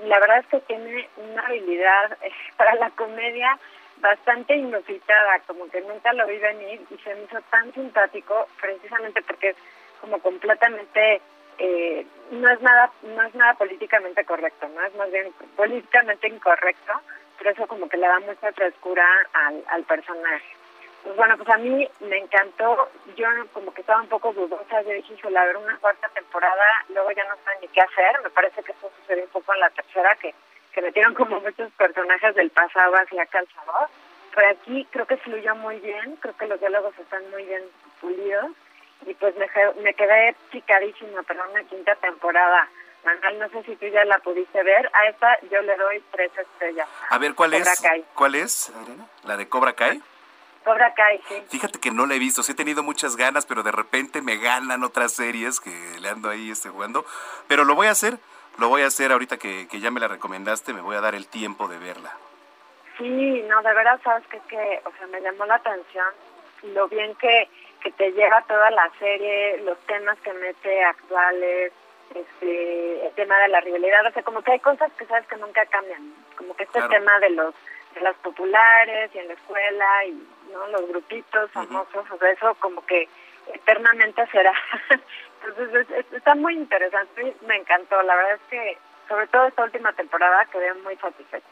La 0.04 0.20
verdad 0.20 0.40
es 0.40 0.48
que 0.48 0.60
tiene 0.62 1.10
una 1.18 1.46
habilidad 1.46 2.18
eh, 2.22 2.32
para 2.58 2.76
la 2.76 2.90
comedia 2.92 3.58
bastante 3.98 4.56
inusitada, 4.56 5.40
como 5.48 5.70
que 5.70 5.82
nunca 5.82 6.14
lo 6.14 6.28
vi 6.28 6.38
venir 6.38 6.82
y 6.90 6.98
se 7.00 7.16
me 7.16 7.24
hizo 7.24 7.42
tan 7.50 7.74
simpático 7.74 8.48
precisamente 8.62 9.22
porque 9.24 9.50
es 9.50 9.58
como 10.00 10.20
completamente 10.20 11.20
eh, 11.58 12.06
no 12.30 12.48
es 12.50 12.62
nada 12.62 12.92
no 13.02 13.24
es 13.24 13.34
nada 13.34 13.56
políticamente 13.56 14.24
correcto, 14.24 14.68
no 14.68 14.86
es 14.86 14.94
más 14.96 15.12
bien 15.12 15.34
políticamente 15.56 16.28
incorrecto, 16.28 16.94
pero 17.40 17.50
eso 17.50 17.66
como 17.66 17.90
que 17.90 17.98
le 17.98 18.08
da 18.08 18.20
mucha 18.20 18.52
frescura 18.52 19.06
al, 19.34 19.64
al 19.68 19.84
personaje. 19.84 20.57
Pues 21.08 21.16
bueno, 21.16 21.38
pues 21.38 21.48
a 21.48 21.58
mí 21.58 21.88
me 22.02 22.18
encantó, 22.18 22.90
yo 23.16 23.28
como 23.54 23.74
que 23.74 23.80
estaba 23.80 24.02
un 24.02 24.10
poco 24.10 24.34
dudosa, 24.34 24.82
yo 24.82 24.92
dije, 24.92 25.14
híjole, 25.14 25.40
a 25.40 25.46
ver 25.46 25.56
una 25.56 25.78
cuarta 25.78 26.10
temporada, 26.10 26.66
luego 26.90 27.12
ya 27.12 27.24
no 27.24 27.36
saben 27.46 27.62
ni 27.62 27.70
qué 27.70 27.80
hacer, 27.80 28.22
me 28.22 28.30
parece 28.30 28.62
que 28.62 28.74
eso 28.74 28.92
sucedió 29.00 29.24
un 29.24 29.30
poco 29.30 29.54
en 29.54 29.62
la 29.62 29.70
tercera, 29.70 30.14
que, 30.18 30.36
que 30.74 30.82
metieron 30.82 31.14
como 31.14 31.40
muchos 31.40 31.72
personajes 31.78 32.36
del 32.36 32.50
pasado 32.50 32.94
hacia 32.98 33.26
calzador, 33.28 33.88
pero 34.36 34.50
aquí 34.50 34.86
creo 34.92 35.06
que 35.06 35.16
fluyó 35.16 35.56
muy 35.56 35.80
bien, 35.80 36.18
creo 36.18 36.36
que 36.36 36.48
los 36.48 36.60
diálogos 36.60 36.94
están 37.00 37.32
muy 37.32 37.46
bien 37.46 37.64
pulidos, 38.02 38.52
y 39.06 39.14
pues 39.14 39.34
me, 39.38 39.94
quedé 39.94 40.36
picadísima 40.52 41.24
para 41.24 41.48
una 41.48 41.64
quinta 41.64 41.96
temporada. 41.96 42.68
Manuel, 43.06 43.40
no 43.40 43.48
sé 43.48 43.64
si 43.64 43.78
tú 43.78 43.86
ya 43.86 44.04
la 44.04 44.20
pudiste 44.20 44.62
ver, 44.62 44.90
a 44.92 45.08
esta 45.08 45.40
yo 45.50 45.62
le 45.62 45.78
doy 45.78 46.04
tres 46.12 46.38
estrellas. 46.38 46.90
A 47.10 47.18
ver, 47.18 47.34
¿cuál 47.34 47.52
Cobra 47.52 47.72
es? 47.72 47.80
Kai. 47.80 48.06
¿Cuál 48.14 48.36
es, 48.36 48.70
Adriana? 48.76 49.08
¿La 49.24 49.38
de 49.38 49.48
Cobra 49.48 49.72
Kai? 49.72 50.04
Cobra 50.68 50.94
Kai, 50.94 51.22
sí. 51.30 51.42
Fíjate 51.50 51.80
que 51.80 51.92
no 51.92 52.06
la 52.06 52.16
he 52.16 52.20
visto, 52.20 52.44
sí 52.44 52.52
he 52.52 52.56
tenido 52.56 52.84
muchas 52.84 53.16
ganas, 53.16 53.46
pero 53.46 53.64
de 53.64 53.72
repente 53.72 54.22
me 54.22 54.36
ganan 54.36 54.84
otras 54.84 55.14
series 55.14 55.62
que 55.62 55.72
le 56.02 56.10
ando 56.10 56.30
ahí 56.30 56.52
este, 56.52 56.68
jugando. 56.68 57.06
Pero 57.48 57.64
lo 57.64 57.74
voy 57.74 57.88
a 57.88 57.92
hacer, 57.92 58.18
lo 58.58 58.68
voy 58.68 58.82
a 58.82 58.88
hacer 58.88 59.14
ahorita 59.14 59.38
que, 59.38 59.70
que 59.70 59.80
ya 59.80 59.92
me 59.92 60.02
la 60.02 60.10
recomendaste, 60.10 60.74
me 60.74 60.82
voy 60.82 60.98
a 60.98 61.02
dar 61.02 61.16
el 61.16 61.26
tiempo 61.28 61.70
de 61.70 61.78
verla. 61.78 62.12
Sí, 62.98 63.44
no, 63.48 63.62
de 63.62 63.74
verdad, 63.74 63.98
sabes 64.04 64.28
que, 64.28 64.40
que, 64.50 64.82
o 64.84 64.92
sea, 64.98 65.08
me 65.08 65.22
llamó 65.22 65.46
la 65.46 65.56
atención 65.56 66.08
lo 66.64 66.88
bien 66.90 67.16
que, 67.16 67.48
que 67.82 67.92
te 67.92 68.12
lleva 68.12 68.42
toda 68.42 68.70
la 68.72 68.92
serie, 69.00 69.60
los 69.64 69.78
temas 69.86 70.18
que 70.20 70.34
mete 70.34 70.84
actuales, 70.84 71.72
este, 72.14 73.06
el 73.08 73.14
tema 73.14 73.38
de 73.40 73.48
la 73.50 73.62
rivalidad, 73.62 74.06
o 74.08 74.12
sea, 74.12 74.24
como 74.24 74.42
que 74.42 74.52
hay 74.54 74.60
cosas 74.60 74.92
que 74.98 75.06
sabes 75.06 75.28
que 75.28 75.38
nunca 75.38 75.66
cambian, 75.68 76.14
como 76.36 76.56
que 76.56 76.64
este 76.64 76.80
Claro. 76.80 76.90
tema 76.90 77.20
de 77.20 77.30
los 77.30 77.54
de 77.94 78.02
las 78.02 78.16
populares 78.18 79.10
y 79.14 79.18
en 79.18 79.28
la 79.28 79.34
escuela 79.34 80.06
y 80.06 80.28
no 80.52 80.68
los 80.68 80.88
grupitos 80.90 81.52
famosos, 81.52 82.06
o 82.12 82.18
sea, 82.18 82.30
eso 82.32 82.56
como 82.56 82.86
que 82.86 83.08
eternamente 83.54 84.26
será. 84.28 84.54
Entonces 85.46 85.88
es- 85.90 85.92
es- 86.06 86.14
está 86.14 86.36
muy 86.36 86.54
interesante, 86.56 87.36
me 87.48 87.56
encantó, 87.58 88.02
la 88.04 88.16
verdad 88.16 88.34
es 88.36 88.42
que 88.50 88.78
sobre 89.08 89.28
todo 89.28 89.46
esta 89.48 89.64
última 89.64 89.94
temporada 89.94 90.46
quedé 90.52 90.74
muy 90.76 90.96
satisfecha. 90.98 91.46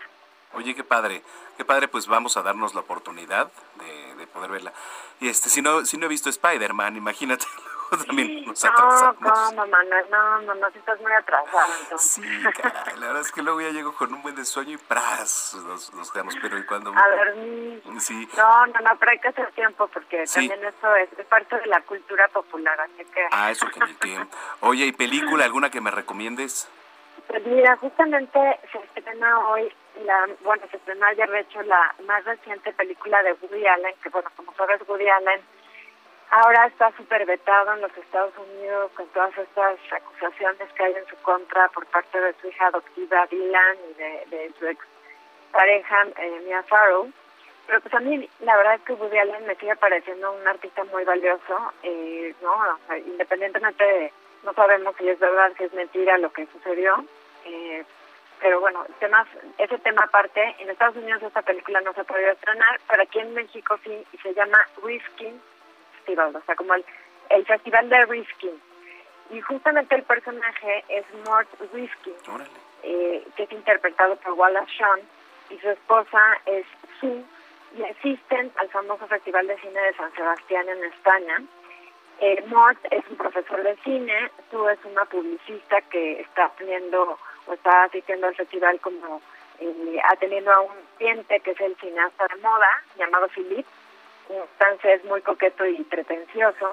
Oye, 0.54 0.74
qué 0.74 0.84
padre, 0.84 1.22
qué 1.58 1.66
padre, 1.66 1.88
pues 1.88 2.08
vamos 2.08 2.38
a 2.38 2.42
darnos 2.42 2.74
la 2.76 2.82
oportunidad 2.82 3.52
de, 3.76 4.16
de 4.16 4.28
poder 4.28 4.50
verla. 4.52 4.74
Y 5.20 5.28
este, 5.30 5.50
si 5.50 5.62
no, 5.62 5.86
si 5.86 5.98
no 5.98 6.06
he 6.06 6.10
visto 6.10 6.30
Spider-Man, 6.30 6.96
imagínate. 6.96 7.46
También 8.04 8.46
nos 8.46 8.64
No, 8.64 8.70
atrasamos. 8.70 9.16
¿cómo, 9.50 9.68
Manuel? 9.68 10.06
No, 10.12 10.42
no, 10.42 10.56
no, 10.56 10.72
si 10.72 10.78
estás 10.80 11.00
muy 11.02 11.12
atrasado, 11.14 11.74
entonces. 11.82 12.12
Sí, 12.12 12.22
caray, 12.62 12.98
la 13.00 13.08
verdad 13.08 13.22
es 13.22 13.32
que 13.32 13.42
luego 13.42 13.62
ya 13.62 13.70
llego 13.70 13.94
con 13.96 14.14
un 14.14 14.22
buen 14.22 14.36
de 14.36 14.46
sueño 14.46 14.72
y 14.74 14.78
¡pras! 14.78 15.56
Nos, 15.66 15.94
nos 15.94 16.12
quedamos, 16.12 16.36
pero 16.42 16.58
¿y 16.58 16.66
cuando 16.66 16.92
A 16.96 17.10
dormir. 17.10 17.82
Sí, 18.00 18.28
No, 18.38 18.68
no, 18.68 18.74
no, 18.80 18.90
pero 19.00 19.12
hay 19.12 19.20
que 19.20 19.28
hacer 19.30 19.52
tiempo 19.54 19.88
porque 19.88 20.26
Sí. 20.28 20.48
también 20.48 20.74
eso 20.76 20.96
es, 20.96 21.10
es 21.18 21.26
parte 21.28 21.58
de 21.60 21.66
la 21.68 21.82
cultura 21.82 22.28
popular, 22.30 22.80
así 22.82 23.04
que... 23.14 23.28
ah, 23.32 23.52
eso 23.52 23.68
que 23.70 23.80
ni 23.82 23.94
qué. 23.96 24.26
Oye, 24.62 24.86
¿y 24.86 24.92
película 24.92 25.46
alguna 25.46 25.70
que 25.70 25.82
me 25.82 25.92
recomiendes? 25.92 26.70
Pues 27.28 27.44
mira, 27.48 27.76
justamente 27.78 28.40
se 28.72 28.78
estrena 28.78 29.40
hoy, 29.48 29.74
la, 30.04 30.28
bueno, 30.42 30.64
se 30.70 30.78
estrenó 30.78 31.06
ayer 31.08 31.28
de 31.30 31.40
hecho 31.40 31.62
la 31.64 31.96
más 32.06 32.24
reciente 32.24 32.72
película 32.74 33.24
de 33.24 33.34
Woody 33.34 33.66
Allen, 33.66 33.96
que 34.04 34.10
bueno, 34.10 34.30
como 34.36 34.54
sabes, 34.54 34.80
Woody 34.88 35.08
Allen 35.10 35.42
ahora 36.32 36.68
está 36.68 36.92
súper 36.98 37.26
vetado 37.26 37.74
en 37.74 37.82
los 37.82 37.98
Estados 37.98 38.34
Unidos 38.38 38.92
con 38.96 39.08
todas 39.08 39.38
estas 39.38 39.78
acusaciones 39.92 40.72
que 40.74 40.84
hay 40.84 40.94
en 40.94 41.06
su 41.08 41.16
contra 41.18 41.68
por 41.70 41.86
parte 41.88 42.20
de 42.20 42.34
su 42.42 42.48
hija 42.48 42.68
adoptiva 42.68 43.28
Dylan 43.28 43.78
y 43.90 43.94
de, 43.94 44.52
su 44.60 44.68
ex 44.68 44.80
pareja 45.52 46.06
eh, 46.18 46.42
Mia 46.46 46.64
Farrow. 46.64 47.12
Pero 47.68 47.82
pues 47.82 47.94
a 47.96 48.00
mí 48.00 48.30
la 48.42 48.58
verdad 48.58 48.76
es 48.76 48.82
que 48.82 48.94
Woody 48.94 49.18
Allen 49.18 49.48
me 49.48 49.56
sigue 49.56 49.76
pareciendo 49.76 50.32
un 50.32 50.48
artista 50.48 50.84
muy 50.86 51.04
valioso, 51.04 51.74
eh, 51.82 52.34
¿no? 52.42 52.56
Independientemente 52.96 53.84
de, 53.84 54.14
no 54.44 54.54
sabemos 54.54 54.96
si 54.98 55.10
es 55.10 55.18
verdad, 55.20 55.52
si 55.58 55.64
es 55.64 55.74
mentira 55.74 56.18
lo 56.20 56.32
que 56.32 56.46
sucedió, 56.48 57.04
eh, 57.46 57.84
pero 58.40 58.60
bueno, 58.60 58.86
temas, 59.00 59.28
ese 59.58 59.80
tema 59.80 60.04
aparte, 60.04 60.56
en 60.60 60.70
Estados 60.70 60.98
Unidos 60.98 61.24
esta 61.24 61.42
película 61.42 61.82
no 61.82 61.94
se 61.94 62.02
ha 62.02 62.04
podido 62.04 62.32
estrenar, 62.32 62.80
pero 62.88 63.02
aquí 63.02 63.20
en 63.20 63.34
México 63.34 63.80
sí, 63.84 64.06
y 64.12 64.18
se 64.18 64.34
llama 64.34 64.60
Risking 64.84 65.40
Festival, 66.06 66.36
o 66.36 66.42
sea, 66.46 66.56
como 66.56 66.74
el, 66.76 66.86
el 67.30 67.46
festival 67.46 67.90
de 67.90 68.06
Risking. 68.06 68.62
Y 69.32 69.42
justamente 69.42 69.96
el 69.96 70.04
personaje 70.04 70.84
es 70.88 71.04
Mort 71.26 71.50
Risking, 71.74 72.14
eh, 72.84 73.26
que 73.36 73.44
es 73.44 73.52
interpretado 73.52 74.16
por 74.18 74.34
Wallace 74.34 74.72
Shawn, 74.78 75.00
y 75.50 75.58
su 75.58 75.70
esposa 75.70 76.20
es 76.46 76.66
Sue, 77.00 77.24
y 77.76 77.84
asisten 77.84 78.52
al 78.58 78.70
famoso 78.70 79.08
Festival 79.08 79.48
de 79.48 79.58
Cine 79.58 79.80
de 79.82 79.94
San 79.96 80.14
Sebastián 80.14 80.70
en 80.70 80.84
España. 80.84 81.42
Eh, 82.22 82.44
Mort 82.48 82.78
es 82.92 83.04
un 83.10 83.18
profesor 83.18 83.64
de 83.64 83.76
cine, 83.78 84.32
Sue 84.52 84.74
es 84.74 84.80
una 84.86 85.06
publicista 85.06 85.82
que 85.90 86.22
está 86.22 86.52
teniendo 86.58 87.18
o 87.48 87.54
está 87.54 87.84
asistiendo 87.84 88.28
al 88.28 88.36
festival 88.36 88.80
como 88.80 89.22
eh, 89.60 90.00
atendiendo 90.10 90.52
a 90.52 90.62
un 90.62 90.74
cliente 90.98 91.40
que 91.40 91.52
es 91.52 91.60
el 91.62 91.76
cineasta 91.78 92.28
de 92.28 92.42
moda 92.42 92.70
llamado 92.98 93.28
Philippe, 93.30 93.68
francés 94.58 95.04
muy 95.06 95.22
coqueto 95.22 95.66
y 95.66 95.84
pretencioso. 95.84 96.72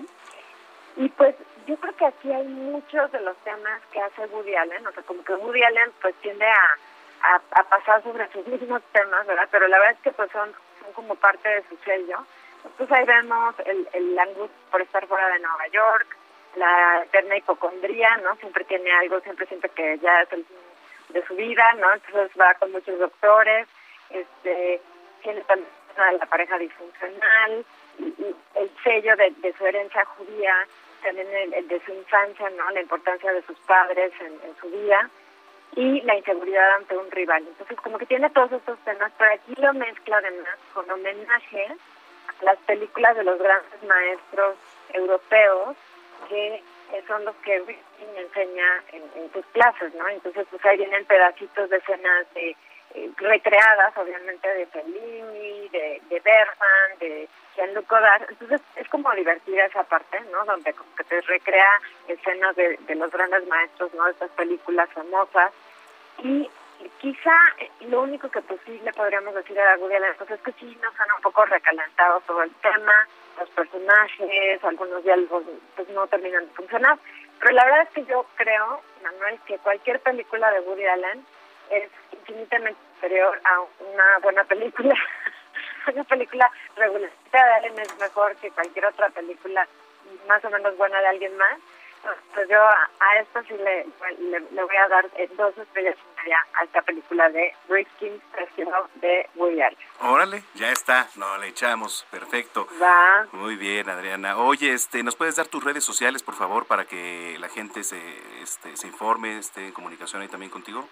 Y 0.97 1.09
pues 1.11 1.35
yo 1.67 1.77
creo 1.77 1.97
que 1.97 2.07
aquí 2.07 2.33
hay 2.33 2.47
muchos 2.47 3.11
de 3.13 3.21
los 3.21 3.37
temas 3.39 3.81
que 3.93 4.01
hace 4.01 4.27
Woody 4.27 4.55
Allen, 4.55 4.87
o 4.87 4.93
sea, 4.93 5.03
como 5.05 5.25
que 5.25 5.35
Woody 5.35 5.63
Allen 5.63 5.91
pues 6.01 6.15
tiende 6.17 6.47
a, 6.47 7.41
a, 7.53 7.63
pasar 7.65 8.03
sobre 8.03 8.31
sus 8.33 8.47
mismos 8.47 8.83
temas, 8.93 9.27
¿verdad? 9.27 9.49
Pero 9.51 9.69
la 9.69 9.79
verdad 9.79 9.95
es 9.95 10.03
que 10.03 10.13
pues 10.13 10.31
son, 10.33 10.53
son 10.83 10.93
como 10.93 11.15
parte 11.15 11.49
de 11.49 11.63
su 11.69 11.77
sello. 11.85 12.19
Entonces 12.65 12.97
ahí 12.97 13.05
vemos 13.07 13.55
el, 13.65 13.89
el 13.93 14.19
angustia 14.19 14.57
por 14.71 14.83
estar 14.83 15.07
fuera 15.07 15.29
de 15.29 15.39
Nueva 15.41 15.67
York, 15.69 16.17
la 16.57 17.03
eterna 17.05 17.37
hipocondría, 17.37 18.17
¿no? 18.19 18.37
Siempre 18.37 18.65
tiene 18.65 18.91
algo, 18.93 19.21
siempre 19.21 19.47
siente 19.47 19.69
que 19.71 19.99
ya 19.99 20.23
es 20.23 20.33
el 20.33 20.45
fin 20.45 20.57
de 21.11 21.27
su 21.27 21.35
vida, 21.35 21.73
¿no? 21.75 21.93
Entonces 21.93 22.31
va 22.41 22.55
con 22.55 22.73
muchos 22.73 22.99
doctores, 22.99 23.67
este, 24.11 24.81
tiene 25.23 25.41
también 25.43 25.69
a 25.97 26.13
la 26.13 26.27
pareja 26.27 26.59
disfuncional, 26.59 27.65
el 27.99 28.71
sello 28.83 29.17
de, 29.17 29.55
su 29.57 29.67
herencia 29.67 30.05
judía, 30.17 30.55
también 31.03 31.29
el, 31.53 31.69
de 31.69 31.81
su 31.85 31.93
infancia, 31.93 32.51
¿no? 32.51 32.71
La 32.71 32.81
importancia 32.81 33.33
de 33.33 33.43
sus 33.43 33.59
padres 33.61 34.13
en, 34.21 34.57
su 34.61 34.69
vida 34.69 35.11
y 35.75 36.01
la 36.03 36.17
inseguridad 36.17 36.75
ante 36.77 36.97
un 36.97 37.11
rival. 37.11 37.45
Entonces, 37.47 37.77
como 37.81 37.99
que 37.99 38.07
tiene 38.07 38.31
todos 38.31 38.53
estos 38.53 38.79
temas, 38.81 39.11
pero 39.19 39.33
aquí 39.33 39.55
lo 39.57 39.73
mezcla 39.73 40.19
además 40.19 40.59
con 40.75 40.91
homenaje 40.91 41.67
a 42.41 42.45
las 42.45 42.59
películas 42.59 43.17
de 43.17 43.25
los 43.25 43.39
grandes 43.39 43.83
maestros 43.83 44.57
europeos 44.93 45.77
que 46.29 46.63
eh, 46.93 47.03
son 47.07 47.25
los 47.25 47.35
que 47.37 47.57
enseña 48.17 48.85
en, 48.93 49.03
en 49.17 49.33
sus 49.33 49.45
clases, 49.47 49.95
¿no? 49.95 50.09
Entonces, 50.09 50.47
pues 50.51 50.65
ahí 50.67 50.77
vienen 50.77 51.05
pedacitos 51.07 51.71
de 51.71 51.79
escenas 51.79 52.33
de, 52.35 52.55
recreadas, 53.17 53.97
obviamente, 53.97 54.49
de 54.49 54.67
Fellini, 54.67 55.69
de, 55.69 56.03
de 56.09 56.21
Bergman, 56.21 56.99
de 57.01 57.29
Jean-Luc 57.57 57.89
Godard. 57.89 58.27
Entonces, 58.29 58.61
es 58.77 58.89
como 58.89 59.11
divertida 59.13 59.67
esa 59.67 59.83
parte, 59.85 60.21
¿no? 60.31 60.45
Donde 60.45 60.73
como 60.73 60.95
que 60.97 61.05
te 61.05 61.21
recrea 61.23 61.81
escenas 62.09 62.55
de, 62.57 62.77
de 62.77 62.95
los 62.95 63.11
grandes 63.11 63.47
maestros, 63.47 63.93
¿no? 63.95 64.07
Estas 64.09 64.31
películas 64.31 64.89
famosas. 64.91 65.53
Y 66.23 66.49
quizá 66.99 67.37
lo 67.81 68.03
único 68.03 68.29
que 68.31 68.41
pues 68.43 68.61
sí 68.65 68.81
le 68.85 68.93
podríamos 68.93 69.35
decir 69.35 69.59
a 69.59 69.77
Woody 69.77 69.95
Allen 69.95 70.15
pues, 70.19 70.31
es 70.31 70.41
que 70.41 70.53
sí 70.53 70.79
nos 70.83 70.99
han 71.01 71.13
un 71.17 71.23
poco 71.23 71.45
recalentado 71.45 72.21
todo 72.27 72.43
el 72.43 72.53
tema, 72.57 73.09
los 73.39 73.49
personajes, 73.51 74.65
algunos 74.65 75.03
diálogos 75.05 75.45
pues 75.77 75.89
no 75.91 76.07
terminan 76.07 76.47
de 76.47 76.55
funcionar. 76.55 76.99
Pero 77.41 77.55
la 77.55 77.65
verdad 77.65 77.83
es 77.83 77.91
que 77.91 78.05
yo 78.05 78.27
creo, 78.37 78.81
Manuel, 79.03 79.39
que 79.47 79.59
cualquier 79.59 80.01
película 80.01 80.51
de 80.53 80.61
Woody 80.61 80.87
Allen 80.87 81.25
es 81.71 81.91
infinitamente 82.13 82.81
superior 82.95 83.41
a 83.45 83.61
una 83.61 84.19
buena 84.23 84.45
película. 84.45 84.95
una 85.93 86.05
película 86.05 86.51
regular 86.77 87.11
de 87.33 87.39
Allen 87.39 87.79
es 87.79 87.99
mejor 87.99 88.37
que 88.37 88.51
cualquier 88.51 88.87
otra 88.87 89.09
película 89.11 89.67
más 90.29 90.45
o 90.45 90.51
menos 90.51 90.77
buena 90.77 91.01
de 91.01 91.09
alguien 91.09 91.37
más. 91.37 91.59
Pues 92.35 92.49
yo 92.49 92.61
a, 92.61 92.91
a 92.99 93.19
esto 93.21 93.43
sí 93.47 93.55
le, 93.55 93.87
le, 94.19 94.41
le 94.41 94.63
voy 94.65 94.77
a 94.77 94.89
dar 94.89 95.07
eh, 95.17 95.29
dos 95.37 95.57
estrellas 95.57 95.97
a 96.55 96.65
esta 96.65 96.83
película 96.83 97.29
de 97.31 97.55
Risking 97.69 98.21
Festival 98.33 98.85
de 98.97 99.29
Woody 99.35 99.61
Allen. 99.63 99.79
Órale, 100.01 100.43
ya 100.55 100.71
está, 100.71 101.09
no 101.17 101.37
le 101.39 101.49
echamos, 101.49 102.07
perfecto. 102.11 102.69
Va. 102.81 103.27
Muy 103.33 103.57
bien, 103.57 103.89
Adriana. 103.89 104.37
Oye, 104.39 104.73
este, 104.73 105.03
¿nos 105.03 105.17
puedes 105.17 105.37
dar 105.37 105.47
tus 105.47 105.65
redes 105.65 105.85
sociales, 105.85 106.23
por 106.23 106.35
favor, 106.35 106.67
para 106.67 106.85
que 106.85 107.37
la 107.39 107.49
gente 107.49 107.83
se, 107.83 108.01
este, 108.43 108.77
se 108.77 108.87
informe, 108.87 109.39
esté 109.39 109.67
en 109.67 109.73
comunicación 109.73 110.23
ahí 110.23 110.29
también 110.29 110.51
contigo? 110.51 110.89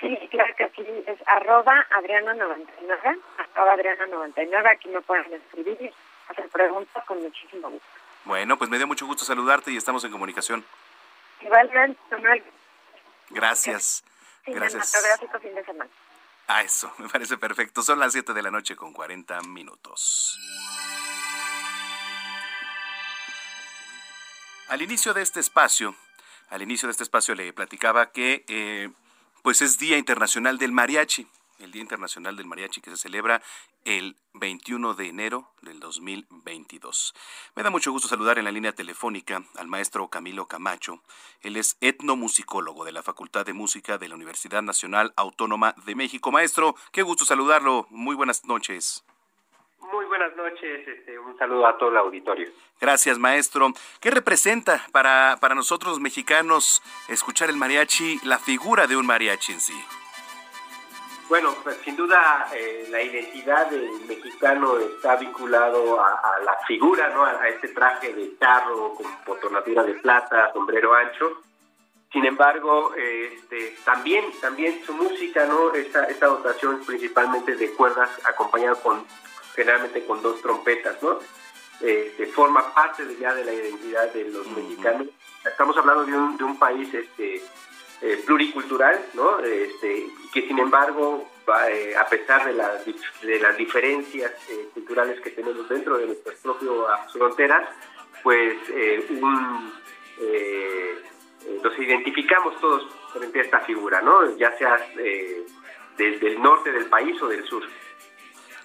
Sí, 0.00 0.28
claro 0.30 0.54
que 0.56 0.70
sí, 0.76 1.04
es 1.06 1.18
arroba 1.26 1.86
Adriana99, 1.90 3.20
arroba 3.38 3.76
Adriana99, 3.76 4.70
aquí 4.70 4.88
me 4.88 5.00
pueden 5.00 5.32
escribir 5.34 5.76
y 5.80 5.94
hacer 6.28 6.48
preguntas 6.48 7.04
con 7.04 7.22
muchísimo 7.22 7.70
gusto. 7.70 7.86
Bueno, 8.24 8.56
pues 8.58 8.70
me 8.70 8.78
dio 8.78 8.86
mucho 8.86 9.06
gusto 9.06 9.24
saludarte 9.24 9.70
y 9.70 9.76
estamos 9.76 10.04
en 10.04 10.10
comunicación. 10.10 10.64
Igualmente, 11.40 12.00
Manuel, 12.10 12.42
Gracias. 13.30 14.04
Gracias. 14.46 14.90
cinematográfico 14.90 15.40
fin 15.40 15.54
de 15.54 15.64
semana. 15.64 15.90
Ah, 16.46 16.62
eso, 16.62 16.92
me 16.98 17.08
parece 17.08 17.38
perfecto. 17.38 17.82
Son 17.82 17.98
las 17.98 18.12
7 18.12 18.32
de 18.32 18.42
la 18.42 18.50
noche 18.50 18.76
con 18.76 18.92
40 18.92 19.40
minutos. 19.42 20.38
Al 24.68 24.82
inicio 24.82 25.14
de 25.14 25.22
este 25.22 25.40
espacio, 25.40 25.94
al 26.50 26.62
inicio 26.62 26.86
de 26.86 26.92
este 26.92 27.04
espacio 27.04 27.34
le 27.34 27.52
platicaba 27.52 28.10
que 28.10 28.44
eh, 28.48 28.90
pues 29.44 29.60
es 29.60 29.76
Día 29.76 29.98
Internacional 29.98 30.56
del 30.56 30.72
Mariachi, 30.72 31.26
el 31.58 31.70
Día 31.70 31.82
Internacional 31.82 32.34
del 32.34 32.46
Mariachi 32.46 32.80
que 32.80 32.88
se 32.88 32.96
celebra 32.96 33.42
el 33.84 34.16
21 34.32 34.94
de 34.94 35.06
enero 35.06 35.52
del 35.60 35.80
2022. 35.80 37.14
Me 37.54 37.62
da 37.62 37.68
mucho 37.68 37.92
gusto 37.92 38.08
saludar 38.08 38.38
en 38.38 38.46
la 38.46 38.52
línea 38.52 38.72
telefónica 38.72 39.44
al 39.56 39.66
maestro 39.66 40.08
Camilo 40.08 40.48
Camacho. 40.48 41.02
Él 41.42 41.58
es 41.58 41.76
etnomusicólogo 41.82 42.86
de 42.86 42.92
la 42.92 43.02
Facultad 43.02 43.44
de 43.44 43.52
Música 43.52 43.98
de 43.98 44.08
la 44.08 44.14
Universidad 44.14 44.62
Nacional 44.62 45.12
Autónoma 45.14 45.74
de 45.84 45.94
México. 45.94 46.32
Maestro, 46.32 46.74
qué 46.90 47.02
gusto 47.02 47.26
saludarlo. 47.26 47.86
Muy 47.90 48.16
buenas 48.16 48.46
noches. 48.46 49.04
Muy 49.92 50.06
buenas 50.06 50.34
noches, 50.36 50.88
este, 50.88 51.18
un 51.18 51.36
saludo 51.38 51.66
a 51.66 51.76
todo 51.76 51.90
el 51.90 51.96
auditorio. 51.96 52.48
Gracias, 52.80 53.18
maestro. 53.18 53.68
¿Qué 54.00 54.10
representa 54.10 54.86
para, 54.92 55.36
para 55.40 55.54
nosotros 55.54 55.92
los 55.92 56.00
mexicanos 56.00 56.82
escuchar 57.08 57.50
el 57.50 57.56
mariachi, 57.56 58.20
la 58.24 58.38
figura 58.38 58.86
de 58.86 58.96
un 58.96 59.06
mariachi 59.06 59.52
en 59.52 59.60
sí? 59.60 59.84
Bueno, 61.28 61.54
pues, 61.62 61.76
sin 61.84 61.96
duda 61.96 62.48
eh, 62.54 62.86
la 62.90 63.02
identidad 63.02 63.66
del 63.70 63.90
mexicano 64.06 64.78
está 64.78 65.16
vinculado 65.16 66.00
a, 66.00 66.12
a 66.12 66.40
la 66.40 66.56
figura, 66.66 67.08
¿no? 67.10 67.24
A, 67.24 67.30
a 67.40 67.48
este 67.48 67.68
traje 67.68 68.12
de 68.12 68.38
charro 68.38 68.94
con 68.94 69.06
botonadura 69.26 69.82
de 69.84 69.94
plata, 69.94 70.52
sombrero 70.52 70.94
ancho. 70.94 71.42
Sin 72.12 72.24
embargo, 72.26 72.94
eh, 72.96 73.32
este, 73.34 73.76
también, 73.84 74.24
también 74.40 74.84
su 74.84 74.92
música, 74.92 75.46
¿no? 75.46 75.72
Esta, 75.74 76.04
esta 76.04 76.26
dotación 76.26 76.84
principalmente 76.84 77.56
de 77.56 77.72
cuerdas 77.72 78.10
acompañada 78.24 78.76
con 78.76 79.04
generalmente 79.54 80.04
con 80.04 80.22
dos 80.22 80.40
trompetas, 80.42 81.02
¿no? 81.02 81.18
Este, 81.80 82.26
forma 82.26 82.72
parte 82.72 83.04
de, 83.04 83.16
ya 83.16 83.34
de 83.34 83.44
la 83.44 83.52
identidad 83.52 84.12
de 84.12 84.24
los 84.30 84.46
mexicanos. 84.48 85.08
Estamos 85.44 85.76
hablando 85.76 86.04
de 86.04 86.16
un, 86.16 86.36
de 86.36 86.44
un 86.44 86.58
país 86.58 86.92
este, 86.94 87.42
eh, 88.00 88.22
pluricultural, 88.26 89.00
¿no? 89.14 89.38
Este, 89.40 90.08
que 90.32 90.46
sin 90.46 90.58
embargo, 90.58 91.28
eh, 91.68 91.94
a 91.96 92.06
pesar 92.06 92.44
de 92.44 92.52
las, 92.52 92.84
de 92.84 93.40
las 93.40 93.56
diferencias 93.56 94.32
eh, 94.50 94.68
culturales 94.74 95.20
que 95.20 95.30
tenemos 95.30 95.68
dentro 95.68 95.98
de 95.98 96.06
nuestras 96.06 96.36
propias 96.36 97.12
fronteras, 97.12 97.68
pues 98.22 98.56
un, 99.20 99.72
nos 101.62 101.78
identificamos 101.78 102.58
todos 102.60 102.88
frente 103.12 103.40
a 103.40 103.42
esta 103.42 103.60
figura, 103.60 104.00
¿no? 104.00 104.36
Ya 104.36 104.56
seas 104.56 104.80
desde 105.96 106.26
el 106.28 106.42
norte 106.42 106.72
del 106.72 106.86
país 106.86 107.20
o 107.20 107.28
del 107.28 107.44
sur. 107.44 107.62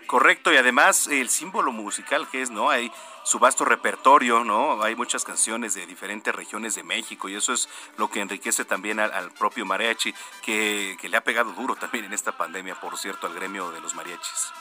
Correcto, 0.09 0.51
y 0.51 0.57
además 0.57 1.05
el 1.05 1.29
símbolo 1.29 1.71
musical 1.71 2.27
que 2.31 2.41
es, 2.41 2.49
¿no? 2.49 2.71
Hay 2.71 2.91
su 3.21 3.37
vasto 3.37 3.63
repertorio, 3.63 4.43
¿no? 4.43 4.81
Hay 4.81 4.95
muchas 4.95 5.23
canciones 5.23 5.75
de 5.75 5.85
diferentes 5.85 6.33
regiones 6.33 6.73
de 6.73 6.81
México 6.81 7.29
y 7.29 7.35
eso 7.35 7.53
es 7.53 7.69
lo 7.95 8.09
que 8.09 8.19
enriquece 8.19 8.65
también 8.65 8.99
al, 8.99 9.29
propio 9.37 9.67
mariachi, 9.67 10.11
que, 10.43 10.97
le 11.03 11.15
ha 11.15 11.21
pegado 11.21 11.51
duro 11.51 11.75
también 11.75 12.05
en 12.05 12.13
esta 12.13 12.31
pandemia, 12.31 12.73
por 12.73 12.97
cierto, 12.97 13.27
al 13.27 13.35
gremio 13.35 13.69
de 13.69 13.81
los 13.81 13.93
mariachis. 13.93 14.51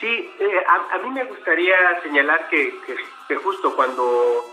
Sí, 0.00 0.30
eh, 0.38 0.64
a, 0.92 0.98
mí 0.98 1.08
me 1.12 1.24
gustaría 1.24 2.02
señalar 2.02 2.46
que, 2.50 2.74
que, 3.28 3.36
justo 3.36 3.74
cuando 3.74 4.44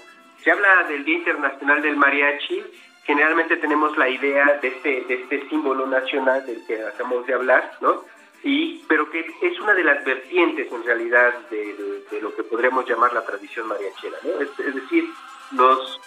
se 0.42 0.50
habla 0.50 0.86
del 0.86 1.04
Día 1.04 1.18
Internacional 1.18 1.82
del 1.82 1.98
Mariachi, 1.98 2.64
generalmente 3.04 3.58
tenemos 3.58 3.98
la 3.98 4.08
idea 4.08 4.46
de 4.62 4.68
este, 4.70 5.02
de 5.02 5.14
este 5.16 5.50
símbolo 5.50 5.86
nacional 5.88 6.46
del 6.46 6.66
que 6.66 6.82
acabamos 6.86 7.28
de 7.28 7.34
hablar, 7.34 7.70
¿no? 7.82 8.13
Y 8.44 8.84
pero 8.88 9.10
que 9.10 9.26
es 9.42 9.60
una 9.60 9.74
de 9.74 9.84
las 9.84 10.04
vertientes 10.04 10.72
en 10.72 10.84
realidad 10.84 11.34
de, 11.50 12.20
lo 12.22 12.36
que 12.36 12.44
podremos 12.44 12.88
llamar 12.88 13.14
la 13.14 13.26
tradición 13.26 13.68
mariachera, 13.68 14.18
¿no? 14.24 14.40
es, 14.40 14.76
decir, 14.76 15.10
nos 15.52 16.00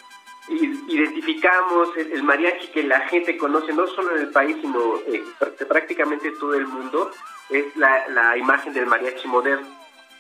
identificamos 0.49 1.97
el, 1.97 2.23
mariachi 2.23 2.69
que 2.69 2.83
la 2.85 3.01
gente 3.09 3.37
conoce 3.37 3.73
no 3.73 3.87
solo 3.89 4.17
en 4.17 4.23
el 4.23 4.31
país, 4.31 4.57
sino 4.61 4.99
eh, 5.07 5.25
prácticamente 5.67 6.31
todo 6.33 6.55
el 6.55 6.67
mundo, 6.67 7.11
es 7.51 7.65
la, 7.77 8.37
imagen 8.37 8.73
del 8.73 8.87
mariachi 8.87 9.27
moderno. 9.27 9.67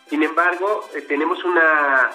Sin 0.09 0.23
embargo, 0.23 0.89
eh, 0.95 1.03
tenemos 1.03 1.45
una 1.45 2.11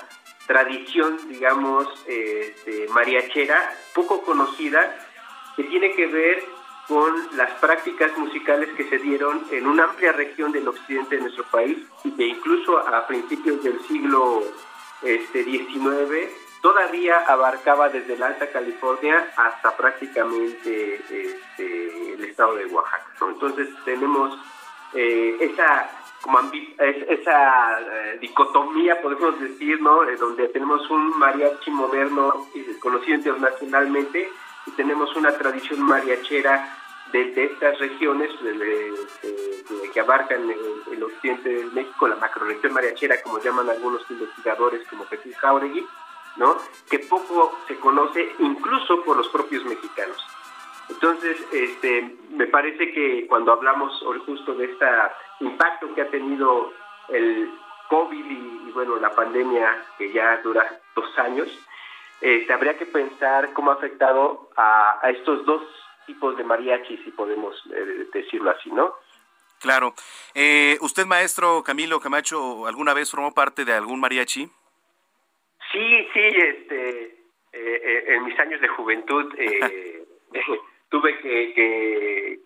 tradición, 0.47 1.17
digamos, 1.29 1.87
eh, 2.07 2.87
mariachera 2.89 3.73
poco 3.93 4.21
conocida 4.23 5.07
que 5.55 5.63
tiene 5.63 5.93
que 5.93 6.07
ver 6.07 6.43
con 6.91 7.37
las 7.37 7.49
prácticas 7.61 8.17
musicales 8.17 8.67
que 8.75 8.83
se 8.89 8.97
dieron 8.97 9.45
en 9.49 9.65
una 9.65 9.85
amplia 9.85 10.11
región 10.11 10.51
del 10.51 10.67
occidente 10.67 11.15
de 11.15 11.21
nuestro 11.21 11.45
país 11.45 11.77
y 12.03 12.11
que 12.11 12.25
incluso 12.25 12.79
a 12.79 13.07
principios 13.07 13.63
del 13.63 13.79
siglo 13.87 14.43
este, 15.01 15.45
XIX 15.45 16.29
todavía 16.61 17.19
abarcaba 17.19 17.87
desde 17.87 18.17
la 18.17 18.27
Alta 18.27 18.51
California 18.51 19.25
hasta 19.37 19.77
prácticamente 19.77 20.95
este, 20.95 22.13
el 22.15 22.25
estado 22.25 22.55
de 22.55 22.65
Oaxaca. 22.65 23.07
Entonces 23.21 23.69
tenemos 23.85 24.37
eh, 24.93 25.37
esa 25.39 25.89
como 26.21 26.39
esa 26.77 27.79
eh, 27.79 28.17
dicotomía, 28.19 29.01
podemos 29.01 29.39
decir, 29.39 29.81
¿no? 29.81 30.03
Eh, 30.03 30.17
donde 30.17 30.49
tenemos 30.49 30.87
un 30.89 31.17
mariachi 31.17 31.71
moderno 31.71 32.47
conocido 32.81 33.15
internacionalmente 33.15 34.29
y 34.67 34.71
tenemos 34.71 35.15
una 35.15 35.31
tradición 35.31 35.81
mariachera 35.81 36.80
de, 37.11 37.43
estas 37.45 37.79
regiones 37.79 38.29
que 39.93 39.99
abarcan 39.99 40.49
el, 40.91 41.03
occidente 41.03 41.49
de 41.49 41.65
México, 41.65 42.07
la 42.07 42.15
macroregión 42.15 42.73
mariachera, 42.73 43.21
como 43.21 43.39
llaman 43.39 43.69
algunos 43.69 44.09
investigadores 44.09 44.87
como 44.87 45.05
Jesús 45.05 45.35
Jauregui, 45.37 45.85
¿no? 46.37 46.57
que 46.89 46.99
poco 46.99 47.57
se 47.67 47.75
conoce 47.77 48.33
incluso 48.39 49.03
por 49.03 49.17
los 49.17 49.27
propios 49.29 49.65
mexicanos. 49.65 50.17
Entonces, 50.89 51.37
este, 51.51 52.17
me 52.31 52.47
parece 52.47 52.91
que 52.91 53.25
cuando 53.27 53.53
hablamos 53.53 54.03
justo 54.25 54.53
de 54.53 54.65
este 54.65 54.85
impacto 55.39 55.93
que 55.93 56.01
ha 56.01 56.09
tenido 56.09 56.73
el 57.09 57.51
COVID 57.89 58.25
y, 58.25 58.71
bueno, 58.73 58.97
la 58.97 59.11
pandemia 59.11 59.85
que 59.97 60.11
ya 60.11 60.37
dura 60.37 60.79
dos 60.95 61.17
años, 61.17 61.47
este, 62.19 62.53
habría 62.53 62.77
que 62.77 62.85
pensar 62.85 63.53
cómo 63.53 63.71
ha 63.71 63.75
afectado 63.75 64.49
a, 64.55 64.99
a 65.01 65.09
estos 65.09 65.45
dos 65.45 65.63
tipos 66.11 66.35
de 66.35 66.43
mariachi, 66.43 66.97
si 66.97 67.11
podemos 67.11 67.55
eh, 67.73 68.07
decirlo 68.13 68.51
así, 68.51 68.69
¿no? 68.69 68.93
Claro. 69.61 69.93
Eh, 70.35 70.77
¿Usted, 70.81 71.05
maestro 71.05 71.63
Camilo 71.63 72.01
Camacho, 72.01 72.67
alguna 72.67 72.93
vez 72.93 73.09
formó 73.09 73.33
parte 73.33 73.63
de 73.63 73.73
algún 73.73 74.01
mariachi? 74.01 74.49
Sí, 75.71 76.07
sí, 76.13 76.19
este, 76.19 77.17
eh, 77.53 78.03
en 78.07 78.25
mis 78.25 78.37
años 78.39 78.59
de 78.59 78.67
juventud 78.67 79.33
tuve 80.89 81.17
que, 81.19 82.39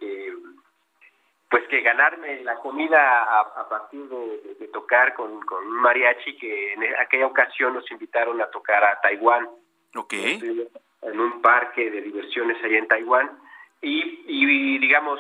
pues 1.50 1.64
que 1.68 1.82
ganarme 1.82 2.44
la 2.44 2.56
comida 2.58 3.40
a, 3.40 3.68
partir 3.68 4.08
de, 4.08 4.68
tocar 4.68 5.16
con, 5.16 5.42
con, 5.42 5.66
un 5.66 5.82
mariachi 5.82 6.38
que 6.38 6.74
en 6.74 6.84
aquella 7.00 7.26
ocasión 7.26 7.74
nos 7.74 7.90
invitaron 7.90 8.40
a 8.42 8.48
tocar 8.52 8.84
a 8.84 9.02
Taiwán. 9.02 9.50
Ok. 9.96 10.14
En 10.14 11.20
un 11.20 11.42
parque 11.42 11.90
de 11.90 12.02
diversiones 12.02 12.64
allá 12.64 12.78
en 12.78 12.88
Taiwán 12.88 13.45
y, 13.86 14.78
digamos, 14.80 15.20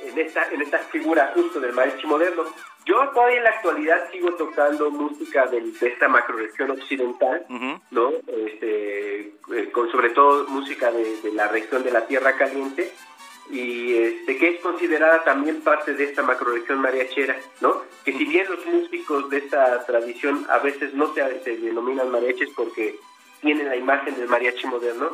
en 0.00 0.18
esta, 0.18 0.48
en 0.50 0.62
esta 0.62 0.78
figura 0.78 1.32
justo 1.34 1.60
del 1.60 1.72
mariachi 1.72 2.06
moderno. 2.06 2.44
Yo 2.84 2.96
todavía 3.10 3.38
en 3.38 3.44
la 3.44 3.50
actualidad 3.50 4.10
sigo 4.12 4.34
tocando 4.34 4.90
música 4.90 5.46
de, 5.46 5.72
esta 5.80 6.06
macroregión 6.08 6.72
occidental, 6.72 7.46
¿no? 7.90 8.12
Este, 8.26 9.20
eh, 9.20 9.70
con 9.72 9.90
sobre 9.90 10.10
todo 10.10 10.46
música 10.48 10.92
de, 10.92 11.32
la 11.32 11.48
región 11.48 11.82
de 11.82 11.92
la 11.92 12.06
Tierra 12.06 12.36
Caliente, 12.36 12.92
y 13.50 13.94
este, 13.94 14.36
que 14.36 14.48
es 14.50 14.60
considerada 14.60 15.24
también 15.24 15.62
parte 15.62 15.94
de 15.94 16.04
esta 16.04 16.22
macroregión 16.22 16.80
mariachera, 16.80 17.36
¿no? 17.62 17.82
Que 18.04 18.12
si 18.12 18.24
bien 18.26 18.46
los 18.50 18.66
músicos 18.66 19.30
de 19.30 19.38
esta 19.38 19.84
tradición 19.86 20.46
a 20.50 20.58
veces 20.58 20.92
no 20.92 21.14
se, 21.14 21.40
se 21.42 21.56
denominan 21.56 22.10
mariachis 22.10 22.50
porque 22.54 22.98
tienen 23.40 23.68
la 23.68 23.76
imagen 23.76 24.14
del 24.16 24.28
mariachi 24.28 24.66
moderno, 24.66 25.10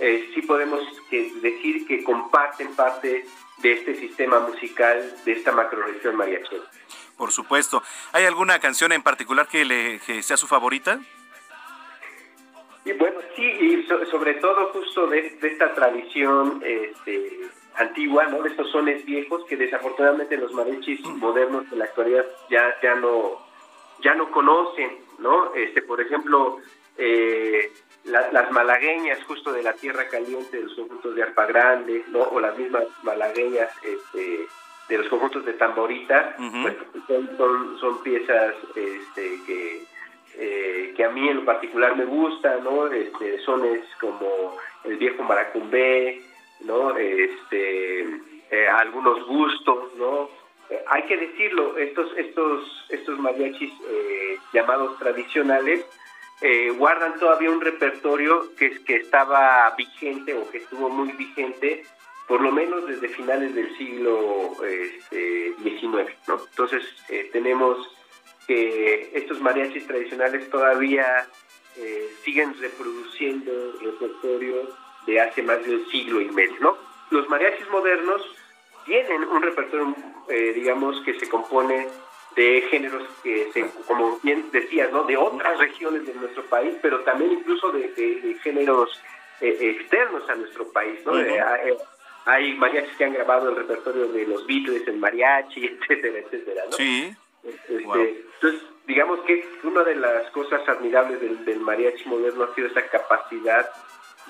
eh, 0.00 0.30
sí 0.34 0.42
podemos 0.42 0.80
decir 1.10 1.86
que 1.86 2.02
comparten 2.02 2.74
parte 2.74 3.26
de 3.58 3.72
este 3.72 3.94
sistema 3.96 4.40
musical, 4.40 5.14
de 5.24 5.32
esta 5.32 5.52
macroregión 5.52 6.16
mariachera. 6.16 6.64
Por 7.16 7.32
supuesto. 7.32 7.82
¿Hay 8.12 8.24
alguna 8.24 8.58
canción 8.58 8.92
en 8.92 9.02
particular 9.02 9.46
que, 9.46 9.64
le, 9.64 9.98
sea 10.22 10.36
su 10.36 10.46
favorita? 10.46 11.00
Y 12.84 12.92
bueno, 12.92 13.20
sí, 13.36 13.42
y 13.42 13.86
sobre 14.10 14.34
todo 14.34 14.68
justo 14.72 15.06
de, 15.06 15.38
esta 15.42 15.74
tradición 15.74 16.62
este, 16.64 17.40
antigua, 17.76 18.24
¿no? 18.26 18.42
De 18.42 18.48
estos 18.48 18.70
sones 18.70 19.04
viejos 19.04 19.44
que 19.44 19.56
desafortunadamente 19.56 20.38
los 20.38 20.52
mariachis 20.52 21.00
modernos 21.04 21.68
de 21.70 21.76
la 21.76 21.84
actualidad 21.84 22.24
ya, 22.48 22.74
ya 22.82 22.94
no 22.94 23.50
ya 24.02 24.14
no 24.14 24.30
conocen, 24.30 24.98
¿no? 25.18 25.54
Este, 25.54 25.82
por 25.82 26.00
ejemplo, 26.00 26.58
eh, 26.96 27.70
las 28.04 28.50
malagueñas 28.50 29.22
justo 29.24 29.52
de 29.52 29.62
la 29.62 29.74
tierra 29.74 30.08
caliente 30.08 30.56
de 30.56 30.64
los 30.64 30.74
conjuntos 30.74 31.14
de 31.14 31.22
Arpa 31.22 31.46
Grande, 31.46 32.04
¿no? 32.08 32.20
o 32.20 32.40
las 32.40 32.56
mismas 32.56 32.84
malagueñas 33.02 33.70
este, 33.82 34.46
de 34.90 34.98
los 34.98 35.08
conjuntos 35.08 35.44
de 35.44 35.52
Tamborita, 35.54 36.36
pues, 36.36 36.76
son, 37.36 37.78
son, 37.78 38.02
piezas 38.02 38.54
este, 38.74 39.38
que, 39.46 39.84
eh, 40.36 40.92
que 40.96 41.04
a 41.04 41.10
mí 41.10 41.28
en 41.28 41.36
lo 41.36 41.44
particular 41.44 41.96
me 41.96 42.04
gustan, 42.04 42.64
¿no? 42.64 42.88
Este, 42.88 43.38
sones 43.40 43.84
como 44.00 44.56
el 44.84 44.96
viejo 44.96 45.22
maracumbé, 45.22 46.22
¿no? 46.60 46.96
Este, 46.96 48.00
eh, 48.50 48.68
algunos 48.68 49.24
gustos, 49.26 49.94
¿no? 49.94 50.28
Eh, 50.70 50.82
hay 50.88 51.04
que 51.04 51.16
decirlo, 51.16 51.78
estos, 51.78 52.10
estos, 52.16 52.86
estos 52.88 53.18
mariachis 53.18 53.72
llamados 54.52 54.98
tradicionales, 54.98 55.86
eh, 56.42 56.70
guardan 56.70 57.18
todavía 57.18 57.50
un 57.50 57.60
repertorio 57.60 58.54
que, 58.56 58.82
que 58.82 58.96
estaba 58.96 59.74
vigente 59.76 60.34
o 60.34 60.48
que 60.50 60.58
estuvo 60.58 60.88
muy 60.88 61.12
vigente 61.12 61.84
por 62.26 62.40
lo 62.40 62.50
menos 62.50 62.86
desde 62.86 63.08
finales 63.08 63.54
del 63.54 63.76
siglo 63.76 64.56
este, 64.64 65.52
XIX. 65.62 66.10
¿no? 66.28 66.40
Entonces 66.48 66.82
eh, 67.08 67.28
tenemos 67.32 67.76
que 68.46 69.10
estos 69.12 69.40
mariachis 69.40 69.86
tradicionales 69.86 70.48
todavía 70.48 71.28
eh, 71.76 72.08
siguen 72.24 72.54
reproduciendo 72.58 73.52
el 73.52 73.92
repertorio 73.92 74.70
de 75.06 75.20
hace 75.20 75.42
más 75.42 75.62
de 75.66 75.74
un 75.74 75.90
siglo 75.90 76.20
y 76.20 76.30
medio. 76.30 76.56
¿no? 76.60 76.76
Los 77.10 77.28
mariachis 77.28 77.68
modernos 77.68 78.22
tienen 78.86 79.24
un 79.24 79.42
repertorio, 79.42 79.94
digamos, 80.54 81.02
que 81.04 81.18
se 81.18 81.28
compone 81.28 81.86
de 82.36 82.62
géneros 82.70 83.02
que, 83.22 83.50
se, 83.52 83.68
como 83.86 84.18
bien 84.22 84.50
decías, 84.52 84.92
¿no? 84.92 85.04
de 85.04 85.16
otras 85.16 85.58
regiones 85.58 86.06
de 86.06 86.14
nuestro 86.14 86.44
país, 86.44 86.74
pero 86.80 87.00
también 87.00 87.32
incluso 87.32 87.72
de, 87.72 88.36
géneros 88.42 89.00
eh, 89.40 89.76
externos 89.76 90.28
a 90.28 90.36
nuestro 90.36 90.70
país. 90.72 91.00
¿no? 91.04 91.18
Eh, 91.18 91.76
hay 92.26 92.54
mariachis 92.54 92.96
que 92.96 93.04
han 93.04 93.14
grabado 93.14 93.50
el 93.50 93.56
repertorio 93.56 94.08
de 94.08 94.26
los 94.26 94.46
Beatles 94.46 94.86
en 94.86 95.00
mariachi, 95.00 95.66
etcétera, 95.80 96.18
etcétera. 96.18 96.62
¿no? 96.70 96.76
Sí. 96.76 97.14
Este, 97.42 98.24
entonces, 98.34 98.62
digamos 98.86 99.20
que 99.20 99.48
una 99.64 99.82
de 99.82 99.96
las 99.96 100.30
cosas 100.30 100.66
admirables 100.68 101.20
del, 101.20 101.44
del 101.44 101.60
mariachi 101.60 102.08
moderno 102.08 102.44
ha 102.44 102.54
sido 102.54 102.68
esa 102.68 102.86
capacidad 102.88 103.70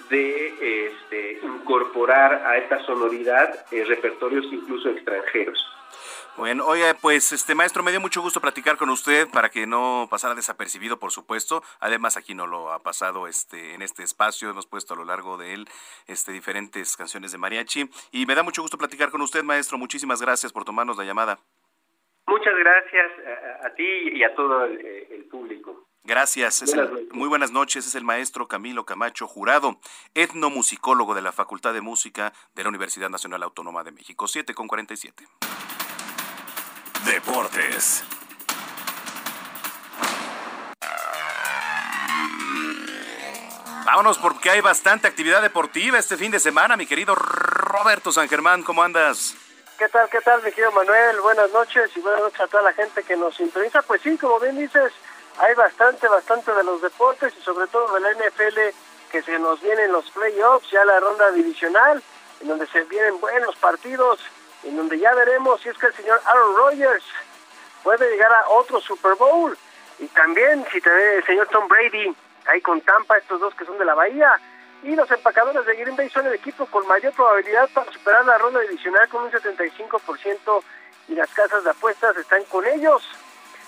de 0.09 0.87
este, 0.87 1.41
incorporar 1.43 2.47
a 2.47 2.57
esta 2.57 2.85
sonoridad 2.85 3.67
eh, 3.71 3.85
repertorios 3.85 4.47
incluso 4.53 4.89
extranjeros. 4.91 5.65
Bueno, 6.41 6.65
oye, 6.65 6.95
pues 6.95 7.33
este 7.33 7.55
maestro, 7.55 7.83
me 7.83 7.91
dio 7.91 8.01
mucho 8.01 8.23
gusto 8.23 8.41
platicar 8.41 8.79
con 8.79 8.89
usted 8.89 9.29
para 9.29 9.51
que 9.51 9.67
no 9.67 10.09
pasara 10.11 10.35
desapercibido, 10.35 10.99
por 10.99 11.11
supuesto. 11.11 11.63
Además, 11.81 12.17
aquí 12.17 12.35
no 12.35 12.47
lo 12.47 12.73
ha 12.73 12.79
pasado 12.79 13.27
este 13.27 13.75
en 13.75 13.83
este 13.83 14.05
espacio, 14.05 14.49
hemos 14.49 14.67
puesto 14.67 14.95
a 14.95 14.97
lo 14.97 15.05
largo 15.05 15.37
de 15.37 15.53
él 15.53 15.69
este 16.07 16.33
diferentes 16.33 16.97
canciones 16.97 17.33
de 17.33 17.37
mariachi 17.37 17.91
y 18.11 18.25
me 18.25 18.35
da 18.35 18.43
mucho 18.43 18.63
gusto 18.63 18.79
platicar 18.79 19.11
con 19.11 19.21
usted, 19.21 19.43
maestro. 19.43 19.77
Muchísimas 19.77 20.23
gracias 20.23 20.51
por 20.51 20.65
tomarnos 20.65 20.97
la 20.97 21.05
llamada. 21.05 21.39
Muchas 22.27 22.55
gracias 22.57 23.13
a, 23.63 23.67
a 23.67 23.75
ti 23.75 23.85
y 24.15 24.25
a 24.25 24.35
todo 24.35 24.65
el, 24.65 24.81
el 25.11 25.25
público. 25.27 25.89
Gracias. 26.05 26.63
El, 26.63 27.07
muy 27.13 27.29
buenas 27.29 27.53
noches. 27.53 27.87
Es 27.87 27.95
el 27.95 28.05
maestro 28.05 28.49
Camilo 28.49 28.87
Camacho 28.87 29.27
Jurado, 29.27 29.79
etnomusicólogo 30.15 31.15
de 31.15 31.21
la 31.21 31.33
Facultad 31.33 31.75
de 31.75 31.83
Música 31.83 32.33
de 32.55 32.63
la 32.63 32.71
Universidad 32.71 33.11
Nacional 33.11 33.43
Autónoma 33.43 33.85
de 33.85 33.93
México. 33.93 34.27
7 34.27 34.55
con 34.55 34.69
47. 34.69 35.27
Deportes. 37.05 38.05
Vámonos 43.85 44.19
porque 44.19 44.51
hay 44.51 44.61
bastante 44.61 45.09
actividad 45.09 45.43
deportiva 45.43 45.99
este 45.99 46.17
fin 46.17 46.31
de 46.31 46.39
semana, 46.39 46.77
mi 46.77 46.87
querido 46.87 47.15
Roberto 47.15 48.13
San 48.13 48.29
Germán, 48.29 48.63
¿cómo 48.63 48.83
andas? 48.83 49.35
¿Qué 49.79 49.89
tal, 49.89 50.09
qué 50.11 50.21
tal, 50.21 50.43
mi 50.43 50.51
querido 50.51 50.73
Manuel? 50.73 51.21
Buenas 51.21 51.51
noches 51.53 51.91
y 51.97 52.01
buenas 52.01 52.21
noches 52.21 52.41
a 52.41 52.47
toda 52.47 52.63
la 52.65 52.73
gente 52.75 53.03
que 53.03 53.17
nos 53.17 53.35
sintoniza. 53.35 53.83
Pues 53.83 54.03
sí, 54.03 54.19
como 54.19 54.39
bien 54.39 54.59
dices, 54.59 54.93
hay 55.39 55.55
bastante, 55.55 56.07
bastante 56.07 56.53
de 56.53 56.65
los 56.65 56.83
deportes 56.83 57.33
y 57.39 57.43
sobre 57.43 57.67
todo 57.69 57.95
de 57.95 58.01
la 58.01 58.13
NFL 58.13 58.59
que 59.11 59.23
se 59.23 59.39
nos 59.39 59.61
vienen 59.61 59.91
los 59.91 60.11
playoffs, 60.11 60.71
ya 60.71 60.85
la 60.85 61.01
ronda 61.01 61.31
divisional, 61.33 62.03
en 62.41 62.49
donde 62.49 62.67
se 62.67 62.85
vienen 62.85 63.21
buenos 63.21 63.57
partidos, 63.57 64.21
en 64.65 64.77
donde 64.77 64.99
ya 64.99 65.15
veremos 65.15 65.61
si 65.61 65.69
es 65.69 65.79
que 65.79 65.87
el 65.87 65.95
señor 65.95 66.21
Aaron 66.25 66.57
Rodgers 66.57 67.05
puede 67.83 68.11
llegar 68.11 68.33
a 68.33 68.49
otro 68.51 68.81
Super 68.81 69.15
Bowl. 69.15 69.57
Y 69.99 70.07
también 70.09 70.65
si 70.73 70.81
te 70.81 71.19
el 71.19 71.25
señor 71.25 71.49
Tom 71.49 71.69
Brady 71.69 72.15
ahí 72.47 72.61
con 72.61 72.81
Tampa, 72.81 73.19
estos 73.19 73.41
dos 73.41 73.55
que 73.55 73.65
son 73.65 73.79
de 73.79 73.85
la 73.85 73.95
Bahía. 73.95 74.41
Y 74.83 74.95
los 74.97 75.11
empacadores 75.11 75.65
de 75.67 75.77
Green 75.77 75.97
Bay 75.97 76.09
son 76.09 76.27
el 76.27 76.35
equipo 76.35 76.65
con 76.67 76.87
mayor 76.87 77.13
probabilidad 77.13 77.69
para 77.75 77.93
superar 77.93 78.25
la 78.25 78.39
ronda 78.39 78.61
divisional 78.61 79.09
con 79.09 79.25
un 79.25 79.31
75% 79.31 80.63
y 81.09 81.15
las 81.15 81.29
casas 81.35 81.65
de 81.65 81.71
apuestas 81.71 82.17
están 82.17 82.45
con 82.45 82.65
ellos. 82.67 83.03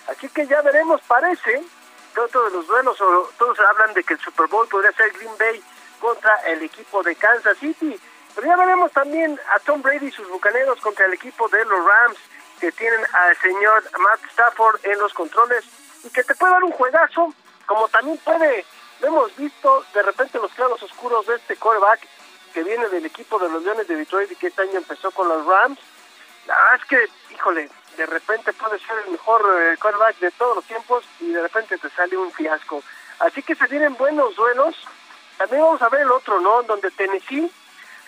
Así 0.08 0.28
que 0.30 0.46
ya 0.46 0.62
veremos, 0.62 1.00
parece, 1.02 1.62
todos 2.14 2.52
los 2.52 2.66
duelos, 2.66 3.00
o 3.00 3.30
todos 3.38 3.58
hablan 3.60 3.92
de 3.94 4.04
que 4.04 4.14
el 4.14 4.20
Super 4.20 4.46
Bowl 4.46 4.66
podría 4.68 4.92
ser 4.92 5.12
Green 5.12 5.36
Bay 5.38 5.62
contra 6.00 6.34
el 6.46 6.62
equipo 6.62 7.02
de 7.02 7.14
Kansas 7.14 7.58
City. 7.58 7.98
Pero 8.34 8.46
ya 8.46 8.56
veremos 8.56 8.90
también 8.92 9.38
a 9.54 9.58
Tom 9.60 9.82
Brady 9.82 10.06
y 10.06 10.12
sus 10.12 10.28
bucaneros 10.28 10.80
contra 10.80 11.06
el 11.06 11.14
equipo 11.14 11.48
de 11.48 11.64
los 11.64 11.84
Rams, 11.84 12.18
que 12.60 12.72
tienen 12.72 13.00
al 13.12 13.36
señor 13.38 13.82
Matt 13.98 14.24
Stafford 14.30 14.80
en 14.84 14.98
los 14.98 15.12
controles, 15.12 15.64
y 16.04 16.10
que 16.10 16.24
te 16.24 16.34
puede 16.34 16.52
dar 16.52 16.64
un 16.64 16.72
juegazo, 16.72 17.34
como 17.66 17.88
también 17.88 18.18
puede, 18.18 18.64
hemos 19.02 19.34
visto 19.36 19.84
de 19.94 20.02
repente 20.02 20.38
los 20.38 20.52
claros 20.52 20.82
oscuros 20.82 21.26
de 21.26 21.36
este 21.36 21.56
quarterback 21.56 22.00
que 22.52 22.62
viene 22.62 22.88
del 22.88 23.06
equipo 23.06 23.38
de 23.38 23.48
los 23.48 23.62
Leones 23.62 23.88
de 23.88 23.96
Detroit 23.96 24.30
y 24.30 24.36
que 24.36 24.48
este 24.48 24.62
año 24.62 24.78
empezó 24.78 25.10
con 25.10 25.28
los 25.28 25.44
Rams. 25.46 25.78
La 26.46 26.54
verdad 26.54 26.80
es 26.80 26.84
que, 26.84 27.34
híjole, 27.34 27.70
de 27.96 28.06
repente 28.06 28.52
puede 28.52 28.78
ser 28.78 28.98
el 29.04 29.12
mejor 29.12 29.42
eh, 29.60 29.76
quarterback 29.80 30.18
de 30.18 30.30
todos 30.32 30.56
los 30.56 30.64
tiempos 30.64 31.04
y 31.20 31.32
de 31.32 31.42
repente 31.42 31.78
te 31.78 31.88
sale 31.90 32.16
un 32.16 32.32
fiasco. 32.32 32.82
Así 33.20 33.42
que 33.42 33.54
se 33.54 33.66
vienen 33.66 33.96
buenos 33.96 34.34
duelos. 34.34 34.76
También 35.38 35.62
vamos 35.62 35.82
a 35.82 35.88
ver 35.88 36.02
el 36.02 36.10
otro, 36.10 36.40
¿no? 36.40 36.62
Donde 36.64 36.90
Tennessee, 36.90 37.50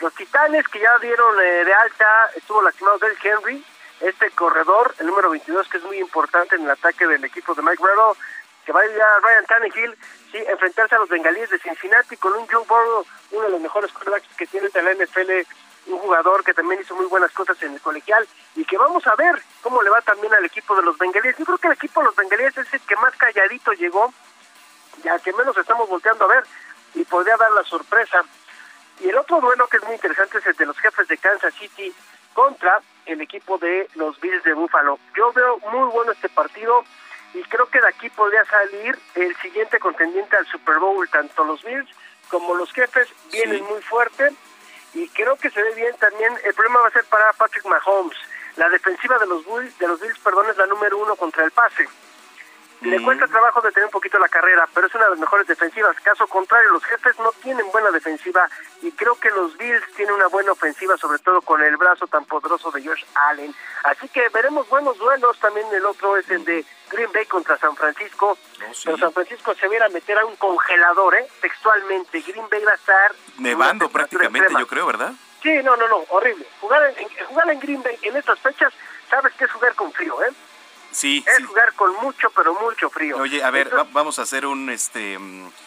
los 0.00 0.14
Titanes 0.14 0.66
que 0.68 0.80
ya 0.80 0.98
dieron 0.98 1.38
eh, 1.40 1.64
de 1.64 1.74
alta, 1.74 2.30
estuvo 2.34 2.62
lastimado 2.62 2.98
del 2.98 3.16
Henry, 3.22 3.64
este 4.00 4.30
corredor, 4.32 4.94
el 4.98 5.06
número 5.06 5.30
22, 5.30 5.68
que 5.68 5.78
es 5.78 5.84
muy 5.84 5.98
importante 5.98 6.56
en 6.56 6.64
el 6.64 6.70
ataque 6.70 7.06
del 7.06 7.24
equipo 7.24 7.54
de 7.54 7.62
Mike 7.62 7.82
Bravo, 7.82 8.16
que 8.64 8.72
va 8.72 8.80
a 8.80 8.86
ir 8.86 9.00
a 9.00 9.20
Ryan 9.20 9.46
Tannehill, 9.46 9.96
sí, 10.32 10.38
enfrentarse 10.48 10.94
a 10.94 10.98
los 10.98 11.08
bengalíes 11.08 11.50
de 11.50 11.58
Cincinnati 11.58 12.16
con 12.16 12.32
un 12.32 12.46
Joe 12.46 12.64
Burrow, 12.66 13.06
uno 13.32 13.44
de 13.44 13.50
los 13.50 13.60
mejores 13.60 13.92
quarterbacks 13.92 14.36
que 14.36 14.46
tiene 14.46 14.68
en 14.72 14.84
la 14.84 14.94
NFL, 14.94 15.30
un 15.86 15.98
jugador 15.98 16.42
que 16.44 16.54
también 16.54 16.80
hizo 16.80 16.94
muy 16.94 17.06
buenas 17.06 17.30
cosas 17.32 17.62
en 17.62 17.74
el 17.74 17.80
colegial 17.80 18.26
y 18.56 18.64
que 18.64 18.78
vamos 18.78 19.06
a 19.06 19.14
ver 19.16 19.40
cómo 19.62 19.82
le 19.82 19.90
va 19.90 20.00
también 20.00 20.32
al 20.32 20.44
equipo 20.44 20.74
de 20.76 20.82
los 20.82 20.96
bengalíes. 20.96 21.36
Yo 21.36 21.44
creo 21.44 21.58
que 21.58 21.66
el 21.66 21.74
equipo 21.74 22.00
de 22.00 22.06
los 22.06 22.16
bengalíes 22.16 22.56
es 22.56 22.72
el 22.72 22.80
que 22.80 22.96
más 22.96 23.14
calladito 23.16 23.72
llegó, 23.72 24.12
ya 25.02 25.18
que 25.18 25.32
menos 25.34 25.56
estamos 25.58 25.88
volteando 25.88 26.24
a 26.24 26.28
ver 26.28 26.44
y 26.94 27.04
podría 27.04 27.36
dar 27.36 27.50
la 27.52 27.64
sorpresa. 27.64 28.24
Y 29.00 29.08
el 29.08 29.16
otro 29.16 29.40
duelo 29.40 29.66
que 29.68 29.78
es 29.78 29.84
muy 29.84 29.94
interesante 29.94 30.38
es 30.38 30.46
el 30.46 30.54
de 30.54 30.66
los 30.66 30.78
jefes 30.78 31.08
de 31.08 31.18
Kansas 31.18 31.54
City 31.54 31.92
contra 32.32 32.80
el 33.06 33.20
equipo 33.20 33.58
de 33.58 33.88
los 33.94 34.18
Bills 34.20 34.42
de 34.44 34.54
Buffalo. 34.54 34.98
Yo 35.16 35.32
veo 35.32 35.58
muy 35.70 35.90
bueno 35.90 36.12
este 36.12 36.28
partido 36.28 36.84
y 37.32 37.42
creo 37.44 37.66
que 37.68 37.80
de 37.80 37.88
aquí 37.88 38.08
podría 38.10 38.44
salir 38.44 38.98
el 39.14 39.36
siguiente 39.36 39.78
contendiente 39.78 40.36
al 40.36 40.46
Super 40.46 40.78
Bowl, 40.78 41.08
tanto 41.10 41.44
los 41.44 41.62
Bills 41.62 41.88
como 42.28 42.54
los 42.54 42.72
jefes 42.72 43.08
vienen 43.30 43.64
muy 43.64 43.82
fuerte 43.82 44.32
y 44.94 45.08
creo 45.08 45.36
que 45.36 45.50
se 45.50 45.62
ve 45.62 45.74
bien 45.74 45.94
también, 45.98 46.32
el 46.44 46.54
problema 46.54 46.80
va 46.80 46.88
a 46.88 46.92
ser 46.92 47.04
para 47.04 47.32
Patrick 47.32 47.64
Mahomes, 47.66 48.16
la 48.56 48.68
defensiva 48.68 49.18
de 49.18 49.26
los 49.26 49.44
Bills, 49.44 49.76
de 49.78 49.88
los 49.88 50.00
Bills 50.00 50.18
perdón, 50.20 50.48
es 50.48 50.56
la 50.56 50.66
número 50.66 50.98
uno 50.98 51.16
contra 51.16 51.44
el 51.44 51.50
pase. 51.50 51.88
Le 52.84 53.02
cuesta 53.02 53.26
trabajo 53.26 53.62
detener 53.62 53.86
un 53.86 53.92
poquito 53.92 54.18
la 54.18 54.28
carrera, 54.28 54.68
pero 54.74 54.86
es 54.86 54.94
una 54.94 55.04
de 55.04 55.10
las 55.10 55.18
mejores 55.18 55.46
defensivas. 55.46 55.96
Caso 56.02 56.26
contrario, 56.26 56.70
los 56.70 56.84
jefes 56.84 57.18
no 57.18 57.32
tienen 57.42 57.66
buena 57.72 57.90
defensiva 57.90 58.48
y 58.82 58.92
creo 58.92 59.14
que 59.18 59.30
los 59.30 59.56
Bills 59.56 59.82
tienen 59.96 60.14
una 60.14 60.26
buena 60.26 60.52
ofensiva, 60.52 60.96
sobre 60.98 61.18
todo 61.20 61.40
con 61.40 61.62
el 61.62 61.76
brazo 61.78 62.06
tan 62.06 62.26
poderoso 62.26 62.70
de 62.70 62.86
Josh 62.86 63.04
Allen. 63.14 63.54
Así 63.84 64.06
que 64.08 64.28
veremos 64.28 64.68
buenos 64.68 64.98
duelos. 64.98 65.38
También 65.38 65.66
el 65.72 65.84
otro 65.86 66.18
es 66.18 66.28
el 66.30 66.44
de 66.44 66.64
Green 66.90 67.10
Bay 67.12 67.24
contra 67.24 67.56
San 67.56 67.74
Francisco. 67.74 68.36
Pero 68.84 68.98
San 68.98 69.12
Francisco 69.12 69.54
se 69.54 69.68
viera 69.68 69.86
a 69.86 69.90
meter 69.90 70.18
a 70.18 70.26
un 70.26 70.36
congelador, 70.36 71.14
¿eh? 71.14 71.26
Textualmente. 71.40 72.20
Green 72.20 72.48
Bay 72.50 72.64
va 72.64 72.72
a 72.72 72.76
estar... 72.76 73.14
Nevando 73.38 73.88
prácticamente, 73.88 74.52
yo 74.58 74.66
creo, 74.66 74.86
¿verdad? 74.86 75.12
Sí, 75.42 75.52
no, 75.62 75.76
no, 75.76 75.88
no, 75.88 76.04
horrible. 76.08 76.46
Jugar 76.60 76.82
en, 76.96 77.08
jugar 77.26 77.50
en 77.50 77.60
Green 77.60 77.82
Bay 77.82 77.98
en 78.02 78.16
estas 78.16 78.38
fechas, 78.40 78.72
sabes 79.10 79.32
que 79.34 79.44
es 79.44 79.52
jugar 79.52 79.74
con 79.74 79.92
frío, 79.92 80.22
¿eh? 80.22 80.30
Sí, 80.94 81.24
es 81.26 81.44
jugar 81.44 81.72
con 81.74 81.92
mucho, 81.96 82.30
pero 82.30 82.54
mucho 82.54 82.88
frío. 82.88 83.16
Oye, 83.16 83.42
a 83.42 83.50
ver, 83.50 83.76
va, 83.76 83.84
vamos 83.90 84.20
a 84.20 84.22
hacer 84.22 84.46
un, 84.46 84.70
este, 84.70 85.18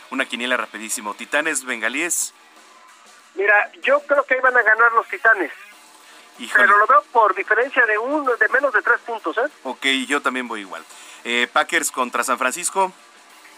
una 0.09 0.25
quiniela 0.25 0.55
rapidísimo. 0.55 1.13
¿Titanes 1.15 1.65
bengalíes? 1.65 2.33
Mira, 3.35 3.69
yo 3.81 3.99
creo 4.07 4.23
que 4.23 4.39
van 4.39 4.55
a 4.55 4.61
ganar 4.61 4.93
los 4.93 5.05
Titanes. 5.09 5.51
Híjole. 6.39 6.63
Pero 6.63 6.77
lo 6.77 6.87
veo 6.87 7.03
por 7.11 7.35
diferencia 7.35 7.85
de 7.85 7.97
uno, 7.97 8.37
de 8.37 8.47
menos 8.47 8.71
de 8.71 8.81
tres 8.81 8.99
puntos, 9.01 9.37
¿eh? 9.37 9.49
Ok, 9.63 9.85
yo 10.07 10.21
también 10.21 10.47
voy 10.47 10.61
igual. 10.61 10.85
Eh, 11.25 11.49
Packers 11.51 11.91
contra 11.91 12.23
San 12.23 12.37
Francisco. 12.37 12.93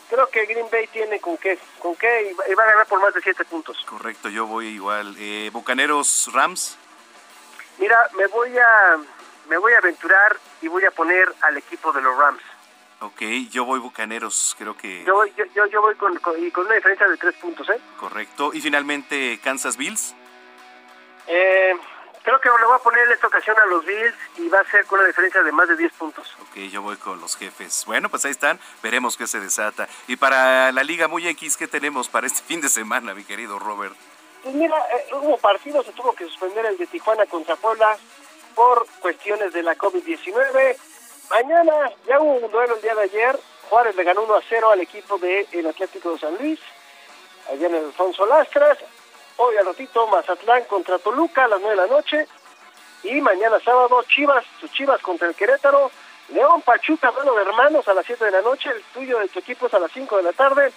Creo 0.10 0.28
que 0.32 0.48
Green 0.48 0.66
Bay 0.72 0.88
tiene 0.88 1.20
con 1.20 1.38
qué, 1.38 1.60
con 1.78 1.96
qué 1.96 2.36
y 2.50 2.54
va 2.56 2.64
a 2.64 2.68
ganar 2.68 2.88
por 2.88 3.00
más 3.00 3.14
de 3.14 3.22
siete 3.22 3.46
puntos. 3.46 3.78
Correcto, 3.86 4.30
yo 4.30 4.48
voy 4.48 4.70
igual. 4.70 5.16
Eh, 5.20 5.52
Bucaneros 5.54 6.32
Rams. 6.34 6.80
Mira, 7.78 8.10
me 8.18 8.26
voy 8.26 8.58
a 8.58 8.98
me 9.50 9.58
voy 9.58 9.74
a 9.74 9.80
aventurar 9.80 10.38
y 10.62 10.68
voy 10.68 10.86
a 10.86 10.92
poner 10.92 11.28
al 11.42 11.58
equipo 11.58 11.92
de 11.92 12.02
los 12.02 12.16
Rams. 12.18 12.42
Ok, 13.02 13.22
yo 13.50 13.66
voy 13.66 13.80
Bucaneros, 13.80 14.56
creo 14.58 14.76
que... 14.76 15.04
Yo 15.06 15.16
voy, 15.16 15.34
yo, 15.38 15.46
yo, 15.56 15.66
yo 15.68 15.82
voy 15.82 15.96
con, 15.96 16.18
con, 16.18 16.42
y 16.44 16.52
con 16.52 16.66
una 16.66 16.76
diferencia 16.76 17.08
de 17.08 17.18
tres 17.18 17.34
puntos, 17.36 17.70
¿eh? 17.70 17.80
Correcto. 17.98 18.52
Y 18.54 18.60
finalmente, 18.60 19.40
Kansas 19.42 19.78
Bills. 19.78 20.14
Eh, 21.26 21.74
creo 22.24 22.42
que 22.42 22.50
le 22.50 22.66
voy 22.66 22.76
a 22.76 22.84
poner 22.84 23.08
en 23.08 23.14
esta 23.14 23.28
ocasión 23.28 23.58
a 23.58 23.66
los 23.68 23.86
Bills 23.86 24.16
y 24.38 24.50
va 24.50 24.60
a 24.60 24.70
ser 24.70 24.86
con 24.86 25.00
una 25.00 25.08
diferencia 25.08 25.42
de 25.42 25.52
más 25.52 25.70
de 25.70 25.78
10 25.78 25.94
puntos. 25.94 26.36
Ok, 26.42 26.58
yo 26.70 26.82
voy 26.82 26.98
con 26.98 27.22
los 27.22 27.38
jefes. 27.38 27.86
Bueno, 27.86 28.10
pues 28.10 28.26
ahí 28.26 28.32
están, 28.32 28.60
veremos 28.84 29.16
qué 29.16 29.28
se 29.28 29.40
desata. 29.40 29.88
Y 30.08 30.18
para 30.18 30.74
la 30.74 30.84
Liga 30.84 31.08
Muy 31.08 31.26
X, 31.30 31.56
¿qué 31.56 31.68
tenemos 31.70 32.10
para 32.10 32.28
este 32.28 32.42
fin 32.48 32.60
de 32.60 32.68
semana, 32.68 33.14
mi 33.14 33.24
querido 33.24 33.60
Robert? 33.60 33.96
Pues 34.44 34.56
mira, 34.56 34.76
eh, 34.78 35.14
hubo 35.14 35.38
partidos, 35.38 35.86
se 35.86 35.94
tuvo 35.94 36.14
que 36.14 36.26
suspender 36.26 36.66
el 36.66 36.78
de 36.78 36.88
Tijuana 36.88 37.26
contra 37.26 37.56
Puebla 37.56 37.98
por 38.60 38.86
cuestiones 39.00 39.54
de 39.54 39.64
la 39.64 39.78
COVID-19. 39.78 40.76
Mañana 41.30 41.92
ya 42.06 42.20
hubo 42.20 42.46
un 42.46 42.52
duelo 42.52 42.76
el 42.76 42.82
día 42.82 42.94
de 42.94 43.04
ayer. 43.04 43.40
Juárez 43.70 43.96
le 43.96 44.04
ganó 44.04 44.24
1 44.24 44.36
a 44.36 44.42
0 44.50 44.72
al 44.72 44.82
equipo 44.82 45.18
del 45.18 45.66
Atlético 45.66 46.12
de 46.12 46.20
San 46.20 46.36
Luis, 46.38 46.60
allá 47.50 47.68
en 47.68 47.76
el 47.76 47.86
Alfonso 47.86 48.26
Lastras. 48.26 48.78
Hoy 49.38 49.56
al 49.56 49.66
ratito 49.66 50.06
Mazatlán 50.08 50.66
contra 50.66 51.00
Toluca 51.00 51.46
a 51.46 51.48
las 51.48 51.62
9 51.62 51.74
de 51.74 51.88
la 51.88 51.88
noche. 51.88 52.28
Y 53.04 53.22
mañana 53.22 53.62
sábado 53.62 54.04
Chivas, 54.04 54.44
sus 54.60 54.70
Chivas 54.74 55.02
contra 55.02 55.30
el 55.30 55.36
Querétaro. 55.36 55.90
León 56.28 56.62
Pachuca, 56.62 57.12
duelo 57.12 57.36
de 57.36 57.44
hermanos 57.44 57.88
a 57.88 57.94
las 57.94 58.06
7 58.06 58.26
de 58.26 58.32
la 58.32 58.42
noche. 58.42 58.72
El 58.72 58.84
tuyo 58.94 59.20
de 59.20 59.30
tu 59.30 59.40
equipo 59.40 59.68
es 59.68 59.74
a 59.74 59.80
las 59.80 59.92
5 59.94 60.18
de 60.18 60.24
la 60.24 60.34
tarde. 60.34 60.74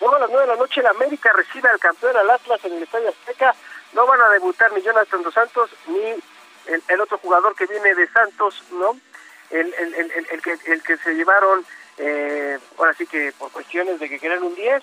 Luego 0.00 0.16
a 0.16 0.20
las 0.20 0.30
9 0.30 0.46
de 0.46 0.54
la 0.54 0.58
noche 0.58 0.80
el 0.80 0.86
América 0.86 1.34
recibe 1.34 1.68
al 1.68 1.78
campeón 1.78 2.16
al 2.16 2.30
Atlas 2.30 2.64
en 2.64 2.72
el 2.72 2.82
Estadio 2.82 3.10
Azteca. 3.10 3.54
No 3.92 4.06
van 4.06 4.22
a 4.22 4.30
debutar 4.30 4.72
ni 4.72 4.80
Jonathan 4.80 5.22
Dos 5.22 5.34
Santos 5.34 5.68
ni 5.88 6.16
el, 6.66 6.82
el, 6.88 7.00
otro 7.00 7.18
jugador 7.18 7.54
que 7.54 7.66
viene 7.66 7.94
de 7.94 8.08
Santos, 8.08 8.62
¿no? 8.72 8.98
El, 9.50 9.72
el, 9.74 9.94
el, 9.94 10.26
el 10.30 10.42
que, 10.42 10.58
el 10.66 10.82
que 10.82 10.96
se 10.98 11.14
llevaron, 11.14 11.64
eh, 11.98 12.58
ahora 12.78 12.94
sí 12.94 13.06
que 13.06 13.32
por 13.38 13.50
cuestiones 13.52 14.00
de 14.00 14.08
que 14.08 14.18
querían 14.18 14.42
un 14.42 14.54
10, 14.54 14.82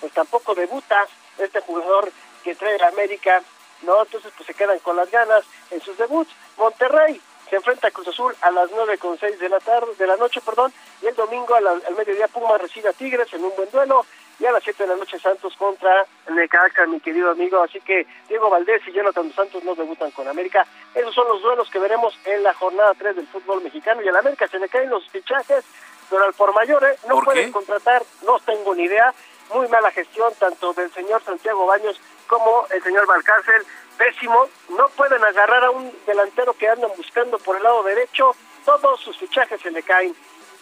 pues 0.00 0.12
tampoco 0.12 0.54
debuta. 0.54 1.06
este 1.38 1.60
jugador 1.60 2.10
que 2.44 2.54
trae 2.54 2.80
a 2.80 2.88
América, 2.88 3.42
¿no? 3.82 4.02
Entonces 4.02 4.32
pues 4.36 4.46
se 4.46 4.54
quedan 4.54 4.78
con 4.80 4.96
las 4.96 5.10
ganas 5.10 5.44
en 5.70 5.80
sus 5.80 5.96
debuts. 5.98 6.30
Monterrey 6.56 7.20
se 7.50 7.56
enfrenta 7.56 7.88
a 7.88 7.90
Cruz 7.90 8.08
Azul 8.08 8.34
a 8.40 8.50
las 8.50 8.70
nueve 8.70 8.98
con 8.98 9.18
seis 9.18 9.38
de 9.38 9.48
la 9.48 9.60
tarde, 9.60 9.92
de 9.98 10.06
la 10.06 10.16
noche, 10.16 10.40
perdón, 10.40 10.72
y 11.02 11.06
el 11.06 11.14
domingo 11.14 11.54
al 11.54 11.96
mediodía 11.96 12.28
Puma 12.28 12.58
recibe 12.58 12.88
a 12.90 12.92
Tigres 12.92 13.32
en 13.32 13.44
un 13.44 13.54
buen 13.56 13.70
duelo 13.70 14.06
y 14.38 14.46
a 14.46 14.52
las 14.52 14.62
7 14.64 14.82
de 14.82 14.88
la 14.88 14.96
noche 14.96 15.18
Santos 15.18 15.54
contra 15.56 16.06
Necaxa, 16.30 16.86
mi 16.86 17.00
querido 17.00 17.30
amigo. 17.30 17.62
Así 17.62 17.80
que 17.80 18.06
Diego 18.28 18.50
Valdés 18.50 18.82
y 18.86 18.92
Jonathan 18.92 19.32
Santos 19.32 19.62
no 19.64 19.74
debutan 19.74 20.10
con 20.10 20.26
América. 20.26 20.66
Esos 20.94 21.14
son 21.14 21.28
los 21.28 21.42
duelos 21.42 21.70
que 21.70 21.78
veremos 21.78 22.18
en 22.24 22.42
la 22.42 22.54
jornada 22.54 22.92
3 22.98 23.16
del 23.16 23.26
fútbol 23.28 23.62
mexicano. 23.62 24.02
Y 24.02 24.08
a 24.08 24.12
la 24.12 24.18
América 24.20 24.48
se 24.48 24.58
le 24.58 24.68
caen 24.68 24.90
los 24.90 25.08
fichajes, 25.10 25.64
pero 26.10 26.24
al 26.24 26.34
por 26.34 26.52
mayor 26.54 26.84
¿eh? 26.84 26.96
no 27.08 27.20
pueden 27.20 27.52
contratar, 27.52 28.02
no 28.26 28.38
tengo 28.40 28.74
ni 28.74 28.84
idea. 28.84 29.14
Muy 29.52 29.68
mala 29.68 29.90
gestión 29.90 30.32
tanto 30.38 30.72
del 30.72 30.90
señor 30.92 31.22
Santiago 31.22 31.66
Baños 31.66 32.00
como 32.26 32.66
el 32.70 32.82
señor 32.82 33.06
Valcárcel. 33.06 33.62
Pésimo, 33.98 34.48
no 34.70 34.88
pueden 34.88 35.22
agarrar 35.22 35.64
a 35.64 35.70
un 35.70 35.92
delantero 36.04 36.52
que 36.54 36.68
andan 36.68 36.90
buscando 36.96 37.38
por 37.38 37.56
el 37.56 37.62
lado 37.62 37.82
derecho. 37.84 38.34
Todos 38.64 39.00
sus 39.00 39.16
fichajes 39.18 39.60
se 39.60 39.70
le 39.70 39.82
caen. 39.82 40.14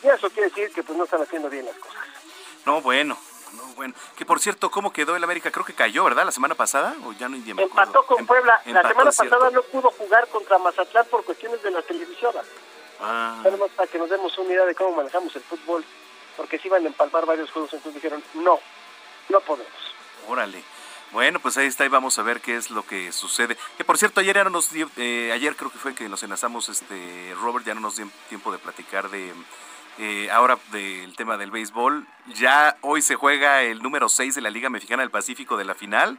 Y 0.03 0.09
eso 0.09 0.29
quiere 0.31 0.49
decir 0.49 0.71
que 0.73 0.83
pues 0.83 0.99
no 0.99 1.05
están 1.05 1.23
haciendo 1.23 1.49
bien 1.49 1.65
las 1.65 1.77
cosas. 1.77 2.03
No, 2.67 2.81
bueno, 2.81 3.17
no, 3.53 3.63
bueno. 3.75 3.95
Que 4.17 4.25
por 4.25 4.41
cierto, 4.41 4.71
¿cómo 4.71 4.93
quedó 4.93 5.17
el 5.17 5.25
América? 5.25 5.51
Creo 5.51 5.65
que 5.65 5.75
cayó, 5.75 6.05
¿verdad? 6.05 6.25
La 6.25 6.33
semana 6.33 6.55
pasada, 6.55 6.95
o 7.05 7.13
ya 7.13 7.29
no 7.29 7.37
me 7.37 7.63
Empató 7.63 8.05
con 8.07 8.21
em, 8.21 8.27
Puebla. 8.27 8.61
la 8.67 8.83
semana 8.83 9.11
pasada 9.11 9.51
no 9.51 9.63
pudo 9.63 9.91
jugar 9.91 10.29
contra 10.29 10.59
Mazatlán 10.59 11.07
por 11.11 11.25
cuestiones 11.25 11.63
de 11.63 11.71
la 11.71 11.83
televisora. 11.83 12.43
Ah. 13.01 13.43
para 13.77 13.91
que 13.91 13.99
nos 13.99 14.09
demos 14.09 14.37
una 14.39 14.53
idea 14.53 14.65
de 14.65 14.77
cómo 14.77 14.93
manejamos 14.93 15.35
el 15.35 15.43
fútbol, 15.43 15.85
porque 16.37 16.59
si 16.59 16.69
iban 16.69 16.85
a 16.85 16.89
empalmar 16.89 17.27
varios 17.27 17.51
juegos, 17.51 17.73
entonces 17.73 18.01
dijeron, 18.01 18.23
no, 18.35 18.61
no 19.29 19.41
podemos. 19.41 19.73
Órale. 20.29 20.63
Bueno, 21.11 21.41
pues 21.41 21.59
ahí 21.59 21.67
está 21.67 21.85
y 21.85 21.89
vamos 21.89 22.19
a 22.19 22.23
ver 22.23 22.41
qué 22.41 22.57
es 22.57 22.71
lo 22.71 22.87
que 22.87 23.13
sucede. 23.13 23.59
Que 23.77 23.85
por 23.85 23.99
cierto, 23.99 24.21
ayer 24.21 24.37
ya 24.37 24.45
no 24.45 24.51
nos 24.51 24.71
eh, 24.97 25.31
ayer 25.33 25.57
creo 25.57 25.71
que 25.71 25.79
fue 25.79 25.95
que 25.95 26.09
nos 26.09 26.23
enlazamos, 26.23 26.71
este, 26.71 27.35
Robert, 27.39 27.67
ya 27.67 27.75
no 27.75 27.81
nos 27.81 27.97
dio 27.97 28.09
tiempo 28.31 28.51
de 28.51 28.59
platicar 28.59 29.11
de 29.11 29.35
eh, 29.99 30.31
ahora 30.31 30.59
del 30.71 31.15
tema 31.17 31.37
del 31.37 31.51
béisbol. 31.51 32.07
Ya 32.35 32.77
hoy 32.81 33.03
se 33.03 33.15
juega 33.15 33.63
el 33.63 33.83
número 33.83 34.09
6 34.09 34.35
de 34.35 34.41
la 34.41 34.51
Liga 34.51 34.71
Mexicana 34.71 35.03
del 35.03 35.11
Pacífico 35.11 35.57
de 35.57 35.65
la 35.65 35.75
final. 35.75 36.19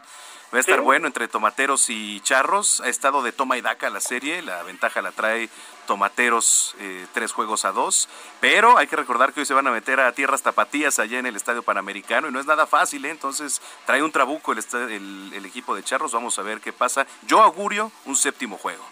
Va 0.53 0.57
a 0.57 0.59
estar 0.59 0.81
bueno 0.81 1.07
entre 1.07 1.27
Tomateros 1.27 1.89
y 1.89 2.19
Charros. 2.21 2.79
Ha 2.81 2.87
estado 2.87 3.23
de 3.23 3.31
toma 3.31 3.57
y 3.57 3.61
daca 3.61 3.89
la 3.89 3.99
serie. 3.99 4.43
La 4.43 4.61
ventaja 4.61 5.01
la 5.01 5.11
trae 5.11 5.49
Tomateros 5.87 6.75
eh, 6.79 7.07
tres 7.11 7.31
juegos 7.31 7.65
a 7.65 7.71
dos. 7.71 8.07
Pero 8.39 8.77
hay 8.77 8.85
que 8.85 8.95
recordar 8.95 9.33
que 9.33 9.39
hoy 9.39 9.47
se 9.47 9.55
van 9.55 9.65
a 9.65 9.71
meter 9.71 9.99
a 9.99 10.11
tierras 10.11 10.43
tapatías 10.43 10.99
allá 10.99 11.17
en 11.17 11.25
el 11.25 11.35
Estadio 11.35 11.63
Panamericano 11.63 12.27
y 12.27 12.31
no 12.31 12.39
es 12.39 12.45
nada 12.45 12.67
fácil. 12.67 13.03
¿eh? 13.05 13.09
Entonces 13.09 13.63
trae 13.87 14.03
un 14.03 14.11
trabuco 14.11 14.51
el, 14.51 15.31
el, 15.33 15.43
equipo 15.43 15.73
de 15.73 15.81
Charros. 15.81 16.11
Vamos 16.11 16.37
a 16.37 16.43
ver 16.43 16.61
qué 16.61 16.71
pasa. 16.71 17.07
Yo 17.25 17.41
augurio 17.41 17.91
un 18.05 18.15
séptimo 18.15 18.59
juego. 18.59 18.85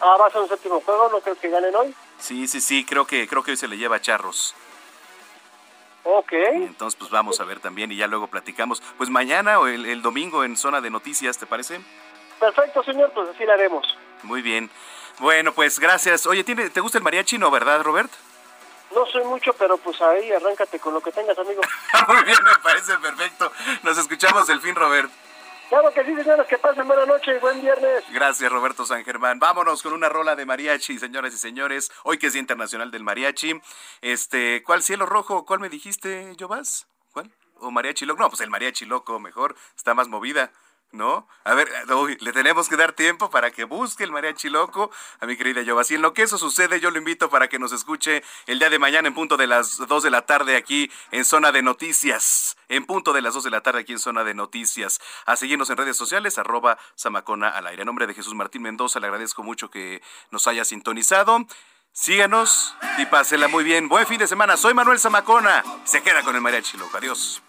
Ah, 0.00 0.16
va 0.20 0.26
a 0.26 0.30
ser 0.30 0.40
un 0.40 0.48
séptimo 0.48 0.80
juego. 0.80 1.08
¿No 1.08 1.20
creo 1.20 1.38
que 1.38 1.50
ganen 1.50 1.76
hoy? 1.76 1.94
Sí, 2.18 2.48
sí, 2.48 2.60
sí, 2.60 2.84
creo 2.84 3.06
que, 3.06 3.28
creo 3.28 3.42
que 3.42 3.52
hoy 3.52 3.56
se 3.56 3.68
le 3.68 3.76
lleva 3.76 3.96
a 3.96 4.00
Charros. 4.00 4.54
Ok. 6.04 6.32
Entonces, 6.32 6.98
pues 6.98 7.10
vamos 7.10 7.40
a 7.40 7.44
ver 7.44 7.60
también 7.60 7.92
y 7.92 7.96
ya 7.96 8.06
luego 8.06 8.28
platicamos. 8.28 8.80
Pues 8.96 9.10
mañana 9.10 9.58
o 9.58 9.66
el, 9.66 10.00
domingo 10.02 10.42
en 10.42 10.56
zona 10.56 10.80
de 10.80 10.90
noticias, 10.90 11.36
¿te 11.38 11.46
parece? 11.46 11.80
Perfecto, 12.40 12.82
señor, 12.82 13.12
pues 13.12 13.28
así 13.28 13.44
la 13.44 13.54
haremos. 13.54 13.86
Muy 14.22 14.42
bien. 14.42 14.70
Bueno, 15.18 15.52
pues 15.52 15.78
gracias. 15.78 16.26
Oye, 16.26 16.44
¿tiene, 16.44 16.70
¿te 16.70 16.80
gusta 16.80 16.98
el 16.98 17.04
mariachi, 17.04 17.36
no, 17.38 17.50
verdad, 17.50 17.82
Robert? 17.82 18.10
No 18.94 19.04
soy 19.06 19.24
mucho, 19.24 19.52
pero 19.52 19.76
pues 19.76 20.00
ahí 20.00 20.32
arráncate 20.32 20.78
con 20.78 20.94
lo 20.94 21.00
que 21.00 21.12
tengas, 21.12 21.38
amigo. 21.38 21.60
Muy 22.08 22.22
bien, 22.24 22.38
me 22.42 22.62
parece 22.62 22.96
perfecto. 22.96 23.52
Nos 23.82 23.98
escuchamos 23.98 24.48
el 24.48 24.60
fin, 24.60 24.74
Robert. 24.74 25.10
Claro 25.68 25.92
que 25.92 26.02
sí, 26.02 26.14
señores, 26.16 26.46
que 26.46 26.56
pasen 26.56 26.86
buena 26.86 27.04
noche 27.04 27.36
y 27.36 27.38
buen 27.38 27.60
viernes. 27.60 28.02
Gracias, 28.10 28.50
Roberto 28.50 28.86
San 28.86 29.04
Germán. 29.04 29.38
Vámonos 29.38 29.82
con 29.82 29.92
una 29.92 30.08
rola 30.08 30.34
de 30.34 30.46
mariachi, 30.46 30.98
señoras 30.98 31.34
y 31.34 31.38
señores. 31.38 31.90
Hoy 32.04 32.16
que 32.16 32.28
es 32.28 32.32
Día 32.32 32.40
Internacional 32.40 32.90
del 32.90 33.02
Mariachi. 33.02 33.60
Este, 34.00 34.62
¿cuál 34.62 34.82
cielo 34.82 35.04
rojo? 35.04 35.44
¿Cuál 35.44 35.60
me 35.60 35.68
dijiste, 35.68 36.34
Jovas? 36.40 36.88
¿Cuál? 37.12 37.30
¿O 37.56 37.70
mariachi 37.70 38.06
loco? 38.06 38.22
No, 38.22 38.30
pues 38.30 38.40
el 38.40 38.48
mariachi 38.48 38.86
loco, 38.86 39.20
mejor. 39.20 39.56
Está 39.76 39.92
más 39.92 40.08
movida. 40.08 40.52
¿No? 40.92 41.28
A 41.44 41.54
ver, 41.54 41.68
le 42.20 42.32
tenemos 42.32 42.68
que 42.68 42.76
dar 42.76 42.92
tiempo 42.92 43.30
para 43.30 43.50
que 43.50 43.64
busque 43.64 44.04
el 44.04 44.10
mariachi 44.10 44.48
loco 44.48 44.90
a 45.20 45.26
mi 45.26 45.36
querida 45.36 45.62
Yovasi. 45.62 45.96
En 45.96 46.02
lo 46.02 46.14
que 46.14 46.22
eso 46.22 46.38
sucede, 46.38 46.80
yo 46.80 46.90
lo 46.90 46.98
invito 46.98 47.28
para 47.28 47.48
que 47.48 47.58
nos 47.58 47.72
escuche 47.72 48.22
el 48.46 48.58
día 48.58 48.70
de 48.70 48.78
mañana 48.78 49.08
en 49.08 49.14
punto 49.14 49.36
de 49.36 49.46
las 49.46 49.76
2 49.78 50.02
de 50.02 50.10
la 50.10 50.22
tarde 50.22 50.56
aquí 50.56 50.90
en 51.10 51.24
Zona 51.24 51.52
de 51.52 51.62
Noticias. 51.62 52.56
En 52.68 52.86
punto 52.86 53.12
de 53.12 53.22
las 53.22 53.34
2 53.34 53.44
de 53.44 53.50
la 53.50 53.60
tarde 53.60 53.80
aquí 53.80 53.92
en 53.92 53.98
Zona 53.98 54.24
de 54.24 54.34
Noticias. 54.34 55.00
A 55.26 55.36
seguirnos 55.36 55.70
en 55.70 55.76
redes 55.76 55.96
sociales, 55.96 56.38
arroba 56.38 56.78
Samacona 56.94 57.48
al 57.48 57.66
aire. 57.66 57.82
En 57.82 57.86
nombre 57.86 58.06
de 58.06 58.14
Jesús 58.14 58.34
Martín 58.34 58.62
Mendoza, 58.62 59.00
le 59.00 59.06
agradezco 59.06 59.42
mucho 59.42 59.70
que 59.70 60.02
nos 60.30 60.46
haya 60.46 60.64
sintonizado. 60.64 61.46
Síganos 61.92 62.76
y 62.98 63.06
pásela 63.06 63.48
muy 63.48 63.64
bien. 63.64 63.88
Buen 63.88 64.06
fin 64.06 64.18
de 64.18 64.26
semana. 64.26 64.56
Soy 64.56 64.72
Manuel 64.72 65.00
Zamacona. 65.00 65.64
Se 65.84 66.02
queda 66.02 66.22
con 66.22 66.34
el 66.36 66.40
mariachi 66.40 66.76
loco. 66.76 66.96
Adiós. 66.96 67.42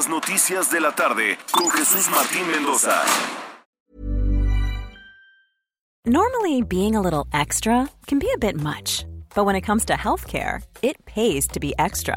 Las 0.00 0.08
Noticias 0.08 0.70
de 0.70 0.80
la 0.80 0.92
Tarde 0.92 1.36
con 1.52 1.70
Jesús 1.70 2.08
Martín 2.08 2.50
Mendoza. 2.50 3.04
Normally, 6.06 6.62
being 6.62 6.96
a 6.96 7.02
little 7.02 7.26
extra 7.34 7.86
can 8.06 8.18
be 8.18 8.30
a 8.34 8.38
bit 8.38 8.58
much, 8.58 9.04
but 9.34 9.44
when 9.44 9.56
it 9.56 9.60
comes 9.60 9.84
to 9.84 9.92
healthcare, 9.92 10.62
it 10.80 11.04
pays 11.04 11.46
to 11.48 11.60
be 11.60 11.74
extra. 11.78 12.16